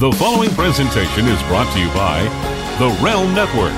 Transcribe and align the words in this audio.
The 0.00 0.12
following 0.12 0.48
presentation 0.52 1.26
is 1.26 1.42
brought 1.42 1.70
to 1.74 1.78
you 1.78 1.88
by 1.88 2.22
The 2.78 2.88
Realm 3.04 3.34
Network. 3.34 3.74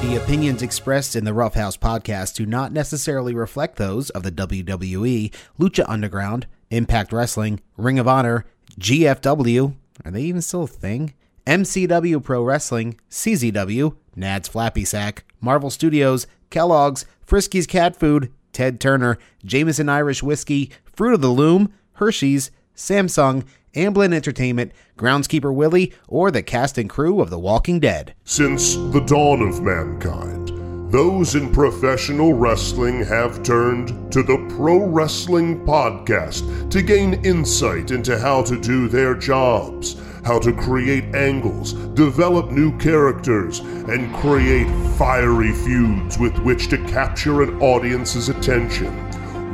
The 0.00 0.22
opinions 0.22 0.62
expressed 0.62 1.16
in 1.16 1.24
the 1.24 1.34
Roughhouse 1.34 1.76
podcast 1.76 2.36
do 2.36 2.46
not 2.46 2.72
necessarily 2.72 3.34
reflect 3.34 3.74
those 3.74 4.10
of 4.10 4.22
the 4.22 4.30
WWE, 4.30 5.34
Lucha 5.58 5.84
Underground, 5.88 6.46
Impact 6.70 7.12
Wrestling, 7.12 7.58
Ring 7.76 7.98
of 7.98 8.06
Honor, 8.06 8.44
GFW, 8.78 9.74
are 10.04 10.10
they 10.12 10.22
even 10.22 10.40
still 10.40 10.62
a 10.62 10.68
thing? 10.68 11.14
MCW 11.44 12.22
Pro 12.22 12.44
Wrestling, 12.44 13.00
CZW, 13.10 13.96
Nad's 14.14 14.46
Flappy 14.46 14.84
Sack, 14.84 15.24
Marvel 15.40 15.70
Studios, 15.70 16.28
Kellogg's, 16.50 17.06
Frisky's 17.26 17.66
Cat 17.66 17.96
Food, 17.96 18.32
Ted 18.52 18.78
Turner, 18.78 19.18
Jameson 19.44 19.88
Irish 19.88 20.22
Whiskey, 20.22 20.70
Fruit 20.84 21.14
of 21.14 21.22
the 21.22 21.30
Loom, 21.30 21.72
Hershey's, 21.94 22.52
Samsung, 22.78 23.44
Amblin 23.74 24.14
Entertainment, 24.14 24.72
Groundskeeper 24.96 25.52
Willie, 25.52 25.92
or 26.06 26.30
the 26.30 26.42
cast 26.44 26.78
and 26.78 26.88
crew 26.88 27.20
of 27.20 27.28
The 27.28 27.38
Walking 27.38 27.80
Dead. 27.80 28.14
Since 28.24 28.76
the 28.76 29.04
dawn 29.04 29.42
of 29.42 29.60
mankind, 29.60 30.52
those 30.92 31.34
in 31.34 31.52
professional 31.52 32.34
wrestling 32.34 33.04
have 33.04 33.42
turned 33.42 34.10
to 34.12 34.22
the 34.22 34.38
Pro 34.56 34.86
Wrestling 34.86 35.66
Podcast 35.66 36.70
to 36.70 36.80
gain 36.80 37.22
insight 37.24 37.90
into 37.90 38.16
how 38.16 38.42
to 38.42 38.58
do 38.58 38.88
their 38.88 39.14
jobs, 39.14 40.00
how 40.24 40.38
to 40.38 40.52
create 40.52 41.14
angles, 41.16 41.72
develop 41.72 42.52
new 42.52 42.78
characters, 42.78 43.58
and 43.58 44.14
create 44.16 44.68
fiery 44.96 45.52
feuds 45.52 46.16
with 46.16 46.38
which 46.38 46.68
to 46.68 46.78
capture 46.86 47.42
an 47.42 47.60
audience's 47.60 48.28
attention. 48.28 49.07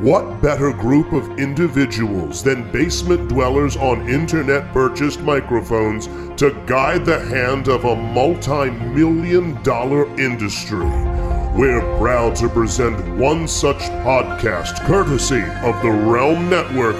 What 0.05 0.43
better 0.43 0.71
group 0.71 1.15
of 1.15 1.39
individuals 1.39 2.43
than 2.43 2.71
basement 2.71 3.31
dwellers 3.31 3.75
on 3.79 4.07
internet 4.07 4.71
purchased 4.71 5.21
microphones 5.21 6.09
to 6.37 6.51
guide 6.67 7.07
the 7.07 7.19
hand 7.19 7.69
of 7.69 7.87
a 7.87 7.97
multi 7.97 8.69
million 8.71 9.63
dollar 9.63 10.05
industry? 10.21 10.85
We're 11.57 11.81
proud 11.97 12.37
to 12.37 12.51
present 12.51 13.17
one 13.17 13.49
such 13.49 13.79
podcast 14.05 14.85
courtesy 14.85 15.41
of 15.67 15.81
the 15.81 15.91
Realm 15.91 16.51
Network 16.51 16.97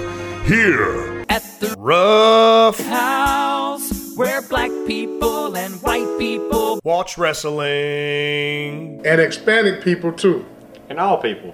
here. 0.47 1.23
At 1.29 1.43
the 1.59 1.75
Rough 1.77 2.79
house 2.79 4.15
where 4.15 4.41
black 4.41 4.71
people 4.87 5.55
and 5.55 5.75
white 5.83 6.17
people 6.17 6.79
Watch 6.83 7.19
Wrestling. 7.19 9.05
and 9.05 9.21
Hispanic 9.21 9.83
people 9.83 10.11
too. 10.11 10.43
And 10.89 10.99
all 10.99 11.21
people. 11.21 11.53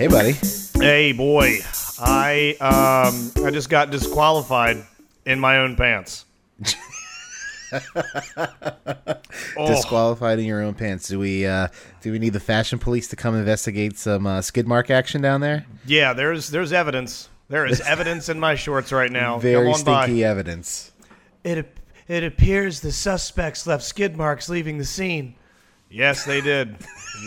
Hey, 0.00 0.06
buddy. 0.06 0.34
Hey, 0.78 1.12
boy. 1.12 1.58
I 1.98 2.56
um 2.58 3.44
I 3.44 3.50
just 3.50 3.68
got 3.68 3.90
disqualified 3.90 4.82
in 5.26 5.38
my 5.38 5.58
own 5.58 5.76
pants. 5.76 6.24
oh, 7.70 7.80
Disqualified 9.66 10.38
in 10.38 10.46
your 10.46 10.62
own 10.62 10.72
pants. 10.72 11.06
Do 11.06 11.18
we 11.18 11.44
uh, 11.44 11.68
do 12.00 12.12
we 12.12 12.18
need 12.18 12.32
the 12.32 12.40
fashion 12.40 12.78
police 12.78 13.08
to 13.08 13.16
come 13.16 13.34
investigate 13.34 13.98
some 13.98 14.26
uh, 14.26 14.40
skid 14.40 14.66
mark 14.66 14.88
action 14.88 15.20
down 15.20 15.42
there? 15.42 15.66
yeah, 15.84 16.14
there's 16.14 16.48
there's 16.48 16.72
evidence. 16.72 17.28
There 17.50 17.66
is 17.66 17.82
evidence 17.82 18.30
in 18.30 18.40
my 18.40 18.54
shorts 18.54 18.92
right 18.92 19.12
now. 19.12 19.38
Very 19.38 19.66
Come 19.66 19.74
on 19.74 19.84
by. 19.84 20.04
stinky 20.04 20.24
evidence. 20.24 20.92
It 21.44 21.76
it 22.08 22.24
appears 22.24 22.80
the 22.80 22.90
suspects 22.90 23.66
left 23.66 23.84
skid 23.84 24.16
marks 24.16 24.48
leaving 24.48 24.78
the 24.78 24.86
scene. 24.86 25.34
Yes, 25.90 26.24
they 26.24 26.40
did. 26.40 26.76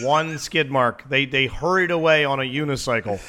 One 0.02 0.38
skid 0.38 0.72
mark. 0.72 1.08
They 1.09 1.25
they 1.25 1.47
hurried 1.47 1.92
away 1.92 2.25
on 2.25 2.39
a 2.39 2.44
unicycle. 2.44 3.20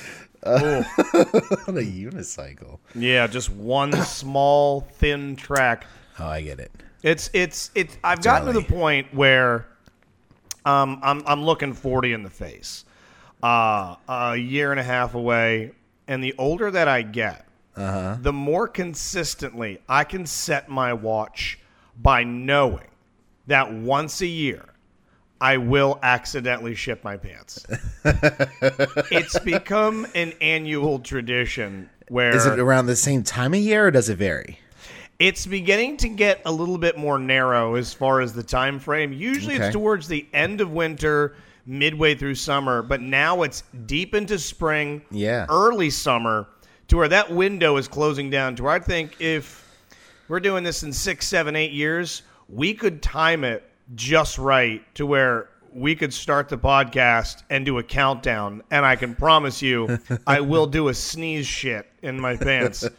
Ooh. 0.46 0.50
On 1.68 1.76
a 1.78 1.80
unicycle. 1.80 2.78
Yeah, 2.94 3.26
just 3.26 3.48
one 3.48 3.92
small 4.04 4.82
thin 4.82 5.36
track. 5.36 5.86
Oh, 6.18 6.26
I 6.26 6.42
get 6.42 6.60
it. 6.60 6.70
It's 7.02 7.30
it's 7.32 7.70
it's. 7.74 7.96
I've 8.04 8.22
gotten 8.22 8.52
to 8.52 8.60
the 8.60 8.66
point 8.66 9.12
where 9.14 9.66
um, 10.64 11.00
I'm 11.02 11.22
I'm 11.26 11.44
looking 11.44 11.72
forty 11.72 12.12
in 12.12 12.22
the 12.22 12.30
face, 12.30 12.84
uh, 13.42 13.96
a 14.08 14.36
year 14.36 14.70
and 14.70 14.78
a 14.78 14.84
half 14.84 15.14
away, 15.14 15.72
and 16.08 16.22
the 16.22 16.34
older 16.36 16.70
that 16.70 16.88
I 16.88 17.02
get, 17.02 17.46
uh-huh. 17.76 18.18
the 18.20 18.32
more 18.32 18.68
consistently 18.68 19.80
I 19.88 20.04
can 20.04 20.26
set 20.26 20.68
my 20.68 20.92
watch 20.92 21.58
by 22.00 22.22
knowing 22.22 22.88
that 23.46 23.72
once 23.72 24.20
a 24.20 24.26
year 24.26 24.73
I 25.44 25.58
will 25.58 25.98
accidentally 26.02 26.74
shit 26.74 27.04
my 27.04 27.18
pants. 27.18 27.66
it's 29.10 29.38
become 29.40 30.06
an 30.14 30.32
annual 30.40 31.00
tradition 31.00 31.90
where 32.08 32.34
Is 32.34 32.46
it 32.46 32.58
around 32.58 32.86
the 32.86 32.96
same 32.96 33.22
time 33.22 33.52
of 33.52 33.60
year, 33.60 33.88
or 33.88 33.90
does 33.90 34.08
it 34.08 34.16
vary? 34.16 34.58
it's 35.20 35.46
beginning 35.46 35.96
to 35.98 36.08
get 36.08 36.40
a 36.46 36.50
little 36.50 36.76
bit 36.78 36.96
more 36.98 37.18
narrow 37.18 37.76
as 37.76 37.92
far 37.94 38.20
as 38.20 38.32
the 38.32 38.42
time 38.42 38.78
frame. 38.80 39.12
Usually 39.12 39.54
Okay. 39.54 39.66
it's 39.66 39.72
towards 39.72 40.08
the 40.08 40.26
end 40.32 40.60
of 40.62 40.72
winter, 40.72 41.36
midway 41.66 42.14
through 42.14 42.34
summer, 42.34 42.82
but 42.82 43.00
now 43.02 43.42
it's 43.42 43.62
deep 43.86 44.14
into 44.14 44.38
spring, 44.38 45.02
Yeah. 45.10 45.46
early 45.50 45.90
summer, 45.90 46.46
to 46.88 46.96
where 46.96 47.08
that 47.08 47.30
window 47.30 47.76
is 47.76 47.86
closing 47.86 48.28
down. 48.30 48.56
To 48.56 48.64
where 48.64 48.72
I 48.72 48.78
think 48.80 49.20
if 49.20 49.62
we're 50.28 50.40
doing 50.40 50.64
this 50.64 50.82
in 50.82 50.92
six, 50.92 51.28
seven, 51.28 51.54
eight 51.54 51.72
years, 51.72 52.22
we 52.48 52.72
could 52.74 53.00
time 53.02 53.44
it 53.44 53.62
just 53.94 54.38
right 54.38 54.82
to 54.94 55.06
where 55.06 55.48
we 55.72 55.96
could 55.96 56.14
start 56.14 56.48
the 56.48 56.56
podcast 56.56 57.42
and 57.50 57.66
do 57.66 57.78
a 57.78 57.82
countdown. 57.82 58.62
And 58.70 58.86
I 58.86 58.96
can 58.96 59.14
promise 59.14 59.60
you, 59.60 59.98
I 60.26 60.40
will 60.40 60.66
do 60.66 60.88
a 60.88 60.94
sneeze 60.94 61.46
shit 61.46 61.86
in 62.02 62.20
my 62.20 62.36
pants. 62.36 62.88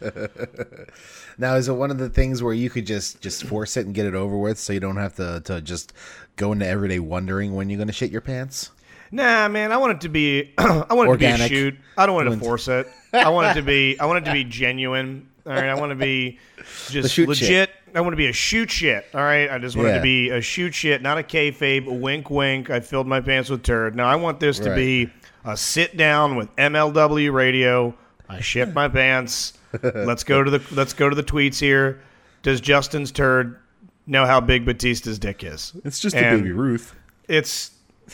Now, 1.38 1.56
is 1.56 1.68
it 1.68 1.74
one 1.74 1.90
of 1.90 1.98
the 1.98 2.08
things 2.08 2.42
where 2.42 2.54
you 2.54 2.70
could 2.70 2.86
just 2.86 3.20
just 3.20 3.44
force 3.44 3.76
it 3.76 3.84
and 3.84 3.94
get 3.94 4.06
it 4.06 4.14
over 4.14 4.36
with, 4.38 4.58
so 4.58 4.72
you 4.72 4.80
don't 4.80 4.96
have 4.96 5.16
to 5.16 5.42
to 5.44 5.60
just 5.60 5.92
go 6.36 6.52
into 6.52 6.66
everyday 6.66 6.98
wondering 6.98 7.54
when 7.54 7.68
you're 7.68 7.76
going 7.76 7.88
to 7.88 7.92
shit 7.92 8.10
your 8.10 8.22
pants? 8.22 8.70
Nah, 9.12 9.48
man, 9.48 9.70
I 9.70 9.76
want 9.76 9.92
it 9.92 10.00
to 10.02 10.08
be 10.08 10.54
I 10.58 10.94
want 10.94 11.08
it 11.08 11.10
Organic. 11.10 11.48
to 11.48 11.48
be 11.50 11.54
a 11.54 11.58
shoot. 11.58 11.74
I 11.96 12.06
don't 12.06 12.14
want 12.14 12.30
to 12.30 12.38
force 12.38 12.68
it. 12.68 12.88
I 13.12 13.28
want 13.28 13.48
it 13.48 13.60
to 13.60 13.62
be 13.62 13.98
I 14.00 14.06
want 14.06 14.24
it 14.24 14.30
to 14.30 14.32
be 14.32 14.44
genuine. 14.44 15.28
All 15.46 15.52
right, 15.52 15.68
I 15.68 15.74
want 15.74 15.90
to 15.90 15.96
be 15.96 16.38
just 16.90 17.16
legit. 17.18 17.36
shit. 17.48 17.70
I 17.94 18.00
want 18.00 18.12
to 18.12 18.16
be 18.16 18.26
a 18.26 18.32
shoot 18.32 18.70
shit. 18.70 19.06
All 19.14 19.20
right, 19.20 19.48
I 19.50 19.58
just 19.58 19.76
want 19.76 19.88
it 19.88 19.92
Yeah. 19.92 19.96
to 19.98 20.02
be 20.02 20.30
a 20.30 20.40
shoot 20.40 20.74
shit, 20.74 21.02
not 21.02 21.18
a 21.18 21.22
kayfabe. 21.22 21.86
A 21.86 21.92
wink, 21.92 22.30
wink. 22.30 22.68
I 22.70 22.80
filled 22.80 23.06
my 23.06 23.20
pants 23.20 23.48
with 23.48 23.62
turd. 23.62 23.94
Now 23.94 24.06
I 24.08 24.16
want 24.16 24.40
this 24.40 24.58
to 24.58 24.70
Right. 24.70 24.76
be 24.76 25.10
a 25.44 25.56
sit 25.56 25.96
down 25.96 26.36
with 26.36 26.54
MLW 26.56 27.32
radio. 27.32 27.94
I 28.28 28.40
shit 28.40 28.74
my 28.74 28.88
pants. 28.88 29.52
let's 29.82 30.24
go 30.24 30.42
to 30.42 30.50
the 30.50 30.62
let's 30.74 30.92
go 30.94 31.08
to 31.08 31.14
the 31.14 31.22
tweets 31.22 31.58
here. 31.60 32.00
Does 32.42 32.60
Justin's 32.60 33.12
turd 33.12 33.58
know 34.06 34.26
how 34.26 34.40
big 34.40 34.64
Batista's 34.66 35.18
dick 35.18 35.44
is? 35.44 35.72
It's 35.84 36.00
just 36.00 36.16
And- 36.16 36.26
a 36.34 36.38
baby 36.38 36.52
Ruth. 36.52 36.94
it's 37.28 37.70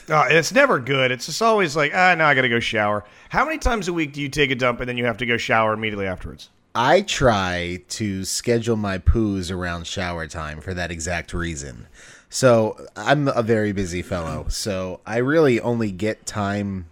uh, 0.08 0.26
it's 0.30 0.52
never 0.52 0.78
good. 0.78 1.10
It's 1.10 1.26
just 1.26 1.42
always 1.42 1.76
like, 1.76 1.92
ah, 1.94 2.14
now 2.14 2.26
I 2.28 2.34
got 2.34 2.42
to 2.42 2.48
go 2.48 2.60
shower. 2.60 3.04
How 3.30 3.44
many 3.44 3.58
times 3.58 3.88
a 3.88 3.92
week 3.92 4.12
do 4.14 4.22
you 4.22 4.28
take 4.28 4.50
a 4.50 4.54
dump 4.54 4.80
and 4.80 4.88
then 4.88 4.96
you 4.96 5.04
have 5.06 5.18
to 5.18 5.26
go 5.26 5.36
shower 5.36 5.72
immediately 5.74 6.06
afterwards? 6.06 6.48
I 6.74 7.02
try 7.02 7.82
to 7.90 8.24
schedule 8.24 8.76
my 8.76 8.98
poos 8.98 9.54
around 9.54 9.86
shower 9.86 10.26
time 10.26 10.60
for 10.60 10.72
that 10.72 10.90
exact 10.90 11.34
reason. 11.34 11.86
So 12.30 12.86
I'm 12.96 13.28
a 13.28 13.42
very 13.42 13.72
busy 13.72 14.00
fellow, 14.00 14.46
so 14.48 15.00
I 15.04 15.18
really 15.18 15.60
only 15.60 15.92
get 15.92 16.24
time 16.24 16.86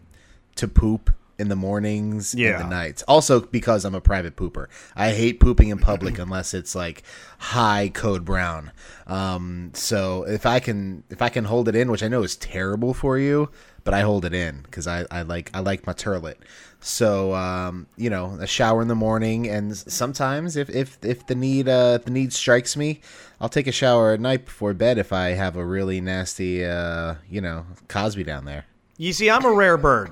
to 0.56 0.68
poop 0.68 1.10
in 1.40 1.48
the 1.48 1.56
mornings 1.56 2.34
Yeah. 2.34 2.60
and 2.60 2.64
the 2.66 2.68
nights. 2.68 3.02
Also 3.08 3.40
because 3.40 3.84
I'm 3.84 3.94
a 3.94 4.00
private 4.00 4.36
pooper. 4.36 4.66
I 4.94 5.10
hate 5.12 5.40
pooping 5.40 5.68
in 5.70 5.78
public 5.78 6.18
unless 6.24 6.54
it's 6.54 6.74
like 6.74 7.02
high 7.38 7.88
code 7.92 8.24
brown. 8.24 8.70
Um, 9.06 9.70
so 9.74 10.24
if 10.24 10.46
I 10.46 10.60
can 10.60 11.02
if 11.10 11.20
I 11.22 11.28
can 11.30 11.44
hold 11.46 11.68
it 11.68 11.74
in, 11.74 11.90
which 11.90 12.02
I 12.02 12.08
know 12.08 12.22
is 12.22 12.36
terrible 12.36 12.94
for 12.94 13.18
you, 13.18 13.50
but 13.82 13.94
I 13.94 14.02
hold 14.02 14.24
it 14.24 14.34
in 14.34 14.60
because 14.62 14.86
I, 14.86 15.06
I 15.10 15.22
like 15.22 15.50
I 15.54 15.60
like 15.60 15.86
my 15.86 15.92
turlet. 15.94 16.36
So 16.82 17.34
um, 17.34 17.86
you 17.96 18.08
know, 18.08 18.36
a 18.40 18.46
shower 18.46 18.80
in 18.82 18.88
the 18.88 18.94
morning, 18.94 19.48
and 19.48 19.76
sometimes 19.76 20.56
if 20.56 20.70
if 20.70 20.98
if 21.02 21.26
the 21.26 21.34
need 21.34 21.68
uh 21.68 21.94
if 21.98 22.04
the 22.04 22.10
need 22.10 22.32
strikes 22.32 22.76
me, 22.76 23.00
I'll 23.40 23.48
take 23.48 23.66
a 23.66 23.72
shower 23.72 24.12
at 24.12 24.20
night 24.20 24.44
before 24.46 24.72
bed 24.74 24.96
if 24.98 25.12
I 25.12 25.30
have 25.30 25.56
a 25.56 25.64
really 25.64 26.00
nasty 26.00 26.64
uh 26.64 27.16
you 27.28 27.40
know 27.40 27.66
Cosby 27.88 28.24
down 28.24 28.44
there. 28.44 28.64
You 28.96 29.12
see, 29.14 29.28
I'm 29.30 29.44
a 29.44 29.52
rare 29.52 29.76
bird. 29.78 30.10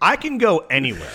I 0.00 0.16
can 0.16 0.38
go 0.38 0.58
anywhere. 0.70 1.10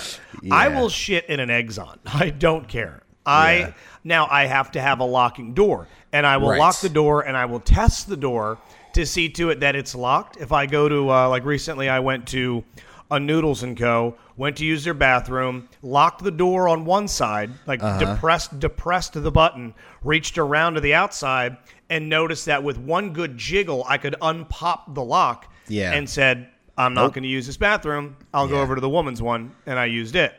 I 0.52 0.68
will 0.68 0.90
shit 0.90 1.26
in 1.26 1.40
an 1.40 1.50
Exxon. 1.50 1.98
I 2.06 2.30
don't 2.30 2.68
care. 2.68 3.02
I 3.26 3.74
now 4.04 4.28
I 4.30 4.46
have 4.46 4.72
to 4.74 4.82
have 4.82 5.00
a 5.00 5.04
locking 5.04 5.54
door, 5.56 5.88
and 6.14 6.28
I 6.28 6.38
will 6.38 6.50
Right. 6.52 6.60
lock 6.60 6.80
the 6.82 6.90
door, 6.90 7.22
and 7.26 7.36
I 7.36 7.46
will 7.46 7.60
test 7.60 8.08
the 8.08 8.18
door 8.18 8.60
to 8.94 9.06
see 9.06 9.30
to 9.30 9.50
it 9.50 9.62
that 9.62 9.76
it's 9.76 9.96
locked. 9.96 10.38
If 10.38 10.52
I 10.52 10.68
go 10.68 10.88
to 10.88 11.10
uh, 11.12 11.30
like 11.30 11.44
recently, 11.44 11.90
I 11.90 12.00
went 12.00 12.28
to 12.28 12.64
a 13.10 13.20
Noodles 13.20 13.64
and 13.64 13.76
Co. 13.78 14.16
Went 14.38 14.58
to 14.58 14.66
use 14.66 14.84
their 14.84 14.94
bathroom, 14.94 15.70
locked 15.82 16.24
the 16.24 16.30
door 16.32 16.68
on 16.68 16.86
one 16.86 17.08
side, 17.08 17.50
like 17.66 17.80
depressed 18.00 18.60
depressed 18.60 19.14
the 19.14 19.32
button, 19.32 19.74
reached 20.04 20.38
around 20.38 20.76
to 20.76 20.82
the 20.82 20.94
outside, 20.94 21.58
and 21.90 22.08
noticed 22.10 22.46
that 22.46 22.62
with 22.62 22.78
one 22.78 23.12
good 23.14 23.38
jiggle, 23.38 23.84
I 23.88 23.98
could 23.98 24.16
unpop 24.22 24.94
the 24.94 25.04
lock. 25.04 25.52
Yeah. 25.68 25.94
and 25.94 26.08
said, 26.08 26.50
"I'm 26.78 26.94
not 26.94 27.04
Nope. 27.04 27.14
going 27.16 27.24
to 27.24 27.30
use 27.30 27.46
this 27.48 27.58
bathroom. 27.58 28.18
I'll 28.34 28.48
go 28.48 28.62
over 28.62 28.76
to 28.76 28.82
the 28.82 28.90
woman's 28.90 29.22
one," 29.22 29.52
and 29.66 29.80
I 29.80 29.86
used 29.86 30.16
it. 30.16 30.34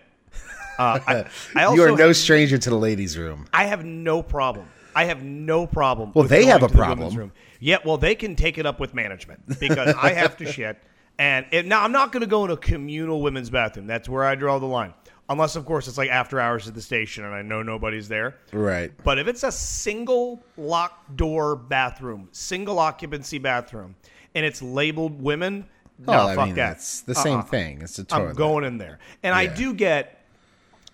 Uh, 0.78 1.00
I, 1.06 1.24
I 1.54 1.64
also 1.64 1.76
you 1.76 1.82
are 1.82 1.96
no 1.96 2.12
stranger 2.12 2.58
to 2.58 2.70
the 2.70 2.76
ladies' 2.76 3.16
room. 3.16 3.46
I 3.52 3.64
have 3.64 3.84
no 3.84 4.22
problem. 4.22 4.68
I 4.94 5.04
have 5.04 5.22
no 5.22 5.66
problem. 5.66 6.12
Well, 6.14 6.24
with 6.24 6.30
they 6.30 6.46
have 6.46 6.62
a 6.62 6.68
the 6.68 6.74
problem. 6.74 7.14
Room. 7.14 7.32
Yeah, 7.60 7.78
well, 7.84 7.98
they 7.98 8.14
can 8.14 8.34
take 8.34 8.58
it 8.58 8.66
up 8.66 8.80
with 8.80 8.94
management 8.94 9.58
because 9.60 9.94
I 9.94 10.12
have 10.12 10.36
to 10.38 10.50
shit. 10.50 10.78
And 11.18 11.46
it, 11.50 11.66
now 11.66 11.82
I'm 11.82 11.92
not 11.92 12.12
going 12.12 12.22
to 12.22 12.26
go 12.26 12.44
in 12.44 12.50
a 12.50 12.56
communal 12.56 13.22
women's 13.22 13.50
bathroom. 13.50 13.86
That's 13.86 14.08
where 14.08 14.24
I 14.24 14.34
draw 14.34 14.58
the 14.58 14.66
line. 14.66 14.92
Unless, 15.28 15.56
of 15.56 15.64
course, 15.64 15.88
it's 15.88 15.98
like 15.98 16.10
after 16.10 16.38
hours 16.38 16.68
at 16.68 16.74
the 16.74 16.80
station 16.80 17.24
and 17.24 17.34
I 17.34 17.42
know 17.42 17.62
nobody's 17.62 18.06
there. 18.08 18.36
Right. 18.52 18.92
But 19.02 19.18
if 19.18 19.26
it's 19.26 19.42
a 19.42 19.50
single 19.50 20.42
locked 20.56 21.16
door 21.16 21.56
bathroom, 21.56 22.28
single 22.32 22.78
occupancy 22.78 23.38
bathroom, 23.38 23.96
and 24.34 24.46
it's 24.46 24.62
labeled 24.62 25.20
women, 25.20 25.66
no, 25.98 26.12
I 26.28 26.34
fuck 26.34 26.46
mean, 26.46 26.54
that. 26.56 26.68
that's 26.74 27.00
the 27.02 27.14
same 27.14 27.38
Uh-uh. 27.38 27.42
thing. 27.42 27.82
It's 27.82 27.98
a 27.98 28.06
I'm 28.10 28.34
going 28.34 28.64
in 28.64 28.78
there. 28.78 28.98
And 29.22 29.34
I 29.34 29.46
do 29.46 29.72
get 29.74 30.24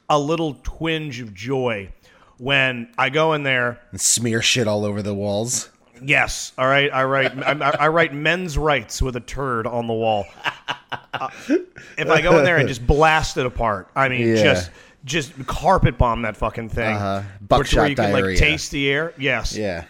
a 0.08 0.18
little 0.18 0.58
twinge 0.62 1.20
of 1.20 1.34
joy 1.34 1.90
when 2.38 2.88
I 2.98 3.10
go 3.10 3.32
in 3.34 3.42
there. 3.42 3.80
and 3.90 4.00
smear 4.00 4.42
shit 4.42 4.66
all 4.68 4.84
over 4.84 5.02
the 5.02 5.14
walls. 5.14 5.70
Yes, 6.04 6.52
all 6.58 6.66
right. 6.66 6.92
I 6.92 7.04
write 7.04 7.36
I, 7.42 7.52
I 7.84 7.88
write 7.88 8.12
men's 8.12 8.58
rights 8.58 9.00
with 9.00 9.14
a 9.16 9.20
turd 9.20 9.66
on 9.68 9.86
the 9.86 9.92
wall. 9.94 10.24
Uh, 11.12 11.28
if 11.96 12.08
I 12.10 12.20
go 12.20 12.38
in 12.38 12.44
there 12.44 12.56
and 12.56 12.66
just 12.68 12.84
blast 12.86 13.36
it 13.36 13.46
apart, 13.46 13.88
I 13.94 14.08
mean, 14.08 14.28
Yeah. 14.28 14.42
just 14.42 14.70
just 15.04 15.46
carpet 15.46 15.98
bomb 15.98 16.22
that 16.22 16.36
fucking 16.36 16.68
thing. 16.70 16.94
Uh-huh. 16.96 17.22
Buckshot 17.40 17.78
where 17.80 17.88
you 17.88 17.96
can 17.96 18.12
like 18.12 18.36
taste 18.36 18.70
the 18.72 18.88
air. 18.90 19.14
Yes. 19.18 19.56
Yeah. 19.56 19.84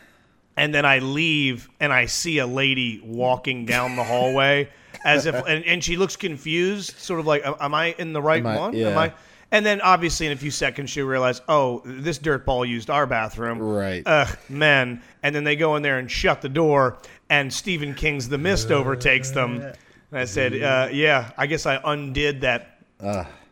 and 0.56 0.74
then 0.74 0.84
I 0.84 0.98
leave 0.98 1.68
and 1.80 1.92
I 1.92 2.06
see 2.06 2.38
a 2.38 2.46
lady 2.46 3.00
walking 3.04 3.64
down 3.64 3.96
the 3.96 4.04
hallway 4.04 4.68
as 5.04 5.26
if 5.26 5.34
and, 5.34 5.64
and 5.64 5.82
she 5.82 5.96
looks 5.96 6.16
confused, 6.16 6.98
sort 6.98 7.20
of 7.20 7.26
like, 7.26 7.44
"Am- 7.46 7.54
"Am 7.60 7.74
I 7.74 7.94
in 7.98 8.12
the 8.12 8.22
right 8.22 8.40
Am 8.40 8.46
I- 8.46 8.56
one? 8.58 8.74
yeah. 8.74 8.88
Am 8.88 8.98
I?" 8.98 9.12
And 9.50 9.66
then 9.66 9.82
obviously 9.82 10.26
in 10.26 10.32
a 10.32 10.36
few 10.36 10.50
seconds 10.50 10.88
she 10.90 11.02
realized, 11.02 11.42
"Oh, 11.48 11.82
this 11.84 12.16
dirt 12.18 12.46
ball 12.46 12.64
used 12.64 12.88
our 12.88 13.06
bathroom." 13.06 13.58
Right. 13.58 14.02
Ugh, 14.06 14.38
men. 14.48 15.02
And 15.22 15.34
then 15.34 15.44
they 15.44 15.56
go 15.56 15.76
in 15.76 15.82
there 15.82 15.98
and 15.98 16.10
shut 16.10 16.40
the 16.40 16.48
door, 16.48 16.96
and 17.28 17.52
Stephen 17.52 17.94
King's 17.94 18.28
The 18.28 18.38
Mist 18.38 18.70
overtakes 18.70 19.30
them. 19.30 19.60
And 19.60 20.20
I 20.20 20.24
said, 20.24 20.54
uh, 20.62 20.88
"Yeah, 20.92 21.30
I 21.36 21.46
guess 21.46 21.66
I 21.66 21.80
undid 21.84 22.40
that 22.42 22.78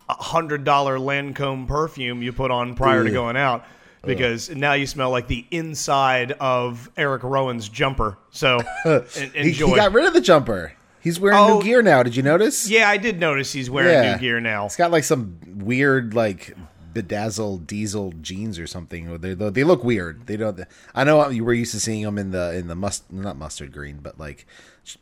hundred 0.09 0.65
dollar 0.65 0.99
Lancome 0.99 1.69
perfume 1.69 2.23
you 2.23 2.33
put 2.33 2.51
on 2.51 2.75
prior 2.75 3.05
to 3.05 3.11
going 3.11 3.37
out." 3.37 3.65
Because 4.03 4.49
now 4.49 4.73
you 4.73 4.87
smell 4.87 5.11
like 5.11 5.27
the 5.27 5.45
inside 5.51 6.33
of 6.41 6.91
Eric 6.97 7.23
Rowan's 7.23 7.69
jumper. 7.69 8.17
So 8.31 8.59
He, 8.85 9.31
enjoy. 9.35 9.67
he 9.69 9.75
got 9.77 9.93
rid 9.93 10.07
of 10.07 10.15
the 10.15 10.23
jumper. 10.23 10.73
He's 11.01 11.19
wearing 11.19 11.39
Oh. 11.39 11.59
new 11.59 11.65
gear 11.65 11.83
now. 11.83 12.03
Did 12.03 12.15
you 12.17 12.23
notice? 12.23 12.69
yeah, 12.69 12.89
I 12.89 12.97
did 12.97 13.19
notice 13.21 13.53
he's 13.53 13.71
wearing 13.71 13.93
Yeah. 13.93 14.13
new 14.15 14.19
gear 14.21 14.41
now. 14.41 14.67
It's 14.67 14.77
got 14.77 14.91
like 14.91 15.05
some 15.05 15.39
weird 15.47 16.15
like 16.15 16.55
bedazzled 16.93 17.67
diesel 17.67 18.13
jeans 18.21 18.59
or 18.59 18.67
something. 18.67 19.17
They 19.19 19.35
they 19.35 19.65
look 19.65 19.85
weird. 19.85 20.27
They 20.27 20.37
don't. 20.37 20.61
I 20.95 21.05
know 21.05 21.29
you 21.31 21.45
were 21.45 21.55
used 21.55 21.73
to 21.73 21.81
seeing 21.81 22.03
them 22.03 22.19
in 22.19 22.31
the 22.33 22.55
in 22.57 22.67
the 22.69 22.75
must 22.75 23.11
not 23.13 23.37
mustard 23.37 23.73
green, 23.73 23.99
but 24.03 24.19
like 24.19 24.47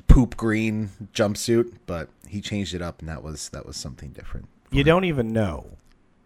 poop 0.06 0.36
green 0.36 0.90
jumpsuit. 1.14 1.72
But 1.86 2.08
he 2.28 2.40
changed 2.40 2.74
it 2.74 2.82
up, 2.82 3.00
and 3.00 3.08
that 3.08 3.22
was 3.22 3.48
that 3.50 3.66
was 3.66 3.76
something 3.76 4.10
different. 4.10 4.48
You 4.70 4.84
don't 4.84 5.04
even 5.04 5.32
know 5.32 5.78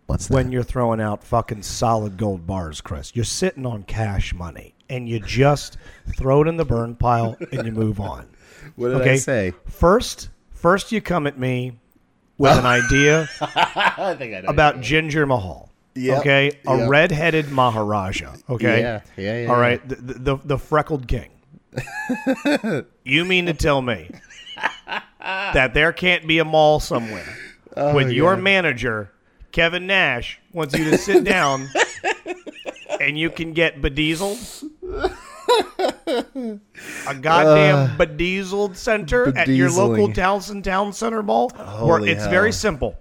What's 0.06 0.26
that? 0.26 0.34
when 0.34 0.50
you're 0.50 0.64
throwing 0.64 1.00
out 1.00 1.22
fucking 1.22 1.62
solid 1.62 2.16
gold 2.16 2.44
bars, 2.46 2.80
Chris. 2.80 3.12
You're 3.14 3.24
sitting 3.24 3.64
on 3.64 3.84
cash 3.84 4.34
money 4.34 4.74
and 4.90 5.08
you 5.08 5.20
just 5.20 5.76
throw 6.16 6.42
it 6.42 6.48
in 6.48 6.56
the 6.56 6.64
burn 6.64 6.96
pile 6.96 7.36
and 7.52 7.64
you 7.64 7.70
move 7.72 8.00
on. 8.00 8.26
What 8.76 8.88
did 8.88 8.96
Okay. 9.02 9.12
I 9.12 9.16
say? 9.16 9.52
First, 9.68 10.28
first 10.50 10.92
you 10.92 11.00
come 11.00 11.26
at 11.26 11.38
me 11.38 11.72
with 12.38 12.52
an 12.58 12.66
idea 12.78 13.28
I 13.40 14.16
I 14.18 14.42
about 14.46 14.80
Ginger 14.80 15.26
Mahal. 15.26 15.70
Yep. 15.94 16.18
Okay, 16.20 16.50
a 16.66 16.78
Yep. 16.78 16.88
red-headed 16.90 17.50
Maharaja. 17.50 18.34
Okay, 18.48 18.80
Yeah, 18.80 19.00
yeah, 19.18 19.42
yeah, 19.42 19.52
All 19.52 19.60
yeah. 19.60 19.76
the, 19.86 19.96
the 19.96 20.36
the 20.44 20.58
freckled 20.58 21.06
king. 21.06 21.28
you 23.04 23.24
mean 23.24 23.46
to 23.46 23.54
tell 23.54 23.82
me 23.82 24.10
that 25.18 25.72
there 25.74 25.92
can't 25.92 26.26
be 26.26 26.38
a 26.38 26.44
mall 26.44 26.80
somewhere 26.80 27.26
Oh, 27.76 27.94
with 27.94 28.10
your 28.10 28.36
manager 28.36 29.10
Kevin 29.52 29.86
Nash 29.86 30.38
wants 30.52 30.76
you 30.76 30.90
to 30.90 30.98
sit 30.98 31.24
down 31.24 31.68
and 33.00 33.18
you 33.18 33.30
can 33.30 33.52
get 33.54 33.80
bedazzled? 33.80 34.38
A 37.08 37.14
goddamn 37.14 37.96
bedazzled 37.96 38.76
center 38.76 39.36
at 39.36 39.48
your 39.48 39.70
local. 39.70 40.08
Towson 40.08 40.62
Town 40.62 40.92
Center 40.92 41.22
Mall, 41.22 41.50
where 41.50 41.66
Holy 41.98 42.10
it's 42.10 42.26
very 42.26 42.52
simple. 42.52 42.96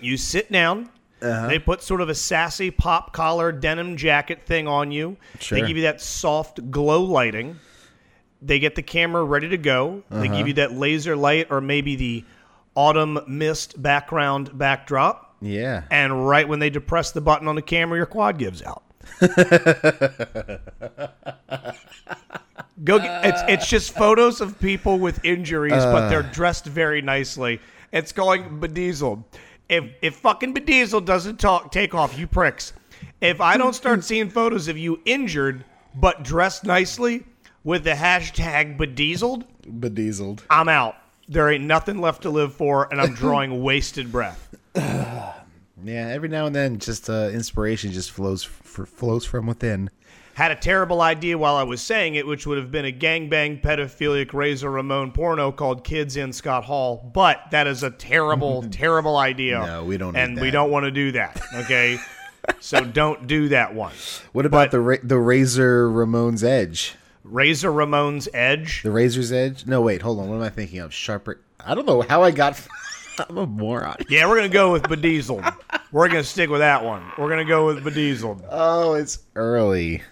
You 0.00 0.16
sit 0.16 0.50
down. 0.50 0.88
Uh-huh. 1.22 1.48
They 1.48 1.58
put 1.58 1.82
sort 1.82 2.00
of 2.00 2.08
a 2.08 2.14
sassy 2.14 2.70
pop 2.70 3.12
collar 3.12 3.52
denim 3.52 3.96
jacket 3.96 4.46
thing 4.46 4.66
on 4.66 4.90
you. 4.90 5.18
Sure. 5.38 5.60
They 5.60 5.66
give 5.66 5.76
you 5.76 5.82
that 5.82 6.00
soft 6.00 6.70
glow 6.70 7.02
lighting. 7.02 7.58
They 8.40 8.58
get 8.58 8.74
the 8.74 8.82
camera 8.82 9.22
ready 9.22 9.50
to 9.50 9.58
go. 9.58 10.02
They 10.10 10.28
Uh-huh. 10.28 10.36
give 10.38 10.48
you 10.48 10.54
that 10.54 10.72
laser 10.72 11.14
light 11.16 11.48
or 11.50 11.60
maybe 11.60 11.94
the 11.96 12.24
autumn 12.74 13.18
mist 13.28 13.82
background 13.82 14.56
backdrop. 14.56 15.36
Yeah. 15.42 15.82
And 15.90 16.26
right 16.26 16.48
when 16.48 16.58
they 16.58 16.70
depress 16.70 17.12
the 17.12 17.20
button 17.20 17.48
on 17.48 17.54
the 17.54 17.62
camera, 17.62 17.98
your 17.98 18.06
quad 18.06 18.38
gives 18.38 18.62
out. 18.62 18.82
Go. 22.82 22.98
Get, 22.98 23.26
it's 23.26 23.42
it's 23.48 23.68
just 23.68 23.94
photos 23.94 24.40
of 24.40 24.58
people 24.58 24.98
with 24.98 25.22
injuries, 25.24 25.72
but 25.72 26.08
they're 26.08 26.20
uh. 26.20 26.32
dressed 26.32 26.64
very 26.64 27.02
nicely. 27.02 27.60
It's 27.92 28.12
going 28.12 28.58
bedazzled. 28.58 29.22
If 29.68 29.84
if 30.00 30.16
fucking 30.16 30.54
bedazzled 30.54 31.04
doesn't 31.04 31.38
talk, 31.38 31.72
take 31.72 31.94
off, 31.94 32.18
you 32.18 32.26
pricks. 32.26 32.72
If 33.20 33.40
I 33.40 33.56
don't 33.58 33.74
start 33.74 34.02
seeing 34.10 34.30
photos 34.30 34.68
of 34.68 34.78
you 34.78 35.00
injured 35.04 35.64
but 35.94 36.22
dressed 36.22 36.64
nicely 36.64 37.24
with 37.64 37.84
the 37.84 37.90
hashtag 37.90 38.78
bedazzled, 38.78 39.44
Bedazzled. 39.78 40.44
I'm 40.50 40.68
out. 40.68 40.96
There 41.28 41.50
ain't 41.50 41.64
nothing 41.64 42.00
left 42.00 42.22
to 42.22 42.30
live 42.30 42.54
for, 42.54 42.88
and 42.90 43.00
I'm 43.00 43.14
drawing 43.14 43.62
wasted 43.62 44.10
breath. 44.10 44.54
Yeah. 45.84 46.08
Every 46.08 46.28
now 46.28 46.46
and 46.46 46.54
then, 46.54 46.78
just 46.78 47.08
uh, 47.10 47.30
inspiration 47.32 47.92
just 47.92 48.10
flows 48.10 48.44
f- 48.46 48.88
flows 48.88 49.24
from 49.24 49.46
within. 49.46 49.90
Had 50.34 50.52
a 50.52 50.56
terrible 50.56 51.02
idea 51.02 51.36
while 51.36 51.56
I 51.56 51.64
was 51.64 51.82
saying 51.82 52.14
it, 52.14 52.26
which 52.26 52.46
would 52.46 52.56
have 52.56 52.70
been 52.70 52.86
a 52.86 52.92
gangbang 52.92 53.60
pedophilic 53.60 54.32
Razor 54.32 54.70
Ramon 54.70 55.12
porno 55.12 55.52
called 55.52 55.84
Kids 55.84 56.16
in 56.16 56.32
Scott 56.32 56.64
Hall. 56.64 57.10
But 57.12 57.40
that 57.50 57.66
is 57.66 57.82
a 57.82 57.90
terrible, 57.90 58.62
terrible 58.70 59.16
idea. 59.18 59.58
No, 59.66 59.84
we 59.84 59.98
don't 59.98 60.16
And 60.16 60.40
we 60.40 60.50
don't 60.50 60.70
want 60.70 60.84
to 60.84 60.90
do 60.90 61.12
that. 61.12 61.40
Okay. 61.54 61.98
so 62.60 62.82
don't 62.84 63.26
do 63.26 63.48
that 63.50 63.74
one. 63.74 63.92
What 64.32 64.46
about 64.46 64.66
But- 64.66 64.70
the 64.70 64.80
ra- 64.80 64.96
the 65.02 65.18
Razor 65.18 65.90
Ramon's 65.90 66.42
Edge? 66.44 66.94
Razor 67.24 67.70
Ramon's 67.70 68.28
Edge. 68.32 68.82
The 68.82 68.90
Razor's 68.90 69.30
Edge? 69.32 69.66
No, 69.66 69.82
wait, 69.82 70.00
hold 70.00 70.20
on. 70.20 70.28
What 70.30 70.36
am 70.36 70.42
I 70.42 70.48
thinking 70.48 70.78
of? 70.78 70.94
Sharper. 70.94 71.38
I 71.62 71.74
don't 71.74 71.86
know 71.86 72.00
how 72.00 72.22
I 72.22 72.30
got. 72.30 72.58
I'm 73.28 73.38
a 73.38 73.46
moron. 73.46 73.96
Yeah, 74.08 74.26
we're 74.28 74.36
gonna 74.36 74.48
go 74.48 74.72
with 74.72 74.88
bedazzled. 74.88 75.44
we're 75.92 76.08
gonna 76.08 76.24
stick 76.24 76.50
with 76.50 76.60
that 76.60 76.84
one. 76.84 77.02
We're 77.18 77.28
gonna 77.28 77.44
go 77.44 77.66
with 77.66 77.84
bedazzled. 77.84 78.44
Oh, 78.50 78.94
it's 78.94 79.18
early. 79.36 80.02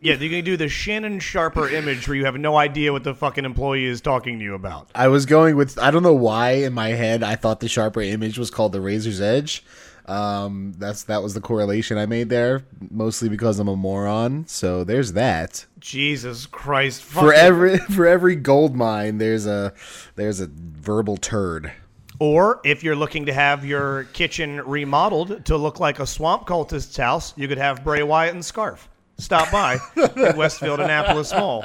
Yeah, 0.00 0.14
you're 0.14 0.30
gonna 0.30 0.42
do 0.42 0.56
the 0.56 0.68
Shannon 0.68 1.20
Sharper 1.20 1.68
image 1.68 2.08
where 2.08 2.16
you 2.16 2.24
have 2.24 2.36
no 2.36 2.56
idea 2.56 2.92
what 2.92 3.04
the 3.04 3.14
fucking 3.14 3.44
employee 3.44 3.84
is 3.84 4.00
talking 4.00 4.38
to 4.38 4.44
you 4.44 4.54
about. 4.54 4.90
I 4.94 5.08
was 5.08 5.26
going 5.26 5.56
with. 5.56 5.78
I 5.78 5.90
don't 5.90 6.02
know 6.02 6.14
why 6.14 6.52
in 6.52 6.72
my 6.72 6.88
head 6.90 7.22
I 7.22 7.36
thought 7.36 7.60
the 7.60 7.68
Sharper 7.68 8.00
image 8.00 8.38
was 8.38 8.50
called 8.50 8.72
the 8.72 8.80
Razor's 8.80 9.20
Edge. 9.20 9.64
Um, 10.06 10.74
that's 10.76 11.04
that 11.04 11.22
was 11.22 11.32
the 11.34 11.40
correlation 11.40 11.96
I 11.96 12.06
made 12.06 12.28
there, 12.28 12.64
mostly 12.90 13.28
because 13.28 13.58
I'm 13.58 13.68
a 13.68 13.76
moron. 13.76 14.46
So 14.46 14.84
there's 14.84 15.12
that. 15.14 15.64
Jesus 15.78 16.44
Christ! 16.46 17.02
For 17.02 17.32
every 17.32 17.78
for 17.90 18.06
every 18.06 18.36
gold 18.36 18.74
mine, 18.76 19.18
there's 19.18 19.46
a 19.46 19.72
there's 20.16 20.40
a 20.40 20.48
verbal 20.48 21.16
turd. 21.16 21.72
Or 22.20 22.60
if 22.64 22.84
you're 22.84 22.96
looking 22.96 23.26
to 23.26 23.32
have 23.32 23.64
your 23.64 24.04
kitchen 24.12 24.60
remodeled 24.60 25.44
to 25.46 25.56
look 25.56 25.80
like 25.80 25.98
a 25.98 26.06
swamp 26.06 26.46
cultist's 26.46 26.96
house, 26.96 27.34
you 27.36 27.48
could 27.48 27.58
have 27.58 27.82
Bray 27.82 28.02
Wyatt 28.02 28.34
and 28.34 28.44
Scarf. 28.44 28.88
Stop 29.18 29.50
by 29.50 29.78
at 29.96 30.36
Westfield 30.36 30.80
Annapolis 30.80 31.32
Mall. 31.32 31.62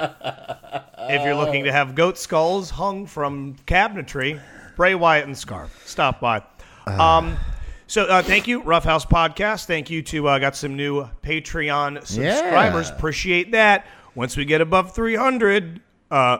If 0.98 1.24
you're 1.24 1.34
looking 1.34 1.64
to 1.64 1.72
have 1.72 1.94
goat 1.94 2.18
skulls 2.18 2.70
hung 2.70 3.06
from 3.06 3.56
cabinetry, 3.66 4.40
Bray 4.76 4.94
Wyatt 4.94 5.26
and 5.26 5.36
Scarf. 5.36 5.82
Stop 5.86 6.20
by. 6.20 6.42
Um, 6.86 7.36
so 7.86 8.04
uh, 8.04 8.22
thank 8.22 8.46
you, 8.46 8.62
Rough 8.62 8.84
House 8.84 9.04
Podcast. 9.04 9.66
Thank 9.66 9.90
you 9.90 10.02
to 10.02 10.28
uh, 10.28 10.38
got 10.38 10.56
some 10.56 10.76
new 10.76 11.08
Patreon 11.22 12.06
subscribers. 12.06 12.88
Yeah. 12.88 12.96
Appreciate 12.96 13.52
that. 13.52 13.86
Once 14.14 14.36
we 14.36 14.44
get 14.44 14.60
above 14.60 14.94
300, 14.94 15.80
uh, 16.10 16.38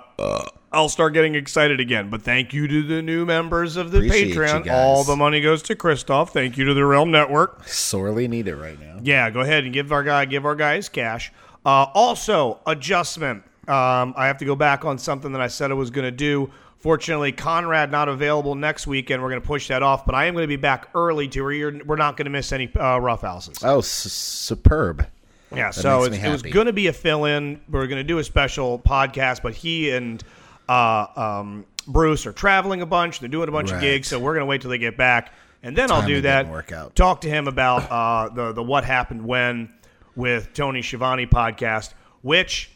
I'll 0.72 0.88
start 0.88 1.12
getting 1.14 1.34
excited 1.34 1.80
again. 1.80 2.10
But 2.10 2.22
thank 2.22 2.52
you 2.52 2.68
to 2.68 2.82
the 2.82 3.02
new 3.02 3.26
members 3.26 3.76
of 3.76 3.90
the 3.90 3.98
Appreciate 3.98 4.36
Patreon. 4.36 4.70
All 4.70 5.04
the 5.04 5.16
money 5.16 5.40
goes 5.40 5.62
to 5.64 5.74
Christoph. 5.74 6.32
Thank 6.32 6.56
you 6.56 6.64
to 6.64 6.74
the 6.74 6.84
Realm 6.84 7.10
Network. 7.10 7.66
Sorely 7.66 8.28
need 8.28 8.46
it 8.48 8.56
right 8.56 8.78
now. 8.78 8.98
Yeah, 9.02 9.30
go 9.30 9.40
ahead 9.40 9.64
and 9.64 9.72
give 9.72 9.92
our 9.92 10.04
guy 10.04 10.24
give 10.26 10.44
our 10.44 10.54
guys 10.54 10.88
cash. 10.88 11.32
Uh, 11.66 11.86
also, 11.94 12.60
adjustment. 12.66 13.42
Um, 13.68 14.14
I 14.16 14.26
have 14.26 14.38
to 14.38 14.44
go 14.44 14.56
back 14.56 14.84
on 14.84 14.98
something 14.98 15.32
that 15.32 15.40
I 15.40 15.46
said 15.48 15.70
I 15.70 15.74
was 15.74 15.90
going 15.90 16.06
to 16.06 16.10
do 16.10 16.50
Fortunately, 16.80 17.30
Conrad 17.30 17.90
not 17.90 18.08
available 18.08 18.54
next 18.54 18.86
weekend. 18.86 19.22
We're 19.22 19.28
going 19.28 19.42
to 19.42 19.46
push 19.46 19.68
that 19.68 19.82
off, 19.82 20.06
but 20.06 20.14
I 20.14 20.24
am 20.24 20.34
going 20.34 20.44
to 20.44 20.48
be 20.48 20.56
back 20.56 20.88
early 20.94 21.28
to 21.28 21.42
where 21.42 21.52
you're, 21.52 21.84
we're 21.84 21.96
not 21.96 22.16
going 22.16 22.24
to 22.24 22.30
miss 22.30 22.52
any 22.52 22.74
uh, 22.74 22.98
rough 22.98 23.20
houses. 23.20 23.58
Oh, 23.62 23.80
s- 23.80 23.86
superb. 23.86 25.06
Yeah, 25.54 25.72
so 25.72 26.04
it's, 26.04 26.16
it 26.16 26.30
was 26.30 26.40
going 26.42 26.66
to 26.68 26.72
be 26.72 26.86
a 26.86 26.94
fill 26.94 27.26
in. 27.26 27.60
We 27.68 27.80
are 27.80 27.86
going 27.86 27.98
to 28.00 28.04
do 28.04 28.16
a 28.18 28.24
special 28.24 28.78
podcast, 28.78 29.42
but 29.42 29.54
he 29.54 29.90
and 29.90 30.24
uh, 30.70 31.06
um, 31.40 31.64
Bruce 31.86 32.26
are 32.26 32.32
traveling 32.32 32.82
a 32.82 32.86
bunch. 32.86 33.20
They're 33.20 33.28
doing 33.28 33.48
a 33.48 33.52
bunch 33.52 33.72
of 33.72 33.80
gigs, 33.80 34.08
so 34.08 34.18
we're 34.18 34.34
going 34.34 34.42
to 34.46 34.46
wait 34.46 34.60
till 34.60 34.70
they 34.70 34.78
get 34.78 34.96
back, 34.96 35.32
and 35.62 35.76
then 35.76 35.90
I'll 35.90 36.06
do 36.06 36.20
that. 36.20 36.48
work 36.48 36.72
out. 36.72 36.94
Talk 36.94 37.22
to 37.22 37.28
him 37.28 37.48
about 37.48 37.90
uh, 37.90 38.28
the 38.34 38.52
the 38.52 38.62
what 38.62 38.84
happened 38.84 39.26
when 39.26 39.72
with 40.14 40.52
Tony 40.54 40.82
Schiavone 40.82 41.26
podcast. 41.26 41.94
Which, 42.22 42.70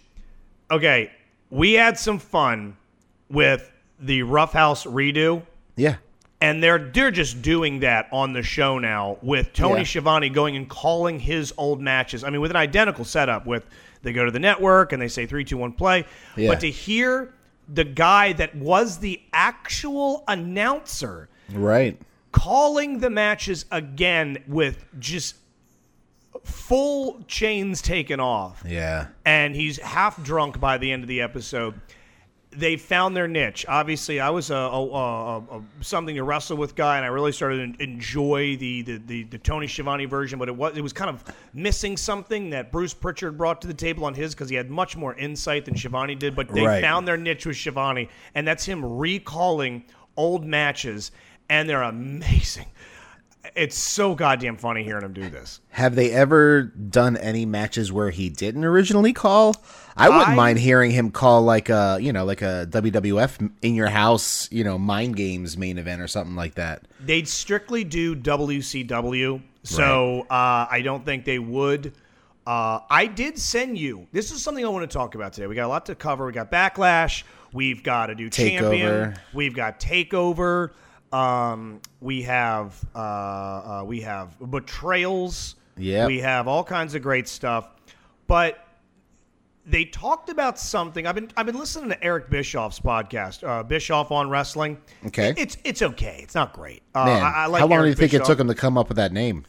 okay, 0.71 1.13
we 1.51 1.75
had 1.75 1.99
some 1.99 2.19
fun 2.19 2.77
with 3.29 3.71
the 4.01 4.23
Rough 4.23 4.53
House 4.55 4.85
redo 4.87 5.43
Yeah. 5.77 5.97
and 6.41 6.63
they're 6.63 6.79
they're 6.91 7.11
just 7.11 7.43
doing 7.43 7.81
that 7.81 8.09
on 8.11 8.33
the 8.33 8.43
show 8.43 8.79
now 8.79 9.19
with 9.21 9.53
Tony 9.53 9.81
Yeah. 9.81 9.85
Schiavone 9.85 10.31
going 10.31 10.57
and 10.57 10.67
calling 10.69 11.21
his 11.21 11.53
old 11.59 11.81
matches. 11.81 12.25
I 12.25 12.31
mean, 12.31 12.41
with 12.41 12.51
an 12.51 12.57
identical 12.57 13.05
setup. 13.05 13.47
With 13.47 13.67
they 14.03 14.13
go 14.15 14.25
to 14.25 14.31
the 14.31 14.39
network 14.41 14.93
and 14.95 15.01
they 15.03 15.09
say 15.09 15.27
three, 15.27 15.45
two, 15.45 15.59
one, 15.59 15.73
play. 15.73 16.07
Yeah. 16.37 16.49
But 16.49 16.61
to 16.61 16.71
hear 16.71 17.34
the 17.69 17.85
guy 17.85 18.33
that 18.35 18.55
was 18.57 18.99
the 18.99 19.21
actual 19.33 20.25
announcer 20.29 21.29
Right. 21.53 22.01
calling 22.33 22.99
the 23.01 23.11
matches 23.11 23.65
again 23.71 24.43
with 24.47 24.85
just 24.99 25.37
full 26.43 27.23
chains 27.27 27.81
taken 27.81 28.21
off 28.21 28.63
Yeah. 28.67 29.07
and 29.25 29.55
he's 29.55 29.79
half 29.79 30.23
drunk 30.23 30.61
by 30.61 30.79
the 30.79 30.93
end 30.93 31.03
of 31.03 31.09
the 31.09 31.21
episode. 31.21 31.81
They 32.57 32.77
found 32.77 33.17
their 33.17 33.27
niche. 33.29 33.65
Obviously, 33.69 34.21
I 34.21 34.31
was 34.31 34.51
a, 34.51 34.55
a, 34.57 34.87
a, 34.89 35.39
a 35.39 35.63
something 35.81 36.15
to 36.17 36.23
wrestle 36.23 36.57
with 36.57 36.75
guy, 36.75 36.97
and 36.97 37.05
I 37.05 37.09
really 37.09 37.33
started 37.33 37.77
to 37.79 37.83
enjoy 37.83 38.57
the, 38.57 38.83
the, 38.83 38.97
the, 38.99 39.23
the 39.25 39.39
Tony 39.39 39.67
Schiavone 39.67 40.05
version. 40.05 40.39
But 40.39 40.49
it 40.49 40.57
was 40.57 40.77
it 40.77 40.81
was 40.81 40.93
kind 40.93 41.11
of 41.11 41.25
missing 41.53 41.97
something 41.97 42.51
that 42.51 42.71
Bruce 42.73 42.95
Pritchard 42.95 43.37
brought 43.37 43.61
to 43.63 43.67
the 43.67 43.75
table 43.75 44.05
on 44.05 44.15
his 44.15 44.35
because 44.35 44.49
he 44.49 44.57
had 44.57 44.71
much 44.71 44.97
more 44.97 45.15
insight 45.17 45.65
than 45.65 45.77
Schiavone 45.77 46.15
did. 46.15 46.37
But 46.37 46.49
they 46.49 46.65
Right. 46.65 46.83
found 46.83 47.07
their 47.09 47.17
niche 47.17 47.47
with 47.47 47.57
Schiavone, 47.57 48.09
and 48.35 48.47
that's 48.47 48.65
him 48.65 48.85
recalling 48.85 49.85
old 50.17 50.45
matches, 50.45 51.11
and 51.49 51.69
they're 51.69 51.83
amazing. 51.83 52.67
It's 53.55 53.77
so 53.77 54.15
goddamn 54.15 54.57
funny 54.57 54.83
hearing 54.85 55.05
him 55.05 55.13
do 55.13 55.29
this. 55.29 55.61
Have 55.71 55.95
they 55.95 56.11
ever 56.13 56.63
done 56.63 57.17
any 57.17 57.45
matches 57.47 57.93
where 57.93 58.11
he 58.11 58.31
didn't 58.31 58.65
originally 58.65 59.13
call? 59.13 59.55
I 59.97 60.09
wouldn't 60.09 60.29
I- 60.31 60.35
mind 60.35 60.59
hearing 60.59 60.91
him 60.91 61.11
call 61.11 61.43
like 61.43 61.69
a, 61.69 61.99
you 62.01 62.13
know, 62.13 62.25
like 62.25 62.43
a 62.43 62.67
WWF 62.71 63.53
in 63.63 63.75
your 63.75 63.89
house, 63.89 64.51
you 64.51 64.65
know, 64.65 64.79
mind 64.79 65.17
games 65.17 65.57
main 65.57 65.79
event 65.79 66.01
or 66.01 66.09
something 66.09 66.35
like 66.35 66.55
that. 66.55 66.83
They'd 67.01 67.29
strictly 67.29 67.85
do 67.85 68.17
WCW, 68.17 69.43
so 69.63 70.23
uh, 70.31 70.67
I 70.71 70.81
don't 70.83 71.05
think 71.05 71.25
they 71.25 71.39
would. 71.39 71.95
Uh, 72.47 72.81
I 72.91 73.07
did 73.07 73.39
send 73.39 73.79
you. 73.79 74.07
This 74.13 74.31
is 74.31 74.43
something 74.43 74.65
I 74.65 74.69
want 74.69 74.89
to 74.89 74.95
talk 74.95 75.15
about 75.15 75.33
today. 75.33 75.47
We 75.47 75.55
got 75.55 75.67
a 75.67 75.69
lot 75.69 75.87
to 75.87 75.95
cover. 75.95 76.27
We 76.27 76.33
got 76.33 76.51
Backlash. 76.51 77.23
We've 77.53 77.83
got 77.83 78.11
a 78.11 78.15
new 78.15 78.29
champion. 78.31 79.17
We've 79.33 79.55
got 79.55 79.81
Takeover. 79.81 80.73
Um, 81.15 81.81
we 82.01 82.23
have 82.23 82.85
uh, 82.95 82.99
uh, 82.99 83.85
we 83.87 84.01
have 84.01 84.37
betrayals. 84.51 85.55
Yep. 85.77 86.07
We 86.09 86.19
have 86.21 86.49
all 86.49 86.65
kinds 86.65 86.95
of 86.95 87.03
great 87.03 87.29
stuff, 87.29 87.69
but 88.27 88.59
they 89.67 89.85
talked 89.85 90.29
about 90.29 90.59
something. 90.59 91.07
I've 91.07 91.15
been 91.15 91.31
I've 91.37 91.47
been 91.47 91.59
listening 91.59 91.89
to 91.91 92.05
Eric 92.05 92.31
Bischoff's 92.31 92.81
podcast, 92.81 93.47
uh, 93.47 93.63
Bischoff 93.63 94.11
on 94.11 94.29
Wrestling. 94.29 94.77
Okay. 95.07 95.35
it's 95.37 95.57
it's 95.65 95.83
okay. 95.83 96.21
It's 96.23 96.35
not 96.35 96.53
great. 96.53 96.83
Uh, 96.95 97.05
Man, 97.07 97.23
I, 97.23 97.31
I 97.31 97.47
like 97.47 97.61
how 97.61 97.67
long 97.67 97.79
Eric 97.79 97.85
do 97.85 97.89
you 97.91 97.95
think 97.95 98.11
Bischoff. 98.13 98.29
it 98.29 98.33
took 98.33 98.41
him 98.41 98.49
to 98.49 98.55
come 98.55 98.77
up 98.77 98.89
with 98.89 98.97
that 98.97 99.13
name? 99.13 99.45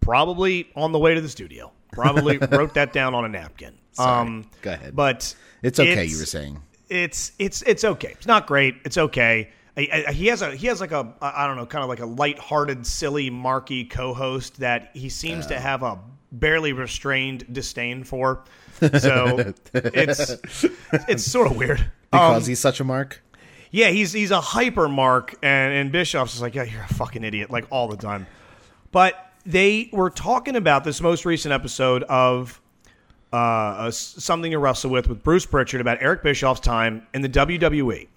Probably 0.00 0.70
on 0.76 0.92
the 0.92 0.98
way 0.98 1.14
to 1.14 1.20
the 1.20 1.28
studio. 1.28 1.72
Probably 1.92 2.38
wrote 2.50 2.74
that 2.74 2.92
down 2.92 3.14
on 3.14 3.24
a 3.24 3.28
napkin. 3.28 3.74
Um, 3.98 4.46
Go 4.62 4.72
ahead. 4.72 4.96
But 4.96 5.34
It's 5.62 5.78
okay, 5.78 6.04
you 6.04 6.18
were 6.18 6.26
saying. 6.26 6.60
it's 6.88 7.32
it's 7.38 7.62
it's 7.62 7.84
okay. 7.84 8.12
It's 8.12 8.26
not 8.26 8.46
great. 8.46 8.76
It's 8.84 8.98
okay. 8.98 9.50
He 9.76 10.26
has 10.26 10.42
a 10.42 10.54
he 10.54 10.66
has 10.66 10.80
like 10.80 10.92
a 10.92 11.14
I 11.22 11.46
don't 11.46 11.56
know 11.56 11.64
kind 11.66 11.82
of 11.82 11.88
like 11.88 12.00
a 12.00 12.06
light-hearted, 12.06 12.86
silly, 12.86 13.30
marky 13.30 13.84
co-host 13.84 14.60
that 14.60 14.90
he 14.94 15.08
seems 15.08 15.46
Oh. 15.46 15.50
to 15.50 15.60
have 15.60 15.82
a 15.82 15.98
barely 16.30 16.72
restrained 16.72 17.46
disdain 17.52 18.04
for. 18.04 18.44
So 18.98 19.54
it's 19.72 20.64
it's 21.08 21.22
sort 21.24 21.50
of 21.50 21.56
weird. 21.56 21.90
Because 22.10 22.46
he's 22.46 22.58
such 22.58 22.80
a 22.80 22.84
mark? 22.84 23.22
Yeah, 23.70 23.88
he's 23.90 24.12
he's 24.12 24.30
a 24.32 24.40
hyper 24.40 24.88
mark, 24.88 25.36
and 25.42 25.72
and 25.72 25.92
Bischoff's 25.92 26.32
just 26.32 26.42
like, 26.42 26.54
yeah, 26.56 26.64
you're 26.64 26.82
a 26.82 26.88
fucking 26.94 27.22
idiot, 27.24 27.48
like 27.50 27.64
all 27.70 27.86
the 27.88 27.96
time. 27.96 28.26
But 28.90 29.14
they 29.46 29.88
were 29.92 30.10
talking 30.10 30.56
about 30.56 30.84
this 30.84 31.00
most 31.00 31.24
recent 31.24 31.52
episode 31.54 32.02
of 32.04 32.60
uh, 33.32 33.86
a- 33.88 33.92
something 33.92 34.50
to 34.50 34.58
wrestle 34.58 34.90
with 34.90 35.08
with 35.08 35.22
Bruce 35.22 35.46
Pritchard 35.46 35.80
about 35.80 35.98
Eric 36.02 36.22
Bischoff's 36.22 36.60
time 36.60 37.06
in 37.14 37.22
the 37.22 37.28
WWE, 37.28 38.08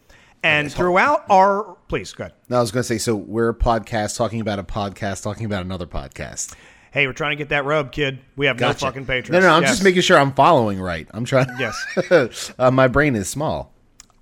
and 0.46 0.72
throughout 0.72 1.26
our 1.30 1.76
please 1.88 2.14
go 2.14 2.26
ahead. 2.26 2.34
No, 2.50 2.58
I 2.58 2.62
was 2.62 2.72
going 2.72 2.82
to 2.82 2.88
say, 2.88 2.98
so 2.98 3.16
we're 3.16 3.50
a 3.50 3.54
podcast 3.56 4.16
talking 4.18 4.42
about 4.42 4.60
a 4.60 4.64
podcast 4.64 5.24
talking 5.24 5.46
about 5.46 5.64
another 5.64 5.88
podcast. 5.88 6.56
Hey, 6.92 7.08
we're 7.08 7.14
trying 7.14 7.32
to 7.32 7.36
get 7.36 7.50
that 7.50 7.66
rub, 7.66 7.92
kid. 7.92 8.20
We 8.38 8.46
have 8.46 8.58
Gotcha. 8.58 8.86
no 8.86 8.90
fucking 8.92 9.06
patrons. 9.06 9.32
No, 9.32 9.40
no, 9.42 9.54
I'm 9.54 9.64
Yes. 9.64 9.72
just 9.72 9.84
making 9.84 10.02
sure 10.02 10.18
I'm 10.18 10.32
following 10.32 10.80
right. 10.80 11.08
I'm 11.12 11.26
trying. 11.26 11.48
Yes, 11.60 12.54
uh, 12.58 12.72
my 12.72 12.88
brain 12.88 13.16
is 13.16 13.30
small. 13.30 13.74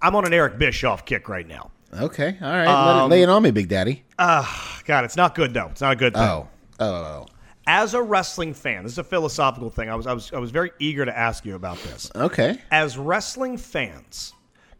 I'm 0.01 0.15
on 0.15 0.25
an 0.25 0.33
Eric 0.33 0.57
Bischoff 0.57 1.05
kick 1.05 1.29
right 1.29 1.47
now. 1.47 1.71
Okay, 1.93 2.35
all 2.41 2.47
right. 2.51 2.65
Um, 2.67 2.87
Let 2.97 3.05
it, 3.05 3.07
lay 3.09 3.21
it 3.23 3.29
on 3.29 3.43
me, 3.43 3.51
Big 3.51 3.67
Daddy. 3.69 4.03
God, 4.17 5.05
it's 5.05 5.15
not 5.15 5.35
good 5.35 5.53
though. 5.53 5.67
It's 5.67 5.81
not 5.81 5.93
a 5.93 5.95
good 5.95 6.13
thing. 6.15 6.23
Oh, 6.23 6.47
oh, 6.79 7.27
As 7.67 7.93
a 7.93 8.01
wrestling 8.01 8.53
fan, 8.55 8.81
this 8.83 8.93
is 8.93 8.97
a 8.97 9.03
philosophical 9.03 9.69
thing. 9.69 9.89
I 9.89 9.95
was 9.95 10.07
I 10.07 10.13
was 10.13 10.33
I 10.33 10.39
was 10.39 10.49
very 10.49 10.71
eager 10.79 11.05
to 11.05 11.15
ask 11.15 11.45
you 11.45 11.53
about 11.55 11.77
this. 11.83 12.09
okay. 12.15 12.57
as 12.71 12.97
wrestling 12.97 13.57
fans, 13.57 14.33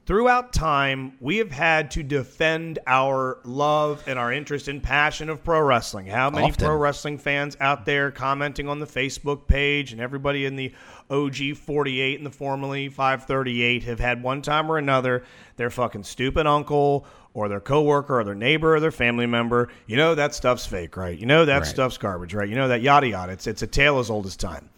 throughout 0.06 0.54
time, 0.54 1.14
we 1.20 1.38
have 1.38 1.52
had 1.52 1.92
to 1.92 2.04
defend 2.04 2.80
our 2.88 3.40
love 3.44 4.04
and 4.08 4.20
our 4.20 4.32
interest 4.32 4.68
and 4.68 4.82
passion 4.84 5.30
of 5.30 5.44
pro 5.44 5.62
wrestling. 5.62 6.08
How 6.08 6.30
many 6.30 6.48
Often. 6.48 6.66
pro 6.66 6.76
wrestling 6.76 7.18
fans 7.18 7.56
out 7.60 7.86
there 7.86 8.12
commenting 8.12 8.68
on 8.68 8.80
the 8.80 8.86
Facebook 8.86 9.48
page 9.48 9.92
and 9.92 10.02
everybody 10.02 10.46
in 10.46 10.56
the 10.56 10.74
OG 11.10 11.56
48 11.58 12.18
and 12.18 12.26
the 12.26 12.32
formerly 12.32 12.90
538 12.90 13.84
have 13.84 14.00
had 14.00 14.24
one 14.24 14.42
time 14.42 14.72
or 14.72 14.78
another 14.78 15.24
their 15.58 15.70
fucking 15.70 16.04
stupid 16.04 16.48
uncle 16.48 17.06
or 17.36 17.50
their 17.50 17.60
coworker 17.60 18.20
or 18.20 18.24
their 18.24 18.36
neighbor 18.36 18.76
or 18.76 18.80
their 18.80 18.92
family 18.92 19.26
member. 19.26 19.70
You 19.88 19.98
know 19.98 20.16
that 20.16 20.36
stuff's 20.36 20.66
fake, 20.66 20.96
right? 20.98 21.18
You 21.18 21.26
know 21.26 21.46
that 21.46 21.60
Right. 21.60 21.66
stuff's 21.68 21.98
garbage, 21.98 22.34
right? 22.34 22.48
You 22.48 22.56
know 22.56 22.68
that 22.68 22.82
yada 22.82 23.08
yada. 23.08 23.32
It's 23.34 23.48
it's 23.48 23.62
a 23.62 23.68
tale 23.68 24.00
as 24.00 24.10
old 24.10 24.26
as 24.26 24.36
time. 24.36 24.70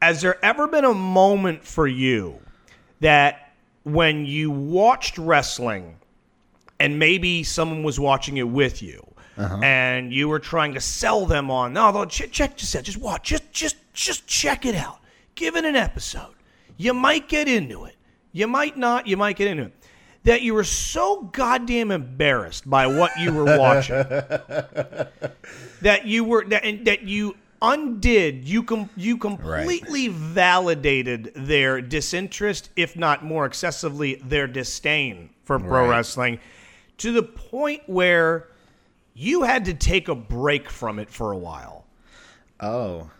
Has 0.00 0.20
there 0.20 0.44
ever 0.44 0.66
been 0.66 0.84
a 0.84 0.94
moment 0.94 1.64
for 1.64 1.86
you 1.86 2.40
that 3.00 3.41
when 3.84 4.24
you 4.26 4.50
watched 4.50 5.18
wrestling 5.18 5.96
and 6.78 6.98
maybe 6.98 7.42
someone 7.42 7.82
was 7.82 7.98
watching 7.98 8.36
it 8.36 8.48
with 8.48 8.82
you 8.82 9.06
uh-huh. 9.36 9.60
and 9.62 10.12
you 10.12 10.28
were 10.28 10.38
trying 10.38 10.74
to 10.74 10.80
sell 10.80 11.26
them 11.26 11.50
on 11.50 11.72
no, 11.72 11.90
no 11.90 12.04
check, 12.04 12.56
just 12.56 12.76
out. 12.76 12.82
Just 12.82 12.98
watch. 12.98 13.28
Just 13.28 13.50
just 13.52 13.76
just 13.92 14.26
check 14.26 14.66
it 14.66 14.74
out. 14.74 14.98
Give 15.34 15.56
it 15.56 15.64
an 15.64 15.76
episode. 15.76 16.34
You 16.76 16.94
might 16.94 17.28
get 17.28 17.48
into 17.48 17.84
it. 17.84 17.96
You 18.32 18.46
might 18.46 18.76
not. 18.76 19.06
You 19.06 19.16
might 19.16 19.36
get 19.36 19.48
into 19.48 19.64
it. 19.64 19.72
That 20.24 20.42
you 20.42 20.54
were 20.54 20.64
so 20.64 21.22
goddamn 21.22 21.90
embarrassed 21.90 22.68
by 22.68 22.86
what 22.86 23.10
you 23.18 23.32
were 23.32 23.58
watching 23.58 23.94
that 25.82 26.06
you 26.06 26.24
were 26.24 26.44
that, 26.44 26.64
and 26.64 26.86
that 26.86 27.02
you 27.02 27.36
undid 27.62 28.46
you 28.46 28.62
com- 28.62 28.90
you 28.96 29.16
completely 29.16 30.08
validated 30.08 31.32
their 31.34 31.80
disinterest 31.80 32.70
if 32.76 32.96
not 32.96 33.24
more 33.24 33.46
excessively 33.46 34.16
their 34.16 34.46
disdain 34.46 35.30
for 35.44 35.58
pro 35.58 35.82
Right. 35.82 35.88
wrestling 35.90 36.38
to 36.98 37.12
the 37.12 37.22
point 37.22 37.82
where 37.86 38.48
you 39.14 39.42
had 39.42 39.64
to 39.66 39.74
take 39.74 40.08
a 40.08 40.14
break 40.14 40.70
from 40.70 40.98
it 40.98 41.10
for 41.10 41.32
a 41.32 41.36
while. 41.38 41.84
Oh, 42.60 43.10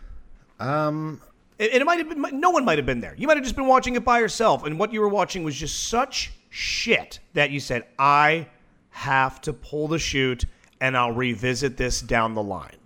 um, 0.59 1.21
and 1.59 1.69
and 1.71 1.81
it 1.81 1.85
might 1.85 1.99
have 1.99 2.09
been 2.09 2.39
no 2.39 2.49
one 2.49 2.65
might 2.65 2.77
have 2.77 2.85
been 2.85 2.99
there. 3.01 3.13
You 3.17 3.27
might 3.27 3.37
have 3.37 3.43
just 3.43 3.55
been 3.55 3.67
watching 3.67 3.95
it 3.95 4.03
by 4.05 4.19
yourself 4.19 4.65
and 4.65 4.79
what 4.79 4.91
you 4.93 5.01
were 5.01 5.09
watching 5.09 5.43
was 5.43 5.55
just 5.55 5.87
such 5.87 6.31
shit 6.49 7.19
that 7.33 7.49
you 7.49 7.59
said 7.59 7.83
i 7.97 8.45
have 8.91 9.41
to 9.41 9.51
pull 9.51 9.87
the 9.87 9.97
shoot 9.97 10.45
and 10.81 10.95
i'll 10.95 11.11
revisit 11.11 11.77
this 11.77 11.99
down 11.99 12.35
the 12.35 12.43
line 12.43 12.77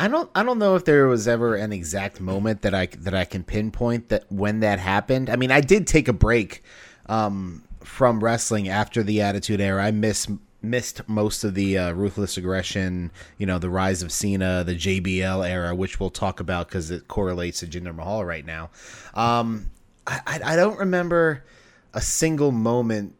I 0.00 0.08
don't. 0.08 0.30
I 0.34 0.42
don't 0.42 0.58
know 0.58 0.76
if 0.76 0.86
there 0.86 1.06
was 1.08 1.28
ever 1.28 1.56
an 1.56 1.74
exact 1.74 2.22
moment 2.22 2.62
that 2.62 2.74
I 2.74 2.86
that 2.86 3.12
I 3.12 3.26
can 3.26 3.44
pinpoint 3.44 4.08
that 4.08 4.24
when 4.32 4.60
that 4.60 4.78
happened. 4.78 5.28
I 5.28 5.36
mean, 5.36 5.50
I 5.50 5.60
did 5.60 5.86
take 5.86 6.08
a 6.08 6.14
break 6.14 6.64
um, 7.04 7.62
from 7.84 8.24
wrestling 8.24 8.70
after 8.70 9.02
the 9.02 9.20
Attitude 9.20 9.60
Era. 9.60 9.84
I 9.84 9.90
miss 9.90 10.26
missed 10.62 11.06
most 11.06 11.44
of 11.44 11.54
the 11.54 11.76
uh, 11.76 11.92
ruthless 11.92 12.38
aggression. 12.38 13.12
You 13.36 13.44
know, 13.44 13.58
the 13.58 13.68
rise 13.68 14.02
of 14.02 14.10
Cena, 14.10 14.64
the 14.64 14.74
JBL 14.74 15.46
era, 15.46 15.74
which 15.74 16.00
we'll 16.00 16.08
talk 16.08 16.40
about 16.40 16.68
because 16.68 16.90
it 16.90 17.06
correlates 17.06 17.60
to 17.60 17.66
Jinder 17.66 17.94
Mahal 17.94 18.24
right 18.24 18.46
now. 18.46 18.70
Um, 19.12 19.70
I, 20.06 20.20
I 20.26 20.40
I 20.54 20.56
don't 20.56 20.78
remember 20.78 21.44
a 21.92 22.00
single 22.00 22.52
moment 22.52 23.16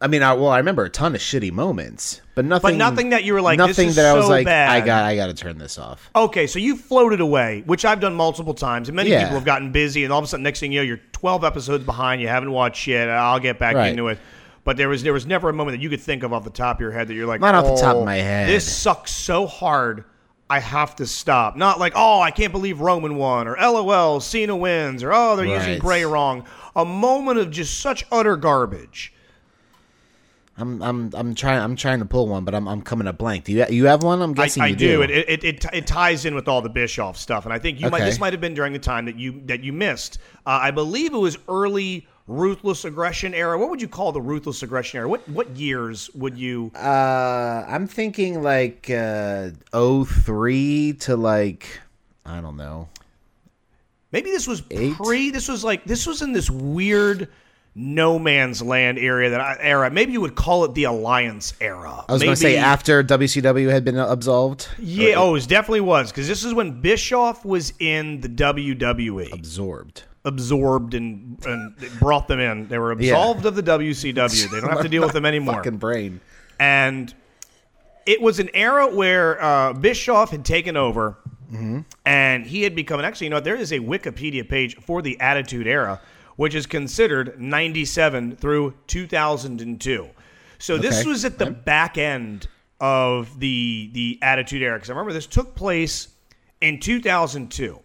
I 0.00 0.06
mean, 0.06 0.22
I, 0.22 0.32
well, 0.34 0.48
I 0.50 0.58
remember 0.58 0.84
a 0.84 0.90
ton 0.90 1.16
of 1.16 1.20
shitty 1.20 1.50
moments, 1.50 2.20
but 2.36 2.44
nothing. 2.44 2.70
But 2.70 2.76
nothing 2.76 3.10
that 3.10 3.24
you 3.24 3.32
were 3.34 3.40
like, 3.40 3.58
this 3.58 3.66
nothing 3.66 3.92
that 3.94 4.06
I 4.06 4.14
was 4.14 4.26
so 4.26 4.30
like, 4.30 4.44
bad. 4.44 4.70
I 4.70 4.80
got, 4.80 5.02
I 5.02 5.16
got 5.16 5.26
to 5.26 5.34
turn 5.34 5.58
this 5.58 5.76
off. 5.76 6.08
Okay, 6.14 6.46
so 6.46 6.60
you 6.60 6.76
floated 6.76 7.20
away, 7.20 7.64
which 7.66 7.84
I've 7.84 7.98
done 7.98 8.14
multiple 8.14 8.54
times, 8.54 8.88
and 8.88 8.94
many 8.94 9.10
Yeah. 9.10 9.22
people 9.24 9.34
have 9.34 9.44
gotten 9.44 9.72
busy, 9.72 10.04
and 10.04 10.12
all 10.12 10.20
of 10.20 10.24
a 10.24 10.28
sudden, 10.28 10.44
next 10.44 10.60
thing 10.60 10.70
you 10.70 10.78
know, 10.80 10.84
you're 10.84 11.00
12 11.12 11.42
episodes 11.42 11.84
behind. 11.84 12.20
You 12.22 12.28
haven't 12.28 12.52
watched 12.52 12.86
yet. 12.86 13.08
I'll 13.08 13.40
get 13.40 13.58
back 13.58 13.74
Right. 13.74 13.88
into 13.88 14.06
it. 14.06 14.18
But 14.62 14.76
there 14.76 14.88
was 14.88 15.02
there 15.02 15.12
was 15.14 15.26
never 15.26 15.48
a 15.48 15.52
moment 15.52 15.76
that 15.78 15.82
you 15.82 15.88
could 15.88 16.00
think 16.00 16.22
of 16.22 16.32
off 16.32 16.44
the 16.44 16.50
top 16.50 16.76
of 16.76 16.80
your 16.80 16.92
head 16.92 17.08
that 17.08 17.14
you're 17.14 17.26
like, 17.26 17.40
Not 17.40 17.54
off 17.56 17.64
the 17.64 17.80
top 17.80 17.96
of 17.96 18.02
"Oh, 18.02 18.04
my 18.04 18.16
head." 18.16 18.48
This 18.48 18.70
sucks 18.70 19.10
so 19.12 19.46
hard. 19.46 20.04
I 20.50 20.60
have 20.60 20.94
to 20.96 21.06
stop. 21.06 21.56
Not 21.56 21.78
like, 21.80 21.92
oh, 21.96 22.20
I 22.20 22.30
can't 22.30 22.52
believe 22.52 22.80
Roman 22.80 23.16
won, 23.16 23.48
or 23.48 23.56
LOL, 23.60 24.20
Cena 24.20 24.54
wins, 24.56 25.02
or 25.02 25.12
oh, 25.12 25.34
they're 25.36 25.44
using 25.46 25.78
Gray 25.78 26.04
wrong. 26.04 26.44
A 26.76 26.84
moment 26.84 27.38
of 27.38 27.50
just 27.50 27.80
such 27.80 28.04
utter 28.12 28.36
garbage. 28.36 29.12
I'm, 30.58 30.82
I'm, 30.82 31.10
I'm 31.14 31.34
trying, 31.34 31.60
I'm 31.60 31.76
trying 31.76 32.00
to 32.00 32.04
pull 32.04 32.26
one, 32.26 32.44
but 32.44 32.54
I'm, 32.54 32.66
I'm 32.66 32.82
coming 32.82 33.06
up 33.06 33.16
blank. 33.16 33.44
Do 33.44 33.52
you, 33.52 33.64
you 33.70 33.86
have 33.86 34.02
one? 34.02 34.20
I'm 34.20 34.34
guessing 34.34 34.62
I 34.62 34.68
you 34.68 34.76
do. 34.76 35.02
I 35.02 35.06
do. 35.06 35.12
It, 35.12 35.28
it, 35.28 35.44
it 35.44 35.64
it 35.72 35.86
ties 35.86 36.24
in 36.24 36.34
with 36.34 36.48
all 36.48 36.60
the 36.60 36.68
Bischoff 36.68 37.16
stuff, 37.16 37.44
and 37.44 37.52
I 37.52 37.58
think 37.58 37.80
you 37.80 37.88
might. 37.90 38.00
This 38.00 38.18
might 38.18 38.32
have 38.32 38.40
been 38.40 38.54
during 38.54 38.72
the 38.72 38.78
time 38.78 39.04
that 39.06 39.16
you 39.16 39.40
that 39.46 39.62
you 39.62 39.72
missed. 39.72 40.18
Uh, 40.46 40.58
I 40.62 40.70
believe 40.70 41.14
it 41.14 41.18
was 41.18 41.38
early 41.48 42.06
ruthless 42.26 42.84
aggression 42.84 43.34
era. 43.34 43.58
What 43.58 43.70
would 43.70 43.80
you 43.80 43.88
call 43.88 44.12
the 44.12 44.20
ruthless 44.20 44.62
aggression 44.62 44.98
era? 44.98 45.08
What 45.08 45.28
what 45.28 45.56
years 45.56 46.10
would 46.14 46.36
you? 46.36 46.70
Uh, 46.74 47.64
I'm 47.66 47.86
thinking 47.86 48.42
like 48.42 48.90
uh, 48.90 49.50
03 49.72 50.92
to 51.00 51.16
like 51.16 51.80
I 52.24 52.40
don't 52.40 52.56
know. 52.56 52.88
Maybe 54.12 54.30
this 54.30 54.46
was 54.46 54.62
Eight? 54.70 54.94
pre. 54.94 55.30
This 55.30 55.48
was 55.48 55.64
like 55.64 55.84
this 55.84 56.06
was 56.06 56.22
in 56.22 56.32
this 56.32 56.50
weird 56.50 57.28
no 57.78 58.18
man's 58.18 58.60
land 58.60 58.98
area 58.98 59.30
that 59.30 59.40
I, 59.40 59.56
era. 59.60 59.88
Maybe 59.90 60.12
you 60.12 60.20
would 60.20 60.34
call 60.34 60.64
it 60.64 60.74
the 60.74 60.84
Alliance 60.84 61.54
era. 61.60 62.04
I 62.08 62.12
was 62.12 62.22
going 62.22 62.34
to 62.34 62.40
say 62.40 62.56
after 62.56 63.04
WCW 63.04 63.70
had 63.70 63.84
been 63.84 63.96
absolved, 63.96 64.68
Yeah, 64.78 65.14
oh, 65.16 65.36
it 65.36 65.46
definitely 65.46 65.82
was 65.82 66.10
because 66.10 66.26
this 66.26 66.44
is 66.44 66.52
when 66.52 66.80
Bischoff 66.80 67.44
was 67.44 67.72
in 67.78 68.20
the 68.20 68.28
WWE. 68.28 69.32
absorbed. 69.32 70.02
absorbed 70.24 70.94
and, 70.94 71.38
and 71.46 71.76
brought 72.00 72.26
them 72.26 72.40
in. 72.40 72.66
They 72.66 72.78
were 72.78 72.90
absolved 72.90 73.46
of 73.46 73.54
the 73.54 73.62
WCW. 73.62 74.50
They 74.50 74.60
don't 74.60 74.70
have 74.70 74.82
to 74.82 74.88
deal 74.88 75.02
with 75.02 75.12
them 75.12 75.24
anymore. 75.24 75.54
Fucking 75.54 75.78
brain. 75.78 76.20
And 76.58 77.14
it 78.06 78.20
was 78.20 78.40
an 78.40 78.50
era 78.54 78.92
where 78.92 79.40
uh, 79.40 79.72
Bischoff 79.74 80.30
had 80.30 80.44
taken 80.44 80.76
over, 80.76 81.16
and 82.04 82.44
he 82.44 82.62
had 82.62 82.74
become. 82.74 82.98
And 82.98 83.06
actually, 83.06 83.26
you 83.26 83.30
know, 83.30 83.36
what? 83.36 83.44
there 83.44 83.54
is 83.56 83.70
a 83.70 83.78
Wikipedia 83.78 84.48
page 84.48 84.76
for 84.76 85.00
the 85.00 85.20
Attitude 85.20 85.68
Era, 85.68 86.00
which 86.38 86.54
is 86.54 86.66
considered 86.66 87.40
'97 87.40 88.36
through 88.36 88.72
2002. 88.86 90.08
So 90.60 90.78
this 90.78 91.04
was 91.04 91.24
at 91.24 91.36
the 91.36 91.50
back 91.50 91.98
end 91.98 92.46
of 92.80 93.40
the 93.40 93.90
the 93.92 94.20
Attitude 94.22 94.62
Era 94.62 94.76
because 94.76 94.88
I 94.88 94.92
remember 94.92 95.12
this 95.12 95.26
took 95.26 95.56
place 95.56 96.06
in 96.60 96.78
2002. 96.78 97.80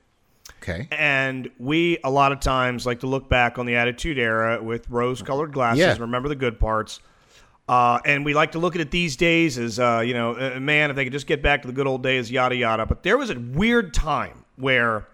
Okay. 0.62 0.88
And 0.92 1.50
we 1.58 1.98
a 2.04 2.12
lot 2.12 2.32
of 2.32 2.42
times 2.42 2.86
like 2.86 3.00
to 3.00 3.08
look 3.08 3.28
back 3.28 3.58
on 3.58 3.66
the 3.66 3.76
Attitude 3.76 4.20
Era 4.20 4.62
with 4.62 4.88
rose-colored 4.88 5.52
glasses. 5.52 5.80
Yeah. 5.80 5.92
and 5.92 6.02
Remember 6.02 6.30
the 6.30 6.36
good 6.36 6.60
parts. 6.60 7.00
Uh, 7.68 8.00
and 8.06 8.24
we 8.24 8.36
like 8.36 8.52
to 8.52 8.60
look 8.60 8.76
at 8.76 8.82
it 8.82 8.92
these 8.92 9.16
days 9.16 9.58
as, 9.58 9.80
uh, 9.80 10.04
you 10.06 10.14
know, 10.14 10.60
man, 10.60 10.92
if 10.92 10.96
they 10.96 11.06
could 11.06 11.14
just 11.14 11.28
get 11.28 11.42
back 11.42 11.64
to 11.64 11.68
the 11.68 11.74
good 11.74 11.88
old 11.88 12.04
days, 12.04 12.30
yada 12.30 12.56
yada. 12.56 12.86
But 12.86 13.02
there 13.02 13.18
was 13.18 13.32
a 13.32 13.40
weird 13.40 13.96
time 13.96 14.46
where 14.58 15.08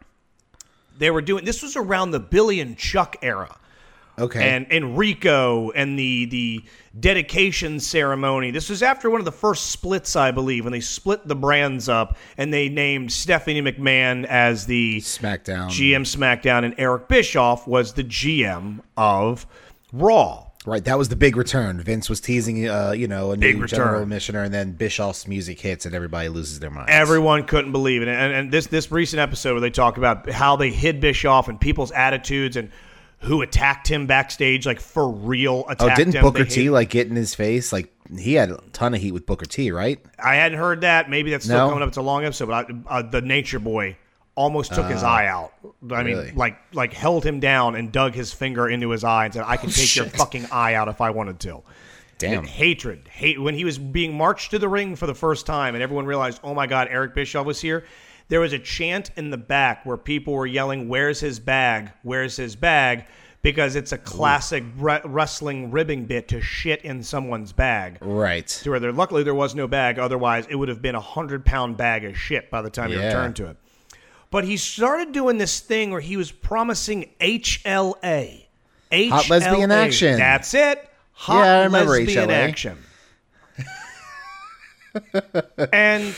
they 0.99 1.09
were 1.09 1.21
doing. 1.21 1.43
This 1.45 1.63
was 1.63 1.75
around 1.75 2.11
the 2.11 2.19
Billy 2.19 2.59
and 2.59 2.77
Chuck 2.77 3.15
era 3.21 3.55
Okay. 4.19 4.49
and 4.53 4.67
Enrico 4.71 5.71
and 5.71 5.97
the 5.97 6.25
the 6.25 6.63
dedication 6.99 7.79
ceremony. 7.79 8.51
This 8.51 8.69
was 8.69 8.83
after 8.83 9.09
one 9.09 9.21
of 9.21 9.25
the 9.25 9.31
first 9.31 9.67
splits, 9.71 10.15
I 10.17 10.31
believe, 10.31 10.65
when 10.65 10.73
they 10.73 10.81
split 10.81 11.25
the 11.27 11.35
brands 11.35 11.87
up 11.87 12.17
and 12.37 12.53
they 12.53 12.67
named 12.67 13.11
Stephanie 13.11 13.61
McMahon 13.61 14.25
as 14.25 14.65
the 14.65 14.99
SmackDown. 14.99 15.69
GM 15.69 16.01
SmackDown 16.01 16.65
and 16.65 16.75
Eric 16.77 17.07
Bischoff 17.07 17.65
was 17.65 17.93
the 17.93 18.03
GM 18.03 18.81
of 18.97 19.47
Raw. 19.93 20.47
Right, 20.65 20.83
that 20.85 20.97
was 20.97 21.07
the 21.07 21.15
big 21.15 21.37
return. 21.37 21.79
Vince 21.79 22.09
was 22.09 22.19
teasing, 22.19 22.67
uh, 22.67 22.91
you 22.91 23.07
know, 23.07 23.31
a 23.31 23.37
Big 23.37 23.55
new 23.55 23.61
return. 23.61 23.77
general 23.79 24.01
commissioner, 24.01 24.43
and 24.43 24.53
then 24.53 24.73
Bischoff's 24.73 25.25
music 25.25 25.57
hits, 25.59 25.85
and 25.85 25.95
everybody 25.95 26.27
loses 26.27 26.59
their 26.59 26.69
minds. 26.69 26.91
Everyone 26.91 27.45
couldn't 27.45 27.71
believe 27.71 28.01
it. 28.01 28.09
And, 28.09 28.33
and 28.33 28.51
this 28.51 28.67
this 28.67 28.91
recent 28.91 29.21
episode 29.21 29.53
where 29.53 29.61
they 29.61 29.69
talk 29.69 29.97
about 29.97 30.29
how 30.29 30.57
they 30.57 30.69
hid 30.69 30.99
Bischoff 30.99 31.47
and 31.47 31.59
people's 31.61 31.91
attitudes 31.91 32.57
and 32.57 32.71
who 33.19 33.41
attacked 33.41 33.87
him 33.87 34.05
backstage, 34.05 34.65
like 34.65 34.81
for 34.81 35.09
real 35.09 35.63
Attacked 35.69 35.81
oh, 35.81 35.95
didn't 35.95 36.15
him. 36.15 36.21
Booker 36.23 36.43
They 36.43 36.49
T 36.49 36.69
like 36.69 36.89
get 36.89 37.07
in 37.07 37.15
his 37.15 37.33
face? 37.35 37.71
Like 37.71 37.93
he 38.17 38.33
had 38.33 38.51
a 38.51 38.57
ton 38.73 38.93
of 38.93 38.99
heat 39.01 39.13
with 39.13 39.25
Booker 39.25 39.45
T, 39.45 39.71
right? 39.71 39.99
I 40.21 40.35
hadn't 40.35 40.57
heard 40.57 40.81
that. 40.81 41.09
Maybe 41.09 41.31
that's 41.31 41.45
still 41.45 41.57
No? 41.57 41.69
coming 41.69 41.83
up. 41.83 41.87
It's 41.89 41.97
a 41.97 42.01
long 42.01 42.25
episode, 42.25 42.47
but 42.47 42.69
I, 42.69 42.99
uh, 42.99 43.01
the 43.01 43.21
Nature 43.21 43.59
Boy 43.59 43.97
almost 44.39 44.73
took 44.73 44.85
his 44.89 45.03
eye 45.03 45.27
out. 45.27 45.51
I 45.91 46.01
mean, 46.03 46.15
Uh, 46.15 46.19
really? 46.21 46.31
like 46.31 46.57
like 46.73 46.93
held 46.93 47.25
him 47.25 47.39
down 47.41 47.75
and 47.75 47.91
dug 47.91 48.13
his 48.15 48.31
finger 48.31 48.69
into 48.69 48.89
his 48.91 49.03
eye 49.03 49.25
and 49.25 49.33
said, 49.33 49.43
"I 49.45 49.57
can 49.57 49.69
take 49.69 49.95
your 49.97 50.05
fucking 50.05 50.47
eye 50.51 50.75
out 50.75 50.87
if 50.87 51.01
I 51.01 51.09
wanted 51.09 51.39
to." 51.41 51.61
Damn. 52.17 52.45
Hatred, 52.45 53.07
hate 53.09 53.39
when 53.41 53.53
he 53.53 53.65
was 53.65 53.77
being 53.77 54.17
marched 54.17 54.51
to 54.51 54.59
the 54.59 54.67
ring 54.69 54.95
for 54.95 55.07
the 55.07 55.13
first 55.15 55.45
time, 55.45 55.73
and 55.75 55.83
everyone 55.83 56.05
realized, 56.05 56.39
"Oh 56.43 56.53
my 56.53 56.67
God, 56.67 56.87
Eric 56.89 57.13
Bischoff 57.15 57.45
was 57.45 57.59
here." 57.61 57.83
There 58.29 58.39
was 58.39 58.53
a 58.53 58.59
chant 58.59 59.11
in 59.17 59.29
the 59.29 59.37
back 59.37 59.85
where 59.85 59.97
people 59.97 60.33
were 60.33 60.45
yelling, 60.45 60.87
"Where's 60.87 61.19
his 61.19 61.39
bag? 61.39 61.91
Where's 62.03 62.37
his 62.37 62.55
bag?" 62.55 63.05
Because 63.41 63.75
it's 63.75 63.91
a 63.93 63.97
classic 63.97 64.63
re- 64.77 64.99
wrestling 65.05 65.71
ribbing 65.71 66.05
bit 66.05 66.27
to 66.29 66.41
shit 66.41 66.81
in 66.83 67.03
someone's 67.03 67.51
bag 67.53 67.97
Right. 68.01 68.45
to 68.63 68.69
where 68.69 68.79
there 68.81 68.91
luckily 68.91 69.23
there 69.23 69.33
was 69.33 69.55
no 69.55 69.65
bag 69.67 69.97
otherwise 69.97 70.45
it 70.49 70.55
would 70.55 70.67
have 70.67 70.81
been 70.81 70.95
a 70.95 70.99
hundred 71.01 71.45
pound 71.45 71.77
bag 71.77 72.03
of 72.03 72.17
shit 72.17 72.51
by 72.51 72.61
the 72.61 72.69
time 72.69 72.89
he 72.89 72.97
Yeah. 72.97 73.05
returned 73.07 73.37
to 73.37 73.45
it 73.47 73.57
but 74.31 74.43
he 74.43 74.57
started 74.57 75.11
doing 75.11 75.37
this 75.37 75.59
thing 75.59 75.91
where 75.91 76.01
he 76.01 76.15
was 76.17 76.31
promising 76.31 77.09
hla 77.19 78.45
Hot 78.91 79.29
lesbian 79.29 79.71
action. 79.71 80.17
that's 80.17 80.53
it 80.53 80.89
hot 81.11 81.43
Yeah, 81.45 81.59
I 81.59 81.63
remember 81.65 81.91
lesbian 81.93 82.29
HLA. 82.29 82.33
action 82.33 82.77
and 85.73 86.15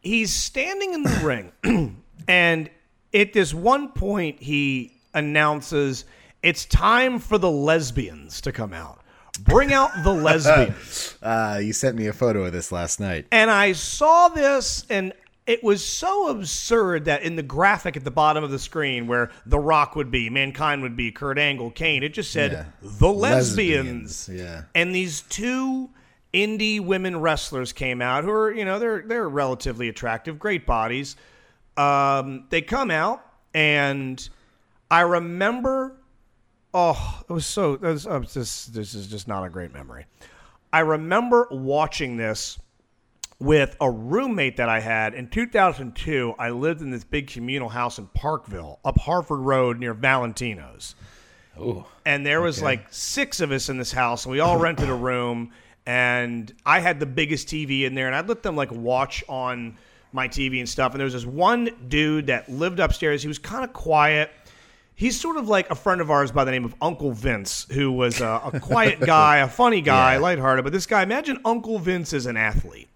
he's 0.00 0.32
standing 0.32 0.94
in 0.94 1.02
the 1.02 1.20
ring 1.62 1.96
and 2.28 2.70
at 3.12 3.32
this 3.32 3.52
one 3.54 3.88
point 3.92 4.40
he 4.42 4.92
announces 5.12 6.04
it's 6.42 6.64
time 6.64 7.18
for 7.18 7.38
the 7.38 7.50
lesbians 7.50 8.40
to 8.42 8.52
come 8.52 8.72
out 8.72 9.00
bring 9.40 9.72
out 9.72 9.90
the 10.04 10.12
lesbians 10.28 11.16
Uh, 11.22 11.60
you 11.62 11.72
sent 11.72 11.96
me 11.96 12.06
a 12.06 12.12
photo 12.12 12.44
of 12.44 12.52
this 12.52 12.72
last 12.72 13.00
night. 13.00 13.26
and 13.32 13.50
I 13.50 13.72
saw 13.72 14.28
this, 14.28 14.84
and 14.88 15.12
it 15.46 15.62
was 15.62 15.84
so 15.84 16.28
absurd 16.28 17.04
that 17.06 17.22
in 17.22 17.36
the 17.36 17.42
graphic 17.42 17.96
at 17.96 18.04
the 18.04 18.10
bottom 18.10 18.42
of 18.44 18.50
the 18.50 18.58
screen, 18.58 19.06
where 19.06 19.30
The 19.46 19.58
Rock 19.58 19.94
would 19.96 20.10
be, 20.10 20.30
Mankind 20.30 20.82
would 20.82 20.96
be, 20.96 21.12
Kurt 21.12 21.38
Angle, 21.38 21.70
Kane, 21.72 22.02
it 22.02 22.14
just 22.14 22.30
said 22.32 22.52
Yeah. 22.52 22.64
the 22.82 23.08
lesbians. 23.12 24.28
Lesbians, 24.28 24.28
yeah. 24.42 24.62
And 24.74 24.94
these 24.94 25.20
two 25.22 25.90
indie 26.32 26.80
women 26.80 27.20
wrestlers 27.20 27.72
came 27.72 28.00
out 28.02 28.24
who 28.24 28.30
are, 28.30 28.52
you 28.52 28.64
know, 28.64 28.78
they're 28.78 29.02
they're 29.06 29.28
relatively 29.28 29.88
attractive, 29.88 30.38
great 30.38 30.66
bodies. 30.66 31.14
Um, 31.76 32.46
they 32.50 32.62
come 32.62 32.90
out, 32.90 33.24
and 33.52 34.26
I 34.90 35.00
remember 35.02 35.96
Oh, 36.76 37.22
it 37.28 37.32
was 37.32 37.46
so. 37.46 37.74
It 37.74 37.82
was, 37.82 38.04
uh, 38.04 38.18
this 38.34 38.66
this 38.66 38.94
is 38.94 39.06
just 39.06 39.28
not 39.28 39.44
a 39.44 39.48
great 39.48 39.72
memory. 39.72 40.06
I 40.72 40.80
remember 40.80 41.46
watching 41.52 42.16
this 42.16 42.58
with 43.38 43.76
a 43.80 43.90
roommate 43.90 44.56
that 44.58 44.68
I 44.68 44.80
had 44.80 45.14
in 45.14 45.28
2002. 45.28 46.34
I 46.38 46.50
lived 46.50 46.80
in 46.82 46.90
this 46.90 47.04
big 47.04 47.26
communal 47.28 47.68
house 47.68 47.98
in 47.98 48.06
Parkville, 48.08 48.78
up 48.84 48.98
Harford 48.98 49.40
Road 49.40 49.78
near 49.78 49.94
Valentino's. 49.94 50.94
Ooh, 51.58 51.84
And 52.04 52.26
there 52.26 52.40
was 52.40 52.60
like 52.62 52.86
six 52.90 53.40
of 53.40 53.52
us 53.52 53.68
in 53.68 53.76
this 53.78 53.92
house, 53.92 54.24
and 54.24 54.32
we 54.32 54.40
all 54.40 54.58
rented 54.58 54.88
a 54.88 54.94
room. 54.94 55.50
And 55.86 56.52
I 56.64 56.80
had 56.80 56.98
the 56.98 57.06
biggest 57.06 57.46
TV 57.48 57.82
in 57.82 57.94
there, 57.94 58.06
and 58.06 58.16
I'd 58.16 58.28
let 58.28 58.42
them 58.42 58.56
like 58.56 58.72
watch 58.72 59.22
on 59.28 59.76
my 60.12 60.26
TV 60.28 60.58
and 60.60 60.68
stuff. 60.68 60.92
And 60.92 61.00
there 61.00 61.04
was 61.04 61.12
this 61.12 61.26
one 61.26 61.68
dude 61.88 62.28
that 62.28 62.48
lived 62.48 62.80
upstairs. 62.80 63.20
He 63.22 63.28
was 63.28 63.38
kind 63.38 63.64
of 63.64 63.72
quiet. 63.72 64.30
He's 64.96 65.20
sort 65.20 65.36
of 65.36 65.48
like 65.48 65.68
a 65.70 65.74
friend 65.74 66.00
of 66.00 66.10
ours 66.10 66.30
by 66.32 66.44
the 66.44 66.50
name 66.52 66.64
of 66.64 66.74
Uncle 66.80 67.10
Vince, 67.12 67.66
who 67.70 67.92
was 67.92 68.20
a, 68.20 68.40
a 68.52 68.60
quiet 68.60 69.00
guy, 69.06 69.38
a 69.38 69.48
funny 69.48 69.80
guy, 69.80 70.14
Yeah. 70.14 70.20
lighthearted. 70.20 70.64
But 70.64 70.72
this 70.72 70.86
guy, 70.86 71.02
imagine 71.02 71.38
Uncle 71.44 71.78
Vince 71.78 72.12
as 72.12 72.26
an 72.26 72.36
athlete. 72.36 72.88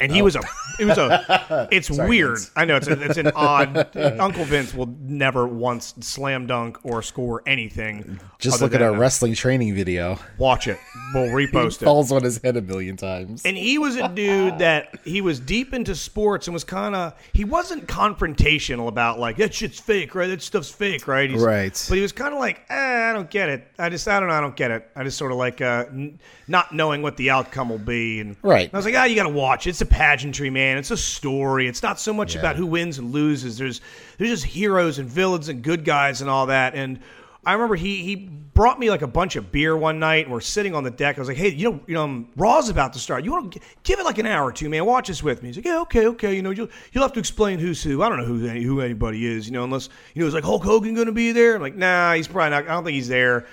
And 0.00 0.10
he 0.12 0.22
was 0.22 0.36
a. 0.36 0.42
It 0.78 0.84
was 0.86 0.98
a. 0.98 1.68
It's 1.70 1.90
weird. 1.90 2.38
Vince. 2.38 2.50
I 2.56 2.64
know 2.64 2.76
it's 2.76 2.86
a, 2.88 3.00
it's 3.02 3.18
an 3.18 3.28
odd. 3.34 3.96
Uncle 3.96 4.44
Vince 4.44 4.72
will 4.74 4.86
never 5.02 5.46
once 5.46 5.94
slam 6.00 6.46
dunk 6.46 6.78
or 6.84 7.02
score 7.02 7.42
anything. 7.46 8.18
Just 8.38 8.60
look 8.62 8.74
at 8.74 8.80
our 8.82 8.94
a- 8.94 8.98
wrestling 8.98 9.34
training 9.34 9.74
video. 9.74 10.18
Watch 10.38 10.66
it. 10.68 10.78
We'll 11.14 11.24
repost 11.28 11.82
it. 11.82 11.84
Falls 11.84 12.10
on 12.12 12.22
his 12.22 12.38
head 12.42 12.56
a 12.56 12.62
million 12.62 12.96
times. 12.96 13.44
And 13.44 13.56
he 13.56 13.78
was 13.78 13.96
a 13.96 14.08
dude 14.08 14.58
that 14.58 14.98
he 15.04 15.20
was 15.20 15.38
deep 15.40 15.74
into 15.74 15.94
sports 15.94 16.46
and 16.46 16.54
was 16.54 16.64
kind 16.64 16.94
of 16.94 17.14
he 17.32 17.44
wasn't 17.44 17.86
confrontational 17.86 18.88
about 18.88 19.18
like 19.18 19.36
that 19.38 19.52
shit's 19.54 19.80
fake, 19.80 20.14
right? 20.14 20.28
That 20.28 20.42
stuff's 20.42 20.70
fake, 20.70 21.06
right? 21.06 21.28
He's- 21.30 21.40
Right. 21.42 21.86
But 21.88 21.96
he 21.96 22.02
was 22.02 22.12
kind 22.12 22.32
of 22.34 22.38
like, 22.40 22.62
eh, 22.70 23.10
I 23.10 23.12
don't 23.12 23.30
get 23.30 23.48
it. 23.48 23.66
I 23.78 23.88
just 23.88 24.06
I 24.08 24.20
don't 24.20 24.28
know. 24.28 24.34
I 24.34 24.40
don't 24.40 24.56
get 24.56 24.70
it. 24.70 24.88
I 24.94 25.04
just 25.04 25.18
sort 25.18 25.32
of 25.32 25.38
like 25.38 25.60
uh, 25.60 25.84
n- 25.88 26.18
not 26.48 26.74
knowing 26.74 27.02
what 27.02 27.16
the 27.16 27.30
outcome 27.30 27.68
will 27.70 27.78
be. 27.78 28.20
And 28.20 28.36
Right. 28.42 28.64
and 28.64 28.74
I 28.74 28.76
was 28.76 28.84
like, 28.86 28.94
ah, 28.96 29.04
you 29.04 29.16
got 29.16 29.24
to 29.24 29.28
watch. 29.30 29.66
it. 29.66 29.70
It's 29.70 29.80
a 29.80 29.86
pageantry, 29.90 30.48
man. 30.48 30.78
It's 30.78 30.90
a 30.90 30.96
story. 30.96 31.68
It's 31.68 31.82
not 31.82 32.00
so 32.00 32.14
much 32.14 32.34
Yeah. 32.34 32.40
about 32.40 32.56
who 32.56 32.64
wins 32.66 32.98
and 32.98 33.12
loses. 33.12 33.58
There's 33.58 33.80
there's 34.16 34.30
just 34.30 34.44
heroes 34.44 34.98
and 34.98 35.08
villains 35.08 35.48
and 35.48 35.62
good 35.62 35.84
guys 35.84 36.22
and 36.22 36.30
all 36.30 36.46
that. 36.46 36.74
And 36.74 37.00
I 37.44 37.52
remember 37.54 37.74
he 37.74 38.02
he 38.02 38.16
brought 38.16 38.78
me 38.78 38.90
like 38.90 39.00
a 39.02 39.06
bunch 39.06 39.36
of 39.36 39.50
beer 39.50 39.74
one 39.76 39.98
night, 39.98 40.24
and 40.26 40.32
we're 40.32 40.40
sitting 40.40 40.74
on 40.74 40.84
the 40.84 40.90
deck. 40.90 41.16
I 41.16 41.20
was 41.20 41.28
like, 41.28 41.38
hey, 41.38 41.48
you 41.50 41.70
know, 41.70 41.80
you 41.86 41.94
know, 41.94 42.04
um, 42.04 42.28
Raw's 42.36 42.68
about 42.68 42.92
to 42.92 42.98
start. 42.98 43.24
You 43.24 43.32
want 43.32 43.52
to 43.52 43.60
give 43.82 43.98
it 43.98 44.04
like 44.04 44.18
an 44.18 44.26
hour 44.26 44.44
or 44.48 44.52
two, 44.52 44.68
man? 44.68 44.84
Watch 44.84 45.08
this 45.08 45.22
with 45.22 45.42
me. 45.42 45.48
He's 45.48 45.56
like, 45.56 45.64
yeah, 45.64 45.80
okay, 45.80 46.06
okay. 46.08 46.34
You 46.34 46.42
know, 46.42 46.50
you'll 46.50 46.68
you'll 46.92 47.02
have 47.02 47.14
to 47.14 47.20
explain 47.20 47.58
who's 47.58 47.82
who. 47.82 48.02
I 48.02 48.08
don't 48.08 48.18
know 48.18 48.26
who 48.26 48.46
any, 48.46 48.62
who 48.62 48.80
anybody 48.80 49.26
is. 49.26 49.46
You 49.46 49.52
know, 49.52 49.64
unless 49.64 49.88
you 50.14 50.20
know, 50.20 50.26
it's 50.26 50.34
like 50.34 50.44
Hulk 50.44 50.62
Hogan 50.64 50.94
going 50.94 51.06
to 51.06 51.12
be 51.12 51.32
there. 51.32 51.56
I'm 51.56 51.62
like, 51.62 51.76
nah, 51.76 52.12
he's 52.14 52.28
probably 52.28 52.50
not. 52.50 52.64
I 52.64 52.72
don't 52.74 52.84
think 52.84 52.94
he's 52.94 53.08
there. 53.08 53.46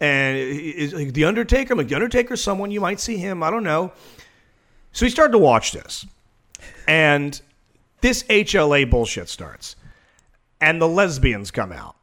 And 0.00 0.36
is 0.36 0.94
like 0.94 1.12
the 1.12 1.24
Undertaker. 1.24 1.72
I'm 1.74 1.78
like, 1.78 1.88
the 1.88 1.94
Undertaker's 1.94 2.42
someone 2.42 2.70
you 2.72 2.80
might 2.80 2.98
see 3.00 3.16
him. 3.16 3.42
I 3.42 3.50
don't 3.50 3.62
know. 3.64 3.92
So 4.92 5.06
we 5.06 5.10
started 5.10 5.32
to 5.32 5.38
watch 5.38 5.72
this, 5.72 6.06
and 6.86 7.40
this 8.00 8.24
HLA 8.24 8.88
bullshit 8.90 9.28
starts, 9.28 9.76
and 10.60 10.80
the 10.80 10.88
lesbians 10.88 11.50
come 11.50 11.72
out, 11.72 11.96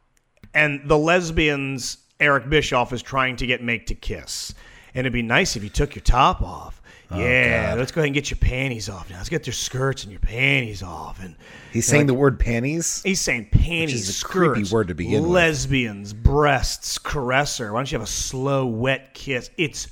and 0.54 0.82
the 0.90 0.98
lesbians 0.98 1.98
Eric 2.20 2.50
Bischoff 2.50 2.92
is 2.92 3.02
trying 3.02 3.36
to 3.38 3.46
get 3.46 3.62
Make 3.64 3.86
to 3.88 3.96
kiss, 3.96 4.54
and 4.94 5.02
it'd 5.02 5.14
be 5.14 5.22
nice 5.22 5.56
if 5.56 5.64
you 5.64 5.70
took 5.70 5.96
your 5.96 6.04
top 6.04 6.42
off. 6.42 6.82
Oh, 7.12 7.20
yeah, 7.20 7.74
let's 7.76 7.92
go 7.92 8.02
ahead 8.02 8.08
and 8.08 8.14
get 8.14 8.30
your 8.30 8.38
panties 8.38 8.88
off 8.88 9.10
now. 9.10 9.18
Let's 9.18 9.30
get 9.30 9.48
your 9.48 9.54
skirts 9.54 10.04
and 10.04 10.12
your 10.12 10.20
panties 10.20 10.84
off, 10.84 11.20
and 11.24 11.36
He's 11.72 11.88
saying 11.88 12.06
the 12.06 12.14
word 12.14 12.40
panties. 12.40 13.02
He's 13.04 13.20
saying 13.22 13.50
panties, 13.52 13.94
Which 13.94 14.02
is 14.02 14.10
a 14.10 14.14
skirts, 14.14 14.54
creepy 14.54 14.72
word 14.72 14.88
to 14.90 14.96
begin 14.96 15.24
with. 15.24 15.32
lesbians, 15.32 16.14
breasts, 16.14 17.00
caresser. 17.00 17.72
Why 17.72 17.80
don't 17.80 17.92
you 17.92 17.98
have 17.98 18.08
a 18.08 18.12
slow, 18.12 18.66
wet 18.68 19.14
kiss? 19.16 19.50
It's 19.58 19.88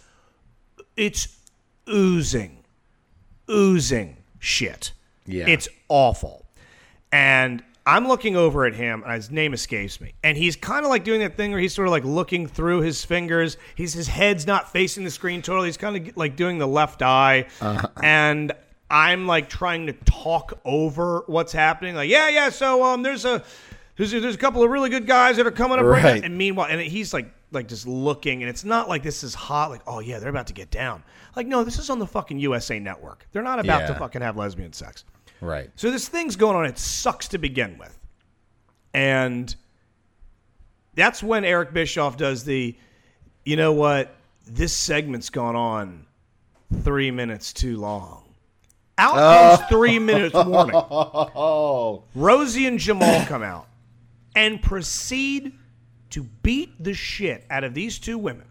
it's 0.96 1.28
oozing, 1.90 2.57
oozing 3.50 4.18
shit. 4.40 4.92
Yeah. 5.26 5.46
it's 5.48 5.68
awful. 5.90 6.46
And 7.12 7.64
I'm 7.86 8.08
looking 8.08 8.36
over 8.36 8.66
at 8.66 8.74
him, 8.74 9.04
and 9.04 9.14
his 9.14 9.32
name 9.32 9.54
escapes 9.54 10.02
me. 10.02 10.14
And 10.24 10.38
he's 10.38 10.56
kind 10.56 10.84
of 10.86 10.90
like 10.90 11.04
doing 11.06 11.22
that 11.22 11.38
thing 11.38 11.52
where 11.52 11.60
he's 11.60 11.74
sort 11.74 11.88
of 11.88 11.92
like 11.92 12.04
looking 12.04 12.48
through 12.48 12.82
his 12.82 13.04
fingers. 13.06 13.58
He's 13.76 13.94
his 13.94 14.08
head's 14.08 14.46
not 14.46 14.72
facing 14.72 15.04
the 15.06 15.12
screen 15.12 15.42
totally. 15.42 15.68
He's 15.70 15.78
kind 15.78 15.96
of 16.10 16.18
like 16.18 16.36
doing 16.36 16.58
the 16.58 16.68
left 16.68 17.02
eye. 17.02 17.48
Uh-huh. 17.62 17.88
And 18.04 18.52
I'm 18.90 19.26
like 19.28 19.50
trying 19.50 19.88
to 19.88 19.94
talk 19.94 20.60
over 20.66 21.24
what's 21.28 21.54
happening. 21.54 21.96
Like, 21.96 22.10
yeah, 22.10 22.30
yeah. 22.30 22.50
So 22.50 22.84
um, 22.84 23.04
there's 23.04 23.24
a 23.26 23.44
there's 23.96 24.14
a, 24.14 24.20
there's 24.20 24.36
a 24.36 24.40
couple 24.40 24.64
of 24.64 24.70
really 24.70 24.90
good 24.90 25.08
guys 25.08 25.38
that 25.38 25.48
are 25.48 25.52
coming 25.52 25.80
up 25.80 25.86
right, 25.86 26.04
Right. 26.04 26.20
now. 26.22 26.26
And 26.26 26.38
meanwhile, 26.38 26.68
and 26.70 26.82
he's 26.82 27.14
like 27.14 27.34
like 27.52 27.70
just 27.70 27.88
looking, 27.88 28.44
and 28.44 28.50
it's 28.50 28.66
not 28.66 28.90
like 28.90 29.02
this 29.04 29.24
is 29.24 29.34
hot. 29.34 29.70
Like, 29.72 29.82
oh 29.88 30.00
yeah, 30.00 30.20
they're 30.20 30.30
about 30.30 30.48
to 30.48 30.54
get 30.54 30.70
down. 30.72 31.04
Like, 31.38 31.46
no, 31.46 31.64
this 31.64 31.78
is 31.78 31.92
on 31.92 32.00
the 32.00 32.08
fucking 32.08 32.40
USA 32.40 32.80
Network. 32.80 33.28
They're 33.32 33.44
not 33.44 33.60
about 33.60 33.86
to 33.86 33.94
fucking 33.94 34.24
have 34.24 34.38
lesbian 34.38 34.74
sex. 34.74 35.06
Right. 35.40 35.70
So 35.76 35.92
this 35.92 36.08
thing's 36.08 36.36
going 36.36 36.56
on. 36.56 36.66
It 36.66 36.80
sucks 36.80 37.28
to 37.28 37.38
begin 37.38 37.78
with, 37.78 37.96
and 38.96 39.56
that's 40.96 41.22
when 41.22 41.46
Eric 41.46 41.74
Bischoff 41.74 42.18
does 42.18 42.44
the, 42.44 42.76
you 43.46 43.56
know 43.56 43.72
what? 43.72 44.16
This 44.48 44.76
segment's 44.76 45.30
gone 45.30 45.56
on 45.56 46.08
three 46.82 47.12
minutes 47.12 47.54
too 47.54 47.78
long. 47.78 48.24
Out 48.98 49.14
oh. 49.16 49.58
comes 49.58 49.70
three 49.70 50.00
minutes 50.00 50.34
warning. 50.34 50.76
Oh. 50.76 52.02
Rosey 52.16 52.68
and 52.68 52.80
Jamal 52.80 53.24
come 53.28 53.44
out 53.44 53.68
and 54.36 54.60
proceed 54.60 55.54
to 56.10 56.24
beat 56.42 56.84
the 56.84 56.96
shit 56.96 57.46
out 57.52 57.64
of 57.64 57.76
these 57.76 58.00
two 58.00 58.18
women 58.18 58.48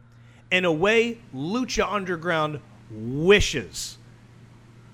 in 0.52 0.64
a 0.64 0.72
way 0.72 1.18
Lucha 1.34 1.92
Underground 1.92 2.60
wishes 2.90 3.98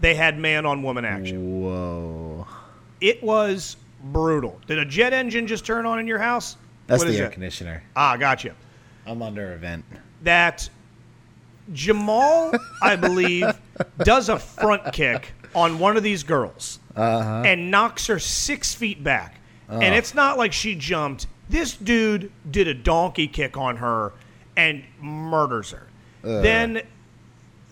they 0.00 0.14
had 0.14 0.38
man 0.38 0.66
on 0.66 0.82
woman 0.82 1.04
action. 1.04 1.62
Whoa. 1.62 2.46
It 3.00 3.22
was 3.22 3.76
brutal. 4.04 4.60
Did 4.66 4.78
a 4.78 4.84
jet 4.84 5.12
engine 5.12 5.46
just 5.46 5.64
turn 5.64 5.86
on 5.86 5.98
in 6.00 6.06
your 6.08 6.18
house? 6.18 6.56
That's 6.88 7.04
What 7.04 7.10
the 7.10 7.18
air 7.18 7.26
it? 7.26 7.32
conditioner. 7.32 7.82
Ah, 7.94 8.16
gotcha. 8.16 8.54
I'm 9.06 9.22
under 9.22 9.52
a 9.54 9.56
vent. 9.58 9.84
That 10.22 10.68
Jamal, 11.72 12.52
I 12.82 12.96
believe, 12.96 13.46
does 13.98 14.28
a 14.28 14.38
front 14.38 14.92
kick 14.92 15.32
on 15.54 15.78
one 15.78 15.96
of 15.96 16.02
these 16.02 16.22
girls 16.24 16.80
and 16.96 17.70
knocks 17.70 18.06
her 18.08 18.18
six 18.18 18.74
feet 18.74 19.02
back. 19.04 19.36
And 19.68 19.94
it's 19.94 20.14
not 20.14 20.36
like 20.36 20.52
she 20.52 20.74
jumped. 20.74 21.26
This 21.48 21.74
dude 21.76 22.30
did 22.50 22.68
a 22.68 22.74
donkey 22.74 23.26
kick 23.28 23.56
on 23.56 23.76
her 23.76 24.12
and 24.56 24.84
murders 25.00 25.70
her. 25.70 25.86
Then 26.22 26.82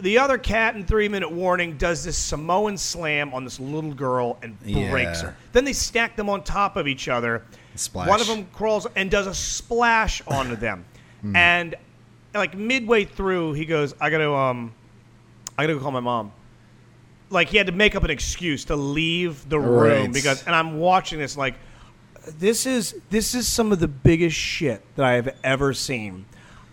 the 0.03 0.19
other 0.19 0.39
cat 0.39 0.77
in 0.77 0.85
three 0.85 1.09
minute 1.09 1.31
warning 1.31 1.77
does 1.77 2.05
this 2.05 2.17
Samoan 2.17 2.77
slam 2.77 3.33
on 3.35 3.45
this 3.45 3.59
little 3.61 3.95
girl 3.95 4.39
and 4.43 4.59
breaks 4.61 5.23
Yeah. 5.23 5.23
her. 5.31 5.37
Then 5.53 5.65
they 5.65 5.73
stack 5.73 6.17
them 6.17 6.29
on 6.29 6.43
top 6.45 6.77
of 6.77 6.87
each 6.89 7.09
other. 7.09 7.45
Splash. 7.77 8.09
One 8.09 8.21
of 8.21 8.27
them 8.27 8.47
crawls 8.53 8.87
and 8.97 9.11
does 9.11 9.27
a 9.27 9.35
splash 9.35 10.23
onto 10.27 10.57
them. 10.57 10.85
And 11.35 11.75
like 12.35 12.57
midway 12.57 13.05
through, 13.05 13.53
he 13.55 13.65
goes, 13.67 13.95
"I 14.01 14.11
gotta 14.11 14.33
um, 14.33 14.73
I 15.59 15.65
gotta 15.65 15.75
go 15.75 15.81
call 15.81 15.91
my 15.91 16.01
mom." 16.01 16.33
Like 17.29 17.49
he 17.49 17.57
had 17.59 17.67
to 17.67 17.73
make 17.73 17.95
up 17.95 18.03
an 18.03 18.11
excuse 18.11 18.65
to 18.67 18.77
leave 18.77 19.49
the 19.49 19.61
room 19.61 20.05
Right. 20.07 20.13
because, 20.13 20.45
and 20.47 20.55
I'm 20.55 20.79
watching 20.79 21.19
this 21.21 21.37
like, 21.37 21.55
this 22.39 22.67
is 22.67 22.95
this 23.11 23.35
is 23.35 23.47
some 23.47 23.71
of 23.71 23.79
the 23.81 23.87
biggest 23.89 24.37
shit 24.37 24.83
that 24.97 25.05
I 25.07 25.13
have 25.13 25.35
ever 25.45 25.73
seen. 25.75 26.25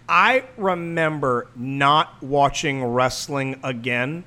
I 0.09 0.43
remember 0.55 1.47
not 1.55 2.21
watching 2.23 2.83
wrestling 2.83 3.59
again 3.63 4.23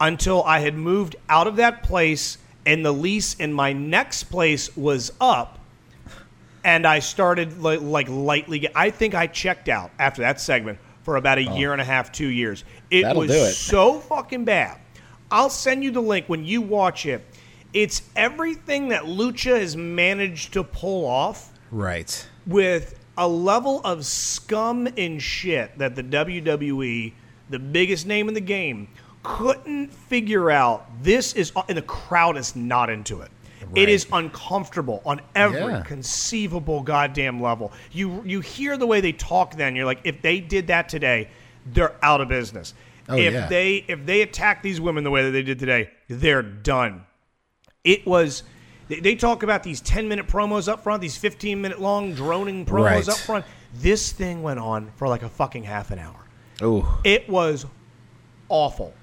until 0.00 0.42
I 0.44 0.60
had 0.60 0.74
moved 0.74 1.16
out 1.28 1.46
of 1.46 1.56
that 1.56 1.82
place 1.82 2.38
and 2.64 2.84
the 2.84 2.92
lease 2.92 3.34
in 3.34 3.52
my 3.52 3.72
next 3.72 4.24
place 4.24 4.76
was 4.76 5.12
up 5.20 5.58
and 6.64 6.84
I 6.84 6.98
started 6.98 7.60
like, 7.62 7.80
like 7.80 8.08
lightly. 8.08 8.58
Get, 8.58 8.72
I 8.74 8.90
think 8.90 9.14
I 9.14 9.28
checked 9.28 9.68
out 9.68 9.90
after 9.98 10.22
that 10.22 10.40
segment 10.40 10.78
for 11.02 11.16
about 11.16 11.38
a 11.38 11.48
oh. 11.48 11.56
year 11.56 11.72
and 11.72 11.80
a 11.80 11.84
half, 11.84 12.10
two 12.10 12.26
years. 12.26 12.64
It 12.90 13.02
That'll 13.02 13.22
was 13.22 13.30
do 13.30 13.36
it. 13.36 13.52
so 13.52 14.00
fucking 14.00 14.44
bad. 14.44 14.78
I'll 15.30 15.50
send 15.50 15.84
you 15.84 15.92
the 15.92 16.02
link 16.02 16.26
when 16.28 16.44
you 16.44 16.60
watch 16.60 17.06
it. 17.06 17.24
It's 17.72 18.02
everything 18.16 18.88
that 18.88 19.04
Lucha 19.04 19.58
has 19.60 19.76
managed 19.76 20.52
to 20.54 20.64
pull 20.64 21.06
off 21.06 21.52
Right. 21.70 22.28
with 22.46 22.98
a 23.18 23.26
level 23.26 23.80
of 23.84 24.04
scum 24.04 24.88
and 24.96 25.20
shit 25.22 25.76
that 25.78 25.94
the 25.94 26.02
WWE, 26.02 27.12
the 27.50 27.58
biggest 27.58 28.06
name 28.06 28.28
in 28.28 28.34
the 28.34 28.40
game, 28.40 28.88
couldn't 29.22 29.92
figure 29.92 30.50
out. 30.50 30.86
This 31.02 31.32
is, 31.32 31.52
uh, 31.56 31.62
and 31.68 31.76
the 31.78 31.82
crowd 31.82 32.36
is 32.36 32.54
not 32.54 32.90
into 32.90 33.20
it. 33.22 33.30
It 33.74 33.80
Right. 33.80 33.88
is 33.88 34.06
uncomfortable 34.12 35.02
on 35.04 35.20
every 35.34 35.72
Yeah. 35.72 35.82
conceivable 35.82 36.82
goddamn 36.82 37.40
level. 37.42 37.72
You 37.90 38.22
you 38.24 38.40
hear 38.40 38.76
the 38.76 38.86
way 38.86 39.00
they 39.00 39.12
talk. 39.12 39.56
Then 39.56 39.74
you're 39.74 39.86
like, 39.86 40.00
if 40.04 40.22
they 40.22 40.38
did 40.40 40.68
that 40.68 40.88
today, 40.88 41.28
they're 41.72 41.94
out 42.02 42.20
of 42.20 42.28
business. 42.28 42.74
Oh, 43.08 43.16
if 43.16 43.32
yeah. 43.32 43.46
they 43.48 43.84
if 43.88 44.06
they 44.06 44.22
attack 44.22 44.62
these 44.62 44.80
women 44.80 45.02
the 45.02 45.10
way 45.10 45.24
that 45.24 45.30
they 45.32 45.42
did 45.42 45.58
today, 45.58 45.90
they're 46.08 46.42
done 46.42 47.02
it 47.82 48.04
was 48.06 48.42
they, 48.88 49.00
they 49.00 49.14
talk 49.14 49.42
about 49.42 49.62
these 49.62 49.80
10 49.80 50.08
minute 50.08 50.26
promos 50.26 50.68
up 50.68 50.82
front 50.82 51.00
these 51.02 51.16
15 51.16 51.60
minute 51.60 51.80
long 51.80 52.14
droning 52.14 52.64
promos 52.66 52.84
Right. 52.84 53.08
up 53.08 53.16
front 53.18 53.44
this 53.74 54.12
thing 54.12 54.42
went 54.42 54.58
on 54.60 54.90
for 54.96 55.08
like 55.08 55.22
a 55.22 55.28
fucking 55.28 55.64
half 55.64 55.90
an 55.90 55.98
hour 55.98 56.16
Oh. 56.62 57.00
it 57.04 57.28
was 57.28 57.66
awful 58.48 58.94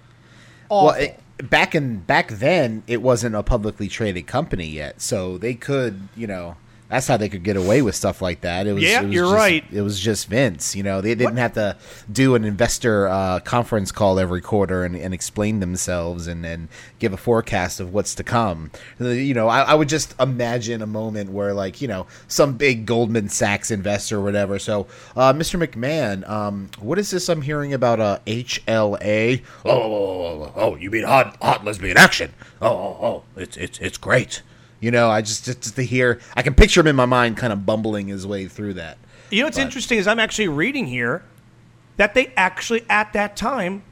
awful 0.69 0.87
Well, 0.87 0.95
it, 0.95 1.49
back 1.49 1.75
in 1.75 1.97
back 1.99 2.29
then, 2.29 2.83
it 2.87 3.01
wasn't 3.01 3.35
a 3.35 3.43
publicly 3.43 3.87
traded 3.87 4.25
company 4.27 4.65
yet, 4.67 5.01
so 5.01 5.37
they 5.37 5.53
could, 5.53 6.07
you 6.15 6.25
know, 6.27 6.55
That's 6.89 7.07
how 7.07 7.17
they 7.17 7.27
could 7.29 7.43
get 7.43 7.57
away 7.57 7.81
with 7.81 7.95
stuff 7.95 8.21
like 8.21 8.41
that. 8.41 8.67
It 8.67 8.73
was, 8.73 8.83
Yeah, 8.83 9.01
it 9.01 9.05
was 9.05 9.13
you're 9.15 9.25
just- 9.25 9.35
right. 9.35 9.63
It 9.71 9.81
was 9.81 9.99
just 9.99 10.27
Vince. 10.27 10.75
You 10.75 10.83
know, 10.83 11.01
they 11.01 11.15
didn't 11.15 11.37
have 11.37 11.53
to 11.53 11.75
do 12.11 12.35
an 12.35 12.43
investor 12.45 13.07
uh, 13.07 13.39
conference 13.39 13.91
call 13.91 14.19
every 14.19 14.41
quarter 14.41 14.83
and, 14.83 14.95
and 14.95 15.13
explain 15.13 15.59
themselves 15.59 16.27
and, 16.27 16.45
and 16.45 16.67
give 16.99 17.11
a 17.11 17.17
forecast 17.17 17.79
of 17.79 17.93
what's 17.93 18.13
to 18.15 18.23
come. 18.23 18.69
You 18.99 19.33
know, 19.33 19.47
I, 19.47 19.61
I 19.61 19.73
would 19.73 19.89
just 19.89 20.13
imagine 20.19 20.81
a 20.83 20.87
moment 20.87 21.31
where, 21.31 21.53
like, 21.53 21.81
you 21.81 21.87
know, 21.87 22.05
some 22.27 22.57
big 22.57 22.85
Goldman 22.85 23.29
Sachs 23.29 23.71
investor 23.71 24.19
or 24.19 24.21
whatever. 24.23 24.59
So, 24.59 24.85
uh, 25.15 25.33
Mr. 25.33 25.65
McMahon, 25.65 26.29
um, 26.29 26.69
what 26.79 26.99
is 26.99 27.09
this 27.09 27.27
I'm 27.27 27.41
hearing 27.41 27.73
about 27.73 27.99
uh, 27.99 28.19
HLA? 28.27 29.41
Oh, 29.65 29.71
oh, 29.71 29.81
oh, 29.81 30.43
oh, 30.43 30.51
oh, 30.55 30.75
you 30.75 30.91
mean 30.91 31.03
hot, 31.05 31.37
hot 31.41 31.65
lesbian 31.65 31.97
action? 31.97 32.33
Oh, 32.61 32.67
oh, 32.67 32.97
oh, 33.01 33.23
it's 33.35 33.57
it's 33.57 33.79
it's 33.79 33.97
great. 33.97 34.41
You 34.83 34.91
know, 34.91 35.09
I 35.09 35.21
just, 35.21 35.45
just 35.45 35.61
just 35.61 35.75
to 35.77 35.81
hear, 35.81 36.19
I 36.35 36.41
can 36.41 36.53
picture 36.55 36.81
him 36.81 36.87
in 36.87 36.97
my 36.97 37.05
mind, 37.05 37.37
kind 37.37 37.53
of 37.53 37.65
bumbling 37.65 38.09
his 38.09 38.27
way 38.27 38.49
through 38.49 38.73
that. 38.73 38.97
You 39.29 39.39
know 39.39 39.45
what's 39.45 39.57
interesting 39.57 39.97
is 39.97 40.07
I'm 40.07 40.19
actually 40.19 40.49
reading 40.49 40.87
here 40.87 41.23
that 41.95 42.13
they 42.13 42.33
actually 42.35 42.83
at 42.89 43.13
that 43.13 43.37
time 43.37 43.83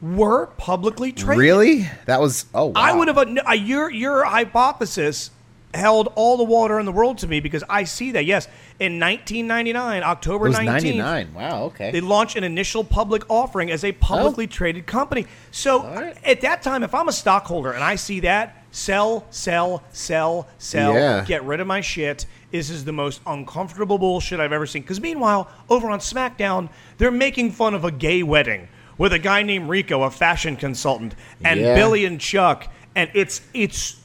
were 0.00 0.46
publicly 0.46 1.12
traded. 1.12 1.38
Really? 1.38 1.90
That 2.06 2.18
was 2.18 2.46
oh. 2.54 2.68
Wow. 2.68 2.72
I 2.76 2.96
would 2.96 3.08
have 3.08 3.18
uh, 3.18 3.52
your 3.52 3.90
your 3.90 4.24
hypothesis 4.24 5.30
held 5.74 6.10
all 6.14 6.38
the 6.38 6.44
water 6.44 6.80
in 6.80 6.86
the 6.86 6.92
world 6.92 7.18
to 7.18 7.28
me 7.28 7.40
because 7.40 7.62
I 7.68 7.84
see 7.84 8.12
that 8.12 8.24
yes 8.24 8.46
in 8.78 9.00
1999 9.00 9.98
It 9.98 10.02
October 10.02 10.48
was 10.48 10.56
19th 10.56 10.64
ninety 10.64 10.96
nine. 10.96 11.34
Wow. 11.34 11.64
Okay. 11.64 11.90
they 11.90 12.00
launched 12.00 12.36
an 12.36 12.44
initial 12.44 12.84
public 12.84 13.28
offering 13.28 13.70
as 13.70 13.84
a 13.84 13.92
publicly 13.92 14.46
traded 14.46 14.86
company. 14.86 15.26
So 15.50 15.84
right. 15.84 16.16
at 16.24 16.40
that 16.40 16.62
time, 16.62 16.82
if 16.82 16.94
I'm 16.94 17.08
a 17.08 17.12
stockholder 17.12 17.72
and 17.72 17.84
I 17.84 17.96
see 17.96 18.20
that, 18.20 18.61
sell, 18.72 19.24
sell, 19.30 19.84
sell, 19.92 20.48
sell, 20.58 20.94
Yeah. 20.94 21.24
get 21.24 21.44
rid 21.44 21.60
of 21.60 21.68
my 21.68 21.80
shit. 21.80 22.26
This 22.50 22.68
is 22.68 22.84
the 22.84 22.92
most 22.92 23.20
uncomfortable 23.26 23.98
bullshit 23.98 24.40
I've 24.40 24.52
ever 24.52 24.66
seen. 24.66 24.82
Because 24.82 25.00
meanwhile, 25.00 25.48
over 25.70 25.88
on 25.90 26.00
SmackDown, 26.00 26.68
they're 26.98 27.10
making 27.12 27.52
fun 27.52 27.74
of 27.74 27.84
a 27.84 27.90
gay 27.92 28.22
wedding 28.24 28.66
with 28.98 29.12
a 29.12 29.18
guy 29.18 29.42
named 29.42 29.68
Rico, 29.68 30.02
a 30.02 30.10
fashion 30.10 30.56
consultant, 30.56 31.14
and 31.44 31.60
Yeah. 31.60 31.74
Billy 31.76 32.04
and 32.04 32.20
Chuck, 32.20 32.66
and 32.96 33.08
it's 33.14 33.40
it's. 33.54 33.96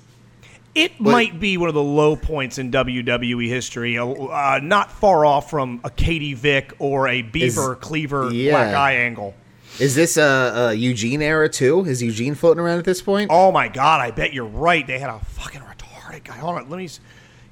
It 0.75 0.99
might 0.99 1.39
be 1.39 1.57
one 1.57 1.69
of 1.69 1.73
the 1.75 1.81
low 1.81 2.15
points 2.15 2.59
in 2.59 2.69
WWE 2.69 3.49
history, 3.49 3.97
uh, 3.97 4.05
uh, 4.05 4.59
not 4.61 4.91
far 4.91 5.25
off 5.25 5.49
from 5.49 5.81
a 5.83 5.89
Katie 5.89 6.35
Vick 6.35 6.71
or 6.77 7.07
a 7.07 7.23
Beaver 7.23 7.73
Cleaver 7.77 8.31
yeah. 8.31 8.51
Black 8.51 8.75
Eye 8.75 8.93
angle. 8.97 9.33
Is 9.79 9.93
this 9.95 10.17
a, 10.17 10.69
a 10.71 10.73
Eugene 10.73 11.21
era 11.21 11.47
too? 11.49 11.85
Is 11.85 12.01
Eugene 12.01 12.33
floating 12.35 12.61
around 12.61 12.79
at 12.79 12.85
this 12.85 13.01
point? 13.01 13.29
Oh 13.31 13.51
my 13.51 13.67
god, 13.67 14.01
I 14.01 14.11
bet 14.11 14.33
you're 14.33 14.45
right. 14.45 14.85
They 14.85 14.97
had 14.99 15.09
a 15.09 15.19
fucking 15.19 15.61
retarded 15.61 16.23
guy. 16.23 16.37
Hold 16.37 16.55
on, 16.57 16.69
let 16.69 16.77
me. 16.77 16.85
s- 16.85 16.99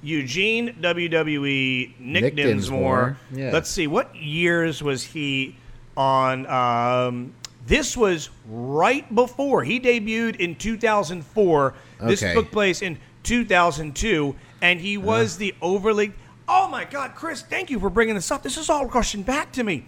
Eugene 0.02 0.76
WWE 0.82 2.00
Nick, 2.00 2.24
Nick 2.24 2.36
Dinsmore. 2.36 3.18
Dinsmore, 3.32 3.44
yeah. 3.46 3.52
Let's 3.52 3.70
see, 3.72 3.88
what 3.88 4.16
years 4.16 4.84
was 4.84 5.04
he 5.04 5.56
on? 5.98 6.46
Um, 6.46 7.34
this 7.66 7.98
was 7.98 8.30
right 8.48 9.14
before 9.16 9.64
he 9.64 9.80
debuted 9.80 10.36
in 10.36 10.56
2004. 10.56 11.74
This 12.04 12.20
took 12.36 12.52
place 12.52 12.84
in 12.84 13.00
2002, 13.24 14.36
and 14.62 14.80
he 14.80 14.98
was 14.98 15.38
the 15.38 15.56
overly. 15.62 16.14
Oh 16.48 16.68
my 16.68 16.86
God, 16.86 17.14
Chris! 17.16 17.42
Thank 17.42 17.72
you 17.72 17.80
for 17.80 17.90
bringing 17.90 18.14
this 18.14 18.30
up. 18.30 18.44
This 18.44 18.58
is 18.58 18.70
all 18.70 18.86
rushing 18.86 19.24
back 19.24 19.52
to 19.54 19.64
me. 19.64 19.86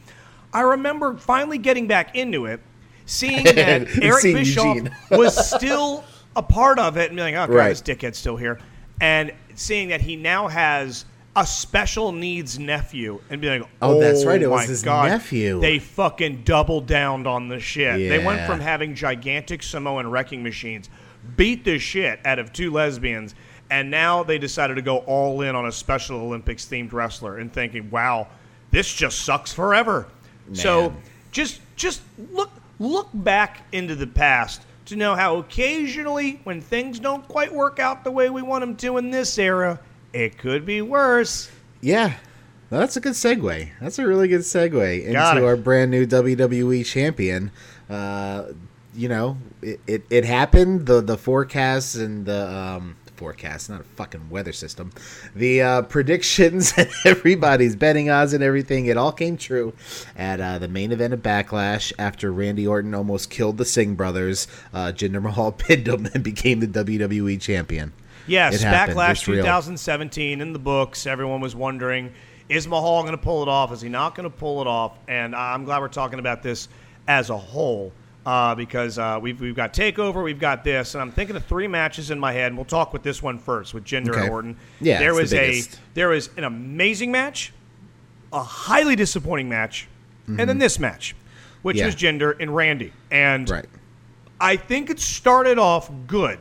I 0.53 0.61
remember 0.61 1.17
finally 1.17 1.57
getting 1.57 1.87
back 1.87 2.15
into 2.15 2.45
it, 2.45 2.59
seeing 3.05 3.43
that 3.55 3.87
Eric 4.01 4.21
Seeing 4.21 4.35
Bischoff 4.35 4.77
was 5.11 5.49
still 5.49 6.03
a 6.35 6.43
part 6.43 6.79
of 6.79 6.97
it, 6.97 7.09
and 7.09 7.17
being 7.17 7.35
like, 7.35 7.49
"Oh, 7.49 7.51
God, 7.51 7.57
Right. 7.57 7.69
this 7.69 7.81
dickhead's 7.81 8.17
still 8.17 8.37
here," 8.37 8.59
and 9.01 9.31
seeing 9.55 9.89
that 9.89 10.01
he 10.01 10.15
now 10.15 10.47
has 10.47 11.05
a 11.35 11.45
special 11.45 12.11
needs 12.11 12.57
nephew, 12.57 13.19
and 13.29 13.39
being 13.41 13.61
like, 13.61 13.69
Oh, 13.81 13.95
"Oh, 13.97 13.99
that's 13.99 14.25
right, 14.25 14.41
it 14.41 14.45
oh, 14.45 14.51
was 14.51 14.67
his 14.67 14.83
God, 14.83 15.09
nephew." 15.09 15.59
They 15.59 15.79
fucking 15.79 16.43
doubled 16.43 16.87
down 16.87 17.27
on 17.27 17.47
the 17.47 17.59
shit. 17.59 18.09
They 18.09 18.23
went 18.23 18.45
from 18.47 18.59
having 18.59 18.95
gigantic 18.95 19.61
Samoan 19.63 20.09
wrecking 20.09 20.43
machines 20.43 20.89
beat 21.35 21.65
the 21.65 21.77
shit 21.77 22.19
out 22.25 22.39
of 22.39 22.53
two 22.53 22.71
lesbians, 22.71 23.35
and 23.69 23.91
now 23.91 24.23
they 24.23 24.37
decided 24.37 24.75
to 24.75 24.81
go 24.81 24.99
all 24.99 25.41
in 25.41 25.55
on 25.55 25.65
a 25.65 25.71
Special 25.71 26.19
Olympics 26.21 26.65
themed 26.65 26.93
wrestler, 26.93 27.37
and 27.37 27.51
thinking, 27.51 27.89
"Wow, 27.89 28.27
this 28.71 28.93
just 28.93 29.19
sucks 29.19 29.51
forever." 29.51 30.07
So 30.53 30.95
just 31.31 31.61
just 31.75 32.01
look 32.31 32.51
look 32.79 33.09
back 33.13 33.65
into 33.71 33.95
the 33.95 34.07
past 34.07 34.61
to 34.85 34.95
know 34.95 35.15
how 35.15 35.37
occasionally 35.37 36.39
when 36.43 36.61
things 36.61 36.99
don't 36.99 37.27
quite 37.27 37.53
work 37.53 37.79
out 37.79 38.03
the 38.03 38.11
way 38.11 38.29
we 38.29 38.41
want 38.41 38.61
them 38.61 38.75
to 38.77 38.97
in 38.97 39.11
this 39.11 39.37
era, 39.37 39.79
it 40.13 40.37
could 40.37 40.65
be 40.65 40.81
worse. 40.81 41.49
Yeah. 41.81 42.13
Well, 42.69 42.81
that's 42.81 42.97
a 42.97 43.01
good 43.01 43.13
segue. 43.13 43.69
That's 43.79 43.97
a 43.99 44.05
really 44.05 44.27
good 44.27 44.41
segue 44.41 45.05
into 45.05 45.45
our 45.45 45.55
brand 45.55 45.91
new 45.91 46.05
WWE 46.05 46.85
champion. 46.85 47.51
Uh, 47.89 48.47
you 48.93 49.07
know, 49.07 49.37
it, 49.61 49.79
it, 49.87 50.03
it 50.09 50.25
happened. 50.25 50.85
The 50.85 51.01
the 51.01 51.17
forecasts 51.17 51.95
and 51.95 52.25
the 52.25 52.49
um, 52.53 52.97
forecasts, 53.17 53.67
not 53.67 53.81
a 53.81 53.83
fucking 53.83 54.29
weather 54.29 54.53
system. 54.53 54.91
The 55.35 55.61
uh, 55.61 55.81
predictions 55.83 56.73
and 56.77 56.89
everybody's 57.03 57.75
betting 57.75 58.09
odds 58.09 58.33
and 58.33 58.43
everything. 58.43 58.85
It 58.85 58.97
all 58.97 59.11
came 59.11 59.37
true 59.37 59.73
at 60.15 60.39
uh, 60.39 60.59
the 60.59 60.67
main 60.67 60.91
event 60.91 61.13
of 61.13 61.21
Backlash 61.21 61.91
after 61.99 62.31
Randy 62.31 62.65
Orton 62.65 62.93
almost 62.93 63.29
killed 63.29 63.57
the 63.57 63.65
Singh 63.65 63.95
brothers. 63.95 64.47
Uh, 64.73 64.91
Jinder 64.93 65.21
Mahal 65.21 65.51
pinned 65.57 65.87
him 65.87 66.07
and 66.13 66.23
became 66.23 66.59
the 66.59 66.67
WWE 66.67 67.41
champion. 67.41 67.91
Yes, 68.27 68.63
Backlash 68.63 69.23
2017 69.23 70.41
in 70.41 70.53
the 70.53 70.59
books. 70.59 71.07
Everyone 71.07 71.39
was 71.39 71.55
wondering, 71.55 72.11
is 72.49 72.67
Mahal 72.67 73.03
going 73.03 73.15
to 73.15 73.21
pull 73.21 73.41
it 73.41 73.49
off? 73.49 73.71
Is 73.71 73.81
he 73.81 73.89
not 73.89 74.15
going 74.15 74.29
to 74.29 74.35
pull 74.35 74.61
it 74.61 74.67
off? 74.67 74.97
And 75.07 75.35
I'm 75.35 75.63
glad 75.63 75.81
we're 75.81 75.87
talking 75.87 76.19
about 76.19 76.43
this 76.43 76.67
as 77.07 77.29
a 77.29 77.37
whole 77.37 77.93
uh, 78.27 78.53
because 78.53 78.99
uh, 78.99 79.17
we've, 79.21 79.39
we've 79.39 79.55
got 79.55 79.73
Takeover, 79.73 80.21
we've 80.21 80.39
got 80.39 80.61
this, 80.65 80.95
and 80.95 81.01
I'm 81.01 81.11
thinking 81.13 81.37
of 81.37 81.45
three 81.45 81.67
matches 81.67 82.11
in 82.11 82.19
my 82.19 82.33
head. 82.33 82.47
And 82.47 82.57
we'll 82.57 82.65
talk 82.65 82.91
with 82.91 83.01
this 83.01 83.23
one 83.23 83.39
first 83.39 83.73
with 83.73 83.85
Jinder 83.85 84.09
Okay. 84.09 84.21
and 84.23 84.29
Orton. 84.29 84.57
Yeah, 84.81 84.99
there 84.99 85.15
was 85.15 85.31
the 85.31 85.39
a 85.39 85.63
there 85.93 86.09
was 86.09 86.29
an 86.35 86.43
amazing 86.43 87.09
match, 87.09 87.53
a 88.33 88.43
highly 88.43 88.97
disappointing 88.97 89.47
match, 89.47 89.87
and 90.27 90.37
then 90.39 90.57
this 90.57 90.77
match, 90.77 91.15
which 91.61 91.77
Mm-hmm. 91.77 91.79
Yeah. 91.79 91.85
was 91.85 91.95
Jinder 91.95 92.35
and 92.41 92.53
Randy. 92.53 92.91
And 93.11 93.49
Right. 93.49 93.65
I 94.41 94.57
think 94.57 94.89
it 94.89 94.99
started 94.99 95.57
off 95.57 95.89
good 96.05 96.37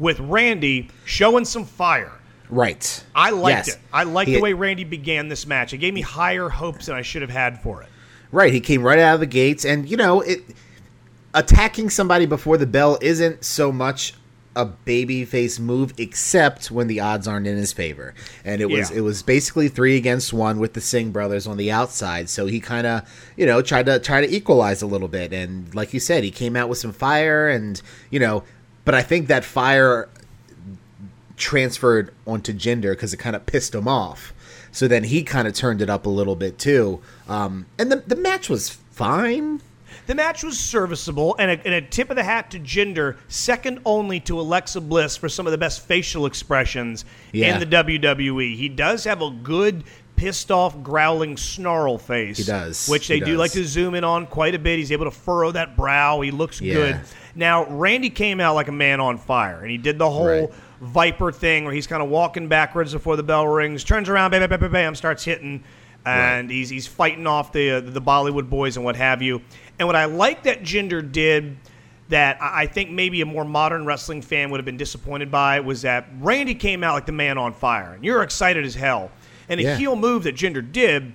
with 0.00 0.18
Randy 0.18 0.88
showing 1.04 1.44
some 1.44 1.64
fire. 1.64 2.12
Right. 2.50 3.04
I 3.14 3.30
liked 3.30 3.68
Yes. 3.68 3.76
it. 3.76 3.80
I 3.92 4.02
liked 4.02 4.28
He- 4.28 4.34
the 4.34 4.40
way 4.42 4.54
Randy 4.54 4.82
began 4.84 5.28
this 5.28 5.46
match. 5.46 5.72
It 5.72 5.78
gave 5.78 5.94
me 5.94 6.00
higher 6.00 6.48
hopes 6.48 6.86
than 6.86 6.96
I 6.96 7.02
should 7.02 7.22
have 7.22 7.30
had 7.30 7.62
for 7.62 7.80
it. 7.82 7.88
Right, 8.32 8.52
he 8.52 8.58
came 8.60 8.82
right 8.82 8.98
out 8.98 9.14
of 9.14 9.20
the 9.20 9.26
gates, 9.26 9.64
and 9.64 9.88
you 9.88 9.96
know, 9.96 10.20
it 10.20 10.40
attacking 11.38 11.90
somebody 11.90 12.26
before 12.26 12.56
the 12.56 12.66
bell 12.66 12.98
isn't 13.00 13.44
so 13.44 13.70
much 13.72 14.14
a 14.56 14.66
babyface 14.66 15.60
move, 15.60 15.94
except 15.98 16.68
when 16.70 16.88
the 16.88 16.98
odds 16.98 17.28
aren't 17.28 17.46
in 17.46 17.56
his 17.56 17.72
favor. 17.72 18.12
And 18.44 18.60
it 18.60 18.68
was 18.68 18.90
Yeah. 18.90 18.98
it 18.98 19.00
was 19.02 19.22
basically 19.22 19.68
three 19.68 19.96
against 19.96 20.32
one 20.32 20.58
with 20.58 20.72
the 20.72 20.80
Singh 20.80 21.12
brothers 21.12 21.46
on 21.46 21.56
the 21.56 21.70
outside. 21.70 22.28
So 22.28 22.46
he 22.46 22.58
kind 22.58 22.84
of 22.86 23.02
you 23.36 23.46
know 23.46 23.62
tried 23.62 23.86
to 23.86 24.00
try 24.00 24.20
to 24.20 24.34
equalize 24.34 24.82
a 24.82 24.86
little 24.86 25.06
bit, 25.06 25.32
and 25.32 25.72
like 25.76 25.94
you 25.94 26.00
said, 26.00 26.24
he 26.24 26.32
came 26.32 26.56
out 26.56 26.68
with 26.68 26.78
some 26.78 26.92
fire, 26.92 27.48
and 27.48 27.80
you 28.10 28.18
know, 28.18 28.42
but 28.84 28.94
I 28.96 29.02
think 29.02 29.28
that 29.28 29.44
fire 29.44 30.08
transferred 31.36 32.12
onto 32.26 32.52
Jinder 32.52 32.92
because 32.92 33.14
it 33.14 33.18
kind 33.18 33.36
of 33.36 33.46
pissed 33.46 33.74
him 33.74 33.86
off. 33.86 34.32
So 34.72 34.88
then 34.88 35.04
he 35.04 35.22
kind 35.22 35.46
of 35.46 35.54
turned 35.54 35.80
it 35.80 35.88
up 35.88 36.04
a 36.04 36.10
little 36.10 36.34
bit 36.36 36.58
too. 36.58 37.00
Um, 37.28 37.66
and 37.78 37.92
the 37.92 38.02
the 38.06 38.16
match 38.16 38.48
was 38.48 38.70
fine. 38.70 39.60
The 40.08 40.14
match 40.14 40.42
was 40.42 40.58
serviceable, 40.58 41.36
and 41.38 41.50
a, 41.50 41.60
and 41.66 41.74
a 41.74 41.82
tip 41.82 42.08
of 42.08 42.16
the 42.16 42.24
hat 42.24 42.50
to 42.52 42.58
Jinder, 42.58 43.16
second 43.28 43.80
only 43.84 44.20
to 44.20 44.40
Alexa 44.40 44.80
Bliss 44.80 45.18
for 45.18 45.28
some 45.28 45.46
of 45.46 45.50
the 45.52 45.58
best 45.58 45.86
facial 45.86 46.24
expressions 46.24 47.04
Yeah. 47.30 47.52
in 47.52 47.60
the 47.60 47.66
WWE. 47.66 48.56
He 48.56 48.70
does 48.70 49.04
have 49.04 49.20
a 49.20 49.30
good 49.30 49.84
pissed 50.16 50.50
off, 50.50 50.82
growling 50.82 51.36
snarl 51.36 51.98
face. 51.98 52.38
He 52.38 52.44
does. 52.44 52.88
Which 52.88 53.06
they 53.06 53.16
He 53.16 53.20
do 53.20 53.32
does. 53.32 53.38
like 53.38 53.52
to 53.52 53.64
zoom 53.64 53.94
in 53.94 54.02
on 54.02 54.26
quite 54.26 54.54
a 54.54 54.58
bit. 54.58 54.78
He's 54.78 54.90
able 54.92 55.04
to 55.04 55.10
furrow 55.10 55.52
that 55.52 55.76
brow. 55.76 56.22
He 56.22 56.30
looks 56.30 56.58
Yeah. 56.60 56.74
good. 56.74 57.00
Now, 57.34 57.66
Randy 57.66 58.08
came 58.08 58.40
out 58.40 58.54
like 58.54 58.68
a 58.68 58.72
man 58.72 59.00
on 59.00 59.18
fire, 59.18 59.60
and 59.60 59.70
he 59.70 59.76
did 59.76 59.98
the 59.98 60.08
whole 60.08 60.26
Right. 60.26 60.50
Viper 60.80 61.32
thing 61.32 61.64
where 61.66 61.74
he's 61.74 61.86
kind 61.86 62.02
of 62.02 62.08
walking 62.08 62.48
backwards 62.48 62.94
before 62.94 63.16
the 63.16 63.22
bell 63.22 63.46
rings, 63.46 63.84
turns 63.84 64.08
around, 64.08 64.30
bam, 64.30 64.48
bam, 64.48 64.58
bam, 64.58 64.72
bam, 64.72 64.94
starts 64.94 65.22
hitting, 65.24 65.62
and 66.06 66.50
he's 66.50 66.70
he's 66.70 66.86
fighting 66.86 67.26
off 67.26 67.52
the 67.52 67.70
uh, 67.72 67.80
the 67.80 68.00
Bollywood 68.00 68.48
boys 68.48 68.76
and 68.76 68.84
what 68.84 68.96
have 68.96 69.20
you. 69.20 69.42
And 69.78 69.86
what 69.86 69.96
I 69.96 70.06
like 70.06 70.42
that 70.44 70.62
Jinder 70.62 71.10
did 71.10 71.56
that 72.08 72.38
I 72.40 72.66
think 72.66 72.90
maybe 72.90 73.20
a 73.20 73.26
more 73.26 73.44
modern 73.44 73.84
wrestling 73.84 74.22
fan 74.22 74.50
would 74.50 74.58
have 74.58 74.64
been 74.64 74.78
disappointed 74.78 75.30
by 75.30 75.60
was 75.60 75.82
that 75.82 76.06
Randy 76.20 76.54
came 76.54 76.82
out 76.82 76.94
like 76.94 77.06
the 77.06 77.12
man 77.12 77.36
on 77.36 77.52
fire, 77.52 77.92
and 77.92 78.02
you're 78.04 78.22
excited 78.22 78.64
as 78.64 78.74
hell. 78.74 79.10
And 79.48 79.60
a 79.60 79.62
Yeah. 79.62 79.76
heel 79.76 79.94
move 79.96 80.22
that 80.24 80.34
Jinder 80.34 80.62
did 80.72 81.12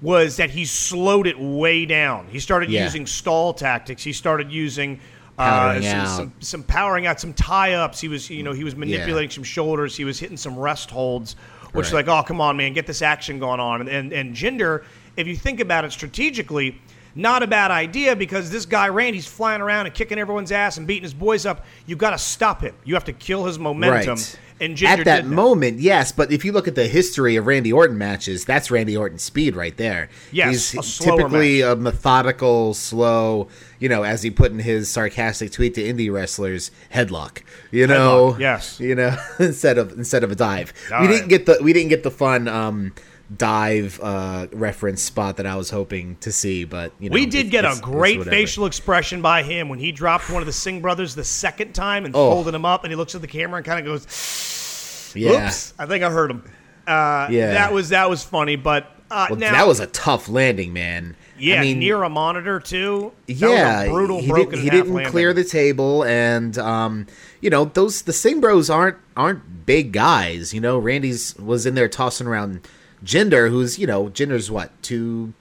was 0.00 0.36
that 0.38 0.50
he 0.50 0.64
slowed 0.64 1.28
it 1.28 1.38
way 1.38 1.86
down. 1.86 2.26
He 2.28 2.40
started 2.40 2.70
Yeah. 2.70 2.82
using 2.82 3.06
stall 3.06 3.54
tactics. 3.54 4.02
He 4.02 4.12
started 4.12 4.50
using 4.50 4.98
uh, 5.38 5.80
some, 5.80 6.06
some 6.06 6.32
some 6.40 6.62
powering 6.64 7.06
out, 7.06 7.18
some 7.18 7.32
tie 7.32 7.72
ups. 7.74 8.00
He 8.00 8.06
was 8.08 8.28
you 8.28 8.42
know 8.42 8.52
he 8.52 8.64
was 8.64 8.76
manipulating 8.76 9.30
some 9.30 9.42
shoulders. 9.44 9.96
He 9.96 10.04
was 10.04 10.18
hitting 10.18 10.36
some 10.36 10.58
rest 10.58 10.90
holds. 10.90 11.36
which 11.72 11.86
is 11.86 11.92
like, 11.94 12.06
oh, 12.06 12.22
come 12.22 12.38
on, 12.38 12.54
man, 12.54 12.74
get 12.74 12.86
this 12.86 13.00
action 13.00 13.38
going 13.38 13.58
on. 13.58 13.80
And, 13.80 13.88
and, 13.88 14.12
and 14.12 14.34
Jinder, 14.36 14.84
if 15.16 15.26
you 15.26 15.34
think 15.34 15.58
about 15.58 15.86
it 15.86 15.92
strategically, 15.92 16.78
not 17.14 17.42
a 17.42 17.46
bad 17.46 17.70
idea 17.70 18.16
because 18.16 18.50
this 18.50 18.66
guy, 18.66 18.88
Randy's 18.88 19.26
flying 19.26 19.60
around 19.60 19.86
and 19.86 19.94
kicking 19.94 20.18
everyone's 20.18 20.52
ass 20.52 20.76
and 20.76 20.86
beating 20.86 21.02
his 21.02 21.14
boys 21.14 21.46
up. 21.46 21.64
You've 21.86 21.98
got 21.98 22.10
to 22.10 22.18
stop 22.18 22.62
him. 22.62 22.74
You 22.84 22.94
have 22.94 23.04
to 23.04 23.12
kill 23.12 23.44
his 23.44 23.58
momentum. 23.58 24.14
Right. 24.14 24.38
And 24.62 24.80
At 24.84 25.04
that 25.06 25.26
moment, 25.26 25.80
yes, 25.80 26.12
but 26.12 26.30
if 26.30 26.44
you 26.44 26.52
look 26.52 26.68
at 26.68 26.76
the 26.76 26.86
history 26.86 27.34
of 27.34 27.48
Randy 27.48 27.72
Orton 27.72 27.98
matches, 27.98 28.44
that's 28.44 28.70
Randy 28.70 28.96
Orton's 28.96 29.22
speed 29.22 29.56
right 29.56 29.76
there. 29.76 30.08
Yes, 30.30 30.70
He's 30.70 31.00
a 31.00 31.02
typically 31.02 31.62
a 31.62 31.74
methodical, 31.74 32.72
slow, 32.72 33.48
you 33.80 33.88
know, 33.88 34.04
as 34.04 34.22
he 34.22 34.30
put 34.30 34.52
in 34.52 34.60
his 34.60 34.88
sarcastic 34.88 35.50
tweet 35.50 35.74
to 35.74 35.82
indie 35.82 36.12
wrestlers, 36.12 36.70
headlock. 36.94 37.42
You 37.72 37.88
know, 37.88 38.34
Headlock, 38.34 38.38
yes. 38.38 38.78
you 38.80 38.94
know, 38.94 39.16
instead 39.40 39.78
of 39.78 39.98
instead 39.98 40.22
of 40.22 40.30
a 40.30 40.36
dive. 40.36 40.72
All 40.92 41.00
we 41.00 41.08
right. 41.08 41.12
didn't 41.12 41.28
get 41.28 41.46
the 41.46 41.58
we 41.60 41.72
didn't 41.72 41.88
get 41.88 42.04
the 42.04 42.12
fun 42.12 42.46
um, 42.46 42.92
dive 43.36 43.98
uh, 44.02 44.46
reference 44.52 45.02
spot 45.02 45.36
that 45.36 45.46
I 45.46 45.56
was 45.56 45.70
hoping 45.70 46.16
to 46.20 46.32
see, 46.32 46.64
but 46.64 46.92
you 46.98 47.10
know, 47.10 47.14
We 47.14 47.26
did 47.26 47.46
it's- 47.46 47.50
get 47.50 47.64
a 47.64 47.80
great 47.80 48.22
facial 48.24 48.66
expression 48.66 49.22
by 49.22 49.42
him 49.42 49.68
when 49.68 49.78
he 49.78 49.92
dropped 49.92 50.28
one 50.30 50.42
of 50.42 50.46
the 50.46 50.52
Singh 50.52 50.80
brothers 50.80 51.14
the 51.14 51.24
second 51.24 51.72
time 51.74 52.04
and 52.04 52.14
Oh. 52.14 52.30
folded 52.30 52.54
him 52.54 52.64
up, 52.64 52.84
and 52.84 52.92
he 52.92 52.96
looks 52.96 53.14
at 53.14 53.20
the 53.20 53.26
camera 53.26 53.58
and 53.58 53.66
kind 53.66 53.78
of 53.80 53.84
goes, 53.84 55.12
Yeah, 55.14 55.46
"Oops!" 55.46 55.74
I 55.78 55.86
think 55.86 56.04
I 56.04 56.10
heard 56.10 56.30
him. 56.30 56.42
Uh, 56.86 57.28
Yeah. 57.30 57.52
that 57.54 57.72
was 57.72 57.90
that 57.90 58.08
was 58.10 58.22
funny, 58.22 58.56
but 58.56 58.86
uh, 59.10 59.26
well, 59.30 59.38
now 59.38 59.52
that 59.52 59.66
was 59.66 59.78
a 59.80 59.86
tough 59.86 60.28
landing, 60.28 60.72
man. 60.72 61.14
yeah 61.38 61.56
I 61.58 61.60
mean, 61.62 61.78
near 61.80 62.02
a 62.02 62.08
monitor 62.08 62.58
too. 62.60 63.12
That 63.26 63.34
yeah, 63.34 63.88
brutal, 63.88 64.20
he, 64.20 64.28
broken. 64.28 64.50
did, 64.52 64.64
he 64.64 64.70
didn't 64.70 64.92
landing. 64.94 65.12
clear 65.12 65.32
the 65.34 65.44
table, 65.44 66.02
and 66.04 66.56
um, 66.58 67.06
you 67.40 67.50
know 67.50 67.66
those 67.66 68.02
the 68.02 68.12
Singh 68.12 68.40
Bros 68.40 68.68
aren't 68.70 68.96
aren't 69.16 69.66
big 69.66 69.92
guys. 69.92 70.52
You 70.54 70.60
know, 70.60 70.78
Randy's 70.78 71.36
was 71.38 71.66
in 71.66 71.74
there 71.74 71.88
tossing 71.88 72.26
around 72.26 72.66
Jinder, 73.04 73.50
who's 73.50 73.78
you 73.78 73.86
know 73.86 74.08
Jinder's 74.08 74.50
what 74.50 74.70
two. 74.82 75.34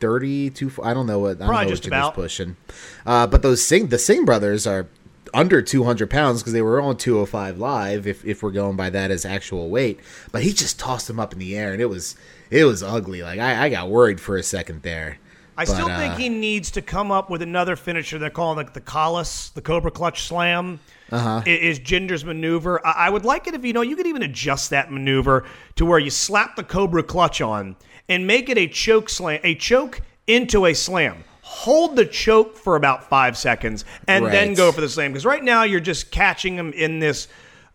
30 0.00 0.52
I 0.82 0.92
don't 0.92 1.06
know 1.06 1.20
what 1.20 1.36
I 1.36 1.38
don't 1.38 1.46
Probably 1.48 1.64
know 1.64 1.70
just 1.70 1.84
what 1.84 1.88
about. 1.88 2.14
pushing, 2.14 2.56
uh, 3.06 3.26
but 3.26 3.40
those 3.40 3.64
Singh 3.66 3.86
the 3.86 3.98
Singh 3.98 4.26
brothers 4.26 4.66
are 4.66 4.86
under 5.32 5.62
200 5.62 6.10
pounds 6.10 6.42
because 6.42 6.52
they 6.52 6.60
were 6.60 6.78
on 6.80 6.96
205 6.98 7.58
live 7.58 8.06
if, 8.06 8.22
if 8.24 8.42
we're 8.42 8.50
going 8.50 8.76
by 8.76 8.90
that 8.90 9.10
as 9.10 9.24
actual 9.24 9.70
weight 9.70 9.98
but 10.30 10.42
he 10.42 10.52
just 10.52 10.78
tossed 10.78 11.08
them 11.08 11.18
up 11.18 11.32
in 11.32 11.38
the 11.38 11.56
air 11.56 11.72
and 11.72 11.80
it 11.80 11.86
was 11.86 12.16
it 12.50 12.64
was 12.64 12.82
ugly 12.82 13.22
like 13.22 13.40
I, 13.40 13.64
I 13.64 13.68
got 13.70 13.88
worried 13.88 14.20
for 14.20 14.36
a 14.36 14.42
second 14.42 14.82
there 14.82 15.18
I 15.56 15.64
But, 15.64 15.72
still 15.74 15.88
uh, 15.88 15.96
think 15.98 16.14
he 16.14 16.28
needs 16.28 16.70
to 16.72 16.82
come 16.82 17.12
up 17.12 17.30
with 17.30 17.40
another 17.40 17.76
finisher. 17.76 18.18
They're 18.18 18.28
calling 18.28 18.56
like 18.56 18.72
the 18.72 18.80
Khallas, 18.80 19.52
the 19.54 19.62
Cobra 19.62 19.92
Clutch 19.92 20.24
Slam. 20.24 20.80
Uh-huh. 21.14 21.42
Is 21.46 21.78
Jinder's 21.78 22.24
maneuver? 22.24 22.84
I, 22.86 23.06
I 23.06 23.10
would 23.10 23.24
like 23.24 23.46
it 23.46 23.54
if 23.54 23.64
you 23.64 23.72
know 23.72 23.82
you 23.82 23.96
could 23.96 24.06
even 24.06 24.22
adjust 24.22 24.70
that 24.70 24.90
maneuver 24.90 25.44
to 25.76 25.86
where 25.86 25.98
you 25.98 26.10
slap 26.10 26.56
the 26.56 26.64
Cobra 26.64 27.02
Clutch 27.02 27.40
on 27.40 27.76
and 28.08 28.26
make 28.26 28.48
it 28.48 28.58
a 28.58 28.66
choke 28.66 29.08
slam, 29.08 29.40
a 29.44 29.54
choke 29.54 30.00
into 30.26 30.66
a 30.66 30.74
slam. 30.74 31.24
Hold 31.42 31.94
the 31.96 32.06
choke 32.06 32.56
for 32.56 32.74
about 32.76 33.08
five 33.08 33.36
seconds 33.36 33.84
and 34.08 34.26
then 34.26 34.54
go 34.54 34.72
for 34.72 34.80
the 34.80 34.88
slam. 34.88 35.12
Because 35.12 35.26
right 35.26 35.44
now 35.44 35.62
you're 35.62 35.78
just 35.80 36.10
catching 36.10 36.56
him 36.56 36.72
in 36.72 36.98
this 36.98 37.28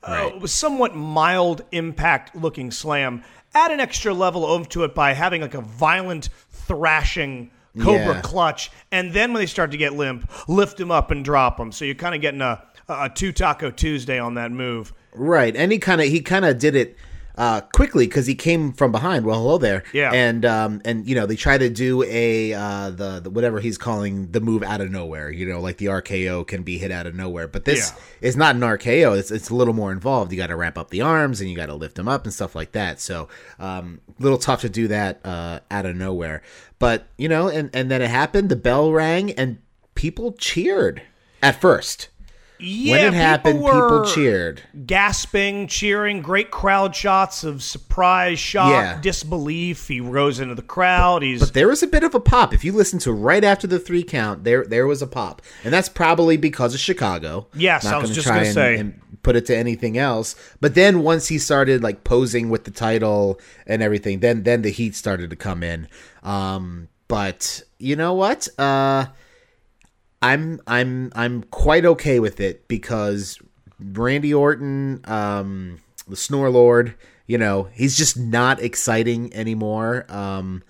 uh, 0.04 0.46
somewhat 0.46 0.96
mild 0.96 1.62
impact 1.72 2.36
looking 2.36 2.72
slam. 2.72 3.24
Add 3.54 3.72
an 3.72 3.80
extra 3.80 4.14
level 4.14 4.46
of 4.46 4.70
to 4.70 4.84
it 4.84 4.94
by 4.96 5.14
having 5.14 5.42
like 5.42 5.54
a 5.54 5.62
violent 5.62 6.30
thrashing 6.52 7.52
Cobra 7.80 8.16
Yeah. 8.16 8.22
clutch, 8.22 8.72
and 8.92 9.14
then 9.14 9.32
when 9.32 9.42
they 9.42 9.46
start 9.46 9.72
to 9.72 9.78
get 9.78 9.94
limp, 9.94 10.30
lift 10.48 10.80
him 10.80 10.90
up 10.92 11.12
and 11.12 11.24
drop 11.24 11.60
him. 11.60 11.72
So 11.72 11.86
you're 11.86 11.94
kind 11.96 12.16
of 12.16 12.22
getting 12.22 12.42
a, 12.42 12.62
a 12.90 13.10
two 13.14 13.32
taco 13.32 13.72
Tuesday 13.72 14.20
on 14.20 14.34
that 14.36 14.52
move. 14.52 14.94
Right, 15.14 15.56
and 15.56 15.72
he 15.72 15.80
kind 15.80 16.02
of 16.02 16.08
he 16.08 16.22
kind 16.22 16.46
of 16.46 16.58
did 16.60 16.76
it 16.76 16.96
uh, 17.38 17.62
quickly 17.62 18.06
because 18.06 18.28
he 18.28 18.36
came 18.36 18.74
from 18.74 18.92
behind. 18.92 19.26
Well, 19.26 19.40
hello 19.40 19.58
there. 19.58 19.84
Yeah. 19.94 20.12
and 20.12 20.46
um, 20.46 20.82
and 20.86 21.08
you 21.08 21.16
know 21.16 21.26
they 21.26 21.36
try 21.36 21.58
to 21.58 21.70
do 21.70 22.04
a 22.04 22.54
uh, 22.54 22.90
the, 22.92 23.20
the 23.22 23.30
whatever 23.30 23.60
he's 23.60 23.78
calling 23.78 24.32
the 24.32 24.40
move 24.42 24.62
out 24.62 24.82
of 24.82 24.92
nowhere. 24.92 25.32
You 25.32 25.48
know, 25.48 25.60
like 25.62 25.78
the 25.78 25.86
RKO 25.88 26.46
can 26.46 26.64
be 26.64 26.78
hit 26.78 26.92
out 26.92 27.08
of 27.08 27.16
nowhere, 27.16 27.48
but 27.48 27.66
this 27.66 27.92
Yeah. 27.96 28.28
is 28.28 28.36
not 28.38 28.56
an 28.56 28.62
RKO. 28.62 29.18
It's 29.18 29.32
it's 29.32 29.50
a 29.50 29.56
little 29.56 29.74
more 29.74 29.92
involved. 29.92 30.32
You 30.32 30.38
got 30.38 30.48
to 30.48 30.56
wrap 30.56 30.78
up 30.78 30.90
the 30.90 31.02
arms 31.02 31.40
and 31.42 31.50
you 31.50 31.56
got 31.56 31.68
to 31.68 31.76
lift 31.76 31.96
them 31.96 32.08
up 32.08 32.26
and 32.26 32.34
stuff 32.34 32.56
like 32.56 32.74
that. 32.74 33.00
So, 33.00 33.30
um, 33.58 34.02
little 34.20 34.38
tough 34.38 34.62
to 34.62 34.70
do 34.70 34.88
that 34.90 35.20
uh, 35.26 35.62
out 35.72 35.86
of 35.86 35.96
nowhere. 35.96 36.44
But 36.78 37.08
you 37.18 37.30
know, 37.30 37.48
and 37.48 37.70
and 37.74 37.90
then 37.90 38.02
it 38.02 38.10
happened. 38.10 38.50
The 38.50 38.56
bell 38.58 38.92
rang 38.92 39.32
and 39.32 39.60
people 39.96 40.34
cheered 40.34 41.02
at 41.42 41.60
first. 41.60 42.10
Yeah, 42.60 42.92
when 43.06 43.06
it 43.06 43.14
happened, 43.14 43.60
people 43.60 44.06
cheered. 44.06 44.62
gasping, 44.86 45.68
cheering, 45.68 46.22
great 46.22 46.52
crowd 46.52 46.96
shots 46.96 47.44
of 47.44 47.64
surprise, 47.64 48.38
shock, 48.40 48.72
Yeah. 48.72 49.00
disbelief. 49.02 49.88
He 49.88 50.02
rose 50.02 50.40
into 50.40 50.56
the 50.56 50.62
crowd. 50.62 51.24
He's 51.24 51.40
But 51.40 51.54
there 51.54 51.68
was 51.68 51.82
a 51.84 51.88
bit 51.88 52.04
of 52.04 52.14
a 52.16 52.20
pop. 52.20 52.54
If 52.54 52.64
you 52.66 52.74
listen 52.74 53.00
to 53.00 53.12
right 53.14 53.44
after 53.44 53.66
the 53.68 53.80
three 53.80 54.04
count, 54.04 54.44
there 54.44 54.66
there 54.66 54.86
was 54.88 55.02
a 55.02 55.08
pop, 55.08 55.42
and 55.64 55.74
that's 55.74 55.90
probably 55.90 56.38
because 56.38 56.74
of 56.74 56.80
Chicago. 56.80 57.48
Yes, 57.54 57.86
I 57.86 57.96
was 57.98 58.04
gonna 58.10 58.14
just 58.16 58.28
try 58.28 58.36
gonna 58.38 58.46
and- 58.48 58.54
say. 58.54 58.78
and 58.78 58.94
put 59.22 59.36
it 59.36 59.46
to 59.46 59.56
anything 59.56 59.98
else. 59.98 60.34
But 60.62 60.76
then 60.76 61.04
once 61.04 61.28
he 61.28 61.38
started 61.38 61.84
like 61.84 62.04
posing 62.06 62.50
with 62.50 62.64
the 62.64 62.72
title 62.72 63.40
and 63.68 63.82
everything, 63.84 64.20
then 64.22 64.44
then 64.44 64.62
the 64.62 64.70
heat 64.70 64.96
started 64.96 65.30
to 65.30 65.36
come 65.36 65.62
in. 65.64 65.88
Um, 66.24 66.88
but 67.10 67.62
you 67.80 67.96
know 67.96 68.14
what? 68.14 68.48
Uh, 68.58 69.06
I'm 70.22 70.60
I'm 70.68 71.12
I'm 71.16 71.44
quite 71.44 71.86
okay 71.86 72.20
with 72.20 72.40
it 72.40 72.68
because 72.68 73.40
Randy 73.80 74.34
Orton, 74.34 75.02
um, 75.06 75.80
the 76.08 76.16
Snore 76.16 76.50
Lord, 76.50 76.96
you 77.26 77.38
know, 77.38 77.70
he's 77.74 77.98
just 77.98 78.18
not 78.18 78.62
exciting 78.62 79.34
anymore. 79.34 80.06
Um, 80.10 80.64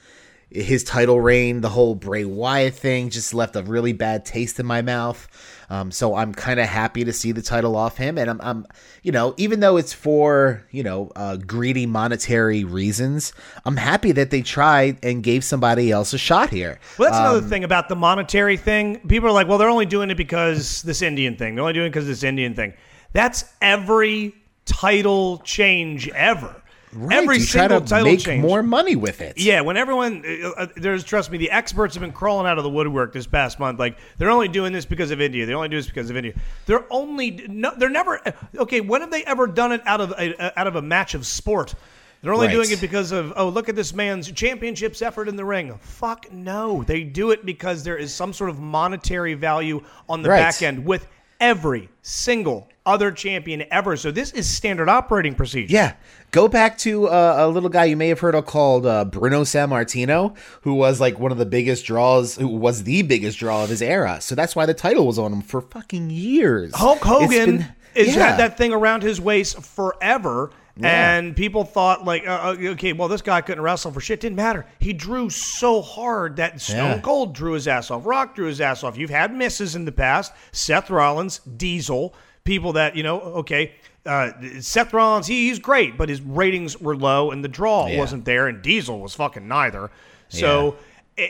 his 0.51 0.83
title 0.83 1.19
reign, 1.21 1.61
the 1.61 1.69
whole 1.69 1.95
Bray 1.95 2.25
Wyatt 2.25 2.73
thing, 2.73 3.09
just 3.09 3.33
left 3.33 3.55
a 3.55 3.63
really 3.63 3.93
bad 3.93 4.25
taste 4.25 4.59
in 4.59 4.65
my 4.65 4.81
mouth. 4.81 5.27
Um, 5.69 5.91
so 5.91 6.15
I'm 6.15 6.33
kind 6.33 6.59
of 6.59 6.67
happy 6.67 7.03
to 7.03 7.13
see 7.13 7.31
the 7.31 7.41
title 7.43 7.75
off 7.75 7.97
him, 7.97 8.17
and 8.17 8.29
I'm, 8.29 8.41
I'm, 8.41 8.65
you 9.03 9.11
know, 9.11 9.35
even 9.37 9.59
though 9.59 9.77
it's 9.77 9.93
for 9.93 10.63
you 10.71 10.81
know 10.81 11.11
uh, 11.15 11.37
greedy 11.37 11.85
monetary 11.85 12.63
reasons, 12.63 13.33
I'm 13.65 13.77
happy 13.77 14.11
that 14.13 14.31
they 14.31 14.41
tried 14.41 14.97
and 15.03 15.21
gave 15.21 15.43
somebody 15.43 15.91
else 15.91 16.11
a 16.13 16.17
shot 16.17 16.49
here. 16.49 16.79
Well, 16.97 17.09
that's 17.09 17.19
Um, 17.19 17.35
another 17.35 17.47
thing 17.47 17.63
about 17.63 17.87
the 17.87 17.95
monetary 17.95 18.57
thing. 18.57 18.99
People 19.07 19.29
are 19.29 19.33
like, 19.33 19.47
well, 19.47 19.57
they're 19.59 19.69
only 19.69 19.85
doing 19.85 20.09
it 20.09 20.15
because 20.17 20.81
this 20.81 21.01
Indian 21.01 21.35
thing. 21.37 21.55
They're 21.55 21.61
only 21.63 21.73
doing 21.73 21.87
it 21.87 21.89
because 21.91 22.07
this 22.07 22.23
Indian 22.23 22.55
thing. 22.55 22.73
That's 23.13 23.45
every 23.61 24.33
title 24.65 25.39
change 25.39 26.09
ever. 26.09 26.55
Right, 26.91 27.17
every 27.19 27.39
single 27.39 27.81
to 27.81 27.85
title 27.87 28.05
make 28.11 28.19
change. 28.19 28.41
more 28.41 28.63
money 28.63 28.95
with 28.95 29.21
it. 29.21 29.37
Yeah, 29.37 29.61
when 29.61 29.77
everyone, 29.77 30.23
uh, 30.25 30.49
uh, 30.49 30.67
there's 30.75 31.03
trust 31.03 31.29
me, 31.29 31.37
the 31.37 31.51
experts 31.51 31.93
have 31.93 32.01
been 32.01 32.11
crawling 32.11 32.47
out 32.47 32.57
of 32.57 32.63
the 32.63 32.69
woodwork 32.69 33.13
this 33.13 33.27
past 33.27 33.59
month. 33.59 33.77
Like 33.79 33.97
they're 34.17 34.31
only 34.31 34.47
doing 34.47 34.73
this 34.73 34.85
because 34.85 35.11
of 35.11 35.21
India. 35.21 35.45
They 35.45 35.53
only 35.53 35.69
do 35.69 35.75
this 35.77 35.85
because 35.87 36.09
of 36.09 36.17
India. 36.17 36.33
They're 36.65 36.85
only, 36.91 37.45
no, 37.47 37.71
they're 37.77 37.89
never. 37.89 38.19
Okay, 38.57 38.81
when 38.81 39.01
have 39.01 39.11
they 39.11 39.23
ever 39.25 39.45
done 39.45 39.71
it 39.71 39.81
out 39.85 40.01
of 40.01 40.11
a, 40.17 40.59
out 40.59 40.65
of 40.67 40.77
a 40.77 40.81
match 40.81 41.13
of 41.13 41.25
sport? 41.27 41.75
They're 42.21 42.33
only 42.33 42.47
Right. 42.47 42.53
doing 42.53 42.71
it 42.71 42.81
because 42.81 43.13
of 43.13 43.31
oh 43.37 43.47
look 43.47 43.69
at 43.69 43.75
this 43.77 43.93
man's 43.93 44.29
championships 44.31 45.01
effort 45.01 45.29
in 45.29 45.35
the 45.37 45.45
ring. 45.45 45.77
Fuck 45.81 46.29
no, 46.33 46.83
they 46.83 47.03
do 47.03 47.31
it 47.31 47.45
because 47.45 47.83
there 47.83 47.95
is 47.97 48.13
some 48.13 48.33
sort 48.33 48.49
of 48.49 48.59
monetary 48.59 49.35
value 49.35 49.81
on 50.09 50.21
the 50.21 50.29
Right. 50.29 50.39
back 50.39 50.61
end 50.61 50.83
with 50.85 51.07
every 51.39 51.89
single 52.01 52.69
other 52.85 53.11
champion 53.11 53.63
ever. 53.71 53.95
So 53.95 54.11
this 54.11 54.31
is 54.31 54.49
standard 54.49 54.89
operating 54.89 55.35
procedure. 55.35 55.71
Yeah. 55.71 55.93
Go 56.31 56.47
back 56.47 56.77
to 56.79 57.07
uh, 57.07 57.35
a 57.39 57.47
little 57.47 57.69
guy 57.69 57.85
you 57.85 57.97
may 57.97 58.07
have 58.09 58.19
heard 58.19 58.35
of 58.35 58.45
called 58.45 58.85
uh, 58.85 59.05
Bruno 59.05 59.43
Sammartino, 59.43 60.35
who 60.61 60.73
was 60.73 60.99
like 60.99 61.19
one 61.19 61.31
of 61.31 61.37
the 61.37 61.45
biggest 61.45 61.85
draws, 61.85 62.35
who 62.35 62.47
was 62.47 62.83
the 62.83 63.03
biggest 63.03 63.39
draw 63.39 63.63
of 63.63 63.69
his 63.69 63.81
era. 63.81 64.19
So 64.21 64.35
that's 64.35 64.55
why 64.55 64.65
the 64.65 64.73
title 64.73 65.05
was 65.07 65.19
on 65.19 65.31
him 65.33 65.41
for 65.41 65.61
fucking 65.61 66.09
years. 66.09 66.73
Hulk 66.75 66.99
Hogan 66.99 67.59
has 67.95 68.15
yeah. 68.15 68.29
had 68.29 68.39
that 68.39 68.57
thing 68.57 68.73
around 68.73 69.03
his 69.03 69.21
waist 69.21 69.61
forever. 69.61 70.51
And 70.87 71.35
people 71.35 71.63
thought 71.63 72.05
like, 72.05 72.25
uh, 72.27 72.55
uh, 72.57 72.57
okay, 72.71 72.93
well, 72.93 73.07
this 73.07 73.21
guy 73.21 73.41
couldn't 73.41 73.63
wrestle 73.63 73.91
for 73.91 73.99
shit. 74.01 74.19
Didn't 74.21 74.35
matter. 74.35 74.65
He 74.79 74.93
drew 74.93 75.29
so 75.29 75.81
hard 75.81 76.37
that 76.37 76.61
Stone 76.61 76.77
Yeah. 76.77 76.99
Cold 76.99 77.33
drew 77.33 77.53
his 77.53 77.67
ass 77.67 77.91
off. 77.91 78.05
Rock 78.05 78.35
drew 78.35 78.45
his 78.47 78.61
ass 78.61 78.83
off. 78.83 78.97
You've 78.97 79.09
had 79.09 79.33
misses 79.33 79.75
in 79.75 79.85
the 79.85 79.91
past. 79.91 80.31
Seth 80.51 80.89
Rollins, 80.89 81.39
Diesel, 81.39 82.13
people 82.43 82.73
that 82.73 82.95
you 82.95 83.03
know. 83.03 83.19
Okay, 83.19 83.73
uh, 84.05 84.31
Seth 84.61 84.93
Rollins, 84.93 85.27
he, 85.27 85.49
he's 85.49 85.59
great, 85.59 85.97
but 85.97 86.07
his 86.09 86.21
ratings 86.21 86.79
were 86.79 86.95
low 86.95 87.31
and 87.31 87.43
the 87.43 87.49
draw 87.49 87.87
Yeah. 87.87 87.97
wasn't 87.99 88.25
there, 88.25 88.47
and 88.47 88.61
Diesel 88.61 88.99
was 88.99 89.13
fucking 89.15 89.47
neither. 89.47 89.91
So. 90.29 90.75
It, 91.17 91.21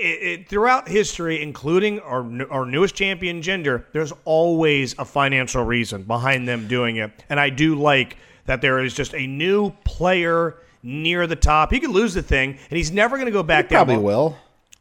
it, 0.41 0.47
throughout 0.49 0.87
history, 0.87 1.41
including 1.41 1.99
our, 2.01 2.23
our 2.51 2.63
newest 2.63 2.93
champion, 2.93 3.41
Jinder, 3.41 3.85
there's 3.91 4.13
always 4.23 4.93
a 4.99 5.03
financial 5.03 5.63
reason 5.63 6.03
behind 6.03 6.47
them 6.47 6.67
doing 6.67 6.97
it. 6.97 7.09
And 7.27 7.39
I 7.39 7.49
do 7.49 7.73
like 7.73 8.15
that 8.49 8.61
there 8.61 8.79
is 8.79 8.95
just 8.95 9.13
a 9.13 9.27
new 9.27 9.69
player 9.83 10.55
near 10.81 11.27
the 11.27 11.35
top. 11.35 11.71
He 11.71 11.79
could 11.79 11.91
lose 11.91 12.15
the 12.15 12.23
thing, 12.23 12.57
and 12.71 12.77
he's 12.77 12.91
never 12.91 13.15
going 13.15 13.27
to 13.27 13.31
go 13.31 13.43
back 13.43 13.69
down. 13.69 13.85
Probably 13.85 14.03
will. 14.03 14.35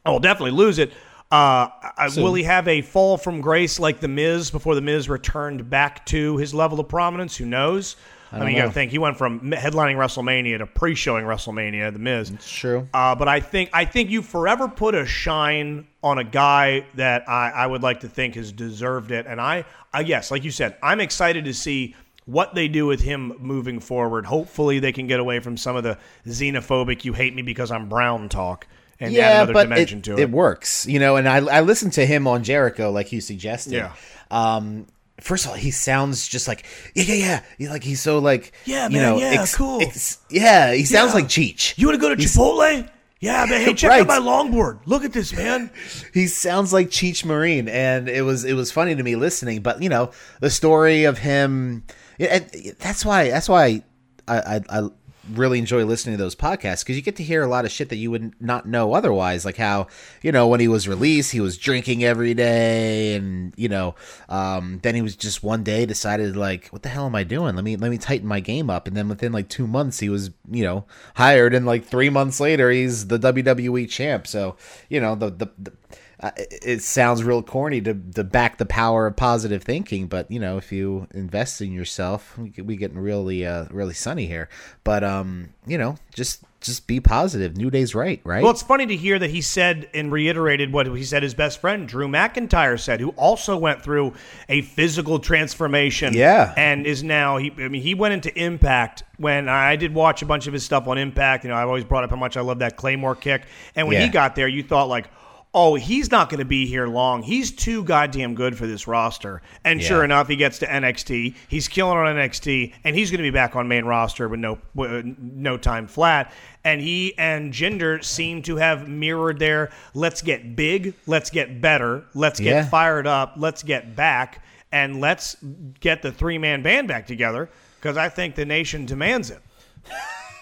Oh, 0.07 0.13
will 0.13 0.19
definitely 0.19 0.57
lose 0.57 0.79
it. 0.79 0.91
Uh, 1.31 1.69
I- 1.95 2.09
will 2.17 2.33
he 2.33 2.41
have 2.43 2.67
a 2.67 2.81
fall 2.81 3.15
from 3.15 3.41
grace 3.41 3.79
like 3.79 3.99
The 3.99 4.07
Miz 4.07 4.49
before 4.49 4.73
The 4.73 4.81
Miz 4.81 5.07
returned 5.07 5.69
back 5.69 6.03
to 6.07 6.37
his 6.37 6.51
level 6.51 6.79
of 6.79 6.87
prominence? 6.89 7.37
Who 7.37 7.45
knows? 7.45 7.95
I, 8.31 8.37
don't 8.37 8.47
mean, 8.47 8.55
you 8.55 8.61
got 8.63 8.67
to 8.69 8.73
think 8.73 8.89
he 8.91 8.97
went 8.97 9.17
from 9.17 9.39
headlining 9.51 9.97
WrestleMania 9.97 10.57
to 10.59 10.65
pre-showing 10.65 11.25
WrestleMania, 11.25 11.93
The 11.93 11.99
Miz. 11.99 12.31
true. 12.43 12.87
Uh, 12.91 13.13
but 13.13 13.27
I 13.27 13.39
think 13.39 13.69
I 13.73 13.85
think 13.85 14.09
you 14.09 14.23
forever 14.23 14.67
put 14.67 14.95
a 14.95 15.05
shine 15.05 15.85
on 16.03 16.17
a 16.17 16.23
guy 16.23 16.85
that 16.95 17.29
I, 17.29 17.51
I 17.51 17.67
would 17.67 17.83
like 17.83 17.99
to 17.99 18.07
think 18.07 18.33
has 18.33 18.51
deserved 18.51 19.11
it. 19.11 19.27
And 19.27 19.39
I, 19.39 19.65
I 19.93 20.01
yes, 20.01 20.31
like 20.31 20.43
you 20.43 20.51
said, 20.51 20.75
I'm 20.81 20.99
excited 20.99 21.45
to 21.45 21.53
see 21.53 21.95
what 22.29 22.55
they 22.55 22.67
do 22.67 22.85
with 22.85 23.01
him 23.01 23.33
moving 23.39 23.79
forward. 23.79 24.25
Hopefully, 24.25 24.79
they 24.79 24.91
can 24.91 25.07
get 25.07 25.19
away 25.19 25.39
from 25.39 25.57
some 25.57 25.75
of 25.75 25.83
the 25.83 25.97
xenophobic 26.27 27.03
"you 27.05 27.13
hate 27.13 27.35
me 27.35 27.41
because 27.41 27.71
I'm 27.71 27.89
brown" 27.89 28.29
talk 28.29 28.67
and 28.99 29.11
add 29.11 29.15
yeah, 29.15 29.31
another 29.37 29.53
but 29.53 29.63
dimension 29.63 29.99
it, 29.99 30.03
to 30.05 30.13
it. 30.13 30.19
it 30.19 30.31
works, 30.31 30.85
you 30.87 30.99
know. 30.99 31.15
And 31.15 31.27
I 31.27 31.37
I 31.37 31.61
listened 31.61 31.93
to 31.93 32.05
him 32.05 32.27
on 32.27 32.43
Jericho, 32.43 32.91
like 32.91 33.11
you 33.11 33.21
suggested. 33.21 33.73
Yeah. 33.73 33.93
Um. 34.31 34.87
First 35.21 35.43
of 35.45 35.51
all, 35.51 35.57
he 35.57 35.71
sounds 35.71 36.29
just 36.29 36.47
like 36.47 36.65
yeah, 36.95 37.03
yeah, 37.03 37.13
yeah. 37.15 37.41
He- 37.57 37.67
Like 37.67 37.83
he's 37.83 37.99
so 37.99 38.19
like 38.19 38.53
Yeah, 38.65 38.87
you 38.87 38.97
man, 38.97 39.01
know, 39.01 39.17
yeah, 39.17 39.45
cool. 39.53 39.81
yeah, 40.29 40.71
he 40.73 40.85
sounds 40.85 41.09
Yeah. 41.11 41.13
like 41.15 41.25
Cheech. 41.25 41.77
You 41.77 41.87
want 41.87 41.99
to 41.99 42.01
go 42.01 42.15
to 42.15 42.15
He's- 42.15 42.37
Chipotle? 42.37 42.89
Yeah, 43.19 43.45
man. 43.49 43.59
Hey, 43.59 43.73
check 43.73 43.89
Right. 43.89 43.99
out 43.99 44.07
my 44.07 44.17
longboard. 44.19 44.79
Look 44.85 45.03
at 45.03 45.11
this, 45.11 45.33
man. 45.35 45.71
he 46.13 46.27
sounds 46.27 46.71
like 46.71 46.87
Cheech 46.89 47.25
Marin, 47.25 47.67
and 47.67 48.07
it 48.07 48.21
was 48.21 48.45
it 48.45 48.53
was 48.53 48.71
funny 48.71 48.95
to 48.95 49.03
me 49.03 49.17
listening. 49.17 49.59
But 49.61 49.83
you 49.83 49.89
know, 49.89 50.11
the 50.39 50.49
story 50.49 51.03
of 51.03 51.17
him, 51.17 51.83
and 52.19 52.75
that's 52.79 53.05
why 53.05 53.29
that's 53.29 53.49
why 53.49 53.83
I 54.27 54.37
I, 54.37 54.61
I 54.69 54.89
really 55.33 55.59
enjoy 55.59 55.85
listening 55.85 56.17
to 56.17 56.23
those 56.23 56.35
podcasts 56.35 56.79
because 56.79 56.95
you 56.95 57.01
get 57.01 57.15
to 57.17 57.23
hear 57.23 57.43
a 57.43 57.47
lot 57.47 57.65
of 57.65 57.71
shit 57.71 57.89
that 57.89 57.97
you 57.97 58.09
would 58.09 58.33
not 58.41 58.67
know 58.67 58.93
otherwise. 58.93 59.45
Like 59.45 59.57
how 59.57 59.87
you 60.21 60.31
know 60.31 60.47
when 60.47 60.59
he 60.59 60.67
was 60.67 60.87
released, 60.87 61.31
he 61.31 61.39
was 61.39 61.57
drinking 61.57 62.03
every 62.03 62.33
day, 62.33 63.15
and 63.15 63.53
you 63.55 63.69
know, 63.69 63.95
um, 64.27 64.79
then 64.83 64.95
he 64.95 65.01
was 65.01 65.15
just 65.15 65.43
one 65.43 65.63
day 65.63 65.85
decided 65.85 66.35
like, 66.35 66.67
what 66.69 66.83
the 66.83 66.89
hell 66.89 67.05
am 67.05 67.15
I 67.15 67.23
doing? 67.23 67.55
Let 67.55 67.63
me 67.63 67.75
let 67.75 67.91
me 67.91 67.97
tighten 67.97 68.27
my 68.27 68.39
game 68.39 68.69
up, 68.69 68.87
and 68.87 68.95
then 68.97 69.07
within 69.07 69.31
like 69.31 69.49
two 69.49 69.67
months, 69.67 69.99
he 69.99 70.09
was 70.09 70.31
you 70.49 70.63
know 70.63 70.85
hired, 71.15 71.53
and 71.53 71.65
like 71.65 71.85
three 71.85 72.09
months 72.09 72.39
later, 72.39 72.71
he's 72.71 73.07
the 73.07 73.19
WWE 73.19 73.89
champ. 73.89 74.27
So 74.27 74.55
you 74.89 74.99
know 74.99 75.15
the 75.15 75.29
the. 75.29 75.49
the 75.57 75.73
uh, 76.21 76.31
it 76.37 76.59
it 76.63 76.81
sounds 76.81 77.23
real 77.23 77.41
corny 77.41 77.79
to, 77.81 77.93
to 78.15 78.23
back 78.23 78.57
the 78.57 78.65
power 78.65 79.07
of 79.07 79.15
positive 79.15 79.63
thinking, 79.63 80.07
but 80.07 80.29
you 80.29 80.39
know, 80.39 80.57
if 80.57 80.71
you 80.71 81.07
invest 81.13 81.61
in 81.61 81.71
yourself, 81.71 82.37
we 82.37 82.51
we 82.61 82.75
getting 82.75 82.99
really, 82.99 83.45
uh, 83.45 83.65
really 83.71 83.93
sunny 83.93 84.25
here. 84.27 84.49
But 84.83 85.03
um, 85.03 85.49
you 85.65 85.77
know, 85.77 85.95
just 86.13 86.43
just 86.61 86.87
be 86.87 86.99
positive. 86.99 87.55
New 87.55 87.69
day's 87.71 87.95
right, 87.95 88.19
right? 88.25 88.43
Well, 88.43 88.51
it's 88.51 88.61
funny 88.61 88.85
to 88.87 88.95
hear 88.97 89.17
that 89.17 89.29
he 89.29 89.39
said 89.39 89.89
and 89.93 90.11
reiterated 90.11 90.73
what 90.73 90.87
he 90.87 91.05
said 91.05 91.23
his 91.23 91.33
best 91.33 91.61
friend 91.61 91.87
Drew 91.87 92.09
McIntyre 92.09 92.77
said, 92.77 92.99
who 92.99 93.11
also 93.11 93.55
went 93.55 93.81
through 93.81 94.13
a 94.49 94.61
physical 94.63 95.19
transformation. 95.19 96.13
Yeah. 96.13 96.53
and 96.57 96.85
is 96.85 97.01
now 97.01 97.37
he. 97.37 97.51
I 97.59 97.69
mean, 97.69 97.81
he 97.81 97.93
went 97.95 98.13
into 98.13 98.37
Impact 98.37 99.03
when 99.17 99.47
I 99.47 99.77
did 99.77 99.93
watch 99.93 100.21
a 100.21 100.25
bunch 100.25 100.47
of 100.47 100.53
his 100.53 100.65
stuff 100.65 100.85
on 100.87 100.97
Impact. 100.97 101.45
You 101.45 101.49
know, 101.51 101.55
I've 101.55 101.67
always 101.69 101.85
brought 101.85 102.03
up 102.03 102.09
how 102.09 102.17
much 102.17 102.35
I 102.35 102.41
love 102.41 102.59
that 102.59 102.75
Claymore 102.75 103.15
kick, 103.15 103.43
and 103.73 103.87
when 103.87 103.95
Yeah. 103.95 104.05
he 104.07 104.09
got 104.11 104.35
there, 104.35 104.47
you 104.49 104.63
thought 104.63 104.89
like. 104.89 105.09
Oh, 105.51 105.73
he's 105.73 106.11
not 106.11 106.29
going 106.29 106.37
to 106.39 106.45
be 106.45 106.67
here 106.67 106.85
long. 106.85 107.23
He's 107.23 107.49
too 107.49 107.83
goddamn 107.83 108.35
good 108.35 108.55
for 108.55 108.67
this 108.67 108.87
roster. 108.87 109.41
And 109.65 109.81
sure 109.81 110.03
enough, 110.03 110.27
he 110.27 110.35
gets 110.35 110.59
to 110.59 110.67
NXT. 110.67 111.33
He's 111.47 111.67
killing 111.67 111.97
on 111.97 112.15
NXT, 112.15 112.73
and 112.83 112.95
he's 112.95 113.09
going 113.09 113.17
to 113.17 113.23
be 113.23 113.31
back 113.31 113.55
on 113.55 113.67
main 113.67 113.85
roster 113.85 114.29
with 114.29 114.39
no 114.39 114.59
with 114.75 114.91
uh, 114.91 115.01
no 115.17 115.57
time 115.57 115.87
flat. 115.87 116.31
And 116.63 116.79
he 116.81 117.17
and 117.17 117.51
Jinder 117.51 118.03
seem 118.03 118.43
to 118.43 118.57
have 118.57 118.87
mirrored 118.87 119.39
their 119.39 119.71
let's 119.95 120.21
get 120.21 120.55
big, 120.55 120.93
let's 121.07 121.31
get 121.31 121.61
better, 121.61 122.03
let's 122.13 122.39
get 122.39 122.51
Yeah. 122.51 122.65
fired 122.69 123.07
up, 123.07 123.33
let's 123.37 123.63
get 123.63 123.95
back, 123.95 124.43
and 124.71 125.01
let's 125.01 125.35
get 125.79 126.03
the 126.03 126.11
three 126.11 126.37
man 126.37 126.61
band 126.61 126.87
back 126.87 127.07
together 127.07 127.49
because 127.79 127.97
I 127.97 128.09
think 128.09 128.35
the 128.35 128.45
nation 128.45 128.85
demands 128.85 129.31
it. 129.31 129.41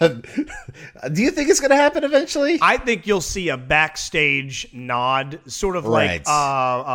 Do 0.00 1.22
you 1.22 1.30
think 1.30 1.48
it's 1.48 1.60
going 1.60 1.70
to 1.70 1.76
happen 1.76 2.04
eventually? 2.04 2.58
I 2.62 2.76
think 2.76 3.06
you'll 3.06 3.20
see 3.20 3.48
a 3.48 3.56
backstage 3.56 4.68
nod, 4.72 5.40
sort 5.46 5.76
of 5.76 5.86
Right. 5.86 6.20
like 6.20 6.28
uh, 6.28 6.30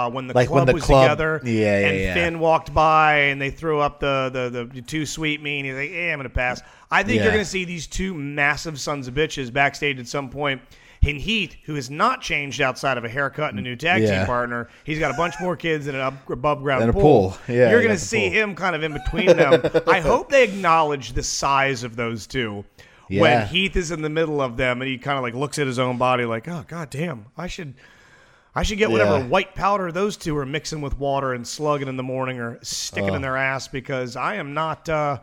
uh, 0.07 0.09
when 0.09 0.27
the 0.27 0.33
Like 0.33 0.47
club 0.47 0.59
when 0.59 0.67
the 0.67 0.73
was 0.73 0.83
club- 0.83 1.05
together, 1.09 1.41
Yeah, 1.43 1.79
yeah, 1.79 1.87
and 1.87 1.99
yeah. 1.99 2.13
Finn 2.13 2.39
walked 2.39 2.73
by 2.73 3.15
and 3.15 3.41
they 3.41 3.49
threw 3.49 3.79
up 3.79 3.99
the 3.99 4.29
the, 4.31 4.69
the 4.73 4.81
too 4.81 5.05
sweet 5.05 5.41
me, 5.41 5.59
and 5.59 5.65
he's 5.67 5.75
like, 5.75 5.91
"Yeah, 5.91 6.13
I'm 6.13 6.19
gonna 6.19 6.29
pass." 6.29 6.61
I 6.91 7.03
think 7.03 7.17
Yeah. 7.17 7.23
you're 7.23 7.31
gonna 7.33 7.45
see 7.45 7.65
these 7.65 7.87
two 7.87 8.13
massive 8.13 8.79
sons 8.79 9.07
of 9.07 9.13
bitches 9.13 9.51
backstage 9.51 9.99
at 9.99 10.07
some 10.07 10.29
point. 10.29 10.61
And 11.05 11.17
Heath, 11.17 11.57
who 11.65 11.75
has 11.75 11.89
not 11.89 12.21
changed 12.21 12.61
outside 12.61 12.97
of 12.97 13.03
a 13.03 13.09
haircut 13.09 13.49
and 13.49 13.59
a 13.59 13.61
new 13.61 13.75
tag 13.75 14.03
Yeah. 14.03 14.19
team 14.19 14.25
partner, 14.25 14.69
he's 14.85 14.99
got 14.99 15.11
a 15.11 15.17
bunch 15.17 15.33
more 15.41 15.57
kids 15.57 15.87
and 15.87 15.97
an 15.97 16.01
up, 16.01 16.29
above 16.29 16.61
ground 16.63 16.83
And 16.83 16.89
a 16.91 16.93
pool. 16.93 17.01
pool. 17.31 17.37
Yeah, 17.49 17.71
you're 17.71 17.81
gonna 17.81 17.97
see 17.97 18.29
pool. 18.29 18.39
him 18.39 18.55
kind 18.55 18.73
of 18.73 18.83
in 18.83 18.93
between 18.93 19.35
them. 19.35 19.61
I 19.87 19.99
hope 19.99 20.29
they 20.29 20.45
acknowledge 20.45 21.11
the 21.11 21.23
size 21.23 21.83
of 21.83 21.97
those 21.97 22.25
two. 22.25 22.63
When 23.21 23.47
Heath 23.47 23.75
is 23.75 23.91
in 23.91 24.01
the 24.01 24.09
middle 24.09 24.41
of 24.41 24.57
them 24.57 24.81
and 24.81 24.89
he 24.89 24.97
kind 24.97 25.17
of 25.17 25.23
like 25.23 25.33
looks 25.33 25.59
at 25.59 25.67
his 25.67 25.79
own 25.79 25.97
body 25.97 26.25
like, 26.25 26.47
oh 26.47 26.63
god 26.67 26.89
damn, 26.89 27.25
I 27.37 27.47
should 27.47 27.73
I 28.55 28.63
should 28.63 28.77
get 28.77 28.91
whatever 28.91 29.17
Yeah. 29.19 29.25
white 29.27 29.55
powder 29.55 29.91
those 29.91 30.15
two 30.17 30.37
are 30.37 30.45
mixing 30.45 30.81
with 30.81 30.97
water 30.99 31.33
and 31.33 31.47
slugging 31.47 31.87
in 31.87 31.97
the 31.97 32.03
morning 32.03 32.39
or 32.39 32.59
sticking 32.61 33.13
in 33.13 33.21
their 33.21 33.35
ass 33.37 33.67
because 33.67 34.15
I 34.15 34.35
am 34.35 34.53
not 34.53 34.87
uh 34.89 35.19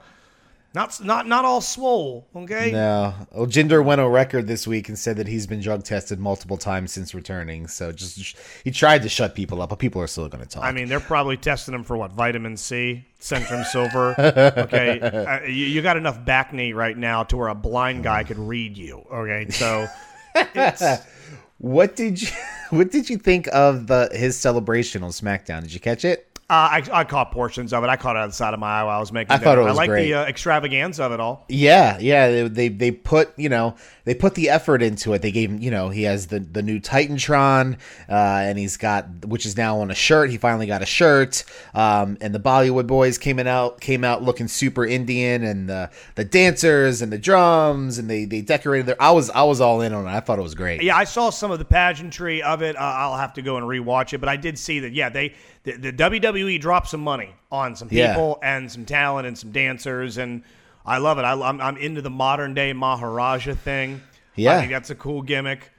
not 0.72 1.04
not 1.04 1.26
not 1.26 1.44
all 1.44 1.60
swole, 1.60 2.28
okay? 2.34 2.70
No. 2.70 3.12
Well, 3.32 3.46
Jinder 3.46 3.84
went 3.84 4.00
on 4.00 4.10
record 4.12 4.46
this 4.46 4.66
week 4.66 4.88
and 4.88 4.96
said 4.96 5.16
that 5.16 5.26
he's 5.26 5.46
been 5.46 5.60
drug 5.60 5.82
tested 5.82 6.20
multiple 6.20 6.56
times 6.56 6.92
since 6.92 7.12
returning. 7.12 7.66
So 7.66 7.90
just 7.90 8.36
he 8.62 8.70
tried 8.70 9.02
to 9.02 9.08
shut 9.08 9.34
people 9.34 9.60
up, 9.62 9.70
but 9.70 9.80
people 9.80 10.00
are 10.00 10.06
still 10.06 10.28
going 10.28 10.44
to 10.44 10.48
talk. 10.48 10.62
I 10.62 10.70
mean, 10.70 10.88
they're 10.88 11.00
probably 11.00 11.36
testing 11.36 11.74
him 11.74 11.82
for 11.82 11.96
what 11.96 12.12
vitamin 12.12 12.56
C, 12.56 13.04
Centrum 13.20 13.64
Silver. 13.64 14.14
Okay, 14.70 15.00
uh, 15.00 15.42
you, 15.42 15.66
you 15.66 15.82
got 15.82 15.96
enough 15.96 16.24
back 16.24 16.52
knee 16.52 16.72
right 16.72 16.96
now 16.96 17.24
to 17.24 17.36
where 17.36 17.48
a 17.48 17.54
blind 17.54 18.04
guy 18.04 18.22
could 18.24 18.38
read 18.38 18.76
you. 18.76 19.04
Okay, 19.12 19.50
so 19.50 19.86
it's, 20.34 20.82
what 21.58 21.96
did 21.96 22.20
you 22.20 22.28
what 22.70 22.90
did 22.90 23.10
you 23.10 23.16
think 23.16 23.48
of 23.52 23.86
the 23.86 24.08
his 24.12 24.38
celebration 24.38 25.02
on 25.02 25.10
SmackDown? 25.10 25.62
Did 25.62 25.72
you 25.72 25.80
catch 25.80 26.04
it? 26.04 26.29
Uh, 26.50 26.82
I, 26.82 26.82
I 26.92 27.04
caught 27.04 27.30
portions 27.30 27.72
of 27.72 27.84
it. 27.84 27.86
I 27.86 27.94
caught 27.94 28.16
it 28.16 28.18
out 28.18 28.24
of 28.24 28.30
the 28.30 28.36
side 28.36 28.54
of 28.54 28.58
my 28.58 28.80
eye 28.80 28.82
while 28.82 28.96
I 28.96 28.98
was 28.98 29.12
making. 29.12 29.30
I 29.30 29.38
thought 29.38 29.56
it 29.56 29.60
was 29.60 29.74
I 29.74 29.82
like 29.82 29.88
great. 29.88 30.06
the 30.06 30.14
uh, 30.14 30.24
extravaganza 30.24 31.04
of 31.04 31.12
it 31.12 31.20
all. 31.20 31.44
Yeah, 31.48 31.96
yeah, 32.00 32.28
they, 32.28 32.48
they 32.48 32.68
they 32.68 32.90
put 32.90 33.38
you 33.38 33.48
know 33.48 33.76
they 34.02 34.16
put 34.16 34.34
the 34.34 34.50
effort 34.50 34.82
into 34.82 35.12
it. 35.12 35.22
They 35.22 35.30
gave 35.30 35.48
him 35.48 35.60
you 35.60 35.70
know 35.70 35.90
he 35.90 36.02
has 36.02 36.26
the 36.26 36.40
the 36.40 36.60
new 36.60 36.80
Titantron, 36.80 37.74
uh, 38.08 38.12
and 38.12 38.58
he's 38.58 38.76
got 38.76 39.26
which 39.26 39.46
is 39.46 39.56
now 39.56 39.78
on 39.78 39.92
a 39.92 39.94
shirt. 39.94 40.30
He 40.30 40.38
finally 40.38 40.66
got 40.66 40.82
a 40.82 40.86
shirt, 40.86 41.44
um, 41.72 42.18
and 42.20 42.34
the 42.34 42.40
Bollywood 42.40 42.88
boys 42.88 43.16
came 43.16 43.38
in 43.38 43.46
out 43.46 43.80
came 43.80 44.02
out 44.02 44.24
looking 44.24 44.48
super 44.48 44.84
Indian, 44.84 45.44
and 45.44 45.68
the 45.68 45.88
the 46.16 46.24
dancers 46.24 47.00
and 47.00 47.12
the 47.12 47.18
drums, 47.18 47.96
and 47.96 48.10
they 48.10 48.24
they 48.24 48.40
decorated 48.40 48.86
their. 48.86 49.00
I 49.00 49.12
was 49.12 49.30
I 49.30 49.44
was 49.44 49.60
all 49.60 49.82
in 49.82 49.92
on 49.92 50.04
it. 50.04 50.10
I 50.10 50.18
thought 50.18 50.40
it 50.40 50.42
was 50.42 50.56
great. 50.56 50.82
Yeah, 50.82 50.96
I 50.96 51.04
saw 51.04 51.30
some 51.30 51.52
of 51.52 51.60
the 51.60 51.64
pageantry 51.64 52.42
of 52.42 52.60
it. 52.60 52.74
Uh, 52.74 52.80
I'll 52.80 53.16
have 53.16 53.34
to 53.34 53.42
go 53.42 53.56
and 53.56 53.64
rewatch 53.64 54.12
it, 54.14 54.18
but 54.18 54.28
I 54.28 54.34
did 54.34 54.58
see 54.58 54.80
that. 54.80 54.90
Yeah, 54.90 55.10
they 55.10 55.34
the, 55.64 55.72
the 55.72 55.92
WWE 55.92 56.60
dropped 56.60 56.88
some 56.88 57.00
money 57.02 57.34
on 57.52 57.76
some 57.76 57.88
Yeah. 57.90 58.14
people 58.14 58.38
and 58.42 58.70
some 58.70 58.84
talent 58.84 59.26
and 59.26 59.36
some 59.36 59.52
dancers, 59.52 60.16
and 60.18 60.42
I 60.86 60.98
love 60.98 61.18
it. 61.18 61.22
I, 61.22 61.32
I'm 61.32 61.60
I'm 61.60 61.76
into 61.76 62.00
the 62.02 62.10
modern 62.10 62.54
day 62.54 62.72
Maharaja 62.72 63.54
thing. 63.54 64.00
Yeah. 64.36 64.56
I 64.56 64.60
think 64.60 64.72
that's 64.72 64.90
a 64.90 64.94
cool 64.94 65.22
gimmick. 65.22 65.70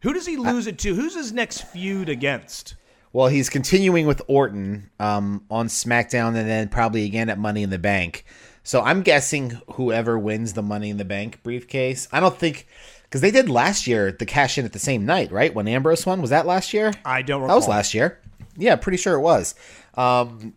Who 0.00 0.12
does 0.12 0.26
he 0.26 0.36
lose 0.36 0.66
it 0.66 0.78
to? 0.80 0.94
Who's 0.94 1.14
his 1.14 1.32
next 1.32 1.62
feud 1.62 2.08
against? 2.08 2.74
Well, 3.12 3.28
he's 3.28 3.48
continuing 3.48 4.06
with 4.06 4.20
Orton 4.26 4.90
um, 4.98 5.44
on 5.50 5.68
SmackDown 5.68 6.28
and 6.34 6.48
then 6.48 6.68
probably 6.68 7.04
again 7.04 7.28
at 7.28 7.38
Money 7.38 7.62
in 7.62 7.70
the 7.70 7.78
Bank. 7.78 8.24
So 8.64 8.80
I'm 8.82 9.02
guessing 9.02 9.60
whoever 9.74 10.18
wins 10.18 10.54
the 10.54 10.62
Money 10.62 10.90
in 10.90 10.96
the 10.96 11.04
Bank 11.04 11.42
briefcase. 11.42 12.08
I 12.10 12.20
don't 12.20 12.36
think 12.36 12.66
because 13.04 13.20
they 13.20 13.30
did 13.30 13.48
last 13.50 13.86
year 13.86 14.12
the 14.12 14.24
cash 14.26 14.56
in 14.58 14.64
at 14.64 14.72
the 14.72 14.78
same 14.78 15.04
night, 15.04 15.30
right? 15.30 15.54
When 15.54 15.68
Ambrose 15.68 16.04
won, 16.06 16.20
was 16.20 16.30
that 16.30 16.46
last 16.46 16.72
year? 16.72 16.92
I 17.04 17.22
don't 17.22 17.42
remember. 17.42 17.52
That 17.52 17.56
was 17.56 17.68
last 17.68 17.92
year. 17.94 18.18
Yeah, 18.56 18.76
pretty 18.76 18.98
sure 18.98 19.14
it 19.14 19.20
was. 19.20 19.54
Um, 19.94 20.54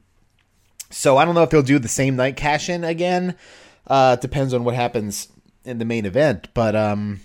so 0.89 1.17
I 1.17 1.25
don't 1.25 1.35
know 1.35 1.43
if 1.43 1.49
they'll 1.49 1.61
do 1.61 1.79
the 1.79 1.87
same 1.87 2.15
night 2.15 2.35
cash 2.35 2.69
in 2.69 2.83
again. 2.83 3.35
Uh, 3.87 4.15
depends 4.15 4.53
on 4.53 4.63
what 4.63 4.75
happens 4.75 5.27
in 5.63 5.77
the 5.77 5.85
main 5.85 6.05
event. 6.05 6.47
But 6.53 6.75
um, 6.75 7.21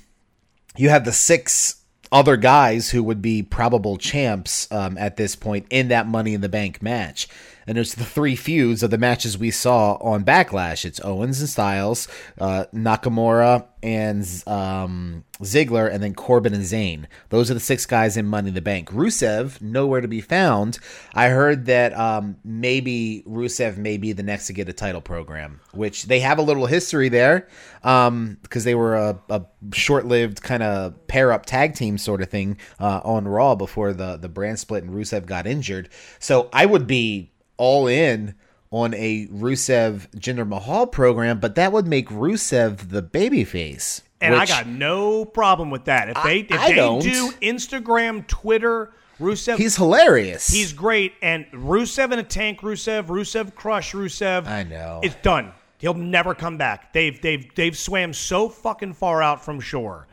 you 0.76 0.88
have 0.88 1.04
the 1.04 1.12
six 1.12 1.76
other 2.12 2.36
guys 2.36 2.90
who 2.90 3.02
would 3.04 3.22
be 3.22 3.42
probable 3.42 3.96
champs 3.96 4.70
um, 4.72 4.98
at 4.98 5.16
this 5.16 5.36
point 5.36 5.66
in 5.70 5.88
that 5.88 6.08
Money 6.08 6.34
in 6.34 6.40
the 6.40 6.48
Bank 6.48 6.82
match. 6.82 7.28
And 7.66 7.76
there's 7.76 7.94
the 7.94 8.04
three 8.04 8.36
feuds 8.36 8.82
of 8.82 8.90
the 8.90 8.98
matches 8.98 9.38
we 9.38 9.50
saw 9.50 9.94
on 9.94 10.24
Backlash. 10.24 10.84
It's 10.84 11.00
Owens 11.04 11.40
and 11.40 11.48
Styles, 11.48 12.08
uh, 12.38 12.64
Nakamura 12.74 13.66
and 13.82 14.26
um, 14.46 15.24
Ziggler, 15.40 15.90
and 15.90 16.02
then 16.02 16.14
Corbin 16.14 16.52
and 16.52 16.64
Zayn. 16.64 17.06
Those 17.30 17.50
are 17.50 17.54
the 17.54 17.60
six 17.60 17.86
guys 17.86 18.16
in 18.16 18.26
Money 18.26 18.48
in 18.48 18.54
the 18.54 18.60
Bank. 18.60 18.90
Rusev, 18.90 19.60
nowhere 19.62 20.00
to 20.00 20.08
be 20.08 20.20
found. 20.20 20.78
I 21.14 21.28
heard 21.28 21.66
that 21.66 21.96
um, 21.96 22.36
maybe 22.44 23.22
Rusev 23.26 23.76
may 23.76 23.96
be 23.96 24.12
the 24.12 24.22
next 24.22 24.48
to 24.48 24.52
get 24.52 24.68
a 24.68 24.72
title 24.72 25.00
program, 25.00 25.60
which 25.72 26.04
they 26.04 26.20
have 26.20 26.38
a 26.38 26.42
little 26.42 26.66
history 26.66 27.08
there 27.08 27.48
um, 27.82 28.38
because 28.42 28.64
they 28.64 28.74
were 28.74 28.96
a, 28.96 29.18
a 29.28 29.42
short-lived 29.72 30.42
kind 30.42 30.62
of 30.62 31.06
pair-up 31.06 31.46
tag 31.46 31.74
team 31.74 31.96
sort 31.98 32.20
of 32.20 32.28
thing 32.28 32.58
uh, 32.78 33.00
on 33.04 33.26
Raw 33.26 33.54
before 33.54 33.92
the 33.92 34.16
the 34.16 34.28
brand 34.28 34.58
split 34.58 34.84
and 34.84 34.92
Rusev 34.92 35.26
got 35.26 35.46
injured. 35.46 35.88
So 36.18 36.48
I 36.52 36.66
would 36.66 36.86
be 36.86 37.32
all 37.60 37.86
in 37.86 38.34
on 38.72 38.94
a 38.94 39.26
Rusev 39.28 40.08
Jinder 40.16 40.46
Mahal 40.48 40.86
program, 40.86 41.38
but 41.40 41.54
that 41.56 41.72
would 41.72 41.86
make 41.86 42.08
Rusev 42.08 42.88
the 42.90 43.02
babyface. 43.02 44.00
And 44.20 44.34
I 44.34 44.46
got 44.46 44.66
no 44.66 45.24
problem 45.24 45.70
with 45.70 45.84
that. 45.84 46.08
If 46.10 46.16
I- 46.16 46.22
they 46.28 46.38
if 46.40 46.52
I 46.60 46.68
they 46.70 46.74
don't. 46.76 47.02
do 47.02 47.30
Instagram, 47.42 48.26
Twitter, 48.26 48.92
Rusev, 49.20 49.56
he's 49.56 49.76
hilarious. 49.76 50.46
he's 50.48 50.72
great. 50.72 51.12
And 51.22 51.46
Rusev 51.52 52.12
in 52.12 52.18
a 52.18 52.22
tank, 52.22 52.60
Rusev, 52.60 53.06
Rusev 53.06 53.54
crush, 53.54 53.92
Rusev. 53.92 54.46
I 54.46 54.62
know. 54.62 55.00
it's 55.02 55.16
done. 55.16 55.52
He'll 55.78 55.94
never 55.94 56.34
come 56.34 56.56
back. 56.58 56.92
They've 56.92 57.20
they've 57.20 57.46
they've 57.54 57.76
swam 57.76 58.12
so 58.12 58.48
fucking 58.48 58.92
far 58.94 59.22
out 59.22 59.44
from 59.44 59.60
shore 59.60 60.06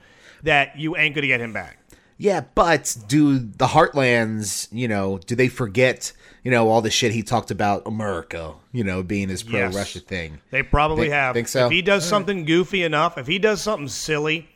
that 0.44 0.78
you 0.80 0.96
ain't 0.98 1.14
gonna 1.16 1.28
get 1.28 1.42
him 1.42 1.54
back. 1.54 1.78
Yeah, 2.18 2.42
but 2.56 2.96
do 3.08 3.38
the 3.38 3.68
Heartlands, 3.68 4.68
you 4.72 4.88
know, 4.88 5.20
do 5.20 5.36
they 5.36 5.50
forget, 5.50 6.14
you 6.48 6.52
know, 6.52 6.70
all 6.70 6.82
the 6.82 6.90
shit 6.90 7.12
he 7.12 7.24
talked 7.24 7.52
about 7.52 7.86
America, 7.86 8.54
you 8.72 8.82
know, 8.82 9.04
being 9.04 9.28
his 9.28 9.44
pro 9.44 9.60
Yes. 9.60 9.76
Russia 9.76 10.00
thing? 10.00 10.40
They 10.50 10.64
probably 10.64 11.08
Think- 11.08 11.14
have. 11.14 11.34
think 11.34 11.50
so? 11.50 11.66
If 11.66 11.74
he 11.74 11.82
does 11.82 12.06
something 12.08 12.46
goofy 12.46 12.84
enough, 12.84 13.18
if 13.18 13.28
he 13.28 13.38
does 13.38 13.62
something 13.62 13.90
silly, 13.90 14.48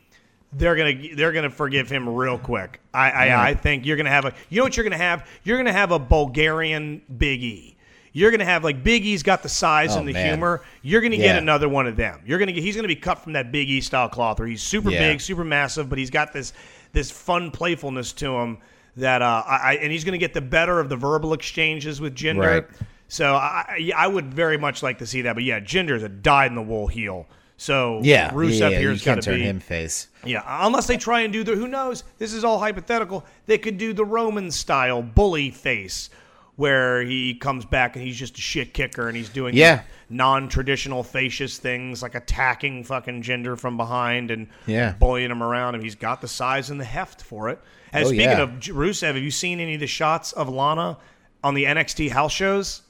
they're 0.54 0.74
gonna 0.74 0.94
they're 1.14 1.32
gonna 1.32 1.50
forgive 1.50 1.90
him 1.90 2.08
real 2.08 2.38
quick. 2.38 2.80
I 2.94 3.10
I, 3.10 3.48
I 3.50 3.54
think 3.54 3.84
you're 3.84 3.98
gonna 3.98 4.08
have 4.08 4.24
a. 4.24 4.32
You 4.48 4.56
know 4.60 4.64
what 4.64 4.74
you're 4.74 4.84
gonna 4.84 4.96
have? 4.96 5.26
You're 5.44 5.58
gonna 5.58 5.70
have 5.70 5.90
a 5.92 5.98
Bulgarian 5.98 7.02
Big 7.18 7.42
E. 7.42 7.76
You're 8.14 8.30
gonna 8.30 8.46
have 8.46 8.64
like 8.64 8.82
Big 8.82 9.04
E's 9.04 9.22
got 9.22 9.42
the 9.42 9.50
size 9.50 9.94
Oh, 9.94 9.98
and 9.98 10.08
the 10.08 10.14
man. 10.14 10.28
humor. 10.28 10.62
You're 10.80 11.02
gonna 11.02 11.16
Yeah. 11.16 11.24
get 11.24 11.36
another 11.36 11.68
one 11.68 11.86
of 11.86 11.96
them. 11.96 12.20
You're 12.24 12.38
gonna 12.38 12.52
get. 12.52 12.62
He's 12.64 12.76
gonna 12.76 12.88
be 12.88 12.96
cut 12.96 13.18
from 13.18 13.34
that 13.34 13.52
Big 13.52 13.68
E 13.68 13.82
style 13.82 14.08
cloth, 14.08 14.38
where 14.38 14.48
he's 14.48 14.62
super 14.62 14.90
Yeah. 14.90 14.98
big, 15.10 15.20
super 15.20 15.44
massive, 15.44 15.90
but 15.90 15.98
he's 15.98 16.08
got 16.10 16.32
this 16.32 16.54
this 16.94 17.10
fun 17.10 17.50
playfulness 17.50 18.12
to 18.14 18.34
him 18.36 18.56
that 18.96 19.22
uh, 19.22 19.42
I, 19.46 19.56
I 19.56 19.72
and 19.82 19.90
he's 19.92 20.04
gonna 20.04 20.18
get 20.18 20.34
the 20.34 20.40
better 20.40 20.78
of 20.80 20.88
the 20.88 20.96
verbal 20.96 21.32
exchanges 21.32 22.00
with 22.00 22.14
Jinder. 22.14 22.46
Right. 22.46 22.66
So 23.08 23.34
I, 23.34 23.92
I 23.94 24.06
would 24.06 24.32
very 24.32 24.56
much 24.56 24.82
like 24.82 24.98
to 24.98 25.06
see 25.06 25.22
that. 25.22 25.34
But 25.34 25.44
yeah, 25.44 25.60
Jinder's 25.60 26.02
a 26.02 26.08
dyed 26.08 26.50
in 26.50 26.54
the 26.54 26.62
wool 26.62 26.86
heel. 26.86 27.26
So 27.58 28.00
Yeah, 28.02 28.30
Rusev 28.30 28.58
yeah, 28.58 28.68
yeah, 28.70 28.78
here's 28.78 29.04
got 29.04 29.16
to 29.16 29.20
turn 29.22 29.34
be 29.36 29.42
him 29.44 29.60
face. 29.60 30.08
yeah. 30.24 30.42
Unless 30.46 30.86
they 30.86 30.96
try 30.96 31.20
and 31.20 31.32
do 31.32 31.44
the 31.44 31.54
who 31.54 31.68
knows. 31.68 32.04
This 32.18 32.32
is 32.32 32.42
all 32.42 32.58
hypothetical. 32.58 33.24
They 33.46 33.58
could 33.58 33.76
do 33.78 33.92
the 33.92 34.04
Roman 34.04 34.50
style 34.50 35.02
bully 35.02 35.50
face. 35.50 36.08
Where 36.56 37.02
he 37.02 37.34
comes 37.34 37.64
back 37.64 37.96
and 37.96 38.04
he's 38.04 38.16
just 38.18 38.36
a 38.36 38.40
shit 38.40 38.74
kicker 38.74 39.08
and 39.08 39.16
he's 39.16 39.30
doing 39.30 39.54
Yeah. 39.54 39.82
non-traditional 40.10 41.02
facious 41.02 41.58
things 41.58 42.02
like 42.02 42.14
attacking 42.14 42.84
fucking 42.84 43.22
Jinder 43.22 43.58
from 43.58 43.76
behind 43.76 44.30
and 44.30 44.48
Yeah. 44.66 44.92
bullying 44.92 45.30
him 45.30 45.42
around 45.42 45.74
and 45.74 45.82
he's 45.82 45.94
got 45.94 46.20
the 46.20 46.28
size 46.28 46.70
and 46.70 46.78
the 46.80 46.84
heft 46.84 47.22
for 47.22 47.48
it. 47.48 47.58
And 47.92 48.04
Oh, 48.04 48.08
speaking 48.08 48.24
yeah. 48.26 48.40
of 48.42 48.50
Rusev, 48.50 49.06
have 49.14 49.16
you 49.18 49.30
seen 49.30 49.60
any 49.60 49.74
of 49.74 49.80
the 49.80 49.86
shots 49.86 50.32
of 50.32 50.48
Lana 50.48 50.98
on 51.44 51.54
the 51.54 51.64
NXT 51.64 52.10
house 52.10 52.32
shows? 52.32 52.82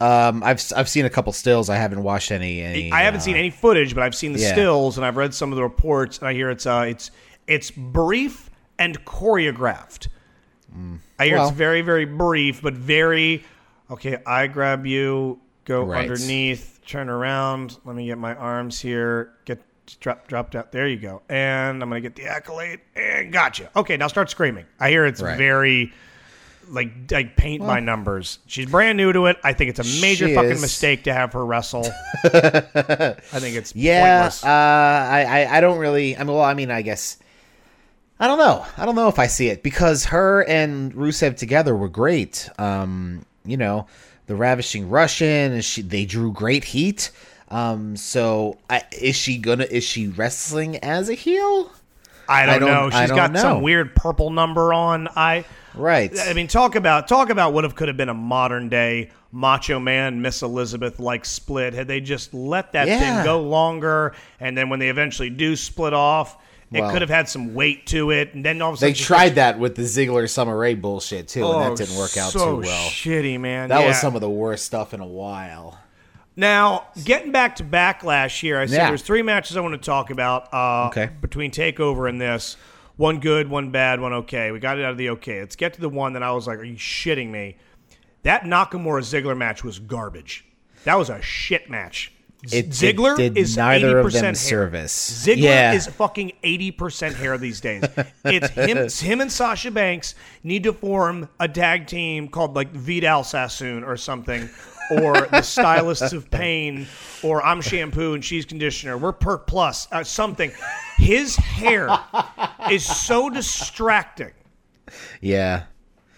Um, 0.00 0.42
I've 0.42 0.60
I've 0.76 0.88
seen 0.88 1.04
a 1.04 1.10
couple 1.10 1.32
stills. 1.32 1.68
I 1.70 1.76
haven't 1.76 2.02
watched 2.02 2.32
any. 2.32 2.60
any 2.60 2.90
I 2.92 3.02
haven't 3.02 3.20
uh, 3.20 3.24
seen 3.24 3.36
any 3.36 3.50
footage, 3.50 3.94
but 3.94 4.02
I've 4.02 4.14
seen 4.14 4.32
the 4.32 4.40
yeah. 4.40 4.52
stills 4.52 4.96
and 4.96 5.06
I've 5.06 5.16
read 5.16 5.32
some 5.34 5.52
of 5.52 5.56
the 5.56 5.62
reports, 5.62 6.18
and 6.18 6.26
I 6.28 6.32
hear 6.34 6.50
it's 6.50 6.66
uh, 6.66 6.84
it's 6.88 7.10
it's 7.46 7.70
brief 7.70 8.50
and 8.78 9.04
choreographed. 9.04 10.08
I 11.18 11.26
hear 11.26 11.36
Well- 11.36 11.48
it's 11.48 11.56
very 11.56 11.82
very 11.82 12.04
brief, 12.06 12.62
but 12.62 12.74
very 12.74 13.44
okay. 13.90 14.18
I 14.26 14.46
grab 14.48 14.86
you, 14.86 15.38
go 15.64 15.84
Right. 15.84 16.08
underneath, 16.10 16.80
turn 16.86 17.08
around. 17.08 17.78
Let 17.84 17.94
me 17.94 18.06
get 18.06 18.18
my 18.18 18.34
arms 18.34 18.80
here. 18.80 19.32
Get 19.44 19.60
drop 20.00 20.26
dropped 20.28 20.54
out. 20.54 20.72
There 20.72 20.86
you 20.88 20.96
go. 20.96 21.22
And 21.28 21.82
I'm 21.82 21.88
gonna 21.88 22.00
get 22.00 22.14
the 22.16 22.26
accolade 22.26 22.80
and 22.96 23.32
gotcha. 23.32 23.70
Okay, 23.76 23.96
now 23.96 24.06
start 24.08 24.30
screaming. 24.30 24.66
I 24.80 24.90
hear 24.90 25.04
it's 25.06 25.20
Right. 25.22 25.36
very. 25.38 25.92
Like, 26.68 26.92
like 27.10 27.36
paint 27.36 27.60
by 27.66 27.80
numbers. 27.80 28.38
She's 28.46 28.66
brand 28.66 28.96
new 28.96 29.12
to 29.12 29.26
it. 29.26 29.36
I 29.42 29.52
think 29.52 29.70
it's 29.70 29.80
a 29.80 30.00
major 30.00 30.28
fucking 30.32 30.52
is. 30.52 30.60
mistake 30.60 31.04
to 31.04 31.12
have 31.12 31.32
her 31.32 31.44
wrestle. 31.44 31.90
I 32.24 33.14
think 33.40 33.56
it's 33.56 33.74
Yeah, 33.74 34.00
pointless. 34.20 34.44
uh, 34.44 34.46
I, 34.48 35.24
I 35.28 35.56
I 35.58 35.60
don't 35.60 35.78
really. 35.78 36.16
I 36.16 36.20
mean, 36.20 36.28
well, 36.28 36.44
I 36.44 36.54
mean, 36.54 36.70
I 36.70 36.82
guess 36.82 37.18
I 38.20 38.28
don't 38.28 38.38
know. 38.38 38.64
I 38.78 38.86
don't 38.86 38.94
know 38.94 39.08
if 39.08 39.18
I 39.18 39.26
see 39.26 39.48
it 39.48 39.62
because 39.64 40.06
her 40.06 40.44
and 40.44 40.94
Rusev 40.94 41.36
together 41.36 41.74
were 41.74 41.88
great. 41.88 42.48
Um, 42.58 43.26
you 43.44 43.56
know, 43.56 43.86
the 44.26 44.36
ravishing 44.36 44.88
Russian, 44.88 45.60
she 45.62 45.82
they 45.82 46.04
drew 46.04 46.32
great 46.32 46.62
heat. 46.64 47.10
Um, 47.52 47.96
so 47.96 48.58
I, 48.70 48.82
is 48.98 49.14
she 49.14 49.36
gonna? 49.38 49.64
Is 49.64 49.84
she 49.84 50.08
wrestling 50.08 50.78
as 50.78 51.08
a 51.08 51.14
heel? 51.14 51.70
I 52.28 52.46
don't, 52.46 52.54
I 52.54 52.58
don't- 52.58 52.68
know. 52.68 52.90
She's 53.00 53.08
don't 53.08 53.16
got 53.16 53.32
know. 53.32 53.40
some 53.40 53.62
weird 53.62 53.94
purple 53.94 54.30
number 54.30 54.72
on. 54.72 55.08
I 55.14 55.44
Right. 55.74 56.12
I 56.18 56.32
mean, 56.34 56.48
talk 56.48 56.74
about 56.74 57.08
talk 57.08 57.30
about 57.30 57.52
what 57.52 57.64
if 57.64 57.74
could 57.74 57.88
have 57.88 57.96
been 57.96 58.08
a 58.10 58.14
modern 58.14 58.68
day 58.68 59.10
Macho 59.32 59.78
Man 59.78 60.20
Miss 60.22 60.42
Elizabeth 60.42 60.98
like 61.00 61.24
split 61.24 61.72
had 61.74 61.88
they 61.88 62.00
just 62.00 62.32
let 62.34 62.72
that 62.72 62.86
Yeah. 62.88 62.98
thing 62.98 63.24
go 63.24 63.40
longer, 63.42 64.14
and 64.40 64.56
then 64.56 64.68
when 64.68 64.78
they 64.80 64.88
eventually 64.88 65.30
do 65.30 65.56
split 65.56 65.92
off, 65.94 66.36
it 66.72 66.80
Well- 66.80 66.90
could 66.90 67.00
have 67.02 67.10
had 67.10 67.28
some 67.28 67.54
weight 67.54 67.86
to 67.88 68.10
it, 68.10 68.32
and 68.34 68.44
then 68.44 68.60
all 68.62 68.70
of 68.70 68.74
a 68.74 68.78
sudden 68.78 68.92
They 68.94 68.98
tried 68.98 69.34
that 69.36 69.58
with 69.58 69.74
the 69.74 69.82
Ziggler 69.82 70.28
Summer 70.28 70.56
Rae 70.56 70.74
bullshit 70.74 71.28
too, 71.28 71.42
Oh, 71.44 71.58
and 71.60 71.76
that 71.76 71.84
didn't 71.84 71.98
work 71.98 72.16
out 72.18 72.32
so 72.32 72.60
too 72.60 72.66
well. 72.66 72.88
Shitty 72.88 73.38
man. 73.40 73.68
That 73.70 73.86
was 73.86 73.98
some 74.00 74.14
of 74.14 74.20
the 74.20 74.30
worst 74.30 74.64
stuff 74.66 74.92
in 74.94 75.00
a 75.00 75.06
while. 75.06 75.78
Now, 76.34 76.86
getting 77.04 77.30
back 77.32 77.56
to 77.56 77.64
Backlash 77.64 78.40
here, 78.40 78.58
I 78.58 78.66
said 78.66 78.76
Yeah. 78.76 78.88
there's 78.88 79.02
three 79.02 79.22
matches 79.22 79.56
I 79.56 79.60
want 79.60 79.74
to 79.74 79.78
talk 79.84 80.10
about 80.10 80.52
uh, 80.52 80.86
Okay. 80.88 81.10
between 81.20 81.50
Takeover 81.50 82.08
and 82.08 82.20
this. 82.20 82.56
One 82.96 83.20
good, 83.20 83.48
one 83.48 83.70
bad, 83.70 84.00
one 84.00 84.12
okay. 84.12 84.50
We 84.50 84.58
got 84.58 84.78
it 84.78 84.84
out 84.84 84.92
of 84.92 84.98
the 84.98 85.10
okay. 85.10 85.40
Let's 85.40 85.56
get 85.56 85.74
to 85.74 85.80
the 85.80 85.88
one 85.88 86.12
that 86.14 86.22
I 86.22 86.30
was 86.32 86.46
like, 86.46 86.58
are 86.58 86.64
you 86.64 86.76
shitting 86.76 87.30
me? 87.30 87.56
That 88.22 88.42
Nakamura 88.44 89.02
Ziggler 89.02 89.36
match 89.36 89.64
was 89.64 89.78
garbage. 89.78 90.44
That 90.84 90.96
was 90.96 91.10
a 91.10 91.20
shit 91.20 91.68
match. 91.70 92.12
It- 92.50 92.70
Ziggler 92.70 93.16
did 93.16 93.36
is 93.38 93.56
neither 93.56 93.98
of 93.98 94.06
80% 94.06 94.12
them 94.12 94.24
hair. 94.24 94.34
service. 94.34 95.24
Ziggler 95.26 95.42
Yeah. 95.42 95.72
is 95.74 95.86
fucking 95.86 96.32
80% 96.42 97.14
hair 97.14 97.38
these 97.38 97.60
days. 97.60 97.84
It's 98.24 98.48
him 98.50 98.78
it's 98.78 99.00
him 99.00 99.20
and 99.20 99.30
Sasha 99.30 99.70
Banks 99.70 100.14
need 100.42 100.64
to 100.64 100.72
form 100.72 101.28
a 101.38 101.46
tag 101.48 101.86
team 101.86 102.28
called 102.28 102.54
like 102.56 102.72
Vidal 102.72 103.22
Sassoon 103.24 103.84
or 103.84 103.96
something 103.96 104.48
or 104.90 105.12
the 105.28 105.42
Stylists 105.42 106.12
of 106.12 106.30
Pain 106.30 106.86
or 107.22 107.42
I'm 107.44 107.60
shampoo 107.60 108.14
and 108.14 108.24
she's 108.24 108.44
conditioner. 108.44 108.98
We're 108.98 109.12
Perk 109.12 109.46
Plus, 109.46 109.88
uh, 109.92 110.04
something. 110.04 110.50
His 110.96 111.36
hair 111.36 111.88
is 112.70 112.84
so 112.84 113.30
distracting. 113.30 114.32
Yeah. 115.20 115.64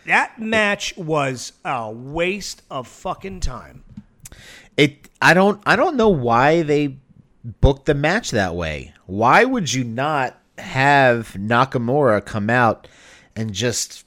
That 0.07 0.39
match 0.39 0.97
was 0.97 1.53
a 1.65 1.91
waste 1.91 2.63
of 2.71 2.87
fucking 2.87 3.41
time. 3.41 3.85
It 4.77 5.09
I 5.23 5.35
don't 5.35 5.63
I 5.65 5.77
don't 5.77 5.97
know 5.97 6.09
why 6.09 6.63
they 6.63 6.99
booked 7.45 7.87
the 7.87 7.95
match 7.95 8.31
that 8.33 8.55
way. 8.55 8.93
Why 9.07 9.45
would 9.45 9.73
you 9.73 9.85
not 9.85 10.39
have 10.59 11.33
Nakamura 11.33 12.25
come 12.25 12.51
out 12.51 12.89
and 13.37 13.53
just 13.53 14.05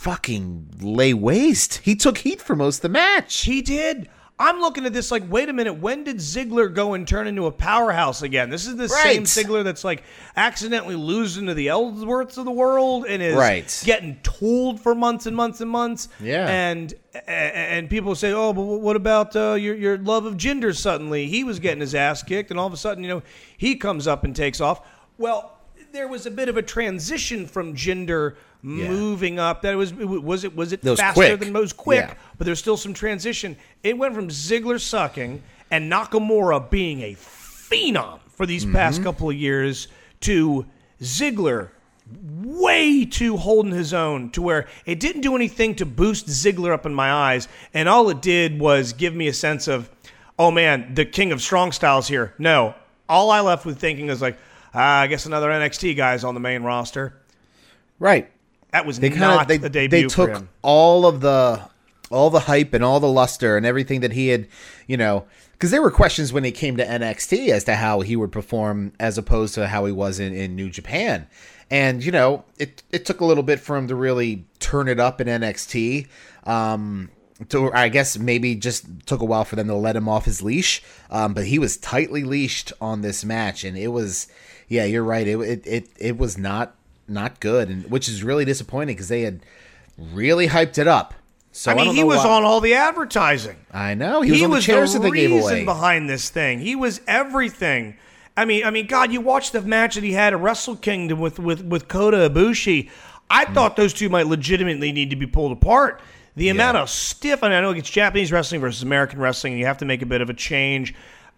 fucking 0.00 0.66
lay 0.80 1.12
waste? 1.12 1.78
He 1.84 1.94
took 1.94 2.18
heat 2.18 2.40
for 2.40 2.56
most 2.56 2.78
of 2.78 2.82
the 2.82 2.88
match. 2.88 3.42
He 3.42 3.60
did. 3.60 4.08
I'm 4.38 4.58
looking 4.60 4.86
at 4.86 4.94
this 4.94 5.10
like, 5.10 5.30
wait 5.30 5.50
a 5.50 5.52
minute, 5.52 5.74
when 5.74 6.04
did 6.04 6.16
Ziggler 6.16 6.72
go 6.72 6.94
and 6.94 7.06
turn 7.06 7.26
into 7.26 7.44
a 7.44 7.52
powerhouse 7.52 8.22
again? 8.22 8.48
This 8.48 8.66
is 8.66 8.76
the 8.76 8.88
same 8.88 9.18
Right. 9.18 9.26
Ziggler 9.26 9.62
that's 9.62 9.84
like 9.84 10.02
accidentally 10.34 10.94
losing 10.96 11.44
to 11.48 11.52
the 11.52 11.66
Ellsworths 11.66 12.38
of 12.38 12.46
the 12.46 12.50
world 12.50 13.04
and 13.06 13.22
is 13.22 13.36
Right. 13.36 13.82
getting 13.84 14.18
tooled 14.22 14.80
for 14.80 14.94
months 14.94 15.26
and 15.26 15.36
months 15.36 15.60
and 15.60 15.70
months. 15.70 16.08
Yeah. 16.18 16.48
And 16.48 16.94
and 17.26 17.90
people 17.90 18.14
say, 18.14 18.32
oh, 18.32 18.54
but 18.54 18.62
what 18.62 18.96
about 18.96 19.36
uh, 19.36 19.52
your 19.60 19.74
your 19.76 19.98
love 19.98 20.24
of 20.24 20.38
Jinder? 20.38 20.74
Suddenly, 20.74 21.26
he 21.26 21.44
was 21.44 21.58
getting 21.58 21.80
his 21.82 21.94
ass 21.94 22.22
kicked, 22.22 22.50
and 22.50 22.58
all 22.58 22.66
of 22.66 22.72
a 22.72 22.78
sudden, 22.78 23.04
you 23.04 23.10
know, 23.10 23.22
he 23.58 23.76
comes 23.76 24.06
up 24.06 24.24
and 24.24 24.34
takes 24.34 24.62
off. 24.62 24.80
Well, 25.18 25.58
there 25.92 26.08
was 26.08 26.24
a 26.24 26.30
bit 26.30 26.48
of 26.48 26.56
a 26.56 26.62
transition 26.62 27.46
from 27.46 27.74
Jinder 27.74 28.36
moving 28.62 29.38
up. 29.38 29.62
That 29.62 29.76
was 29.76 29.92
was 29.94 30.44
it 30.44 30.54
was 30.56 30.72
it 30.72 30.82
That 30.82 30.90
was 30.90 31.00
faster 31.00 31.14
quick. 31.20 31.40
than 31.40 31.52
most 31.52 31.76
quick? 31.76 32.06
Yeah. 32.08 32.14
but 32.38 32.44
there's 32.44 32.58
still 32.58 32.76
some 32.76 32.94
transition. 32.94 33.56
It 33.82 33.96
went 33.98 34.14
from 34.14 34.28
Ziggler 34.28 34.80
sucking 34.80 35.42
and 35.70 35.90
Nakamura 35.90 36.68
being 36.70 37.02
a 37.02 37.14
phenom 37.14 38.20
for 38.30 38.46
these 38.46 38.64
Mm-hmm. 38.64 38.74
past 38.74 39.02
couple 39.02 39.30
of 39.30 39.36
years 39.36 39.88
to 40.20 40.66
Ziggler 41.00 41.68
way 42.42 43.04
too 43.04 43.36
holding 43.36 43.72
his 43.72 43.94
own 43.94 44.30
to 44.30 44.42
where 44.42 44.66
it 44.84 44.98
didn't 44.98 45.20
do 45.22 45.36
anything 45.36 45.76
to 45.76 45.86
boost 45.86 46.26
Ziggler 46.26 46.72
up 46.72 46.84
in 46.86 46.92
my 46.94 47.10
eyes, 47.12 47.46
and 47.72 47.88
all 47.88 48.10
it 48.10 48.20
did 48.20 48.58
was 48.58 48.92
give 48.92 49.14
me 49.14 49.28
a 49.28 49.32
sense 49.32 49.68
of, 49.68 49.88
oh 50.38 50.50
man, 50.50 50.94
the 50.94 51.04
king 51.04 51.30
of 51.32 51.40
strong 51.40 51.70
styles 51.70 52.08
here. 52.08 52.34
No, 52.38 52.74
all 53.08 53.30
I 53.30 53.40
left 53.40 53.64
with 53.64 53.78
thinking 53.78 54.08
is 54.08 54.20
like, 54.20 54.36
ah, 54.74 55.00
I 55.00 55.06
guess 55.06 55.26
another 55.26 55.48
NXT 55.50 55.96
guy's 55.96 56.24
on 56.24 56.34
the 56.34 56.40
main 56.40 56.62
roster. 56.64 57.14
Right. 58.00 58.28
That 58.72 58.86
was 58.86 59.00
They 59.00 59.10
kind 59.10 59.20
not 59.20 59.48
they, 59.48 59.56
the 59.56 59.70
debut 59.70 60.02
they 60.02 60.06
took 60.08 60.46
all 60.62 61.06
of 61.06 61.20
the 61.20 61.60
all 62.10 62.30
the 62.30 62.40
hype 62.40 62.74
and 62.74 62.84
all 62.84 63.00
the 63.00 63.08
luster 63.08 63.56
and 63.56 63.64
everything 63.64 64.00
that 64.00 64.12
he 64.12 64.28
had, 64.28 64.48
you 64.86 64.96
know, 64.96 65.24
because 65.52 65.70
there 65.70 65.82
were 65.82 65.90
questions 65.90 66.32
when 66.32 66.42
he 66.42 66.50
came 66.50 66.76
to 66.76 66.84
NXT 66.84 67.50
as 67.50 67.64
to 67.64 67.76
how 67.76 68.00
he 68.00 68.16
would 68.16 68.32
perform 68.32 68.92
as 68.98 69.16
opposed 69.16 69.54
to 69.54 69.68
how 69.68 69.84
he 69.84 69.92
was 69.92 70.18
in, 70.18 70.34
in 70.34 70.56
New 70.56 70.70
Japan. 70.70 71.28
And 71.70 72.04
you 72.04 72.10
know, 72.10 72.44
it 72.58 72.82
it 72.90 73.06
took 73.06 73.20
a 73.20 73.24
little 73.24 73.44
bit 73.44 73.60
for 73.60 73.76
him 73.76 73.86
to 73.88 73.94
really 73.94 74.44
turn 74.58 74.88
it 74.88 74.98
up 74.98 75.20
in 75.20 75.28
NXT. 75.28 76.08
Um, 76.44 77.10
to, 77.48 77.72
I 77.72 77.88
guess 77.88 78.18
maybe 78.18 78.54
just 78.54 78.84
took 79.06 79.22
a 79.22 79.24
while 79.24 79.44
for 79.44 79.56
them 79.56 79.68
to 79.68 79.74
let 79.74 79.96
him 79.96 80.08
off 80.08 80.26
his 80.26 80.42
leash. 80.42 80.82
Um, 81.10 81.32
but 81.32 81.46
he 81.46 81.58
was 81.58 81.76
tightly 81.78 82.22
leashed 82.22 82.72
on 82.80 83.00
this 83.00 83.24
match, 83.24 83.64
and 83.64 83.78
it 83.78 83.88
was, 83.88 84.28
yeah, 84.68 84.84
you're 84.84 85.04
right. 85.04 85.26
It 85.26 85.38
it 85.40 85.66
it, 85.66 85.88
it 85.98 86.18
was 86.18 86.36
not 86.36 86.74
not 87.10 87.40
good, 87.40 87.68
and 87.68 87.90
which 87.90 88.08
is 88.08 88.22
really 88.22 88.44
disappointing 88.44 88.94
because 88.94 89.08
they 89.08 89.22
had 89.22 89.40
really 89.98 90.48
hyped 90.48 90.78
it 90.78 90.86
up. 90.88 91.14
So 91.52 91.72
I 91.72 91.74
mean, 91.74 91.86
don't 91.86 91.94
he 91.96 92.04
was 92.04 92.18
why- 92.24 92.30
on 92.30 92.44
all 92.44 92.60
the 92.60 92.74
advertising. 92.74 93.56
I 93.72 93.94
know 93.94 94.22
he 94.22 94.30
was 94.32 94.42
on 94.42 94.50
the 94.50 94.60
chairs 94.60 94.92
that 94.92 95.00
they 95.02 95.10
gave 95.10 95.30
reason 95.32 95.50
away. 95.52 95.64
behind 95.64 96.08
this 96.08 96.30
thing. 96.30 96.60
He 96.60 96.76
was 96.76 97.00
everything. 97.08 97.96
I 98.36 98.44
mean, 98.44 98.64
I 98.64 98.70
mean, 98.70 98.86
God, 98.86 99.12
you 99.12 99.20
watched 99.20 99.52
the 99.52 99.60
match 99.60 99.96
that 99.96 100.04
he 100.04 100.12
had 100.12 100.32
at 100.32 100.40
Wrestle 100.40 100.76
Kingdom 100.76 101.18
with 101.18 101.38
with 101.38 101.62
with 101.64 101.88
Kota 101.88 102.30
Ibushi. 102.30 102.88
I 103.28 103.44
Hmm. 103.46 103.54
thought 103.54 103.76
those 103.76 103.92
two 103.92 104.08
might 104.08 104.26
legitimately 104.26 104.92
need 104.92 105.10
to 105.10 105.16
be 105.16 105.26
pulled 105.26 105.52
apart. 105.52 106.00
The 106.36 106.48
amount 106.48 106.76
of 106.76 106.88
stiff, 106.88 107.42
and 107.42 107.52
I 107.52 107.60
know 107.60 107.70
it's 107.72 107.90
Japanese 107.90 108.30
wrestling 108.30 108.60
versus 108.60 108.82
American 108.84 109.18
wrestling, 109.18 109.52
and 109.54 109.60
you 109.60 109.66
have 109.66 109.78
to 109.78 109.84
make 109.84 110.00
a 110.02 110.06
bit 110.06 110.20
of 110.20 110.30
a 110.30 110.34
change. 110.34 110.94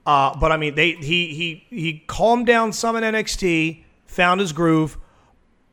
Uh, 0.06 0.36
but 0.38 0.52
I 0.52 0.58
mean, 0.58 0.74
they 0.74 0.92
he 0.92 1.28
he 1.34 1.64
he 1.70 2.02
calmed 2.06 2.46
down 2.46 2.72
some 2.74 2.96
in 2.96 3.02
NXT, 3.02 3.82
found 4.06 4.40
his 4.40 4.52
groove, 4.52 4.98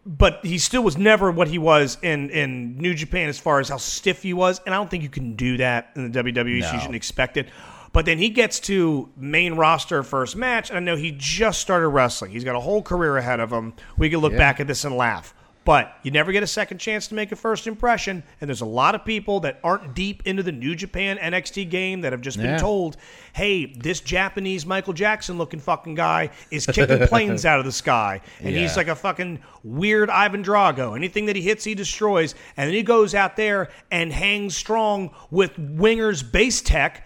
but 0.09 0.43
he 0.43 0.57
still 0.57 0.81
was 0.81 0.97
never 0.97 1.29
what 1.29 1.47
he 1.47 1.59
was 1.59 1.99
in 2.01 2.31
in 2.31 2.77
New 2.77 2.95
Japan 2.95 3.29
as 3.29 3.37
far 3.37 3.59
as 3.59 3.69
how 3.69 3.77
stiff 3.77 4.23
he 4.23 4.33
was, 4.33 4.59
and 4.65 4.73
I 4.73 4.77
don't 4.79 4.89
think 4.89 5.03
you 5.03 5.09
can 5.09 5.35
do 5.35 5.57
that 5.57 5.91
in 5.95 6.11
the 6.11 6.23
WWE. 6.23 6.63
So 6.63 6.73
you 6.73 6.79
shouldn't 6.79 6.95
expect 6.95 7.37
it. 7.37 7.47
But 7.93 8.05
then 8.05 8.17
he 8.17 8.29
gets 8.29 8.59
to 8.61 9.09
main 9.15 9.53
roster 9.53 10.01
first 10.01 10.35
match, 10.35 10.69
and 10.69 10.77
I 10.77 10.79
know 10.79 10.95
he 10.95 11.11
just 11.11 11.61
started 11.61 11.87
wrestling. 11.89 12.31
He's 12.31 12.43
got 12.43 12.55
a 12.55 12.59
whole 12.59 12.81
career 12.81 13.17
ahead 13.17 13.39
of 13.39 13.51
him. 13.51 13.73
We 13.97 14.09
can 14.09 14.19
look 14.19 14.35
back 14.35 14.59
at 14.59 14.67
this 14.67 14.83
and 14.83 14.95
laugh. 14.95 15.33
But 15.69 15.99
you 16.01 16.09
never 16.09 16.31
get 16.31 16.41
a 16.41 16.47
second 16.47 16.79
chance 16.79 17.05
to 17.09 17.13
make 17.13 17.31
a 17.31 17.35
first 17.35 17.67
impression, 17.67 18.23
and 18.41 18.47
there's 18.49 18.61
a 18.61 18.65
lot 18.65 18.95
of 18.95 19.05
people 19.05 19.41
that 19.41 19.59
aren't 19.63 19.93
deep 19.93 20.23
into 20.25 20.41
the 20.41 20.51
New 20.51 20.73
Japan 20.73 21.19
NXT 21.19 21.69
game 21.69 22.01
that 22.01 22.11
have 22.11 22.21
just 22.21 22.37
been 22.37 22.47
Yeah. 22.47 22.57
told, 22.57 22.97
"Hey, 23.33 23.67
this 23.67 23.99
Japanese 23.99 24.65
Michael 24.65 24.93
Jackson 24.93 25.37
looking 25.37 25.59
fucking 25.59 25.93
guy 25.93 26.31
is 26.49 26.65
kicking 26.65 26.97
planes 27.07 27.45
out 27.45 27.59
of 27.59 27.65
the 27.65 27.71
sky, 27.71 28.19
and 28.39 28.55
he's 28.55 28.75
like 28.75 28.87
a 28.87 28.95
fucking 28.95 29.41
weird 29.63 30.09
Ivan 30.09 30.43
Drago. 30.43 30.95
Anything 30.95 31.27
that 31.27 31.35
he 31.35 31.43
hits, 31.43 31.65
he 31.65 31.75
destroys. 31.75 32.33
And 32.57 32.67
then 32.67 32.73
he 32.73 32.81
goes 32.81 33.13
out 33.13 33.35
there 33.35 33.69
and 33.91 34.11
hangs 34.11 34.57
strong 34.57 35.11
with 35.29 35.51
Winger's 35.59 36.23
base 36.23 36.61
tech 36.61 37.05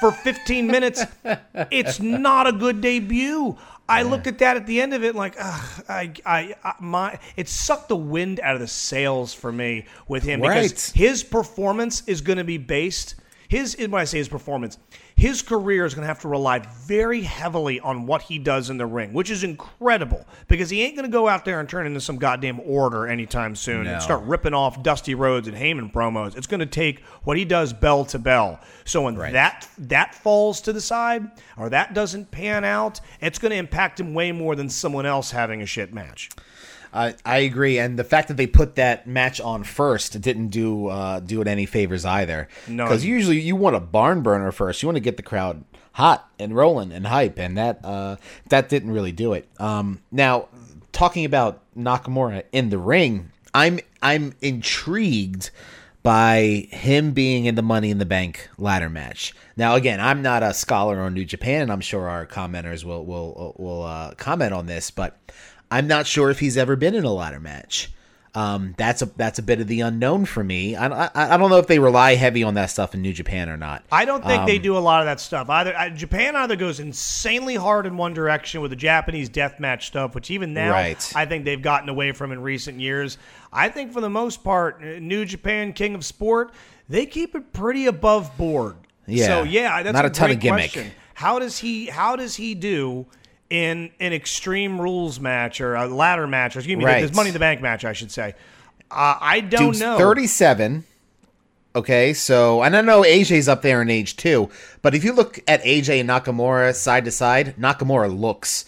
for 0.00 0.12
15 0.12 0.66
minutes. 0.66 1.04
It's 1.70 2.00
not 2.00 2.46
a 2.46 2.52
good 2.52 2.80
debut. 2.80 3.58
I 3.88 4.02
looked 4.02 4.26
at 4.26 4.38
that 4.38 4.56
at 4.56 4.66
the 4.66 4.80
end 4.80 4.92
of 4.92 5.02
it 5.02 5.14
like, 5.14 5.34
ugh, 5.38 5.84
I, 5.88 6.12
I, 6.26 6.54
I, 6.62 6.74
my, 6.80 7.18
it 7.36 7.48
sucked 7.48 7.88
the 7.88 7.96
wind 7.96 8.38
out 8.40 8.54
of 8.54 8.60
the 8.60 8.68
sails 8.68 9.32
for 9.32 9.50
me 9.50 9.86
with 10.06 10.22
him 10.24 10.40
because 10.40 10.90
his 10.90 11.24
performance 11.24 12.02
is 12.06 12.20
going 12.20 12.38
to 12.38 12.44
be 12.44 12.58
based. 12.58 13.14
His 13.48 13.76
when 13.78 13.94
I 13.94 14.04
say 14.04 14.18
his 14.18 14.28
performance, 14.28 14.76
his 15.16 15.40
career 15.40 15.86
is 15.86 15.94
going 15.94 16.02
to 16.02 16.06
have 16.06 16.20
to 16.20 16.28
rely 16.28 16.58
very 16.86 17.22
heavily 17.22 17.80
on 17.80 18.06
what 18.06 18.20
he 18.20 18.38
does 18.38 18.68
in 18.68 18.76
the 18.76 18.84
ring, 18.84 19.14
which 19.14 19.30
is 19.30 19.42
incredible 19.42 20.26
because 20.48 20.68
he 20.68 20.82
ain't 20.82 20.96
going 20.96 21.08
to 21.10 21.12
go 21.12 21.26
out 21.26 21.46
there 21.46 21.58
and 21.58 21.66
turn 21.68 21.86
into 21.86 22.00
some 22.00 22.16
goddamn 22.18 22.60
order 22.60 23.06
anytime 23.06 23.56
soon 23.56 23.84
No. 23.84 23.94
and 23.94 24.02
start 24.02 24.22
ripping 24.24 24.52
off 24.52 24.82
Dusty 24.82 25.14
Rhodes 25.14 25.48
and 25.48 25.56
Heyman 25.56 25.90
promos. 25.92 26.36
It's 26.36 26.46
going 26.46 26.60
to 26.60 26.66
take 26.66 27.00
what 27.24 27.38
he 27.38 27.46
does 27.46 27.72
bell 27.72 28.04
to 28.06 28.18
bell. 28.18 28.60
So 28.84 29.02
when 29.02 29.16
Right. 29.16 29.32
that 29.32 29.66
that 29.78 30.14
falls 30.14 30.60
to 30.62 30.72
the 30.74 30.80
side 30.82 31.30
or 31.56 31.70
that 31.70 31.94
doesn't 31.94 32.30
pan 32.30 32.64
out, 32.64 33.00
it's 33.22 33.38
going 33.38 33.50
to 33.52 33.56
impact 33.56 33.98
him 33.98 34.12
way 34.12 34.30
more 34.30 34.56
than 34.56 34.68
someone 34.68 35.06
else 35.06 35.30
having 35.30 35.62
a 35.62 35.66
shit 35.66 35.94
match. 35.94 36.28
I, 36.92 37.14
I 37.24 37.38
agree, 37.38 37.78
and 37.78 37.98
the 37.98 38.04
fact 38.04 38.28
that 38.28 38.36
they 38.36 38.46
put 38.46 38.76
that 38.76 39.06
match 39.06 39.40
on 39.40 39.64
first 39.64 40.20
didn't 40.20 40.48
do 40.48 40.88
uh, 40.88 41.20
do 41.20 41.40
it 41.40 41.48
any 41.48 41.66
favors 41.66 42.04
either. 42.04 42.48
No. 42.66 42.84
because 42.84 43.04
usually 43.04 43.40
you 43.40 43.56
want 43.56 43.76
a 43.76 43.80
barn 43.80 44.22
burner 44.22 44.52
first. 44.52 44.82
You 44.82 44.88
want 44.88 44.96
to 44.96 45.00
get 45.00 45.16
the 45.16 45.22
crowd 45.22 45.64
hot 45.92 46.30
and 46.38 46.54
rolling 46.54 46.92
and 46.92 47.06
hype, 47.06 47.38
and 47.38 47.58
that 47.58 47.84
uh, 47.84 48.16
that 48.48 48.68
didn't 48.68 48.90
really 48.90 49.12
do 49.12 49.32
it. 49.32 49.48
Um, 49.58 50.00
now, 50.10 50.48
talking 50.92 51.24
about 51.24 51.62
Nakamura 51.76 52.44
in 52.52 52.70
the 52.70 52.78
ring, 52.78 53.30
I'm 53.52 53.80
I'm 54.02 54.34
intrigued 54.40 55.50
by 56.02 56.68
him 56.70 57.10
being 57.10 57.44
in 57.44 57.54
the 57.54 57.62
Money 57.62 57.90
in 57.90 57.98
the 57.98 58.06
Bank 58.06 58.48
ladder 58.56 58.88
match. 58.88 59.34
Now, 59.56 59.74
again, 59.74 60.00
I'm 60.00 60.22
not 60.22 60.42
a 60.42 60.54
scholar 60.54 61.00
on 61.00 61.12
New 61.12 61.24
Japan, 61.24 61.62
and 61.62 61.72
I'm 61.72 61.80
sure 61.80 62.08
our 62.08 62.24
commenters 62.24 62.84
will 62.84 63.04
will 63.04 63.54
will 63.58 63.82
uh, 63.82 64.14
comment 64.14 64.52
on 64.52 64.66
this, 64.66 64.90
but 64.90 65.18
I'm 65.70 65.86
not 65.86 66.06
sure 66.06 66.30
if 66.30 66.38
he's 66.40 66.56
ever 66.56 66.76
been 66.76 66.94
in 66.94 67.04
a 67.04 67.12
ladder 67.12 67.40
match. 67.40 67.90
Um, 68.34 68.74
that's 68.76 69.00
a 69.02 69.06
that's 69.06 69.38
a 69.38 69.42
bit 69.42 69.58
of 69.60 69.66
the 69.68 69.80
unknown 69.80 70.26
for 70.26 70.44
me. 70.44 70.76
I, 70.76 70.86
I 71.06 71.34
I 71.34 71.36
don't 71.38 71.48
know 71.50 71.56
if 71.58 71.66
they 71.66 71.78
rely 71.78 72.14
heavy 72.14 72.44
on 72.44 72.54
that 72.54 72.66
stuff 72.66 72.94
in 72.94 73.00
New 73.02 73.12
Japan 73.12 73.48
or 73.48 73.56
not. 73.56 73.82
I 73.90 74.04
don't 74.04 74.22
think 74.24 74.40
Um, 74.42 74.46
they 74.46 74.58
do 74.58 74.76
a 74.76 74.78
lot 74.78 75.00
of 75.00 75.06
that 75.06 75.18
stuff. 75.18 75.48
Either 75.48 75.74
uh, 75.76 75.88
Japan 75.88 76.36
either 76.36 76.54
goes 76.54 76.78
insanely 76.78 77.54
hard 77.56 77.86
in 77.86 77.96
one 77.96 78.12
direction 78.12 78.60
with 78.60 78.70
the 78.70 78.76
Japanese 78.76 79.28
death 79.30 79.58
match 79.58 79.86
stuff, 79.88 80.14
which 80.14 80.30
even 80.30 80.52
now 80.52 80.70
Right. 80.72 81.12
I 81.16 81.24
think 81.24 81.46
they've 81.46 81.60
gotten 81.60 81.88
away 81.88 82.12
from 82.12 82.30
in 82.30 82.40
recent 82.42 82.78
years. 82.78 83.16
I 83.52 83.70
think 83.70 83.92
for 83.92 84.02
the 84.02 84.10
most 84.10 84.44
part, 84.44 84.82
uh, 84.82 84.98
New 85.00 85.24
Japan 85.24 85.72
King 85.72 85.94
of 85.94 86.04
Sport, 86.04 86.52
they 86.88 87.06
keep 87.06 87.34
it 87.34 87.52
pretty 87.54 87.86
above 87.86 88.36
board. 88.36 88.76
Yeah. 89.06 89.26
So 89.26 89.42
yeah, 89.44 89.82
that's 89.82 89.94
Not 89.94 90.04
a, 90.04 90.08
a 90.08 90.10
ton 90.12 90.30
of 90.30 90.38
gimmick. 90.38 90.72
question. 90.72 90.92
How 91.14 91.38
does 91.38 91.58
he? 91.58 91.86
How 91.86 92.14
does 92.14 92.36
he 92.36 92.54
do? 92.54 93.06
In 93.50 93.90
an 93.98 94.12
extreme 94.12 94.78
rules 94.80 95.18
match 95.20 95.60
or 95.62 95.74
a 95.74 95.86
ladder 95.86 96.26
match, 96.26 96.54
or 96.54 96.58
excuse 96.58 96.76
me, 96.76 96.84
Right. 96.84 97.00
this 97.00 97.14
Money 97.14 97.30
in 97.30 97.32
the 97.32 97.38
Bank 97.38 97.62
match, 97.62 97.84
I 97.84 97.94
should 97.94 98.10
say. 98.12 98.34
Uh, 98.90 99.16
I 99.20 99.40
don't 99.40 99.68
Dude's 99.68 99.80
know. 99.80 99.96
37. 99.96 100.84
Okay, 101.76 102.12
so 102.12 102.62
and 102.62 102.76
I 102.76 102.80
know 102.80 103.02
AJ's 103.02 103.48
up 103.48 103.62
there 103.62 103.80
in 103.80 103.88
age 103.90 104.16
too, 104.16 104.50
but 104.82 104.94
if 104.94 105.04
you 105.04 105.12
look 105.12 105.38
at 105.46 105.62
AJ 105.62 106.00
and 106.00 106.08
Nakamura 106.08 106.74
side 106.74 107.04
to 107.04 107.10
side, 107.10 107.54
Nakamura 107.58 108.14
looks 108.18 108.64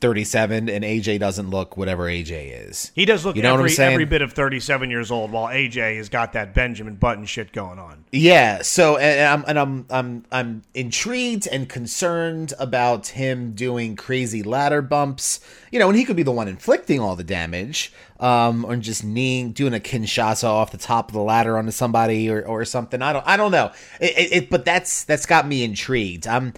37 0.00 0.68
and 0.68 0.84
AJ 0.84 1.18
doesn't 1.20 1.48
look 1.48 1.76
whatever 1.76 2.04
AJ 2.04 2.68
is. 2.68 2.92
He 2.94 3.06
does 3.06 3.24
look 3.24 3.34
You 3.34 3.42
know 3.42 3.52
what 3.52 3.60
I'm 3.60 3.60
every, 3.60 3.70
saying? 3.70 3.92
every 3.94 4.04
bit 4.04 4.20
of 4.20 4.32
37 4.32 4.90
years 4.90 5.10
old, 5.10 5.32
while 5.32 5.46
AJ 5.46 5.96
has 5.96 6.08
got 6.10 6.34
that 6.34 6.52
Benjamin 6.52 6.96
Button 6.96 7.24
shit 7.24 7.52
going 7.52 7.78
on. 7.78 8.04
Yeah, 8.12 8.60
so 8.62 8.98
and, 8.98 9.18
and 9.18 9.28
I'm 9.28 9.44
and 9.48 9.58
I'm 9.58 9.86
I'm 9.90 10.24
I'm 10.30 10.62
intrigued 10.74 11.46
and 11.46 11.68
concerned 11.68 12.52
about 12.58 13.08
him 13.08 13.52
doing 13.52 13.96
crazy 13.96 14.42
ladder 14.42 14.82
bumps. 14.82 15.40
You 15.72 15.78
know, 15.78 15.88
and 15.88 15.96
he 15.98 16.04
could 16.04 16.16
be 16.16 16.22
the 16.22 16.32
one 16.32 16.48
inflicting 16.48 17.00
all 17.00 17.16
the 17.16 17.24
damage, 17.24 17.92
um, 18.20 18.64
or 18.64 18.76
just 18.76 19.02
kneeing, 19.02 19.52
doing 19.52 19.74
a 19.74 19.80
kinshasa 19.80 20.44
off 20.44 20.72
the 20.72 20.78
top 20.78 21.08
of 21.08 21.14
the 21.14 21.22
ladder 21.22 21.56
onto 21.58 21.70
somebody 21.72 22.30
or, 22.30 22.42
or 22.46 22.64
something. 22.64 23.00
I 23.00 23.12
don't 23.14 23.26
I 23.26 23.36
don't 23.36 23.50
know. 23.50 23.72
It, 24.00 24.18
it, 24.18 24.32
it 24.32 24.50
but 24.50 24.64
that's 24.66 25.04
that's 25.04 25.24
got 25.26 25.48
me 25.48 25.64
intrigued. 25.64 26.26
I'm 26.26 26.52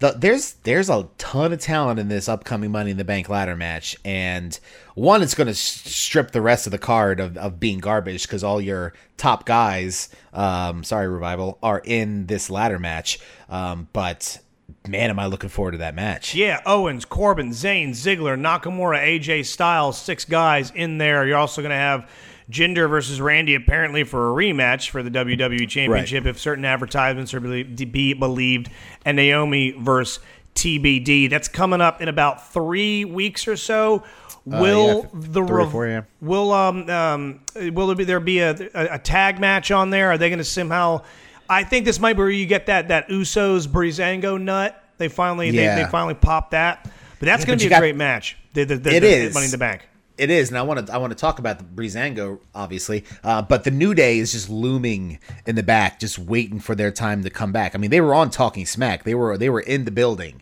the, 0.00 0.12
there's 0.12 0.54
there's 0.64 0.90
a 0.90 1.08
ton 1.18 1.52
of 1.52 1.60
talent 1.60 2.00
in 2.00 2.08
this 2.08 2.28
upcoming 2.28 2.70
Money 2.72 2.90
in 2.90 2.96
the 2.96 3.04
Bank 3.04 3.28
ladder 3.28 3.56
match, 3.56 3.96
and 4.04 4.58
one, 4.94 5.22
it's 5.22 5.34
going 5.34 5.46
to 5.46 5.54
strip 5.54 6.32
the 6.32 6.40
rest 6.40 6.66
of 6.66 6.72
the 6.72 6.78
card 6.78 7.20
of, 7.20 7.36
of 7.36 7.60
being 7.60 7.78
garbage 7.78 8.22
because 8.22 8.42
all 8.42 8.60
your 8.60 8.92
top 9.16 9.46
guys, 9.46 10.08
um, 10.32 10.84
sorry 10.84 11.08
revival, 11.08 11.58
are 11.62 11.80
in 11.84 12.26
this 12.26 12.50
ladder 12.50 12.78
match. 12.78 13.18
Um, 13.48 13.88
but 13.92 14.38
man, 14.86 15.10
am 15.10 15.18
I 15.18 15.26
looking 15.26 15.48
forward 15.48 15.72
to 15.72 15.78
that 15.78 15.94
match? 15.94 16.34
Yeah, 16.34 16.60
Owens, 16.66 17.04
Corbin, 17.04 17.50
Zayn, 17.50 17.90
Ziggler, 17.90 18.38
Nakamura, 18.38 19.00
AJ 19.00 19.46
Styles, 19.46 19.96
six 19.98 20.24
guys 20.24 20.70
in 20.72 20.98
there. 20.98 21.26
You're 21.26 21.38
also 21.38 21.62
going 21.62 21.70
to 21.70 21.76
have 21.76 22.08
Jinder 22.50 22.88
versus 22.88 23.20
Randy 23.20 23.54
apparently 23.54 24.04
for 24.04 24.30
a 24.30 24.34
rematch 24.34 24.90
for 24.90 25.02
the 25.02 25.10
WWE 25.10 25.68
Championship 25.68 26.26
if 26.26 26.38
certain 26.38 26.64
advertisements 26.64 27.32
are 27.34 27.40
to 27.40 27.86
be 27.86 28.12
believed, 28.12 28.70
and 29.04 29.16
Naomi 29.16 29.72
versus 29.72 30.22
TBD. 30.54 31.28
That's 31.30 31.48
coming 31.48 31.80
up 31.80 32.00
in 32.00 32.08
about 32.08 32.52
three 32.52 33.04
weeks 33.04 33.48
or 33.48 33.56
so. 33.56 34.02
Will 34.44 34.90
Uh, 34.90 35.02
yeah, 35.02 35.08
the 35.14 35.42
rev- 35.42 35.72
four, 35.72 35.86
yeah. 35.88 36.02
will 36.20 36.52
um 36.52 36.88
um 36.90 37.40
will 37.72 37.86
there 37.86 37.96
be 37.96 38.04
there 38.04 38.20
be 38.20 38.40
a, 38.40 38.50
a, 38.74 38.94
a 38.94 38.98
tag 38.98 39.40
match 39.40 39.70
on 39.70 39.88
there? 39.90 40.10
Are 40.10 40.18
they 40.18 40.28
going 40.28 40.38
to 40.38 40.44
somehow? 40.44 41.00
I 41.48 41.64
think 41.64 41.84
this 41.86 41.98
might 41.98 42.12
be 42.12 42.18
where 42.18 42.30
you 42.30 42.44
get 42.46 42.66
that 42.66 42.88
that 42.88 43.08
Usos 43.08 43.66
Breezango 43.66 44.38
nut. 44.40 44.80
They 44.98 45.08
finally 45.08 45.48
Yeah. 45.50 45.76
they, 45.76 45.84
they 45.84 45.90
finally 45.90 46.14
popped 46.14 46.50
that. 46.50 46.84
But 47.18 47.26
that's 47.26 47.44
going 47.46 47.58
to 47.58 47.62
be 47.62 47.66
a 47.68 47.70
got- 47.70 47.80
great 47.80 47.96
match. 47.96 48.36
The, 48.52 48.64
the, 48.64 48.76
the, 48.76 48.94
It 48.96 49.00
the 49.00 49.06
is. 49.08 49.34
Money 49.34 49.46
in 49.46 49.50
the 49.50 49.58
Bank. 49.58 49.88
It 50.16 50.30
is, 50.30 50.48
and 50.48 50.56
I 50.56 50.62
want 50.62 50.86
to 50.86 50.92
I 50.94 50.98
want 50.98 51.10
to 51.10 51.18
talk 51.18 51.40
about 51.40 51.58
the 51.58 51.64
Breezango, 51.64 52.38
obviously, 52.54 53.04
uh, 53.24 53.42
but 53.42 53.64
the 53.64 53.72
New 53.72 53.94
Day 53.94 54.18
is 54.18 54.30
just 54.30 54.48
looming 54.48 55.18
in 55.44 55.56
the 55.56 55.62
back, 55.62 55.98
just 55.98 56.18
waiting 56.20 56.60
for 56.60 56.76
their 56.76 56.92
time 56.92 57.24
to 57.24 57.30
come 57.30 57.50
back. 57.50 57.74
I 57.74 57.78
mean, 57.78 57.90
they 57.90 58.00
were 58.00 58.14
on 58.14 58.30
Talking 58.30 58.64
Smack, 58.64 59.02
they 59.02 59.14
were 59.16 59.36
they 59.36 59.50
were 59.50 59.60
in 59.60 59.84
the 59.84 59.90
building, 59.90 60.40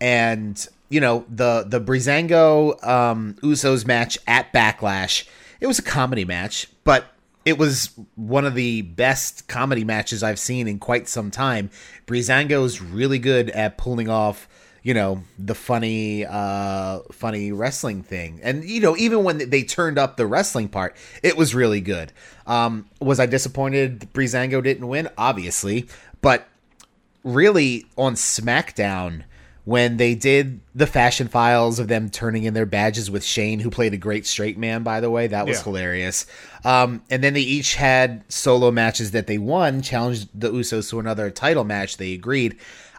and 0.00 0.66
you 0.88 1.00
know 1.00 1.24
the 1.28 1.64
the 1.66 1.80
Breezango 1.80 2.84
um, 2.84 3.34
Usos 3.42 3.86
match 3.86 4.18
at 4.26 4.52
Backlash, 4.52 5.28
it 5.60 5.68
was 5.68 5.78
a 5.78 5.82
comedy 5.82 6.24
match, 6.24 6.66
but 6.82 7.06
it 7.44 7.58
was 7.58 7.90
one 8.16 8.44
of 8.44 8.56
the 8.56 8.82
best 8.82 9.46
comedy 9.46 9.84
matches 9.84 10.24
I've 10.24 10.38
seen 10.38 10.66
in 10.66 10.80
quite 10.80 11.08
some 11.08 11.30
time. 11.30 11.70
Breezango 12.06 12.64
is 12.64 12.82
really 12.82 13.20
good 13.20 13.50
at 13.50 13.78
pulling 13.78 14.08
off 14.08 14.48
you 14.82 14.94
know 14.94 15.22
the 15.38 15.54
funny 15.54 16.24
uh 16.28 16.98
funny 17.12 17.52
wrestling 17.52 18.02
thing 18.02 18.40
and 18.42 18.64
you 18.64 18.80
know 18.80 18.96
even 18.96 19.22
when 19.24 19.50
they 19.50 19.62
turned 19.62 19.98
up 19.98 20.16
the 20.16 20.26
wrestling 20.26 20.68
part 20.68 20.96
it 21.22 21.36
was 21.36 21.54
really 21.54 21.80
good 21.80 22.12
um 22.46 22.86
was 23.00 23.20
i 23.20 23.26
disappointed 23.26 24.00
Breezango 24.12 24.62
didn't 24.62 24.88
win 24.88 25.08
obviously 25.16 25.88
but 26.20 26.48
really 27.24 27.86
on 27.96 28.14
smackdown 28.14 29.24
when 29.64 29.96
they 29.96 30.16
did 30.16 30.60
the 30.74 30.88
fashion 30.88 31.28
files 31.28 31.78
of 31.78 31.86
them 31.86 32.10
turning 32.10 32.42
in 32.42 32.52
their 32.52 32.66
badges 32.66 33.08
with 33.08 33.22
Shane, 33.22 33.60
who 33.60 33.70
played 33.70 33.94
a 33.94 33.96
great 33.96 34.26
straight 34.26 34.58
man, 34.58 34.82
by 34.82 34.98
the 34.98 35.08
way, 35.08 35.28
that 35.28 35.46
was 35.46 35.58
Yeah. 35.58 35.62
hilarious. 35.62 36.26
Um, 36.64 37.00
and 37.10 37.22
then 37.22 37.34
they 37.34 37.42
each 37.42 37.76
had 37.76 38.24
solo 38.28 38.72
matches 38.72 39.12
that 39.12 39.28
they 39.28 39.38
won, 39.38 39.80
challenged 39.80 40.28
the 40.34 40.50
Usos 40.50 40.90
to 40.90 40.98
another 40.98 41.30
title 41.30 41.62
match. 41.62 41.96
They 41.96 42.12
agreed. 42.12 42.56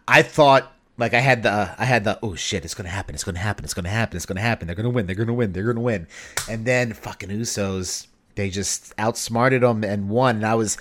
I 0.07 0.21
thought, 0.21 0.72
like, 0.97 1.13
I 1.13 1.19
had 1.19 1.43
the, 1.43 1.73
I 1.77 1.85
had 1.85 2.03
the, 2.03 2.19
oh 2.21 2.35
shit, 2.35 2.65
it's 2.65 2.73
gonna 2.73 2.89
happen, 2.89 3.15
it's 3.15 3.23
gonna 3.23 3.39
happen, 3.39 3.65
it's 3.65 3.73
gonna 3.73 3.89
happen, 3.89 4.15
it's 4.17 4.25
gonna 4.25 4.41
happen. 4.41 4.67
They're 4.67 4.75
gonna 4.75 4.89
win, 4.89 5.05
they're 5.05 5.15
gonna 5.15 5.33
win, 5.33 5.53
they're 5.53 5.63
gonna 5.63 5.79
win. 5.79 6.07
And 6.49 6.65
then 6.65 6.93
fucking 6.93 7.29
Usos, 7.29 8.07
they 8.35 8.49
just 8.49 8.93
outsmarted 8.97 9.61
them 9.61 9.83
and 9.83 10.09
won. 10.09 10.37
And 10.37 10.45
I 10.45 10.55
was, 10.55 10.77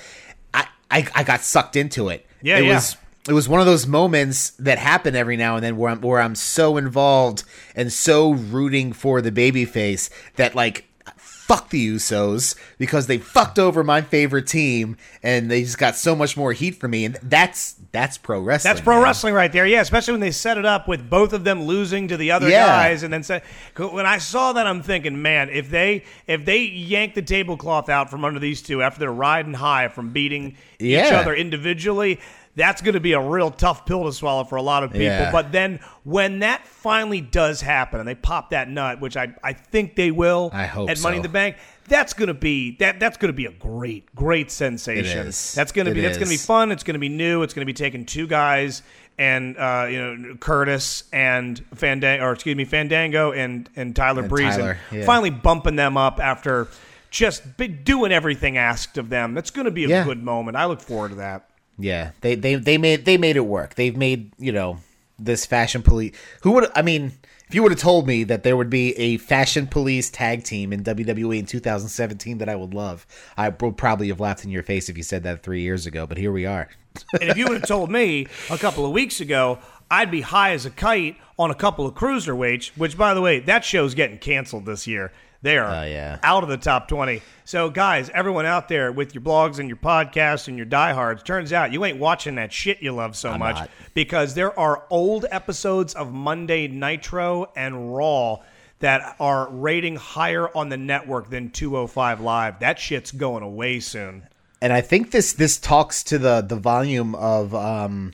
I, 0.52 0.66
I, 0.90 1.06
I 1.14 1.22
got 1.24 1.40
sucked 1.40 1.76
into 1.76 2.08
it. 2.08 2.26
Yeah, 2.42 2.58
it 2.58 2.64
yeah. 2.64 2.74
was 2.74 2.96
it 3.28 3.32
was 3.32 3.48
one 3.48 3.60
of 3.60 3.66
those 3.66 3.86
moments 3.86 4.50
that 4.50 4.78
happen 4.78 5.14
every 5.14 5.36
now 5.36 5.54
and 5.54 5.64
then 5.64 5.76
where 5.76 5.90
I'm 5.90 6.00
where 6.00 6.20
I'm 6.20 6.34
so 6.34 6.76
involved 6.76 7.44
and 7.76 7.92
so 7.92 8.32
rooting 8.32 8.92
for 8.92 9.20
the 9.20 9.30
babyface 9.30 10.10
that 10.36 10.54
like 10.54 10.86
fuck 11.16 11.70
the 11.70 11.94
Usos 11.94 12.56
because 12.78 13.06
they 13.06 13.18
fucked 13.18 13.58
over 13.58 13.84
my 13.84 14.00
favorite 14.00 14.46
team 14.46 14.96
and 15.22 15.50
they 15.50 15.62
just 15.62 15.78
got 15.78 15.94
so 15.94 16.16
much 16.16 16.36
more 16.36 16.52
heat 16.52 16.80
for 16.80 16.88
me 16.88 17.04
and 17.04 17.16
that's 17.22 17.76
that's 17.92 18.16
pro 18.18 18.40
wrestling. 18.40 18.70
That's 18.72 18.82
pro 18.82 18.96
man. 18.96 19.04
wrestling 19.04 19.34
right 19.34 19.52
there. 19.52 19.66
Yeah, 19.66 19.80
especially 19.82 20.12
when 20.12 20.20
they 20.20 20.30
set 20.30 20.56
it 20.58 20.64
up 20.64 20.88
with 20.88 21.08
both 21.08 21.32
of 21.32 21.44
them 21.44 21.64
losing 21.64 22.08
to 22.08 22.16
the 22.16 22.30
other 22.32 22.48
Yeah. 22.48 22.66
guys, 22.66 23.02
and 23.02 23.12
then 23.12 23.22
say, 23.22 23.42
when 23.76 24.06
I 24.06 24.18
saw 24.18 24.54
that, 24.54 24.66
I'm 24.66 24.82
thinking, 24.82 25.20
man, 25.20 25.50
if 25.50 25.70
they 25.70 26.04
if 26.26 26.44
they 26.44 26.62
yank 26.62 27.14
the 27.14 27.22
tablecloth 27.22 27.88
out 27.88 28.10
from 28.10 28.24
under 28.24 28.40
these 28.40 28.62
two 28.62 28.82
after 28.82 28.98
they're 29.00 29.12
riding 29.12 29.54
high 29.54 29.88
from 29.88 30.10
beating 30.10 30.56
each 30.78 31.12
other 31.12 31.34
individually. 31.34 32.18
That's 32.54 32.82
going 32.82 32.94
to 32.94 33.00
be 33.00 33.14
a 33.14 33.20
real 33.20 33.50
tough 33.50 33.86
pill 33.86 34.04
to 34.04 34.12
swallow 34.12 34.44
for 34.44 34.56
a 34.56 34.62
lot 34.62 34.84
of 34.84 34.90
people. 34.90 35.06
Yeah. 35.06 35.32
But 35.32 35.52
then 35.52 35.80
when 36.04 36.40
that 36.40 36.66
finally 36.66 37.22
does 37.22 37.62
happen 37.62 37.98
and 37.98 38.06
they 38.06 38.14
pop 38.14 38.50
that 38.50 38.68
nut, 38.68 39.00
which 39.00 39.16
I, 39.16 39.34
I 39.42 39.54
think 39.54 39.96
they 39.96 40.10
will 40.10 40.50
I 40.52 40.66
hope 40.66 40.90
at 40.90 41.00
Money 41.02 41.16
in 41.16 41.22
the 41.22 41.30
Bank, 41.30 41.56
that's 41.88 42.12
going 42.12 42.28
to 42.28 42.34
be 42.34 42.76
that 42.76 43.00
that's 43.00 43.16
going 43.16 43.30
to 43.30 43.36
be 43.36 43.46
a 43.46 43.52
great 43.52 44.14
great 44.14 44.50
sensation. 44.50 45.26
is. 45.28 45.54
That's 45.54 45.72
going 45.72 45.86
to 45.86 45.92
It 45.92 45.94
be 45.94 46.00
that's 46.02 46.18
going 46.18 46.26
to 46.28 46.32
be 46.32 46.36
fun. 46.36 46.72
It's 46.72 46.82
going 46.82 46.94
to 46.94 47.00
be 47.00 47.08
new. 47.08 47.42
It's 47.42 47.54
going 47.54 47.62
to 47.62 47.66
be 47.66 47.72
taking 47.74 48.04
two 48.04 48.26
guys 48.26 48.82
and 49.18 49.56
uh, 49.56 49.86
you 49.90 49.98
know 49.98 50.34
Curtis 50.36 51.04
and 51.12 51.58
Fandango, 51.74 52.24
or 52.24 52.32
excuse 52.32 52.56
me, 52.56 52.64
Fandango 52.64 53.32
and 53.32 53.68
and 53.76 53.96
Tyler 53.96 54.20
And 54.20 54.28
Breeze, 54.28 54.56
Tyler, 54.56 54.78
and 54.90 55.00
yeah. 55.00 55.06
finally 55.06 55.30
bumping 55.30 55.76
them 55.76 55.96
up 55.96 56.20
after 56.20 56.68
just 57.10 57.42
doing 57.84 58.12
everything 58.12 58.56
asked 58.58 58.98
of 58.98 59.08
them. 59.10 59.34
That's 59.34 59.50
going 59.50 59.66
to 59.66 59.70
be 59.70 59.84
a 59.84 59.88
Yeah. 59.88 60.04
good 60.04 60.22
moment. 60.22 60.56
I 60.56 60.64
look 60.66 60.80
forward 60.80 61.10
to 61.10 61.14
that. 61.16 61.48
Yeah, 61.82 62.12
they 62.20 62.36
they 62.36 62.54
they 62.54 62.78
made 62.78 63.04
they 63.04 63.16
made 63.16 63.36
it 63.36 63.46
work. 63.46 63.74
They've 63.74 63.96
made 63.96 64.32
you 64.38 64.52
know 64.52 64.78
this 65.18 65.44
fashion 65.44 65.82
police. 65.82 66.14
Who 66.42 66.52
would 66.52 66.70
I 66.76 66.82
mean? 66.82 67.12
If 67.48 67.56
you 67.56 67.62
would 67.64 67.72
have 67.72 67.80
told 67.80 68.06
me 68.06 68.24
that 68.24 68.44
there 68.44 68.56
would 68.56 68.70
be 68.70 68.96
a 68.96 69.18
fashion 69.18 69.66
police 69.66 70.08
tag 70.08 70.42
team 70.42 70.72
in 70.72 70.84
WWE 70.84 71.38
in 71.38 71.44
2017 71.44 72.38
that 72.38 72.48
I 72.48 72.56
would 72.56 72.72
love, 72.72 73.06
I 73.36 73.50
would 73.50 73.76
probably 73.76 74.08
have 74.08 74.20
laughed 74.20 74.42
in 74.42 74.50
your 74.50 74.62
face 74.62 74.88
if 74.88 74.96
you 74.96 75.02
said 75.02 75.22
that 75.24 75.42
three 75.42 75.60
years 75.60 75.84
ago. 75.84 76.06
But 76.06 76.16
here 76.16 76.32
we 76.32 76.46
are. 76.46 76.70
And 77.20 77.28
if 77.28 77.36
you 77.36 77.44
would 77.46 77.58
have 77.58 77.68
told 77.68 77.90
me 77.90 78.26
a 78.48 78.56
couple 78.56 78.86
of 78.86 78.92
weeks 78.92 79.20
ago, 79.20 79.58
I'd 79.90 80.10
be 80.10 80.22
high 80.22 80.52
as 80.52 80.64
a 80.64 80.70
kite 80.70 81.16
on 81.38 81.50
a 81.50 81.54
couple 81.54 81.86
of 81.86 81.94
cruiserweights, 81.94 82.68
which, 82.78 82.96
by 82.96 83.12
the 83.12 83.20
way, 83.20 83.40
that 83.40 83.66
show's 83.66 83.94
getting 83.94 84.16
canceled 84.16 84.64
this 84.64 84.86
year. 84.86 85.12
They 85.42 85.58
are 85.58 85.68
Oh, 85.68 85.82
yeah. 85.84 86.18
out 86.22 86.44
of 86.44 86.48
the 86.48 86.56
top 86.56 86.86
20. 86.88 87.20
So, 87.44 87.68
guys, 87.68 88.08
everyone 88.14 88.46
out 88.46 88.68
there 88.68 88.92
with 88.92 89.14
your 89.14 89.22
blogs 89.22 89.58
and 89.58 89.68
your 89.68 89.76
podcasts 89.76 90.46
and 90.48 90.56
your 90.56 90.66
diehards, 90.66 91.22
turns 91.24 91.52
out 91.52 91.72
you 91.72 91.84
ain't 91.84 91.98
watching 91.98 92.36
that 92.36 92.52
shit 92.52 92.80
you 92.80 92.92
love 92.92 93.16
so 93.16 93.36
much 93.36 93.56
not. 93.56 93.70
because 93.94 94.34
there 94.34 94.56
are 94.58 94.84
old 94.88 95.26
episodes 95.30 95.94
of 95.94 96.12
Monday 96.12 96.68
Nitro 96.68 97.50
and 97.56 97.94
Raw 97.94 98.38
that 98.78 99.16
are 99.20 99.48
rating 99.50 99.96
higher 99.96 100.48
on 100.56 100.68
the 100.68 100.76
network 100.76 101.28
than 101.30 101.50
205 101.50 102.20
Live. 102.20 102.60
That 102.60 102.78
shit's 102.78 103.10
going 103.12 103.42
away 103.42 103.80
soon. 103.80 104.22
and 104.60 104.72
I 104.72 104.80
think 104.80 105.10
this 105.10 105.32
this 105.32 105.58
talks 105.58 106.04
to 106.04 106.18
the 106.18 106.40
the 106.40 106.56
volume 106.56 107.14
of 107.16 107.52
um 107.54 108.12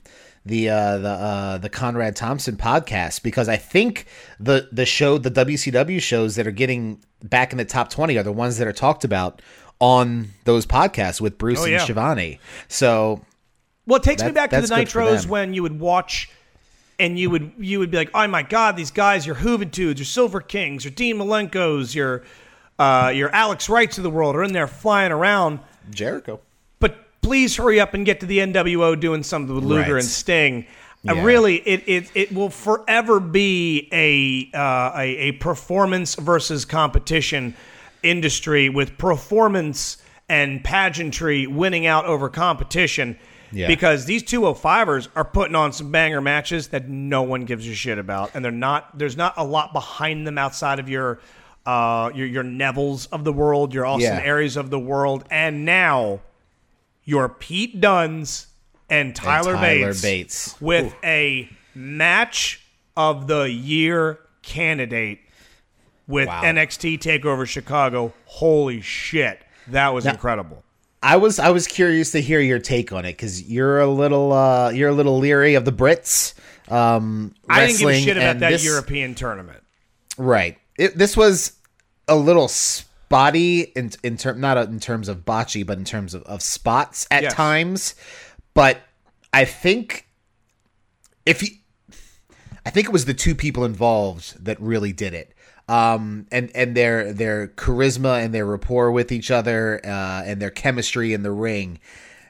the 0.49 0.69
uh 0.71 0.99
the 0.99 1.09
uh 1.09 1.59
the 1.59 1.69
Conrad 1.69 2.17
Thompson 2.17 2.57
podcast 2.57 3.23
because 3.23 3.49
I 3.49 3.57
think 3.57 4.07
the 4.41 4.69
the 4.73 4.87
show 4.87 5.19
the 5.19 5.31
WCW 5.31 6.01
shows 6.01 6.37
that 6.37 6.47
are 6.47 6.51
getting 6.53 7.03
back 7.23 7.53
in 7.53 7.59
the 7.59 7.65
top 7.65 7.91
20 7.91 8.17
are 8.17 8.23
the 8.23 8.33
ones 8.33 8.59
that 8.59 8.67
are 8.67 8.73
talked 8.73 9.05
about 9.05 9.41
on 9.81 10.31
those 10.45 10.67
podcasts 10.67 11.21
with 11.21 11.39
Bruce 11.39 11.61
Oh, 11.61 11.65
and 11.65 11.73
yeah. 11.73 11.87
Shivani. 11.87 12.39
So 12.67 13.23
Well, 13.87 13.97
it 13.99 14.03
takes 14.03 14.23
me 14.23 14.33
back 14.33 14.51
to 14.51 14.57
the 14.57 14.67
that's 14.67 14.71
good 14.71 14.89
for 14.91 15.01
nitros 15.03 15.27
when 15.27 15.55
you 15.55 15.63
would 15.63 15.79
watch 15.79 16.31
and 16.99 17.19
you 17.19 17.31
would 17.31 17.53
you 17.59 17.79
would 17.79 17.91
be 17.91 17.97
like, 17.97 18.11
"Oh 18.15 18.27
my 18.27 18.43
god, 18.43 18.77
these 18.77 18.91
guys, 18.91 19.25
your 19.27 19.37
Juventudes, 19.37 19.99
your 19.99 20.05
Silver 20.07 20.41
Kings, 20.41 20.85
your 20.85 20.93
Dean 20.93 21.17
Malenkos, 21.17 21.95
your 21.95 22.25
uh, 22.79 23.13
your 23.15 23.31
Alex 23.31 23.69
Wrights 23.69 23.99
of 23.99 24.05
the 24.05 24.11
world 24.11 24.35
are 24.35 24.43
in 24.43 24.53
there 24.53 24.67
flying 24.67 25.13
around." 25.13 25.61
Jericho. 25.91 26.41
Please 27.29 27.57
hurry 27.57 27.79
up 27.79 27.93
and 27.93 28.07
get 28.07 28.21
to 28.21 28.27
the 28.27 28.39
NWO 28.39 28.99
doing 28.99 29.23
something 29.23 29.55
with 29.55 29.63
Luger 29.65 29.95
Right. 29.95 30.03
and 30.03 30.11
Sting. 30.11 30.65
Uh, 31.07 31.13
Yeah. 31.13 31.25
really, 31.25 31.57
it, 31.57 31.83
it 31.87 32.11
it 32.15 32.33
will 32.35 32.49
forever 32.49 33.21
be 33.21 33.87
a, 33.93 34.49
uh, 34.57 34.93
a 34.97 35.17
a 35.29 35.33
performance 35.33 36.15
versus 36.15 36.65
competition 36.65 37.55
industry 38.03 38.71
with 38.71 38.97
performance 38.97 39.99
and 40.31 40.65
pageantry 40.65 41.47
winning 41.47 41.85
out 41.87 42.07
over 42.07 42.31
competition. 42.31 43.19
Yeah. 43.53 43.67
Because 43.67 44.07
these 44.07 44.23
205ers 44.23 45.09
are 45.15 45.25
putting 45.25 45.55
on 45.55 45.73
some 45.75 45.91
banger 45.93 46.23
matches 46.23 46.69
that 46.69 46.89
no 46.89 47.23
one 47.23 47.45
gives 47.45 47.67
a 47.69 47.75
shit 47.75 47.99
about, 47.99 48.31
and 48.35 48.43
they're 48.43 48.51
not. 48.53 48.97
There's 48.99 49.19
not 49.19 49.35
a 49.37 49.45
lot 49.45 49.75
behind 49.75 50.27
them 50.27 50.39
outside 50.39 50.79
of 50.79 50.89
your 50.89 51.21
uh, 51.67 52.11
your 52.15 52.27
your 52.27 52.43
Neville's 52.43 53.05
of 53.07 53.25
the 53.25 53.33
world, 53.35 53.75
your 53.75 53.85
Austin 53.85 54.15
Yeah. 54.17 54.23
Aries 54.25 54.57
of 54.57 54.71
the 54.71 54.79
world, 54.79 55.25
and 55.31 55.67
now 55.67 56.21
your 57.09 57.27
Pete 57.31 57.81
Dunnes 57.81 58.49
and 58.91 59.17
Tyler, 59.17 59.55
Tyler 59.55 59.87
Bates, 59.95 60.03
Bates. 60.03 60.61
with 60.61 60.95
a 61.03 61.49
match 61.75 62.61
of 62.99 63.27
the 63.27 63.51
year 63.51 64.19
candidate 64.43 65.19
with 66.07 66.29
Wow. 66.29 66.43
NXT 66.43 66.99
Takeover 66.99 67.47
Chicago. 67.47 68.13
Holy 68.27 68.83
shit, 68.83 69.41
that 69.69 69.95
was 69.95 70.05
incredible. 70.05 70.63
I 71.03 71.17
was 71.17 71.39
I 71.39 71.49
was 71.49 71.67
curious 71.67 72.11
to 72.13 72.21
hear 72.21 72.41
your 72.41 72.59
take 72.59 72.93
on 72.93 73.07
it 73.07 73.13
because 73.13 73.43
you're 73.49 73.81
a 73.81 73.87
little 73.87 74.33
uh 74.33 74.69
you're 74.71 74.91
a 74.91 74.95
little 74.95 75.19
leery 75.19 75.55
of 75.55 75.65
the 75.65 75.73
Brits. 75.73 76.35
Um, 76.71 77.35
I 77.49 77.67
didn't 77.69 77.79
give 77.81 77.89
a 77.89 78.01
shit 78.03 78.17
about 78.19 78.39
that 78.41 78.51
this- 78.51 78.65
European 78.67 79.15
tournament. 79.15 79.63
Right. 80.19 80.59
It, 80.79 80.99
this 80.99 81.17
was 81.17 81.53
a 82.07 82.17
little 82.17 82.49
spotty 83.09 83.63
in 83.63 83.91
in 84.03 84.19
term 84.19 84.39
not 84.39 84.59
in 84.59 84.79
terms 84.79 85.09
of 85.09 85.25
botchy, 85.25 85.67
but 85.67 85.79
in 85.79 85.85
terms 85.85 86.13
of, 86.13 86.23
of 86.25 86.43
spots 86.43 87.07
at 87.11 87.23
Yes. 87.23 87.35
times. 87.35 87.95
But 88.53 88.83
I 89.33 89.47
think 89.47 90.07
if 91.25 91.43
you, 91.43 91.49
I 92.67 92.71
think 92.71 92.87
it 92.87 92.93
was 92.93 93.07
the 93.07 93.15
two 93.15 93.35
people 93.35 93.65
involved 93.65 94.45
that 94.45 94.61
really 94.61 94.93
did 94.93 95.15
it. 95.15 95.33
Um, 95.71 96.27
and 96.31 96.51
and 96.55 96.75
their 96.75 97.13
their 97.15 97.49
charisma 97.49 98.23
and 98.23 98.35
their 98.35 98.45
rapport 98.45 98.91
with 98.91 99.11
each 99.11 99.31
other, 99.31 99.81
uh, 99.85 100.23
and 100.25 100.41
their 100.41 100.51
chemistry 100.51 101.15
in 101.15 101.23
the 101.23 101.33
ring, 101.33 101.79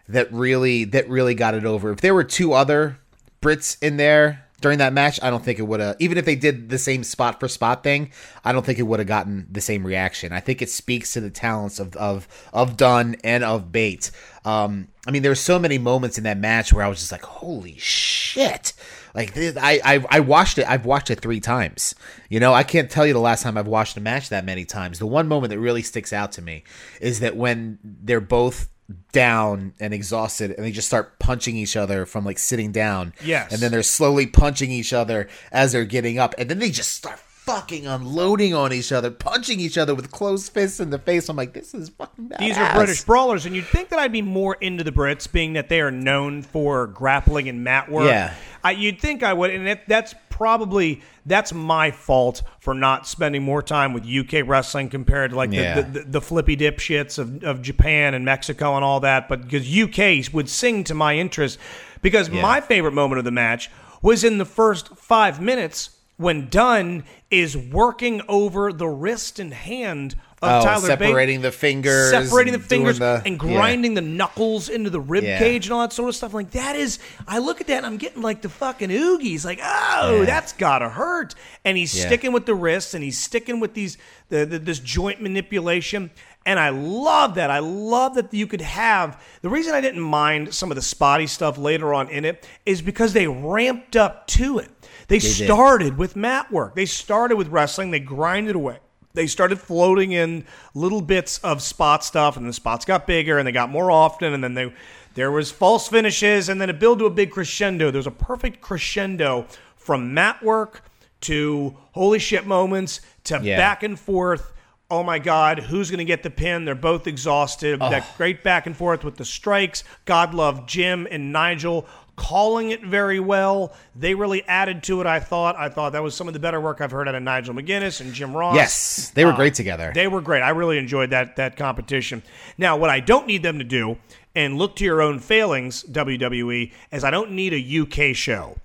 that 0.09 0.33
really 0.33 0.85
that 0.85 1.09
really 1.09 1.35
got 1.35 1.55
it 1.55 1.65
over. 1.65 1.91
If 1.91 2.01
there 2.01 2.15
were 2.15 2.25
two 2.25 2.53
other 2.53 2.99
Brits 3.43 3.77
in 3.83 3.97
there 3.97 4.48
during 4.61 4.79
that 4.79 4.93
match, 4.93 5.21
I 5.23 5.31
don't 5.31 5.45
think 5.45 5.59
it 5.59 5.63
would 5.63 5.81
have. 5.81 5.97
Even 5.99 6.19
if 6.19 6.25
they 6.25 6.35
did 6.35 6.69
the 6.69 6.79
same 6.79 7.05
spot 7.05 7.39
for 7.39 7.47
spot 7.47 7.83
thing, 7.83 8.11
I 8.45 8.53
don't 8.53 8.67
think 8.67 8.79
it 8.79 8.83
would 8.83 8.99
have 8.99 9.07
gotten 9.07 9.47
the 9.51 9.61
same 9.61 9.87
reaction. 9.87 10.33
I 10.33 10.41
think 10.41 10.63
it 10.63 10.71
speaks 10.71 11.13
to 11.13 11.21
the 11.21 11.31
talents 11.31 11.79
of 11.79 11.95
of 11.97 12.27
of 12.53 12.77
Dunne 12.77 13.17
and 13.23 13.45
of 13.45 13.71
Bates. 13.71 14.11
Um, 14.45 14.89
I 15.07 15.11
mean, 15.11 15.23
there 15.23 15.31
were 15.31 15.37
so 15.37 15.59
many 15.59 15.79
moments 15.79 16.19
in 16.19 16.25
that 16.25 16.39
match 16.39 16.73
where 16.73 16.85
I 16.85 16.89
was 16.89 16.99
just 16.99 17.13
like, 17.13 17.25
"Holy 17.25 17.77
shit!" 17.79 18.73
Like 19.15 19.33
this, 19.33 19.57
I, 19.57 19.81
I 19.85 20.05
I 20.11 20.21
watched 20.21 20.59
it. 20.59 20.69
I've 20.69 20.85
watched 20.85 21.11
it 21.11 21.21
three 21.21 21.41
times. 21.41 21.95
You 22.29 22.41
know, 22.41 22.53
I 22.53 22.65
can't 22.65 22.91
tell 22.91 23.07
you 23.07 23.13
the 23.13 23.21
last 23.21 23.43
time 23.43 23.57
I've 23.57 23.69
watched 23.69 23.97
a 23.97 24.01
match 24.01 24.29
that 24.31 24.45
many 24.45 24.65
times. 24.65 24.99
The 24.99 25.07
one 25.07 25.29
moment 25.29 25.51
that 25.51 25.59
really 25.61 25.83
sticks 25.83 26.13
out 26.13 26.33
to 26.33 26.43
me 26.43 26.65
is 27.01 27.21
that 27.21 27.37
when 27.37 27.79
they're 27.83 28.21
both 28.21 28.69
down 29.13 29.75
and 29.81 29.93
exhausted 29.93 30.51
and 30.53 30.65
they 30.65 30.73
just 30.73 30.89
start 30.89 31.19
punching 31.19 31.57
each 31.57 31.77
other 31.77 32.07
from 32.07 32.25
like 32.25 32.39
sitting 32.39 32.73
down. 32.73 33.13
Yes. 33.23 33.53
And 33.53 33.61
then 33.61 33.71
they're 33.71 33.83
slowly 33.83 34.27
punching 34.27 34.71
each 34.71 34.93
other 34.93 35.29
as 35.53 35.73
they're 35.73 35.85
getting 35.85 36.19
up. 36.19 36.35
And 36.39 36.49
then 36.49 36.59
they 36.59 36.71
just 36.71 36.93
start 36.93 37.19
fucking 37.49 37.87
unloading 37.87 38.53
on 38.53 38.75
each 38.75 38.93
other, 38.93 39.11
punching 39.11 39.59
each 39.59 39.79
other 39.79 39.95
with 39.95 40.11
closed 40.11 40.53
fists 40.53 40.81
in 40.81 40.91
the 40.91 40.99
face. 40.99 41.31
I'm 41.31 41.37
like, 41.37 41.55
this 41.55 41.73
is 41.73 41.89
fucking 41.89 42.29
badass. 42.29 42.39
These 42.39 42.59
are 42.59 42.75
British 42.75 43.05
brawlers, 43.05 43.47
and 43.47 43.57
you'd 43.57 43.65
think 43.65 43.89
that 43.89 43.99
I'd 43.99 44.13
be 44.13 44.21
more 44.21 44.57
into 44.61 44.85
the 44.85 44.93
Brits, 44.93 45.31
being 45.31 45.55
that 45.55 45.71
they 45.71 45.81
are 45.81 45.91
known 45.91 46.43
for 46.43 46.87
grappling 46.89 47.49
and 47.49 47.65
mat 47.65 47.91
work. 47.91 48.07
Yeah. 48.07 48.35
I, 48.63 48.73
you'd 48.73 49.01
think 49.01 49.23
I 49.23 49.33
would, 49.33 49.51
and 49.51 49.67
it, 49.67 49.81
that's 49.89 50.15
probably 50.39 51.03
that's 51.27 51.53
my 51.53 51.91
fault 51.91 52.43
for 52.61 52.73
not 52.73 53.09
spending 53.09 53.43
more 53.43 53.61
time 53.61 53.93
with 53.93 54.07
UK 54.07 54.47
wrestling 54.49 54.89
compared 54.89 55.33
to 55.33 55.37
like 55.37 55.51
Yeah. 55.53 55.81
the, 55.81 55.99
the, 56.01 56.05
the 56.05 56.21
flippy 56.21 56.57
dipshits 56.57 57.19
of, 57.19 57.43
of 57.43 57.61
Japan 57.61 58.15
and 58.15 58.25
Mexico 58.25 58.77
and 58.77 58.85
all 58.85 59.01
that. 59.01 59.29
But 59.29 59.43
because 59.43 59.67
UK 59.69 60.33
would 60.33 60.49
sing 60.49 60.85
to 60.85 60.95
my 60.95 61.17
interest, 61.17 61.59
because 62.03 62.31
my 62.31 62.61
favorite 62.61 62.93
moment 62.95 63.19
of 63.19 63.25
the 63.25 63.33
match 63.33 63.69
was 64.01 64.23
in 64.23 64.39
the 64.39 64.45
first 64.45 64.97
five 64.97 65.41
minutes 65.41 65.91
when 66.19 66.49
Dunne 66.49 67.03
is 67.33 67.57
working 67.57 68.23
over 68.29 68.73
the 68.73 68.87
wrist 68.89 69.41
and 69.41 69.53
hand 69.53 70.15
of 70.41 70.63
Oh, 70.63 70.65
Tyler 70.65 70.89
Bate, 70.97 71.09
separating 71.09 71.41
the 71.41 71.51
fingers 71.51 72.11
separating 72.11 72.53
the 72.53 72.59
fingers, 72.61 72.99
the- 72.99 73.23
and 73.27 73.35
yeah. 73.35 73.39
grinding 73.39 73.95
the 73.95 74.01
knuckles 74.01 74.69
into 74.69 74.89
the 74.91 75.01
rib 75.01 75.25
Yeah. 75.25 75.39
cage 75.39 75.67
and 75.67 75.73
all 75.73 75.81
that 75.81 75.93
sort 75.93 76.09
of 76.09 76.15
stuff. 76.17 76.33
Like 76.35 76.51
that 76.53 76.77
is, 76.77 76.99
I 77.27 77.39
look 77.39 77.61
at 77.61 77.67
that 77.67 77.79
and 77.79 77.87
I'm 77.87 77.97
getting 77.97 78.23
like 78.23 78.43
the 78.43 78.49
fucking 78.49 78.91
oogies. 78.91 79.45
Like, 79.45 79.61
oh, 79.63 80.19
Yeah. 80.21 80.25
that's 80.25 80.53
gotta 80.53 80.89
hurt. 80.89 81.35
And 81.65 81.77
he's 81.77 81.97
Yeah. 81.99 82.07
sticking 82.07 82.33
with 82.33 82.47
the 82.47 82.55
wrists 82.55 82.95
and 82.95 83.03
he's 83.03 83.19
sticking 83.19 83.59
with 83.61 83.75
these 83.75 83.99
the, 84.29 84.45
the 84.47 84.59
this 84.59 84.79
joint 84.79 85.21
manipulation. 85.23 86.11
And 86.47 86.59
I 86.59 86.69
love 86.71 87.35
that. 87.35 87.51
I 87.51 87.59
love 87.59 88.15
that 88.15 88.33
you 88.33 88.47
could 88.47 88.61
have 88.63 89.21
the 89.43 89.49
reason 89.51 89.75
I 89.75 89.81
didn't 89.81 90.01
mind 90.01 90.55
some 90.55 90.71
of 90.71 90.77
the 90.77 90.83
spotty 90.83 91.27
stuff 91.27 91.59
later 91.59 91.93
on 91.93 92.09
in 92.09 92.25
it 92.25 92.47
is 92.65 92.81
because 92.81 93.13
they 93.13 93.27
ramped 93.27 93.97
up 93.97 94.27
to 94.29 94.59
it. 94.59 94.71
They, 95.09 95.19
did. 95.19 95.45
started 95.47 95.99
with 95.99 96.17
mat 96.17 96.51
work. 96.53 96.75
They 96.75 96.87
started 96.87 97.37
with 97.37 97.49
wrestling. 97.49 97.91
They 97.91 98.01
grinded 98.01 98.55
away. 98.57 98.79
They 99.19 99.27
started 99.27 99.59
floating 99.59 100.13
in 100.13 100.45
little 100.75 101.01
bits 101.03 101.39
of 101.39 101.61
spot 101.61 102.05
stuff, 102.05 102.37
and 102.37 102.49
the 102.49 102.53
spots 102.53 102.85
got 102.85 103.05
bigger 103.05 103.37
and 103.37 103.49
they 103.49 103.51
got 103.51 103.69
more 103.69 103.91
often, 103.91 104.33
and 104.33 104.45
then 104.45 104.55
they 104.55 104.73
there 105.15 105.33
was 105.33 105.51
false 105.51 105.89
finishes, 105.89 106.49
and 106.49 106.61
then 106.61 106.71
it 106.71 106.79
built 106.79 107.01
to 107.01 107.07
a 107.07 107.11
big 107.11 107.33
crescendo. 107.33 107.91
There 107.91 107.99
was 107.99 108.07
a 108.07 108.13
perfect 108.13 108.61
crescendo 108.61 109.47
from 109.75 110.15
mat 110.15 110.41
work 110.41 110.85
to 111.23 111.77
holy 111.95 112.21
shit 112.21 112.47
moments 112.47 113.01
to 113.25 113.41
Yeah. 113.43 113.57
back 113.57 113.83
and 113.83 113.99
forth. 113.99 114.53
Oh 114.89 115.03
my 115.03 115.19
God, 115.19 115.59
who's 115.59 115.91
going 115.91 115.99
to 115.99 116.05
get 116.05 116.23
the 116.23 116.31
pin? 116.31 116.65
They're 116.65 116.77
both 116.77 117.09
exhausted. 117.09 117.81
That 117.81 118.17
great 118.17 118.45
back 118.45 118.67
and 118.67 118.77
forth 118.77 119.03
with 119.03 119.17
the 119.17 119.25
strikes. 119.25 119.83
God 120.05 120.33
love 120.33 120.65
Jim 120.67 121.09
and 121.11 121.33
Nigel 121.33 121.89
calling 122.19 122.71
it 122.73 122.83
very 122.83 123.21
well. 123.21 123.73
They 123.97 124.15
really 124.15 124.43
added 124.47 124.83
to 124.85 125.01
it, 125.01 125.07
I 125.07 125.21
thought. 125.21 125.57
I 125.57 125.69
thought 125.71 125.93
that 125.93 126.03
was 126.03 126.15
some 126.15 126.27
of 126.29 126.35
the 126.35 126.41
better 126.41 126.61
work 126.61 126.81
I've 126.83 126.91
heard 126.91 127.09
out 127.09 127.15
of 127.15 127.23
Nigel 127.23 127.55
McGuinness 127.55 128.01
and 128.03 128.13
Jim 128.13 128.37
Ross. 128.37 128.57
Yes, 128.57 129.11
they 129.15 129.25
were 129.25 129.33
Uh, 129.33 129.37
great 129.37 129.55
together. 129.55 129.93
They 129.95 130.09
were 130.09 130.21
great. 130.21 130.43
I 130.43 130.51
really 130.51 130.77
enjoyed 130.79 131.11
that 131.11 131.37
that 131.37 131.57
competition. 131.57 132.23
Now, 132.59 132.77
what 132.77 132.91
I 132.91 133.01
don't 133.01 133.27
need 133.27 133.43
them 133.43 133.59
to 133.59 133.65
do, 133.65 133.97
and 134.35 134.59
look 134.59 134.77
to 134.77 134.85
your 134.85 135.01
own 135.01 135.21
failings, 135.21 135.85
WWE, 135.85 136.73
is 136.93 137.05
I 137.05 137.11
don't 137.11 137.31
need 137.33 137.55
a 137.55 138.11
UK 138.11 138.15
show 138.15 138.57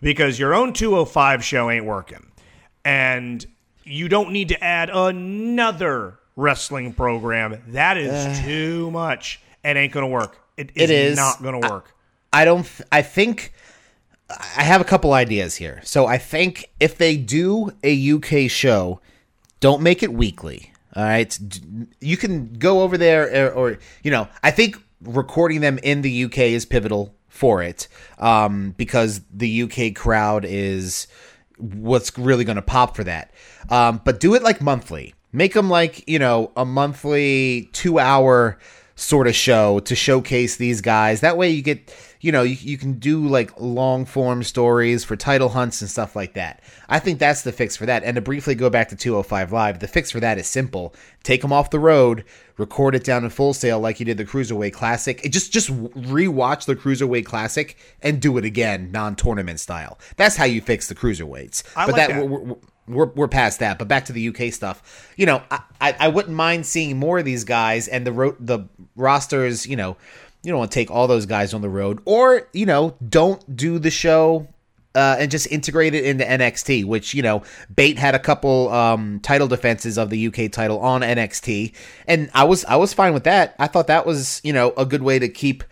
because 0.00 0.38
your 0.38 0.54
own 0.54 0.72
205 0.72 1.44
show 1.44 1.70
ain't 1.70 1.84
working, 1.84 2.26
and 2.84 3.44
you 3.84 4.08
don't 4.08 4.30
need 4.32 4.48
to 4.48 4.64
add 4.64 4.90
another 4.90 6.18
wrestling 6.36 6.92
program. 6.94 7.62
That 7.68 7.98
is 7.98 8.40
too 8.40 8.90
much. 8.90 9.40
It 9.64 9.76
ain't 9.76 9.92
gonna 9.92 10.08
work. 10.08 10.38
It 10.56 10.70
is, 10.74 10.82
It 10.82 10.90
is. 10.90 11.16
not 11.16 11.42
gonna 11.42 11.60
work. 11.60 11.94
I 12.32 12.44
don't. 12.44 12.64
Th- 12.64 12.88
I 12.90 13.02
think 13.02 13.52
I 14.56 14.62
have 14.62 14.80
a 14.80 14.84
couple 14.84 15.12
ideas 15.12 15.56
here. 15.56 15.80
So 15.84 16.06
I 16.06 16.18
think 16.18 16.70
if 16.80 16.96
they 16.96 17.16
do 17.16 17.72
a 17.82 18.12
UK 18.12 18.50
show, 18.50 19.00
don't 19.60 19.82
make 19.82 20.02
it 20.02 20.12
weekly. 20.12 20.72
All 20.94 21.04
right, 21.04 21.38
you 22.00 22.16
can 22.18 22.52
go 22.54 22.82
over 22.82 22.98
there, 22.98 23.46
or, 23.46 23.52
or 23.52 23.78
you 24.02 24.10
know, 24.10 24.28
I 24.42 24.50
think 24.50 24.76
recording 25.00 25.62
them 25.62 25.78
in 25.82 26.02
the 26.02 26.24
UK 26.24 26.38
is 26.38 26.66
pivotal 26.66 27.14
for 27.28 27.62
it, 27.62 27.88
um, 28.18 28.74
because 28.76 29.22
the 29.32 29.62
UK 29.62 29.94
crowd 29.94 30.44
is 30.44 31.06
what's 31.56 32.16
really 32.18 32.44
going 32.44 32.56
to 32.56 32.62
pop 32.62 32.94
for 32.94 33.04
that. 33.04 33.32
Um, 33.70 34.02
but 34.04 34.20
do 34.20 34.34
it 34.34 34.42
like 34.42 34.60
monthly. 34.60 35.14
Make 35.32 35.54
them 35.54 35.70
like 35.70 36.06
you 36.06 36.18
know 36.18 36.52
a 36.56 36.66
monthly 36.66 37.70
two 37.72 37.98
hour 37.98 38.58
sort 38.94 39.26
of 39.26 39.34
show 39.34 39.80
to 39.80 39.94
showcase 39.94 40.56
these 40.56 40.80
guys. 40.80 41.20
That 41.20 41.36
way 41.36 41.50
you 41.50 41.62
get 41.62 41.94
you 42.20 42.30
know 42.30 42.42
you, 42.42 42.56
you 42.60 42.78
can 42.78 42.94
do 42.94 43.26
like 43.26 43.58
long 43.60 44.04
form 44.04 44.42
stories 44.42 45.04
for 45.04 45.16
title 45.16 45.50
hunts 45.50 45.80
and 45.80 45.90
stuff 45.90 46.14
like 46.14 46.34
that. 46.34 46.62
I 46.88 46.98
think 46.98 47.18
that's 47.18 47.42
the 47.42 47.52
fix 47.52 47.76
for 47.76 47.86
that. 47.86 48.04
And 48.04 48.14
to 48.14 48.20
briefly 48.20 48.54
go 48.54 48.70
back 48.70 48.88
to 48.88 48.96
205 48.96 49.52
Live, 49.52 49.78
the 49.80 49.88
fix 49.88 50.10
for 50.10 50.20
that 50.20 50.38
is 50.38 50.46
simple. 50.46 50.94
Take 51.22 51.42
them 51.42 51.52
off 51.52 51.70
the 51.70 51.80
road, 51.80 52.24
record 52.58 52.94
it 52.94 53.04
down 53.04 53.24
in 53.24 53.30
full 53.30 53.54
sail 53.54 53.80
like 53.80 53.98
you 53.98 54.06
did 54.06 54.18
the 54.18 54.24
Cruiserweight 54.24 54.72
Classic. 54.72 55.24
It 55.24 55.30
just 55.30 55.52
just 55.52 55.70
rewatch 55.70 56.66
the 56.66 56.76
Cruiserweight 56.76 57.24
Classic 57.24 57.76
and 58.02 58.20
do 58.20 58.38
it 58.38 58.44
again 58.44 58.90
non-tournament 58.92 59.60
style. 59.60 59.98
That's 60.16 60.36
how 60.36 60.44
you 60.44 60.60
fix 60.60 60.88
the 60.88 60.94
cruiserweights. 60.94 61.64
I 61.76 61.86
but 61.86 61.96
like 61.96 62.08
that, 62.08 62.28
that. 62.28 62.58
We're, 62.88 63.06
we're, 63.06 63.28
past 63.28 63.60
that. 63.60 63.78
But 63.78 63.88
back 63.88 64.06
to 64.06 64.12
the 64.12 64.28
UK 64.28 64.52
stuff. 64.52 65.12
You 65.16 65.26
know, 65.26 65.42
I, 65.50 65.60
I, 65.80 65.96
I 66.00 66.08
wouldn't 66.08 66.34
mind 66.34 66.66
seeing 66.66 66.98
more 66.98 67.18
of 67.18 67.24
these 67.24 67.44
guys 67.44 67.88
and 67.88 68.06
the 68.06 68.12
ro- 68.12 68.36
the 68.40 68.68
rosters. 68.96 69.66
You 69.66 69.76
know, 69.76 69.96
you 70.42 70.50
don't 70.50 70.58
want 70.58 70.70
to 70.70 70.74
take 70.74 70.90
all 70.90 71.06
those 71.06 71.26
guys 71.26 71.54
on 71.54 71.60
the 71.60 71.68
road, 71.68 72.00
or 72.04 72.48
you 72.52 72.66
know, 72.66 72.96
don't 73.08 73.56
do 73.56 73.78
the 73.78 73.90
show. 73.90 74.48
Uh, 74.94 75.16
and 75.18 75.30
just 75.30 75.50
integrate 75.50 75.94
it 75.94 76.04
into 76.04 76.22
NXT, 76.22 76.84
which 76.84 77.14
you 77.14 77.22
know, 77.22 77.42
Bate 77.74 77.98
had 77.98 78.14
a 78.14 78.18
couple 78.18 78.68
um, 78.68 79.20
title 79.20 79.48
defenses 79.48 79.96
of 79.96 80.10
the 80.10 80.26
UK 80.26 80.52
title 80.52 80.80
on 80.80 81.00
NXT, 81.00 81.72
and 82.06 82.30
I 82.34 82.44
was 82.44 82.66
I 82.66 82.76
was 82.76 82.92
fine 82.92 83.14
with 83.14 83.24
that. 83.24 83.56
I 83.58 83.68
thought 83.68 83.86
that 83.86 84.04
was 84.04 84.42
you 84.44 84.52
know 84.52 84.74
a 84.76 84.84
good 84.84 85.00
way 85.00 85.18
to 85.18 85.30
keep 85.30 85.64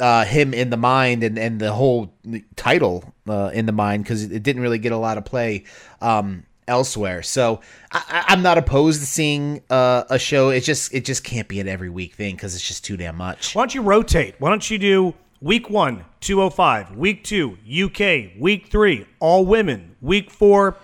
uh, 0.00 0.24
him 0.24 0.52
in 0.52 0.70
the 0.70 0.76
mind 0.76 1.22
and, 1.22 1.38
and 1.38 1.60
the 1.60 1.72
whole 1.72 2.12
title 2.56 3.14
uh, 3.28 3.50
in 3.52 3.66
the 3.66 3.72
mind 3.72 4.04
because 4.04 4.24
it 4.24 4.42
didn't 4.42 4.62
really 4.62 4.78
get 4.78 4.92
a 4.92 4.96
lot 4.96 5.18
of 5.18 5.24
play 5.24 5.64
um, 6.00 6.44
elsewhere. 6.68 7.22
So 7.22 7.60
I, 7.92 8.24
I'm 8.28 8.42
not 8.42 8.58
opposed 8.58 9.00
to 9.00 9.06
seeing 9.06 9.62
uh, 9.70 10.04
a 10.10 10.18
show. 10.18 10.50
It 10.50 10.60
just 10.60 10.92
it 10.94 11.04
just 11.04 11.24
can't 11.24 11.48
be 11.48 11.60
an 11.60 11.68
every 11.68 11.90
week 11.90 12.14
thing 12.14 12.34
because 12.34 12.54
it's 12.54 12.66
just 12.66 12.84
too 12.84 12.96
damn 12.96 13.16
much. 13.16 13.54
Why 13.54 13.62
don't 13.62 13.74
you 13.74 13.82
rotate? 13.82 14.34
Why 14.38 14.50
don't 14.50 14.68
you 14.70 14.78
do 14.78 15.14
week 15.40 15.68
one, 15.70 16.04
205, 16.20 16.96
week 16.96 17.22
two, 17.24 17.56
UK, 17.68 18.38
week 18.40 18.68
three, 18.68 19.06
all 19.20 19.44
women, 19.44 19.94
week 20.00 20.30
four, 20.30 20.76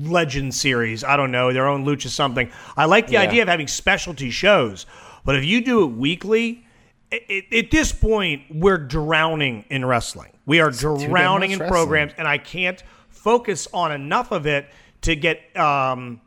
legend 0.00 0.54
series. 0.54 1.04
I 1.04 1.16
don't 1.16 1.30
know, 1.30 1.52
their 1.52 1.66
own 1.68 1.84
lucha 1.84 2.08
something. 2.08 2.50
I 2.76 2.86
like 2.86 3.06
the 3.06 3.14
Yeah. 3.14 3.22
idea 3.22 3.42
of 3.42 3.48
having 3.48 3.68
specialty 3.68 4.30
shows, 4.30 4.86
but 5.24 5.36
if 5.36 5.44
you 5.44 5.60
do 5.64 5.84
it 5.84 5.88
weekly, 5.92 6.64
i 7.12 7.20
i 7.30 7.56
at 7.56 7.70
this 7.70 7.92
point, 7.92 8.42
we're 8.50 8.78
drowning 8.78 9.64
in 9.70 9.84
wrestling. 9.84 10.30
We 10.48 10.60
are 10.60 10.70
damn 10.70 10.96
drowning 10.96 11.50
in 11.52 11.58
programs, 11.58 12.12
and 12.18 12.26
I 12.26 12.38
can't 12.38 12.82
focus 13.10 13.68
on 13.72 13.92
enough 13.92 14.32
of 14.32 14.46
it 14.46 14.66
to 15.02 15.14
get 15.14 15.56
um, 15.56 16.20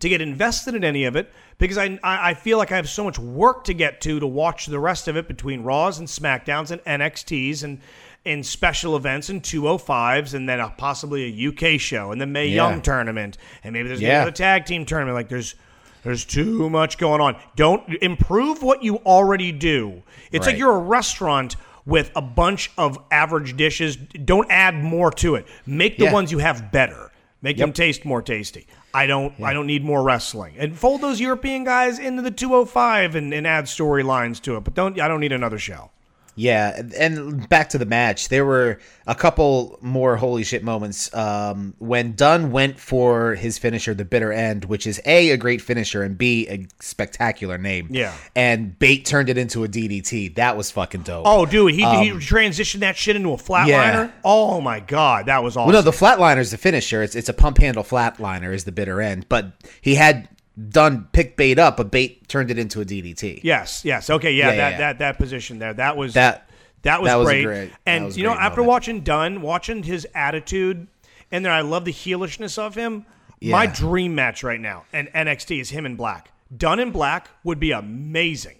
to 0.00 0.08
get 0.08 0.20
invested 0.20 0.74
in 0.74 0.82
any 0.84 1.04
of 1.04 1.14
it 1.16 1.32
because 1.58 1.78
I, 1.78 1.98
I 2.02 2.34
feel 2.34 2.58
like 2.58 2.72
I 2.72 2.76
have 2.76 2.88
so 2.88 3.04
much 3.04 3.18
work 3.18 3.64
to 3.64 3.72
get 3.74 4.00
to 4.02 4.18
to 4.20 4.26
watch 4.26 4.66
the 4.66 4.80
rest 4.80 5.06
of 5.08 5.16
it 5.16 5.28
between 5.28 5.62
Raws 5.62 6.00
and 6.00 6.08
SmackDowns 6.08 6.70
and 6.72 6.82
NXTs 6.84 7.62
and 7.62 7.80
and 8.26 8.44
special 8.44 8.96
events 8.96 9.28
and 9.28 9.42
205s 9.42 10.32
and 10.34 10.48
then 10.48 10.58
a, 10.58 10.70
possibly 10.70 11.24
a 11.24 11.48
UK 11.74 11.78
show 11.78 12.10
and 12.10 12.20
the 12.20 12.26
Mae 12.26 12.48
Yeah. 12.48 12.68
Young 12.70 12.82
tournament 12.82 13.38
and 13.62 13.72
maybe 13.72 13.86
there's 13.88 14.00
Yeah. 14.00 14.16
another 14.22 14.30
tag 14.32 14.64
team 14.64 14.84
tournament 14.84 15.14
like 15.14 15.28
there's 15.28 15.54
there's 16.02 16.24
too 16.26 16.68
much 16.68 16.98
going 16.98 17.20
on. 17.22 17.36
Don't 17.56 17.88
improve 18.02 18.62
what 18.62 18.82
you 18.82 18.96
already 19.06 19.52
do. 19.52 20.02
It's 20.32 20.46
like 20.46 20.58
you're 20.58 20.74
a 20.74 20.78
restaurant 20.78 21.56
with 21.86 22.10
a 22.16 22.22
bunch 22.22 22.70
of 22.78 22.98
average 23.10 23.56
dishes. 23.56 23.96
Don't 23.96 24.50
add 24.50 24.74
more 24.82 25.10
to 25.12 25.34
it. 25.34 25.46
Make 25.66 25.98
the 25.98 26.04
Yeah. 26.04 26.12
ones 26.12 26.32
you 26.32 26.38
have 26.38 26.72
better. 26.72 27.10
Make 27.42 27.58
them 27.58 27.72
taste 27.74 28.04
more 28.06 28.22
tasty. 28.22 28.66
I 28.94 29.06
don't. 29.06 29.34
I 29.42 29.52
don't 29.52 29.66
need 29.66 29.84
more 29.84 30.02
wrestling. 30.02 30.54
And 30.56 30.78
fold 30.78 31.00
those 31.02 31.20
European 31.20 31.64
guys 31.64 31.98
into 31.98 32.22
the 32.22 32.30
205 32.30 33.14
and, 33.16 33.34
and 33.34 33.46
add 33.46 33.64
storylines 33.64 34.40
to 34.42 34.56
it. 34.56 34.60
But 34.64 34.74
don't. 34.74 34.98
I 35.00 35.08
don't 35.08 35.20
need 35.20 35.32
another 35.32 35.58
show. 35.58 35.90
Yeah, 36.36 36.82
and 36.98 37.48
back 37.48 37.68
to 37.70 37.78
the 37.78 37.86
match. 37.86 38.28
There 38.28 38.44
were 38.44 38.80
a 39.06 39.14
couple 39.14 39.78
more 39.80 40.16
holy 40.16 40.42
shit 40.42 40.64
moments 40.64 41.14
um, 41.14 41.74
when 41.78 42.14
Dunne 42.14 42.50
went 42.50 42.80
for 42.80 43.34
his 43.36 43.56
finisher, 43.58 43.94
the 43.94 44.04
bitter 44.04 44.32
end, 44.32 44.64
which 44.64 44.86
is 44.86 45.00
a 45.06 45.30
a 45.30 45.36
great 45.36 45.62
finisher 45.62 46.02
and 46.02 46.18
b 46.18 46.48
a 46.48 46.66
spectacular 46.80 47.56
name. 47.58 47.88
Yeah. 47.90 48.12
and 48.34 48.76
Bate 48.78 49.04
turned 49.04 49.28
it 49.28 49.38
into 49.38 49.62
a 49.64 49.68
DDT. 49.68 50.34
That 50.34 50.56
was 50.56 50.70
fucking 50.70 51.02
dope. 51.02 51.24
Oh, 51.26 51.46
dude, 51.46 51.72
he, 51.72 51.80
he 51.80 52.10
transitioned 52.12 52.80
that 52.80 52.96
shit 52.96 53.14
into 53.16 53.30
a 53.30 53.36
flatliner. 53.36 53.64
Um, 53.66 53.68
Yeah. 53.68 54.10
Oh 54.24 54.60
my 54.60 54.80
god, 54.80 55.26
that 55.26 55.42
was 55.42 55.56
awesome. 55.56 55.72
Well, 55.72 55.82
no, 55.84 55.90
the 55.90 55.96
flatliner 55.96 56.38
is 56.38 56.50
the 56.50 56.58
finisher. 56.58 57.02
It's 57.02 57.14
it's 57.14 57.28
a 57.28 57.34
pump 57.34 57.58
handle 57.58 57.84
flatliner 57.84 58.52
is 58.52 58.64
the 58.64 58.72
bitter 58.72 59.00
end, 59.00 59.28
but 59.28 59.52
he 59.80 59.94
had 59.94 60.28
Dunne 60.68 61.08
pick 61.12 61.36
Bate 61.36 61.58
up, 61.58 61.76
but 61.76 61.90
Bate 61.90 62.28
turned 62.28 62.50
it 62.50 62.58
into 62.58 62.80
a 62.80 62.84
DDT. 62.84 63.40
Yes, 63.42 63.84
yes. 63.84 64.08
Okay, 64.08 64.32
yeah, 64.32 64.50
Yeah, 64.50 64.56
that, 64.56 64.70
yeah. 64.72 64.78
that 64.78 64.98
that 65.00 65.18
position 65.18 65.58
there. 65.58 65.74
That 65.74 65.96
was 65.96 66.14
That- 66.14 66.48
that 66.82 67.00
was 67.00 67.08
that 67.10 67.16
was 67.16 67.26
great. 67.28 67.44
great- 67.44 67.72
and 67.86 68.04
was 68.06 68.16
you 68.18 68.24
know, 68.24 68.30
great 68.34 68.42
after 68.42 68.60
moment. 68.60 68.68
watching 68.68 69.00
Dunne, 69.00 69.42
watching 69.42 69.82
his 69.82 70.06
attitude, 70.14 70.86
and 71.32 71.44
then 71.44 71.50
I 71.52 71.62
love 71.62 71.84
the 71.84 71.92
heelishness 71.92 72.58
of 72.58 72.74
him. 72.74 73.06
My 73.42 73.66
dream 73.66 74.14
match 74.14 74.42
right 74.42 74.60
now 74.60 74.84
and 74.92 75.08
NXT 75.12 75.60
is 75.60 75.70
him 75.70 75.84
in 75.84 75.96
black. 75.96 76.30
Dunne 76.56 76.78
in 76.80 76.92
black 76.92 77.28
would 77.42 77.58
be 77.60 77.72
amazing. 77.72 78.56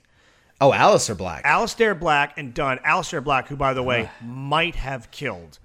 Oh, 0.60 0.70
Aleister 0.72 1.16
Black. 1.16 1.44
Aleister 1.44 1.98
Black 1.98 2.36
and 2.38 2.52
Dunne. 2.54 2.78
Aleister 2.78 3.22
Black, 3.22 3.48
who 3.48 3.56
by 3.56 3.72
the 3.74 3.82
way 3.82 4.10
might 4.22 4.74
have 4.76 5.10
killed 5.10 5.58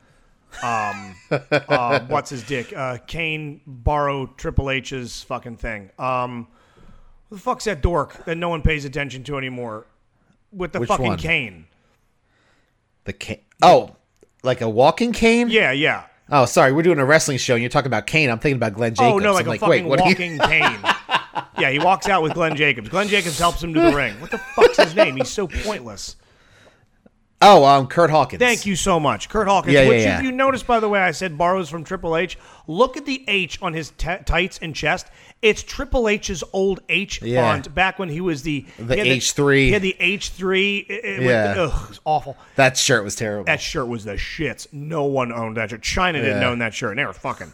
Um, 0.64 1.16
uh, 1.52 2.00
what's 2.08 2.30
his 2.30 2.44
dick? 2.44 2.74
Uh, 2.76 2.98
Kane 3.08 3.62
borrow 3.66 4.26
Triple 4.26 4.70
H's 4.72 5.22
fucking 5.24 5.58
thing. 5.58 5.92
Um, 6.00 6.48
who 7.30 7.36
the 7.36 7.42
fuck's 7.42 7.66
that 7.66 7.82
dork 7.82 8.26
that 8.26 8.36
no 8.38 8.50
one 8.50 8.62
pays 8.62 8.86
attention 8.86 9.24
to 9.26 9.38
anymore? 9.38 9.86
With 10.52 10.72
the 10.74 10.80
Which 10.80 10.90
fucking 10.90 11.06
one? 11.06 11.18
cane. 11.20 11.66
The 13.04 13.14
cane. 13.14 13.42
Oh, 13.62 13.96
like 14.44 14.62
a 14.62 14.70
walking 14.70 15.12
cane? 15.14 15.50
Yeah, 15.50 15.72
yeah. 15.72 16.06
Oh, 16.32 16.46
sorry. 16.46 16.72
We're 16.74 16.84
doing 16.84 17.00
a 17.00 17.06
wrestling 17.06 17.38
show 17.38 17.54
and 17.56 17.62
you're 17.62 17.70
talking 17.70 17.88
about 17.88 18.08
Kane. 18.08 18.30
I'm 18.30 18.40
thinking 18.40 18.58
about 18.58 18.74
Glenn 18.74 18.94
Jacobs. 18.94 19.14
Oh 19.14 19.18
no, 19.20 19.34
like 19.34 19.46
I'm 19.46 19.54
a 19.54 19.58
fucking 19.58 19.70
wait, 19.70 19.86
what 19.86 20.00
are 20.02 20.10
you- 20.10 20.16
walking 20.16 20.38
cane. 20.40 20.80
yeah, 21.60 21.70
he 21.72 21.80
walks 21.80 22.08
out 22.08 22.24
with 22.24 22.34
Glenn 22.34 22.56
Jacobs. 22.56 22.90
Glenn 22.90 23.08
Jacobs 23.08 23.38
helps 23.40 23.64
him 23.64 23.74
to 23.74 23.82
the 23.82 23.96
ring. 23.96 24.20
What 24.22 24.32
the 24.32 24.38
fuck's 24.38 24.78
his 24.78 24.96
name? 24.96 25.16
He's 25.18 25.30
so 25.30 25.48
pointless. 25.48 26.16
Oh, 27.42 27.64
um, 27.64 27.88
Kurt 27.88 28.10
Hawkins. 28.10 28.40
Thank 28.42 28.66
you 28.66 28.76
so 28.76 29.00
much, 29.00 29.30
Kurt 29.30 29.48
Hawkins. 29.48 29.74
Yeah, 29.74 29.84
yeah, 29.84 29.88
which 29.90 30.02
yeah. 30.02 30.18
if 30.18 30.24
you 30.26 30.32
notice, 30.34 30.62
by 30.62 30.82
the 30.82 30.90
way, 30.90 31.00
I 31.00 31.12
said 31.12 31.38
borrows 31.38 31.70
from 31.70 31.86
Triple 31.86 32.18
H. 32.18 32.38
Look 32.68 32.98
at 32.98 33.06
the 33.06 33.24
H 33.30 33.58
on 33.62 33.74
his 33.74 33.92
t- 33.92 34.18
tights 34.26 34.60
and 34.62 34.76
chest. 34.76 35.08
It's 35.42 35.64
Triple 35.64 36.10
H's 36.10 36.44
old 36.52 36.82
H 36.90 37.22
Yeah. 37.22 37.50
font 37.54 37.74
back 37.74 37.98
when 37.98 38.10
he 38.10 38.20
was 38.20 38.44
the 38.44 38.66
The 38.78 38.96
H3. 38.98 39.68
He 39.68 39.72
had 39.72 39.82
the 39.82 39.96
H 40.02 40.30
three. 40.32 40.86
Uh, 40.90 40.94
uh, 40.94 40.98
it, 40.98 41.06
it 41.06 41.22
Yeah. 41.22 41.46
went, 41.46 41.60
ugh, 41.74 41.86
it's 41.90 42.00
awful. 42.04 42.36
That 42.58 42.76
shirt 42.78 43.06
was 43.06 43.16
terrible. 43.16 43.46
That 43.46 43.62
shirt 43.62 43.88
was 43.88 44.04
the 44.04 44.16
shits. 44.16 44.68
No 44.74 45.06
one 45.06 45.32
owned 45.32 45.56
that 45.56 45.70
shirt. 45.70 45.82
Chyna 45.82 46.14
didn't 46.16 46.42
Yeah. 46.42 46.50
own 46.50 46.60
that 46.60 46.74
shirt. 46.74 46.92
And 46.92 47.00
they 47.00 47.06
were 47.06 47.14
fucking. 47.14 47.54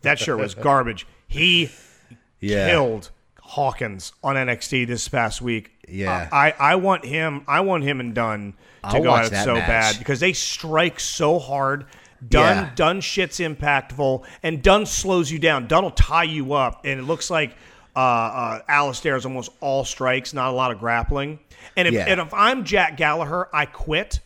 That 0.00 0.18
shirt 0.18 0.38
was 0.38 0.54
garbage. 0.54 1.06
He 1.28 1.70
yeah. 2.40 2.70
killed 2.70 3.10
Hawkins 3.42 4.12
on 4.24 4.36
NXT 4.36 4.86
this 4.86 5.08
past 5.08 5.42
week. 5.42 5.72
Yeah. 5.86 6.28
Uh, 6.32 6.34
I, 6.34 6.54
I 6.58 6.74
want 6.76 7.04
him. 7.04 7.42
I 7.46 7.60
want 7.60 7.84
him 7.84 8.00
and 8.00 8.14
Dunne 8.14 8.54
I'll 8.86 9.02
go 9.02 9.16
it 9.16 9.28
so 9.44 9.54
match. 9.54 9.66
bad 9.66 9.98
because 9.98 10.20
they 10.20 10.32
strike 10.32 11.00
so 11.00 11.38
hard. 11.38 11.86
Dunne 12.26 12.56
Yeah. 12.56 12.70
Dunne 12.74 13.00
shit's 13.00 13.38
impactful, 13.40 14.24
and 14.42 14.62
Dunne 14.62 14.86
slows 14.86 15.30
you 15.30 15.38
down. 15.38 15.66
Dunne 15.66 15.82
will 15.84 15.90
tie 15.90 16.24
you 16.24 16.54
up, 16.54 16.84
and 16.84 16.98
it 16.98 17.02
looks 17.04 17.30
like 17.30 17.54
uh, 17.94 17.98
uh, 17.98 18.60
Aleister 18.68 19.16
is 19.16 19.24
almost 19.24 19.50
all 19.60 19.82
strikes, 19.84 20.34
not 20.34 20.50
a 20.50 20.52
lot 20.52 20.70
of 20.70 20.78
grappling. 20.78 21.38
And 21.76 21.88
if, 21.88 21.94
Yeah. 21.94 22.04
and 22.08 22.20
if 22.20 22.32
I'm 22.34 22.64
Jack 22.64 22.96
Gallagher, 22.98 23.48
I 23.54 23.64
quit 23.66 24.20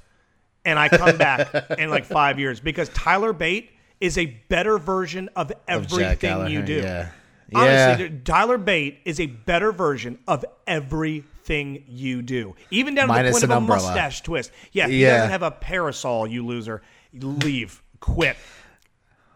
and 0.65 0.77
I 0.79 0.89
come 0.89 1.17
back 1.19 1.55
in 1.79 1.89
like 1.89 2.05
five 2.21 2.39
years 2.41 2.59
because 2.61 2.89
Tyler 2.91 3.33
Bate 3.33 3.71
is 4.01 4.19
a 4.19 4.27
better 4.27 4.77
version 4.79 5.29
of 5.37 5.51
Of 5.51 5.59
everything 5.69 6.49
you 6.49 6.63
do. 6.63 6.81
Yeah. 6.81 7.09
Honestly. 7.55 8.21
Tyler 8.25 8.59
Bate 8.59 8.99
is 9.05 9.21
a 9.21 9.27
better 9.27 9.71
version 9.73 10.19
of 10.29 10.45
everything 10.67 11.29
you 11.49 12.23
do, 12.23 12.55
even 12.71 12.95
down 12.95 13.09
Minus 13.09 13.23
to 13.23 13.27
the 13.27 13.33
point 13.33 13.45
of 13.45 13.51
a 13.51 13.57
umbrella. 13.57 13.83
mustache 13.89 14.21
twist. 14.23 14.53
Yeah, 14.73 14.89
he 14.89 15.03
Yeah. 15.03 15.17
doesn't 15.17 15.31
have 15.31 15.43
a 15.43 15.51
parasol. 15.51 16.27
You 16.27 16.47
loser, 16.47 16.83
leave, 17.13 17.83
quit. 18.01 18.37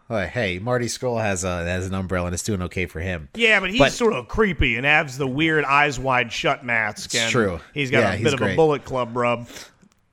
Hey, 0.07 0.59
Marty 0.59 0.85
Scurll 0.85 1.19
has 1.19 1.43
a 1.43 1.63
has 1.65 1.87
an 1.87 1.95
umbrella 1.95 2.27
and 2.27 2.33
it's 2.35 2.43
doing 2.43 2.61
okay 2.63 2.85
for 2.85 2.99
him. 2.99 3.27
Yeah, 3.33 3.59
but 3.59 3.71
he's 3.71 3.79
But- 3.79 3.91
sort 3.91 4.13
of 4.13 4.27
creepy 4.27 4.75
and 4.75 4.85
has 4.85 5.17
the 5.17 5.25
weird 5.27 5.65
eyes 5.65 5.99
wide 5.99 6.31
shut 6.31 6.63
mask. 6.63 7.15
It's 7.15 7.31
true. 7.31 7.59
He's 7.73 7.89
got 7.89 7.99
Yeah, 8.01 8.13
a 8.13 8.15
he's 8.17 8.23
bit 8.25 8.33
of 8.33 8.41
a. 8.41 8.55
Bullet 8.55 8.85
Club 8.85 9.17
rub. 9.17 9.47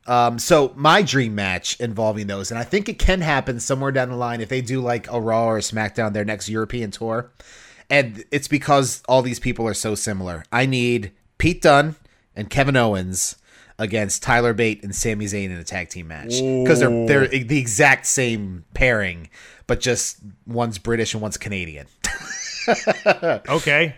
Um, 0.07 0.39
so 0.39 0.73
my 0.75 1.03
dream 1.03 1.35
match 1.35 1.79
involving 1.79 2.27
those, 2.27 2.51
and 2.51 2.59
I 2.59 2.65
think 2.65 2.89
it 2.89 2.99
can 2.99 3.21
happen 3.21 3.61
somewhere 3.61 3.93
down 3.93 4.09
the 4.09 4.17
line 4.17 4.41
if 4.41 4.49
they 4.49 4.61
do 4.63 4.81
like 4.81 5.09
a 5.13 5.21
Raw 5.21 5.45
or 5.45 5.59
a 5.59 5.61
SmackDown 5.61 6.13
their 6.13 6.25
next 6.25 6.49
European 6.49 6.91
tour, 6.91 7.31
and 7.89 8.25
it's 8.33 8.49
because 8.49 9.03
all 9.07 9.23
these 9.23 9.39
people 9.39 9.65
are 9.69 9.75
so 9.75 9.95
similar. 9.95 10.43
I 10.51 10.67
need 10.67 11.13
Pete 11.43 11.61
Dunne 11.61 11.97
and 12.37 12.49
Kevin 12.49 12.77
Owens 12.77 13.35
against 13.77 14.23
Tyler 14.23 14.55
Bate 14.55 14.85
and 14.85 14.95
Sami 14.95 15.25
Zayn 15.25 15.47
in 15.47 15.57
a 15.57 15.65
tag 15.65 15.89
team 15.89 16.07
match 16.07 16.41
because 16.41 16.79
they're 16.79 17.07
they're 17.07 17.27
the 17.27 17.59
exact 17.59 18.07
same 18.07 18.65
pairing, 18.75 19.29
but 19.67 19.81
just 19.81 20.19
one's 20.47 20.79
British 20.79 21.15
and 21.15 21.21
one's 21.21 21.37
Canadian. 21.37 21.89
Okay, 23.49 23.97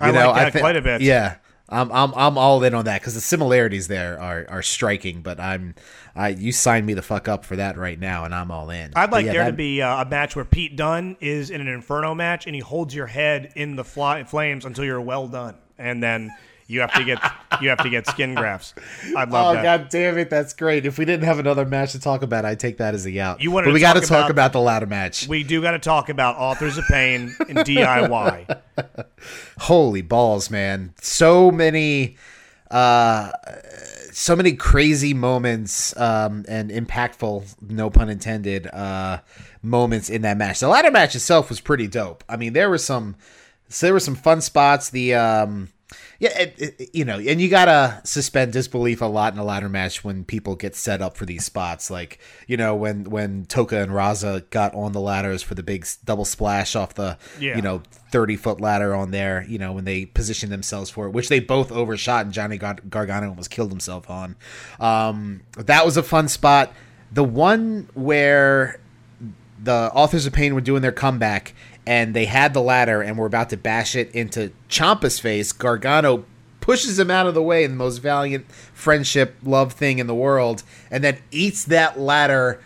I 0.00 0.10
know, 0.10 0.30
like 0.30 0.46
that 0.46 0.52
thi- 0.54 0.58
quite 0.58 0.74
a 0.74 0.82
bit. 0.82 1.00
Yeah, 1.00 1.36
I'm 1.68 1.92
I'm 1.92 2.12
I'm 2.16 2.36
all 2.36 2.60
in 2.64 2.74
on 2.74 2.86
that 2.86 3.00
because 3.00 3.14
the 3.14 3.20
similarities 3.20 3.86
there 3.86 4.20
are 4.20 4.44
are 4.48 4.62
striking. 4.62 5.22
But 5.22 5.38
I'm 5.38 5.76
I 6.16 6.30
you 6.30 6.50
sign 6.50 6.84
me 6.84 6.94
the 6.94 7.02
fuck 7.02 7.28
up 7.28 7.44
for 7.44 7.54
that 7.54 7.76
right 7.76 8.00
now, 8.00 8.24
and 8.24 8.34
I'm 8.34 8.50
all 8.50 8.70
in. 8.70 8.90
I'd 8.96 9.12
like 9.12 9.26
yeah, 9.26 9.32
there 9.32 9.46
to 9.46 9.52
be 9.52 9.78
a 9.78 10.04
match 10.10 10.34
where 10.34 10.44
Pete 10.44 10.74
Dunne 10.74 11.16
is 11.20 11.50
in 11.50 11.60
an 11.60 11.68
Inferno 11.68 12.16
match 12.16 12.46
and 12.46 12.54
he 12.56 12.60
holds 12.60 12.92
your 12.96 13.06
head 13.06 13.52
in 13.54 13.76
the 13.76 13.84
fly, 13.84 14.24
flames 14.24 14.64
until 14.64 14.84
you're 14.84 15.00
well 15.00 15.28
done, 15.28 15.54
and 15.78 16.02
then 16.02 16.32
you 16.68 16.80
have 16.80 16.92
to 16.92 17.02
get 17.04 17.18
you 17.60 17.70
have 17.70 17.78
to 17.78 17.90
get 17.90 18.06
skin 18.06 18.34
grafts. 18.34 18.74
I'd 19.16 19.30
love 19.30 19.46
Oh 19.46 19.54
that. 19.54 19.62
god 19.62 19.88
damn 19.88 20.16
it, 20.18 20.30
that's 20.30 20.52
great. 20.52 20.86
If 20.86 20.98
we 20.98 21.04
didn't 21.04 21.24
have 21.24 21.38
another 21.40 21.64
match 21.64 21.92
to 21.92 21.98
talk 22.00 22.22
about, 22.22 22.44
I'd 22.44 22.60
take 22.60 22.76
that 22.76 22.94
as 22.94 23.06
a 23.06 23.20
out. 23.20 23.40
You 23.40 23.50
wanted 23.50 23.64
but 23.64 23.70
to 23.70 23.74
we 23.74 23.80
got 23.80 23.94
to 23.94 24.00
talk 24.02 24.30
about 24.30 24.52
the 24.52 24.60
ladder 24.60 24.86
match. 24.86 25.26
We 25.26 25.42
do 25.42 25.60
got 25.62 25.72
to 25.72 25.78
talk 25.80 26.08
about 26.10 26.36
authors 26.36 26.78
of 26.78 26.84
pain 26.88 27.34
and 27.48 27.58
DIY. 27.66 28.60
Holy 29.58 30.02
balls, 30.02 30.50
man! 30.50 30.94
So 31.00 31.50
many, 31.50 32.16
uh, 32.70 33.30
so 34.12 34.36
many 34.36 34.52
crazy 34.52 35.14
moments 35.14 35.96
um, 35.96 36.44
and 36.48 36.70
impactful, 36.70 37.56
no 37.62 37.88
pun 37.90 38.08
intended, 38.10 38.66
uh, 38.68 39.20
moments 39.62 40.10
in 40.10 40.22
that 40.22 40.36
match. 40.36 40.60
The 40.60 40.68
ladder 40.68 40.90
match 40.90 41.14
itself 41.14 41.48
was 41.48 41.60
pretty 41.60 41.88
dope. 41.88 42.22
I 42.28 42.36
mean, 42.36 42.52
there 42.52 42.68
were 42.70 42.78
some, 42.78 43.16
so 43.68 43.86
there 43.86 43.94
were 43.94 44.00
some 44.00 44.14
fun 44.16 44.40
spots. 44.40 44.90
The 44.90 45.14
um, 45.14 45.68
yeah, 46.20 46.36
it, 46.38 46.54
it- 46.58 46.90
you 46.94 47.04
know, 47.04 47.18
and 47.18 47.40
you 47.40 47.48
gotta 47.48 48.00
suspend 48.04 48.52
disbelief 48.52 49.00
a 49.00 49.06
lot 49.06 49.32
in 49.32 49.38
a 49.38 49.44
ladder 49.44 49.68
match 49.68 50.02
when 50.02 50.24
people 50.24 50.56
get 50.56 50.74
set 50.74 51.00
up 51.00 51.16
for 51.16 51.26
these 51.26 51.44
spots. 51.44 51.90
Like 51.90 52.18
you 52.46 52.56
know, 52.56 52.74
when 52.74 53.04
when 53.04 53.44
Toka 53.46 53.80
and 53.82 53.94
Rezar 53.94 54.40
got 54.50 54.74
on 54.74 54.92
the 54.92 55.00
ladders 55.00 55.42
for 55.42 55.54
the 55.54 55.62
big 55.62 55.86
double 56.04 56.24
splash 56.24 56.74
off 56.74 56.94
the 56.94 57.18
Yeah. 57.38 57.56
you 57.56 57.62
know 57.62 57.82
30 58.10 58.36
foot 58.36 58.60
ladder 58.60 58.94
on 58.94 59.10
there, 59.10 59.44
you 59.48 59.58
know, 59.58 59.72
when 59.72 59.84
they 59.84 60.06
positioned 60.06 60.50
themselves 60.50 60.90
for 60.90 61.06
it, 61.06 61.10
which 61.10 61.28
they 61.28 61.40
both 61.40 61.70
overshot 61.70 62.24
and 62.24 62.32
Johnny 62.34 62.56
Gar- 62.58 62.78
Gargano 62.88 63.28
almost 63.28 63.50
killed 63.50 63.70
himself 63.70 64.08
on. 64.10 64.34
Um, 64.80 65.42
that 65.56 65.84
was 65.84 65.96
a 65.96 66.02
fun 66.02 66.28
spot. 66.28 66.72
The 67.12 67.24
one 67.24 67.88
where 67.94 68.80
the 69.62 69.90
authors 69.94 70.26
of 70.26 70.32
pain 70.32 70.54
were 70.54 70.60
doing 70.60 70.82
their 70.82 70.92
comeback 70.92 71.54
and 71.86 72.14
they 72.14 72.26
had 72.26 72.54
the 72.54 72.60
ladder 72.60 73.00
and 73.02 73.16
were 73.16 73.26
about 73.26 73.50
to 73.50 73.56
bash 73.56 73.96
it 73.96 74.10
into 74.14 74.52
Ciampa's 74.68 75.18
face, 75.18 75.52
Gargano 75.52 76.24
pushes 76.60 76.98
him 76.98 77.10
out 77.10 77.26
of 77.26 77.34
the 77.34 77.42
way 77.42 77.64
in 77.64 77.70
the 77.70 77.76
most 77.76 77.98
valiant 77.98 78.50
friendship 78.74 79.36
love 79.42 79.72
thing 79.72 79.98
in 79.98 80.06
the 80.06 80.14
world 80.14 80.62
and 80.90 81.02
then 81.02 81.18
eats 81.30 81.64
that 81.64 81.98
ladder 81.98 82.60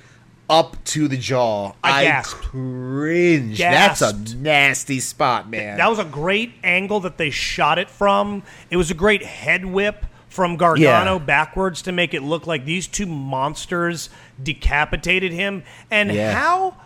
up 0.50 0.76
to 0.84 1.08
the 1.08 1.16
jaw. 1.16 1.72
I 1.82 2.04
gasped. 2.04 2.42
cringe. 2.42 3.58
That's 3.58 4.02
a 4.02 4.12
nasty 4.36 5.00
spot, 5.00 5.48
man. 5.48 5.78
That 5.78 5.88
was 5.88 5.98
a 5.98 6.04
great 6.04 6.52
angle 6.62 7.00
that 7.00 7.16
they 7.16 7.30
shot 7.30 7.78
it 7.78 7.88
from. 7.88 8.42
It 8.70 8.76
was 8.76 8.90
a 8.90 8.94
great 8.94 9.22
head 9.22 9.64
whip 9.64 10.04
from 10.32 10.56
Gargano 10.56 11.12
Yeah. 11.14 11.18
backwards 11.18 11.82
to 11.82 11.92
make 11.92 12.14
it 12.14 12.22
look 12.22 12.46
like 12.46 12.64
these 12.64 12.86
two 12.86 13.04
monsters 13.06 14.08
decapitated 14.42 15.30
him. 15.32 15.62
And 15.90 16.10
Yeah. 16.12 16.32
how 16.32 16.76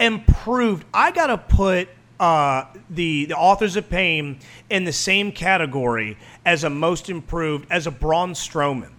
improved! 0.00 0.84
I 0.92 1.10
gotta 1.10 1.38
put 1.38 1.88
uh, 2.20 2.64
the 2.88 3.26
the 3.26 3.34
authors 3.34 3.76
of 3.76 3.90
pain 3.90 4.38
in 4.70 4.84
the 4.84 4.92
same 4.92 5.32
category 5.32 6.16
as 6.46 6.64
a 6.64 6.70
most 6.70 7.10
improved 7.10 7.66
as 7.70 7.86
a 7.86 7.90
Braun 7.90 8.32
Strowman. 8.32 8.90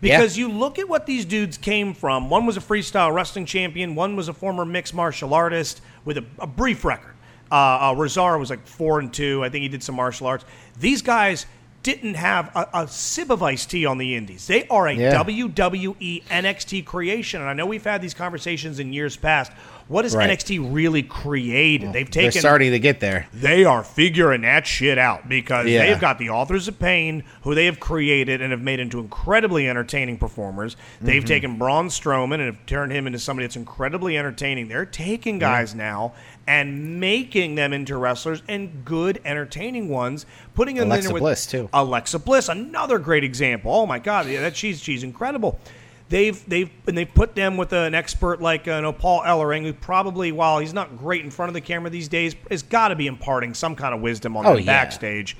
Because 0.00 0.38
you 0.38 0.48
look 0.48 0.78
at 0.78 0.88
what 0.88 1.04
these 1.04 1.26
dudes 1.26 1.58
came 1.58 1.92
from. 1.92 2.30
One 2.30 2.46
was 2.46 2.56
a 2.56 2.60
freestyle 2.60 3.12
wrestling 3.12 3.44
champion. 3.44 3.94
One 3.94 4.16
was 4.16 4.28
a 4.28 4.32
former 4.32 4.64
mixed 4.64 4.94
martial 4.94 5.34
artist 5.34 5.82
with 6.06 6.16
a, 6.16 6.24
a 6.38 6.46
brief 6.46 6.86
record. 6.86 7.14
Uh, 7.52 7.90
uh, 7.90 7.94
Rezar 7.98 8.38
was 8.38 8.48
like 8.48 8.66
four 8.66 8.98
and 9.00 9.12
two. 9.12 9.44
I 9.44 9.50
think 9.50 9.60
he 9.62 9.68
did 9.68 9.82
some 9.82 9.96
martial 9.96 10.26
arts. 10.26 10.46
These 10.78 11.02
guys 11.02 11.44
didn't 11.82 12.14
have 12.14 12.54
a, 12.54 12.68
a 12.82 12.88
sip 12.88 13.30
of 13.30 13.42
iced 13.42 13.70
tea 13.70 13.86
on 13.86 13.96
the 13.98 14.14
indies. 14.14 14.46
They 14.46 14.66
are 14.68 14.86
a 14.88 14.92
Yeah. 14.94 15.14
WWE 15.22 16.22
NXT 16.28 16.84
creation. 16.84 17.40
And 17.40 17.48
I 17.48 17.54
know 17.54 17.64
we've 17.66 17.82
had 17.84 18.02
these 18.02 18.14
conversations 18.14 18.78
in 18.80 18.92
years 18.92 19.16
past. 19.16 19.50
What 19.88 20.04
has 20.04 20.14
Right. 20.14 20.30
NXT 20.30 20.72
really 20.72 21.02
created? 21.02 21.92
They've 21.92 22.08
They're 22.08 22.24
taken 22.30 22.40
starting 22.40 22.70
to 22.72 22.78
get 22.78 23.00
there. 23.00 23.26
they 23.32 23.64
are 23.64 23.82
figuring 23.82 24.42
that 24.42 24.64
shit 24.66 24.98
out 24.98 25.28
because 25.28 25.66
Yeah. 25.66 25.86
they've 25.86 25.98
got 26.00 26.18
the 26.18 26.30
authors 26.30 26.68
of 26.68 26.78
pain 26.78 27.24
who 27.42 27.54
they 27.56 27.64
have 27.64 27.80
created 27.80 28.40
and 28.40 28.52
have 28.52 28.60
made 28.60 28.78
into 28.78 29.00
incredibly 29.00 29.68
entertaining 29.68 30.16
performers. 30.18 30.76
They've 31.00 31.22
Mm-hmm. 31.22 31.26
taken 31.26 31.58
Braun 31.58 31.88
Strowman 31.88 32.34
and 32.34 32.44
have 32.44 32.66
turned 32.66 32.92
him 32.92 33.06
into 33.08 33.18
somebody 33.18 33.46
that's 33.46 33.56
incredibly 33.56 34.16
entertaining. 34.16 34.68
They're 34.68 34.84
taking 34.86 35.38
guys 35.40 35.74
now 35.74 36.12
and 36.50 36.98
making 36.98 37.54
them 37.54 37.72
into 37.72 37.96
wrestlers 37.96 38.42
and 38.48 38.84
good, 38.84 39.20
entertaining 39.24 39.88
ones, 39.88 40.26
putting 40.54 40.74
them 40.76 40.86
in 40.86 40.90
Alexa 40.90 41.08
there 41.08 41.14
with 41.14 41.20
Bliss, 41.22 41.46
too. 41.46 41.68
Alexa 41.72 42.18
Bliss, 42.18 42.48
another 42.48 42.98
great 42.98 43.22
example. 43.22 43.72
Oh 43.72 43.86
my 43.86 43.98
God, 44.00 44.26
yeah, 44.26 44.40
that 44.40 44.56
she's 44.56 44.80
she's 44.82 45.02
incredible. 45.04 45.60
They've 46.08 46.44
they've 46.48 46.68
and 46.88 46.98
they 46.98 47.04
put 47.04 47.36
them 47.36 47.56
with 47.56 47.72
an 47.72 47.94
expert 47.94 48.42
like 48.42 48.66
uh, 48.66 48.80
no, 48.80 48.92
Paul 48.92 49.22
Ellering, 49.22 49.62
who 49.62 49.72
probably 49.72 50.32
while 50.32 50.58
he's 50.58 50.74
not 50.74 50.98
great 50.98 51.24
in 51.24 51.30
front 51.30 51.50
of 51.50 51.54
the 51.54 51.60
camera 51.60 51.88
these 51.88 52.08
days, 52.08 52.34
has 52.50 52.64
got 52.64 52.88
to 52.88 52.96
be 52.96 53.06
imparting 53.06 53.54
some 53.54 53.76
kind 53.76 53.94
of 53.94 54.00
wisdom 54.00 54.36
on 54.36 54.44
Oh, 54.44 54.50
them 54.56 54.64
yeah. 54.64 54.66
backstage. 54.66 55.36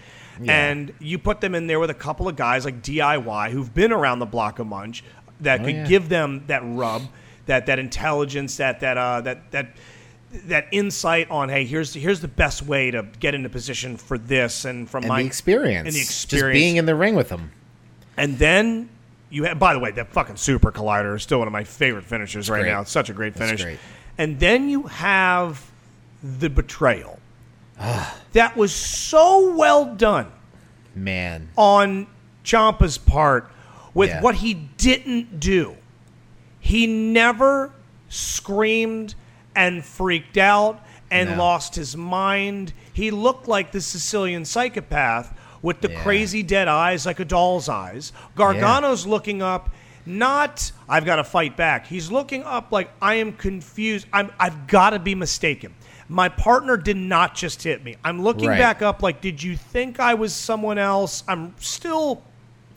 And 0.46 0.94
you 1.00 1.18
put 1.18 1.42
them 1.42 1.54
in 1.54 1.66
there 1.66 1.78
with 1.80 1.90
a 1.90 1.94
couple 1.94 2.26
of 2.26 2.34
guys 2.34 2.64
like 2.64 2.80
DIY 2.82 3.50
who've 3.50 3.74
been 3.74 3.92
around 3.92 4.20
the 4.20 4.26
block 4.26 4.58
a 4.58 4.64
bunch 4.64 5.04
that 5.40 5.58
could 5.58 5.66
Oh, 5.74 5.78
yeah. 5.78 5.86
give 5.86 6.08
them 6.08 6.44
that 6.46 6.62
rub. 6.64 7.02
that 7.46 7.66
that 7.66 7.78
intelligence, 7.80 8.56
that 8.58 8.78
that 8.80 8.96
uh, 8.96 9.20
that 9.22 9.50
that 9.50 9.74
that 10.46 10.66
insight 10.70 11.30
on 11.30 11.48
hey, 11.48 11.64
here's 11.64 11.92
here's 11.94 12.20
the 12.20 12.28
best 12.28 12.62
way 12.62 12.90
to 12.90 13.02
get 13.18 13.34
into 13.34 13.48
position 13.48 13.96
for 13.96 14.16
this, 14.18 14.64
and 14.64 14.88
from 14.88 15.02
and 15.04 15.08
my 15.08 15.22
the 15.22 15.26
experience, 15.26 15.86
and 15.86 15.94
the 15.94 16.00
just 16.00 16.52
being 16.52 16.76
in 16.76 16.86
the 16.86 16.94
ring 16.94 17.14
with 17.16 17.28
them. 17.28 17.50
and 18.16 18.38
then 18.38 18.88
you 19.30 19.44
have, 19.44 19.58
by 19.58 19.72
the 19.72 19.78
way, 19.78 19.90
that 19.92 20.12
fucking 20.12 20.36
super 20.36 20.72
collider 20.72 21.14
is 21.16 21.22
still 21.22 21.38
one 21.38 21.46
of 21.48 21.52
my 21.52 21.62
favorite 21.64 22.04
finishes 22.04 22.50
right 22.50 22.62
great. 22.62 22.70
now. 22.72 22.80
It's 22.80 22.90
such 22.90 23.10
a 23.10 23.12
great 23.12 23.34
finish. 23.34 23.62
great. 23.62 23.78
And 24.18 24.38
then 24.40 24.68
you 24.68 24.84
have 24.84 25.70
the 26.22 26.50
betrayal. 26.50 27.18
That 28.32 28.56
was 28.56 28.74
so 28.74 29.54
well 29.54 29.94
done 29.94 30.30
Man, 30.94 31.48
on 31.56 32.06
Ciampa's 32.44 32.98
part 32.98 33.50
with 33.94 34.10
Yeah. 34.10 34.20
what 34.20 34.34
he 34.36 34.54
didn't 34.54 35.40
do. 35.40 35.76
He 36.58 36.86
never 36.86 37.72
screamed 38.10 39.14
and 39.54 39.84
freaked 39.84 40.36
out 40.38 40.80
and 41.10 41.30
No. 41.30 41.36
lost 41.36 41.74
his 41.74 41.96
mind. 41.96 42.72
He 42.92 43.10
looked 43.10 43.48
like 43.48 43.72
the 43.72 43.80
Sicilian 43.80 44.44
psychopath 44.44 45.34
with 45.62 45.80
the 45.80 45.90
Yeah. 45.90 46.02
crazy 46.02 46.42
dead 46.42 46.68
eyes 46.68 47.04
like 47.06 47.20
a 47.20 47.24
doll's 47.24 47.68
eyes. 47.68 48.12
Gargano's 48.36 49.06
looking 49.06 49.42
up 49.42 49.70
not 50.06 50.72
I've 50.88 51.04
got 51.04 51.16
to 51.16 51.24
fight 51.24 51.56
back. 51.56 51.86
He's 51.86 52.10
looking 52.10 52.42
up 52.42 52.72
like 52.72 52.90
I 53.02 53.16
am 53.16 53.32
confused. 53.32 54.06
I'm 54.12 54.30
I've 54.40 54.66
got 54.66 54.90
to 54.90 54.98
be 54.98 55.14
mistaken. 55.14 55.74
My 56.08 56.28
partner 56.28 56.76
did 56.76 56.96
not 56.96 57.34
just 57.34 57.62
hit 57.62 57.84
me. 57.84 57.96
I'm 58.04 58.22
looking 58.22 58.48
Right. 58.48 58.58
back 58.58 58.82
up 58.82 59.02
like 59.02 59.20
did 59.20 59.42
you 59.42 59.56
think 59.56 60.00
I 60.00 60.14
was 60.14 60.34
someone 60.34 60.78
else? 60.78 61.22
I'm 61.28 61.54
still 61.58 62.22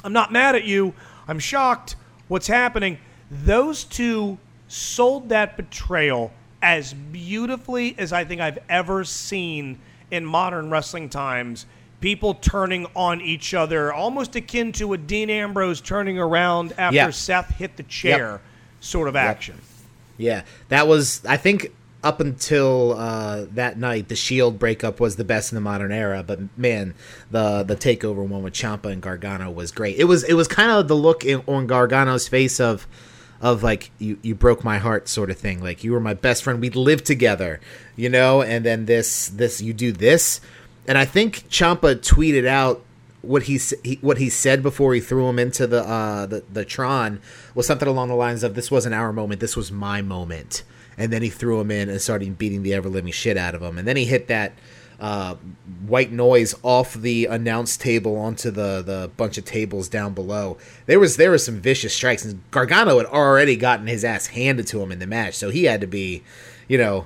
I'm 0.04 0.12
not 0.14 0.32
mad 0.34 0.56
at 0.56 0.66
you. 0.66 0.94
I'm 1.28 1.40
shocked. 1.40 1.96
What's 2.28 2.48
happening? 2.48 2.98
Those 3.32 3.84
two 3.86 4.38
sold 4.68 5.30
that 5.30 5.56
betrayal 5.56 6.32
as 6.64 6.94
beautifully 6.94 7.94
as 8.00 8.14
I 8.14 8.24
think 8.24 8.40
I've 8.40 8.60
ever 8.70 9.04
seen 9.04 9.80
in 10.10 10.26
modern 10.26 10.72
wrestling 10.72 11.10
times. 11.10 11.66
People 12.00 12.34
turning 12.36 12.88
on 12.96 13.22
each 13.22 13.54
other, 13.54 13.94
almost 13.94 14.36
akin 14.36 14.72
to 14.74 14.94
a 14.94 14.98
Dean 14.98 15.30
Ambrose 15.30 15.82
turning 15.82 16.18
around 16.18 16.74
after 16.78 16.96
Yeah. 16.96 17.10
Seth 17.12 17.50
hit 17.56 17.78
the 17.78 17.84
chair 17.84 18.42
sort 18.80 19.08
of 19.08 19.16
action. 19.16 19.56
Yeah, 20.18 20.44
that 20.70 20.88
was. 20.88 21.26
I 21.26 21.38
think 21.38 21.74
up 22.04 22.20
until 22.20 22.94
uh, 22.98 23.46
that 23.52 23.78
night, 23.78 24.10
the 24.10 24.16
Shield 24.16 24.60
breakup 24.60 25.00
was 25.00 25.16
the 25.16 25.24
best 25.24 25.52
in 25.52 25.56
the 25.56 25.62
modern 25.62 25.92
era. 25.92 26.24
But 26.24 26.58
man, 26.58 26.94
the 27.32 27.64
the 27.64 27.76
takeover 27.76 28.26
one 28.26 28.44
with 28.44 28.54
Ciampa 28.54 28.92
and 28.92 29.02
Gargano 29.02 29.50
was 29.50 29.72
great. 29.72 29.98
It 29.98 30.06
was 30.06 30.24
it 30.24 30.34
was 30.34 30.48
kind 30.48 30.72
of 30.72 30.88
the 30.88 30.96
look 30.96 31.24
in, 31.26 31.42
on 31.48 31.68
Gargano's 31.68 32.28
face 32.28 32.60
of 32.60 32.86
of 33.44 33.62
like 33.62 33.92
you 34.00 34.18
you 34.22 34.34
broke 34.34 34.64
my 34.64 34.78
heart 34.78 35.10
sort 35.10 35.30
of 35.30 35.38
thing. 35.38 35.62
Like 35.62 35.84
you 35.84 35.92
were 35.92 36.00
my 36.00 36.14
best 36.16 36.44
friend. 36.44 36.62
We'd 36.62 36.78
lived 36.78 37.06
together, 37.06 37.60
you 37.98 38.10
know. 38.10 38.42
And 38.42 38.66
then 38.66 38.86
this 38.86 39.28
this 39.28 39.62
you 39.62 39.74
do 39.74 39.92
this, 39.92 40.40
and 40.88 40.98
I 40.98 41.04
think 41.04 41.50
Ciampa 41.50 41.98
tweeted 41.98 42.48
out 42.48 42.84
what 43.22 43.44
he, 43.44 43.60
he 43.84 44.00
what 44.02 44.18
he 44.18 44.30
said 44.30 44.64
before 44.64 44.94
he 44.94 45.02
threw 45.02 45.28
him 45.28 45.40
into 45.40 45.68
the 45.68 45.84
uh 45.84 46.26
the, 46.26 46.44
the 46.52 46.66
Tron 46.66 47.20
was 47.54 47.68
something 47.68 47.88
along 47.88 48.08
the 48.08 48.16
lines 48.16 48.44
of 48.44 48.56
this 48.56 48.72
wasn't 48.72 48.96
our 48.96 49.12
moment, 49.12 49.42
this 49.42 49.58
was 49.58 49.72
my 49.72 50.02
moment. 50.02 50.64
And 50.98 51.12
then 51.12 51.22
he 51.22 51.30
threw 51.30 51.60
him 51.60 51.72
in 51.72 51.90
and 51.90 52.00
started 52.00 52.38
beating 52.38 52.64
the 52.64 52.74
ever 52.74 52.88
living 52.88 53.12
shit 53.12 53.36
out 53.36 53.56
of 53.56 53.64
him. 53.64 53.80
And 53.80 53.88
then 53.88 53.98
he 53.98 54.06
hit 54.06 54.28
that 54.28 54.54
uh, 55.04 55.36
white 55.86 56.14
noise 56.14 56.56
off 56.64 56.94
the 56.94 57.26
announce 57.26 57.76
table 57.76 58.16
onto 58.16 58.50
the 58.50 58.82
the 58.82 59.12
bunch 59.18 59.38
of 59.38 59.44
tables 59.44 59.90
down 59.90 60.14
below. 60.14 60.58
There 60.86 60.98
was 60.98 61.18
there 61.18 61.32
was 61.32 61.46
some 61.46 61.60
vicious 61.60 61.94
strikes, 61.94 62.24
and 62.24 62.42
Gargano 62.52 63.00
had 63.00 63.08
already 63.08 63.58
gotten 63.58 63.88
his 63.88 64.06
ass 64.06 64.28
handed 64.28 64.66
to 64.68 64.82
him 64.82 64.94
in 64.94 65.00
the 65.00 65.06
match, 65.06 65.34
so 65.34 65.50
he 65.50 65.66
had 65.66 65.82
to 65.82 65.88
be, 65.88 66.24
you 66.70 66.78
know, 66.78 67.06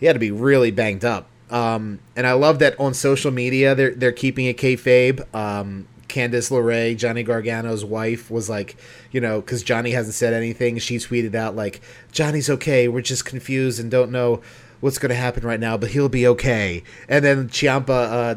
he 0.00 0.06
had 0.06 0.14
to 0.14 0.18
be 0.18 0.32
really 0.32 0.72
banged 0.72 1.04
up. 1.04 1.28
Um, 1.50 2.00
and 2.16 2.26
I 2.26 2.32
love 2.32 2.58
that 2.58 2.78
on 2.80 2.94
social 2.94 3.30
media 3.30 3.76
they're 3.76 3.94
they're 3.94 4.10
keeping 4.10 4.46
it 4.46 4.56
kayfabe. 4.56 5.32
Um, 5.32 5.86
Candice 6.08 6.50
LeRae, 6.50 6.96
Johnny 6.96 7.22
Gargano's 7.22 7.84
wife, 7.84 8.28
was 8.28 8.50
like, 8.50 8.76
you 9.12 9.20
know, 9.20 9.40
because 9.40 9.62
Johnny 9.62 9.92
hasn't 9.92 10.16
said 10.16 10.32
anything. 10.34 10.78
She 10.78 10.96
tweeted 10.96 11.36
out 11.36 11.54
like, 11.54 11.80
"Johnny's 12.10 12.50
okay. 12.50 12.88
We're 12.88 13.02
just 13.02 13.24
confused 13.24 13.78
and 13.78 13.88
don't 13.88 14.10
know 14.10 14.42
what's 14.80 14.98
going 14.98 15.10
to 15.10 15.16
happen 15.16 15.44
right 15.44 15.60
now, 15.60 15.76
but 15.76 15.90
he'll 15.90 16.08
be 16.08 16.26
okay." 16.26 16.82
And 17.08 17.24
then 17.24 17.48
Ciampa 17.48 17.88
uh, 17.88 18.34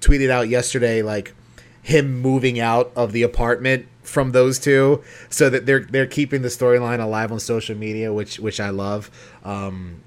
tweeted 0.00 0.30
out 0.30 0.48
yesterday 0.48 1.02
like 1.02 1.34
him 1.82 2.20
moving 2.20 2.58
out 2.58 2.92
of 2.96 3.12
the 3.12 3.22
apartment 3.22 3.86
from 4.02 4.32
those 4.32 4.58
two, 4.58 5.02
so 5.28 5.50
that 5.50 5.66
they're 5.66 5.80
they're 5.80 6.06
keeping 6.06 6.42
the 6.42 6.48
storyline 6.48 7.00
alive 7.00 7.32
on 7.32 7.40
social 7.40 7.76
media, 7.76 8.12
which 8.12 8.38
which 8.38 8.60
I 8.60 8.70
love. 8.70 9.10
Um, 9.44 10.02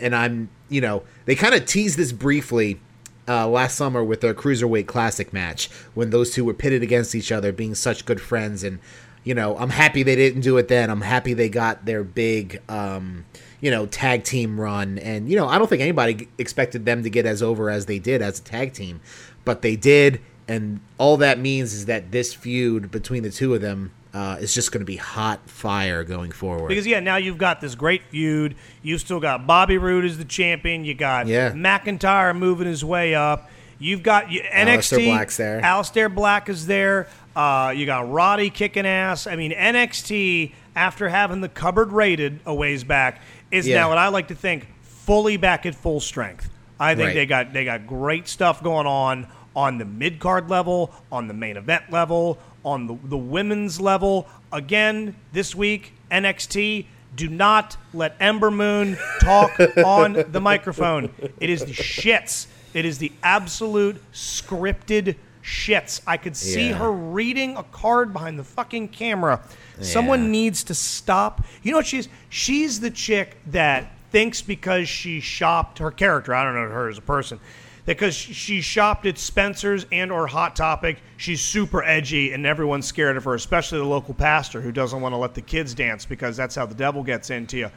and 0.00 0.14
I'm, 0.14 0.48
you 0.68 0.80
know, 0.80 1.02
they 1.24 1.34
kind 1.34 1.54
of 1.54 1.66
teased 1.66 1.98
this 1.98 2.12
briefly 2.12 2.80
uh, 3.26 3.46
last 3.48 3.76
summer 3.76 4.02
with 4.02 4.20
their 4.20 4.34
cruiserweight 4.34 4.86
classic 4.86 5.32
match 5.32 5.68
when 5.94 6.10
those 6.10 6.30
two 6.30 6.44
were 6.44 6.54
pitted 6.54 6.82
against 6.82 7.14
each 7.14 7.30
other, 7.30 7.52
being 7.52 7.74
such 7.74 8.04
good 8.04 8.20
friends. 8.20 8.64
And 8.64 8.78
you 9.24 9.34
know, 9.34 9.56
I'm 9.56 9.70
happy 9.70 10.02
they 10.02 10.16
didn't 10.16 10.42
do 10.42 10.56
it 10.58 10.68
then. 10.68 10.90
I'm 10.90 11.00
happy 11.00 11.34
they 11.34 11.48
got 11.48 11.84
their 11.84 12.02
big, 12.04 12.60
um, 12.68 13.24
you 13.60 13.70
know, 13.70 13.86
tag 13.86 14.24
team 14.24 14.60
run. 14.60 14.98
And 14.98 15.28
you 15.28 15.36
know, 15.36 15.46
I 15.48 15.58
don't 15.58 15.68
think 15.68 15.82
anybody 15.82 16.28
expected 16.38 16.84
them 16.84 17.02
to 17.02 17.10
get 17.10 17.26
as 17.26 17.42
over 17.42 17.70
as 17.70 17.86
they 17.86 17.98
did 17.98 18.22
as 18.22 18.38
a 18.38 18.42
tag 18.42 18.72
team, 18.72 19.00
but 19.44 19.62
they 19.62 19.76
did. 19.76 20.20
And 20.46 20.80
all 20.96 21.18
that 21.18 21.38
means 21.38 21.74
is 21.74 21.86
that 21.86 22.10
this 22.10 22.32
feud 22.32 22.90
between 22.90 23.22
the 23.22 23.30
two 23.30 23.54
of 23.54 23.60
them 23.60 23.90
uh, 24.14 24.38
is 24.40 24.54
just 24.54 24.72
going 24.72 24.80
to 24.80 24.86
be 24.86 24.96
hot 24.96 25.50
fire 25.50 26.02
going 26.04 26.32
forward. 26.32 26.68
Because 26.68 26.86
yeah, 26.86 27.00
now 27.00 27.16
you've 27.16 27.36
got 27.36 27.60
this 27.60 27.74
great 27.74 28.02
feud. 28.10 28.54
You've 28.82 29.02
still 29.02 29.20
got 29.20 29.46
Bobby 29.46 29.76
Roode 29.76 30.06
as 30.06 30.16
the 30.16 30.24
champion. 30.24 30.86
You 30.86 30.94
got 30.94 31.26
Yeah. 31.26 31.52
McIntyre 31.52 32.34
moving 32.36 32.66
his 32.66 32.82
way 32.82 33.14
up. 33.14 33.50
You've 33.78 34.02
got 34.02 34.30
you, 34.30 34.42
Aleister 34.42 34.98
NXT. 34.98 35.04
Black's 35.06 35.36
there. 35.36 35.60
Aleister 35.60 36.14
Black 36.14 36.48
is 36.48 36.66
there. 36.66 37.08
Uh, 37.36 37.72
you 37.76 37.86
got 37.86 38.10
Roddy 38.10 38.50
kicking 38.50 38.86
ass. 38.86 39.26
I 39.26 39.36
mean, 39.36 39.52
NXT 39.52 40.52
after 40.74 41.08
having 41.08 41.40
the 41.40 41.48
cupboard 41.48 41.92
raided 41.92 42.40
a 42.46 42.54
ways 42.54 42.82
back 42.84 43.20
is 43.50 43.66
Yeah. 43.66 43.76
now 43.80 43.88
what 43.90 43.98
I 43.98 44.08
like 44.08 44.28
to 44.28 44.34
think 44.34 44.66
fully 44.82 45.36
back 45.36 45.64
at 45.66 45.74
full 45.74 46.00
strength. 46.00 46.50
I 46.80 46.94
think 46.94 47.06
Right. 47.08 47.14
they 47.14 47.26
got 47.26 47.52
they 47.52 47.64
got 47.64 47.86
great 47.86 48.28
stuff 48.28 48.62
going 48.62 48.86
on 48.86 49.26
on 49.56 49.78
the 49.78 49.84
mid 49.84 50.18
card 50.20 50.48
level, 50.50 50.92
on 51.10 51.26
the 51.28 51.34
main 51.34 51.56
event 51.56 51.84
level, 51.90 52.38
on 52.64 52.86
the, 52.86 52.96
the 53.04 53.16
women's 53.16 53.80
level. 53.80 54.28
Again, 54.52 55.14
this 55.32 55.54
week, 55.54 55.92
NXT. 56.10 56.86
Do 57.16 57.26
not 57.28 57.76
let 57.92 58.14
Ember 58.20 58.50
Moon 58.50 58.96
talk 59.20 59.50
on 59.84 60.24
the 60.30 60.40
microphone. 60.40 61.10
It 61.40 61.50
is 61.50 61.64
the 61.64 61.72
shits. 61.72 62.46
It 62.78 62.84
is 62.84 62.98
the 62.98 63.10
absolute 63.24 64.00
scripted 64.12 65.16
shits. 65.42 66.00
I 66.06 66.16
could 66.16 66.36
see 66.36 66.68
Yeah. 66.68 66.76
her 66.76 66.92
reading 66.92 67.56
a 67.56 67.64
card 67.64 68.12
behind 68.12 68.38
the 68.38 68.44
fucking 68.44 68.88
camera. 68.88 69.40
Someone 69.80 70.30
needs 70.30 70.62
to 70.64 70.74
stop. 70.74 71.44
You 71.64 71.72
know 71.72 71.78
what 71.78 71.86
she's? 71.86 72.08
She's 72.28 72.78
the 72.78 72.92
chick 72.92 73.36
that 73.46 73.90
thinks 74.12 74.42
because 74.42 74.88
she 74.88 75.18
shopped 75.18 75.78
her 75.80 75.90
character. 75.90 76.32
I 76.32 76.44
don't 76.44 76.54
know 76.54 76.68
her 76.68 76.88
as 76.88 76.98
a 76.98 77.02
person. 77.02 77.40
Because 77.84 78.14
she 78.14 78.60
shopped 78.60 79.06
at 79.06 79.18
Spencer's 79.18 79.84
and 79.90 80.12
or 80.12 80.28
Hot 80.28 80.54
Topic, 80.54 80.98
she's 81.16 81.40
super 81.40 81.82
edgy 81.82 82.32
and 82.32 82.46
everyone's 82.46 82.86
scared 82.86 83.16
of 83.16 83.24
her, 83.24 83.34
especially 83.34 83.78
the 83.78 83.84
local 83.86 84.14
pastor 84.14 84.60
who 84.60 84.70
doesn't 84.70 85.00
want 85.00 85.14
to 85.14 85.16
let 85.16 85.34
the 85.34 85.40
kids 85.42 85.74
dance 85.74 86.04
because 86.04 86.36
that's 86.36 86.54
how 86.54 86.64
the 86.66 86.74
devil 86.76 87.02
gets 87.02 87.30
into 87.30 87.56
you. 87.56 87.70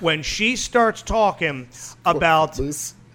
When 0.00 0.22
she 0.22 0.56
starts 0.56 1.02
talking 1.02 1.68
about. 2.06 2.58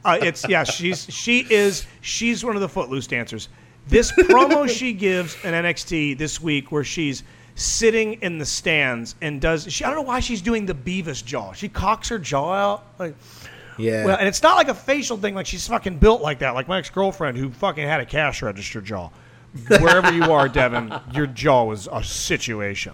Uh, 0.05 0.17
it's 0.21 0.47
yeah, 0.47 0.63
she's 0.63 1.05
she 1.13 1.45
is 1.49 1.85
she's 2.01 2.43
one 2.43 2.55
of 2.55 2.61
the 2.61 2.69
footloose 2.69 3.07
dancers. 3.07 3.49
This 3.87 4.11
promo 4.11 4.69
she 4.77 4.93
gives 4.93 5.35
in 5.43 5.53
NXT 5.53 6.17
this 6.17 6.41
week, 6.41 6.71
where 6.71 6.83
she's 6.83 7.23
sitting 7.55 8.13
in 8.21 8.37
the 8.37 8.45
stands 8.45 9.15
and 9.21 9.39
does 9.39 9.71
she, 9.71 9.83
I 9.83 9.87
don't 9.87 9.97
know 9.97 10.07
why 10.07 10.19
she's 10.19 10.41
doing 10.41 10.65
the 10.65 10.73
Beavis 10.73 11.23
jaw. 11.23 11.53
She 11.53 11.69
cocks 11.69 12.09
her 12.09 12.19
jaw 12.19 12.53
out 12.53 12.85
like. 12.99 13.15
Yeah. 13.79 14.05
Well, 14.05 14.17
and 14.19 14.27
it's 14.27 14.43
not 14.43 14.55
like 14.55 14.67
a 14.67 14.73
facial 14.75 15.17
thing. 15.17 15.33
Like 15.33 15.47
she's 15.47 15.67
fucking 15.67 15.97
built 15.97 16.21
like 16.21 16.39
that. 16.39 16.53
Like 16.53 16.67
my 16.67 16.77
ex 16.77 16.91
girlfriend 16.91 17.37
who 17.37 17.49
fucking 17.49 17.83
had 17.83 18.01
a 18.01 18.05
cash 18.05 18.43
register 18.43 18.81
jaw. 18.81 19.09
Wherever 19.67 20.11
you 20.11 20.31
are, 20.31 20.47
Devin, 20.47 20.93
your 21.13 21.27
jaw 21.27 21.63
was 21.63 21.87
a 21.91 22.03
situation. 22.03 22.93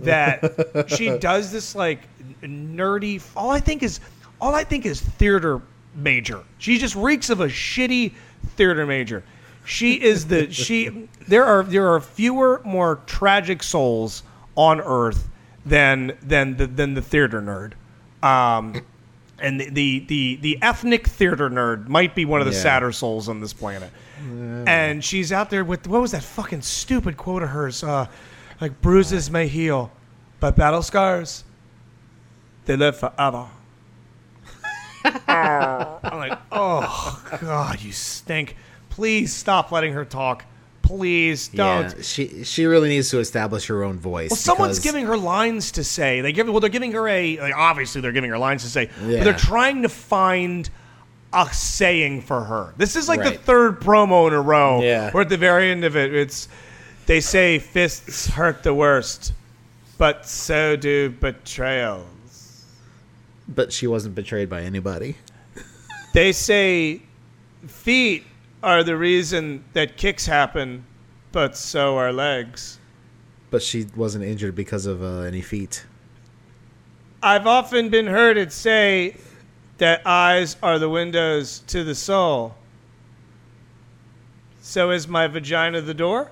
That 0.00 0.86
she 0.88 1.16
does 1.18 1.52
this 1.52 1.74
like 1.74 2.00
nerdy. 2.42 3.22
All 3.36 3.50
I 3.50 3.60
think 3.60 3.82
is, 3.82 4.00
all 4.40 4.54
I 4.54 4.64
think 4.64 4.84
is 4.84 5.00
theater 5.00 5.62
major. 5.94 6.42
She 6.58 6.78
just 6.78 6.94
reeks 6.94 7.30
of 7.30 7.40
a 7.40 7.46
shitty 7.48 8.12
theater 8.56 8.86
major. 8.86 9.22
She 9.64 10.00
is 10.00 10.26
the 10.26 10.50
she. 10.52 11.08
There 11.28 11.44
are 11.44 11.62
there 11.62 11.92
are 11.92 12.00
fewer 12.00 12.60
more 12.64 13.00
tragic 13.06 13.62
souls 13.62 14.22
on 14.56 14.80
earth 14.80 15.28
than 15.66 16.16
than 16.22 16.56
the 16.56 16.66
than 16.66 16.94
the 16.94 17.02
theater 17.02 17.40
nerd. 17.42 17.72
Um, 18.26 18.82
and 19.38 19.60
the, 19.60 19.68
the 19.70 19.98
the 20.06 20.36
the 20.40 20.58
ethnic 20.62 21.06
theater 21.06 21.48
nerd 21.50 21.88
might 21.88 22.14
be 22.14 22.24
one 22.24 22.40
of 22.40 22.46
the 22.46 22.52
Yeah. 22.52 22.60
sadder 22.62 22.92
souls 22.92 23.28
on 23.28 23.40
this 23.40 23.52
planet. 23.52 23.90
And 24.66 25.02
she's 25.02 25.32
out 25.32 25.48
there 25.48 25.64
with 25.64 25.86
what 25.86 26.02
was 26.02 26.10
that 26.12 26.22
fucking 26.22 26.60
stupid 26.62 27.16
quote 27.16 27.42
of 27.42 27.48
hers? 27.50 27.82
Uh, 27.82 28.06
like 28.60 28.82
bruises 28.82 29.30
may 29.30 29.46
heal, 29.48 29.90
but 30.40 30.56
battle 30.56 30.82
scars 30.82 31.44
they 32.66 32.76
live 32.76 32.98
forever. 32.98 33.46
I'm 35.44 36.18
like, 36.18 36.38
oh 36.52 37.22
God, 37.40 37.80
you 37.80 37.92
stink. 37.92 38.56
Please 38.90 39.32
stop 39.34 39.72
letting 39.72 39.92
her 39.94 40.04
talk. 40.04 40.44
Please 40.82 41.48
don't. 41.48 41.94
Yeah, 41.96 42.02
she 42.02 42.42
she 42.44 42.66
really 42.66 42.88
needs 42.88 43.10
to 43.10 43.18
establish 43.20 43.66
her 43.68 43.84
own 43.84 43.98
voice. 43.98 44.30
Well, 44.30 44.36
someone's 44.36 44.78
because- 44.78 44.92
giving 44.92 45.06
her 45.06 45.16
lines 45.16 45.72
to 45.72 45.84
say. 45.84 46.20
They 46.20 46.32
give 46.32 46.48
well, 46.48 46.58
they're 46.60 46.68
giving 46.70 46.92
her 46.92 47.06
a 47.06 47.38
like, 47.38 47.54
obviously 47.54 48.00
they're 48.00 48.12
giving 48.12 48.30
her 48.30 48.38
lines 48.38 48.62
to 48.64 48.68
say, 48.68 48.90
Yeah. 49.02 49.18
but 49.18 49.24
they're 49.24 49.32
trying 49.34 49.82
to 49.82 49.88
find 49.88 50.68
a 51.32 51.46
saying 51.52 52.22
for 52.22 52.42
her. 52.42 52.74
This 52.76 52.96
is 52.96 53.08
like 53.08 53.22
the 53.22 53.30
third 53.30 53.80
promo 53.80 54.26
in 54.26 54.32
a 54.34 54.40
row. 54.40 54.82
Yeah. 54.82 55.12
Where 55.12 55.22
at 55.22 55.28
the 55.28 55.36
very 55.36 55.70
end 55.70 55.84
of 55.84 55.96
it, 55.96 56.12
it's 56.12 56.48
they 57.06 57.20
say 57.20 57.60
fists 57.60 58.26
hurt 58.26 58.64
the 58.64 58.74
worst, 58.74 59.32
but 59.96 60.26
so 60.26 60.74
do 60.74 61.10
betrayals. 61.10 62.64
but 63.48 63.72
she 63.72 63.86
wasn't 63.86 64.14
betrayed 64.16 64.48
by 64.48 64.62
anybody. 64.62 65.16
They 66.12 66.32
say 66.32 67.02
feet 67.66 68.24
are 68.62 68.82
the 68.82 68.96
reason 68.96 69.64
that 69.72 69.96
kicks 69.96 70.26
happen, 70.26 70.84
but 71.32 71.56
so 71.56 71.96
are 71.96 72.12
legs. 72.12 72.78
But 73.50 73.62
she 73.62 73.86
wasn't 73.96 74.24
injured 74.24 74.54
because 74.54 74.86
of 74.86 75.02
uh, 75.02 75.20
any 75.20 75.40
feet. 75.40 75.86
I've 77.22 77.46
often 77.46 77.90
been 77.90 78.06
heard 78.06 78.36
it 78.38 78.52
say 78.52 79.16
that 79.78 80.02
eyes 80.06 80.56
are 80.62 80.78
the 80.78 80.88
windows 80.88 81.60
to 81.68 81.84
the 81.84 81.94
soul. 81.94 82.54
So 84.60 84.90
is 84.90 85.08
my 85.08 85.26
vagina 85.26 85.80
the 85.80 85.94
door? 85.94 86.30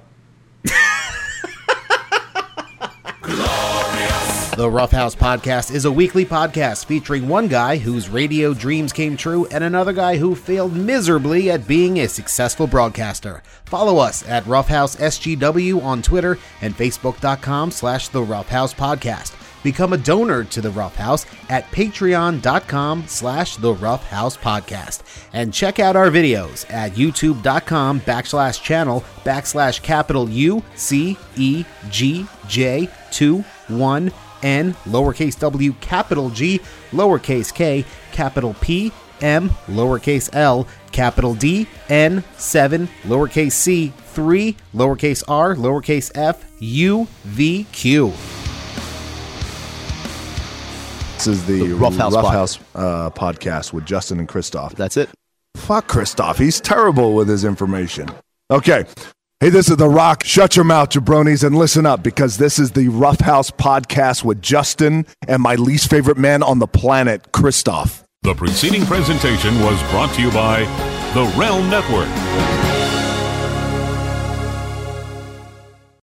The 4.58 4.68
Roughhouse 4.68 5.14
Podcast 5.14 5.72
is 5.72 5.84
a 5.84 5.92
weekly 5.92 6.24
podcast 6.24 6.86
featuring 6.86 7.28
one 7.28 7.46
guy 7.46 7.76
whose 7.76 8.08
radio 8.08 8.52
dreams 8.52 8.92
came 8.92 9.16
true 9.16 9.46
and 9.52 9.62
another 9.62 9.92
guy 9.92 10.16
who 10.16 10.34
failed 10.34 10.74
miserably 10.74 11.48
at 11.52 11.68
being 11.68 11.98
a 11.98 12.08
successful 12.08 12.66
broadcaster. 12.66 13.44
Follow 13.66 13.98
us 13.98 14.28
at 14.28 14.44
Roughhouse 14.46 14.96
SGW 14.96 15.80
on 15.80 16.02
Twitter 16.02 16.38
and 16.60 16.76
Facebook.com 16.76 17.70
slash 17.70 18.08
The 18.08 18.20
Roughhouse 18.20 18.74
Podcast. 18.74 19.36
Become 19.62 19.92
a 19.92 19.96
donor 19.96 20.42
to 20.42 20.60
The 20.60 20.70
Roughhouse 20.70 21.24
at 21.48 21.64
Patreon.com 21.66 23.04
slash 23.06 23.56
The 23.58 23.74
Roughhouse 23.74 24.36
Podcast. 24.36 25.02
And 25.32 25.54
check 25.54 25.78
out 25.78 25.94
our 25.94 26.10
videos 26.10 26.68
at 26.68 26.94
YouTube.com 26.94 28.00
backslash 28.00 28.60
channel 28.60 29.04
backslash 29.22 29.82
capital 29.82 30.28
U 30.28 30.64
C 30.74 31.16
E 31.36 31.64
G 31.90 32.26
J 32.48 32.88
2 33.12 33.44
1 33.68 34.12
N 34.42 34.74
lowercase 34.86 35.38
w 35.38 35.72
capital 35.80 36.30
G 36.30 36.60
lowercase 36.92 37.52
k 37.52 37.84
capital 38.12 38.54
P 38.60 38.92
M 39.20 39.50
lowercase 39.66 40.30
l 40.32 40.66
capital 40.92 41.34
D 41.34 41.66
N 41.88 42.22
7 42.36 42.88
lowercase 43.04 43.52
c 43.52 43.92
3 43.96 44.56
lowercase 44.74 45.22
r 45.28 45.54
lowercase 45.54 46.10
f 46.14 46.44
U 46.60 47.06
V 47.24 47.66
Q. 47.72 48.12
This 51.14 51.26
is 51.26 51.46
the, 51.46 51.66
The 51.66 51.74
Rough 51.74 51.96
House 51.96 52.14
House, 52.14 52.58
uh, 52.76 53.10
podcast 53.10 53.72
with 53.72 53.84
Justin 53.84 54.20
and 54.20 54.28
Christoph. 54.28 54.76
That's 54.76 54.96
it. 54.96 55.10
Fuck 55.56 55.88
Christoph. 55.88 56.38
He's 56.38 56.60
terrible 56.60 57.14
with 57.14 57.28
his 57.28 57.44
information. 57.44 58.08
Okay. 58.52 58.84
Hey, 59.40 59.50
this 59.50 59.70
is 59.70 59.76
The 59.76 59.88
Rock. 59.88 60.24
Shut 60.24 60.56
your 60.56 60.64
mouth, 60.64 60.88
jabronis, 60.90 61.44
and 61.44 61.56
listen 61.56 61.86
up 61.86 62.02
because 62.02 62.38
this 62.38 62.58
is 62.58 62.72
the 62.72 62.88
Rough 62.88 63.20
House 63.20 63.52
podcast 63.52 64.24
with 64.24 64.42
Justin 64.42 65.06
and 65.28 65.40
my 65.40 65.54
least 65.54 65.88
favorite 65.88 66.18
man 66.18 66.42
on 66.42 66.58
the 66.58 66.66
planet, 66.66 67.30
Christoph. 67.30 68.02
The 68.22 68.34
preceding 68.34 68.84
presentation 68.84 69.54
was 69.60 69.80
brought 69.90 70.12
to 70.16 70.22
you 70.22 70.32
by 70.32 70.64
the 71.14 71.22
Realm 71.38 71.70
Network. 71.70 72.87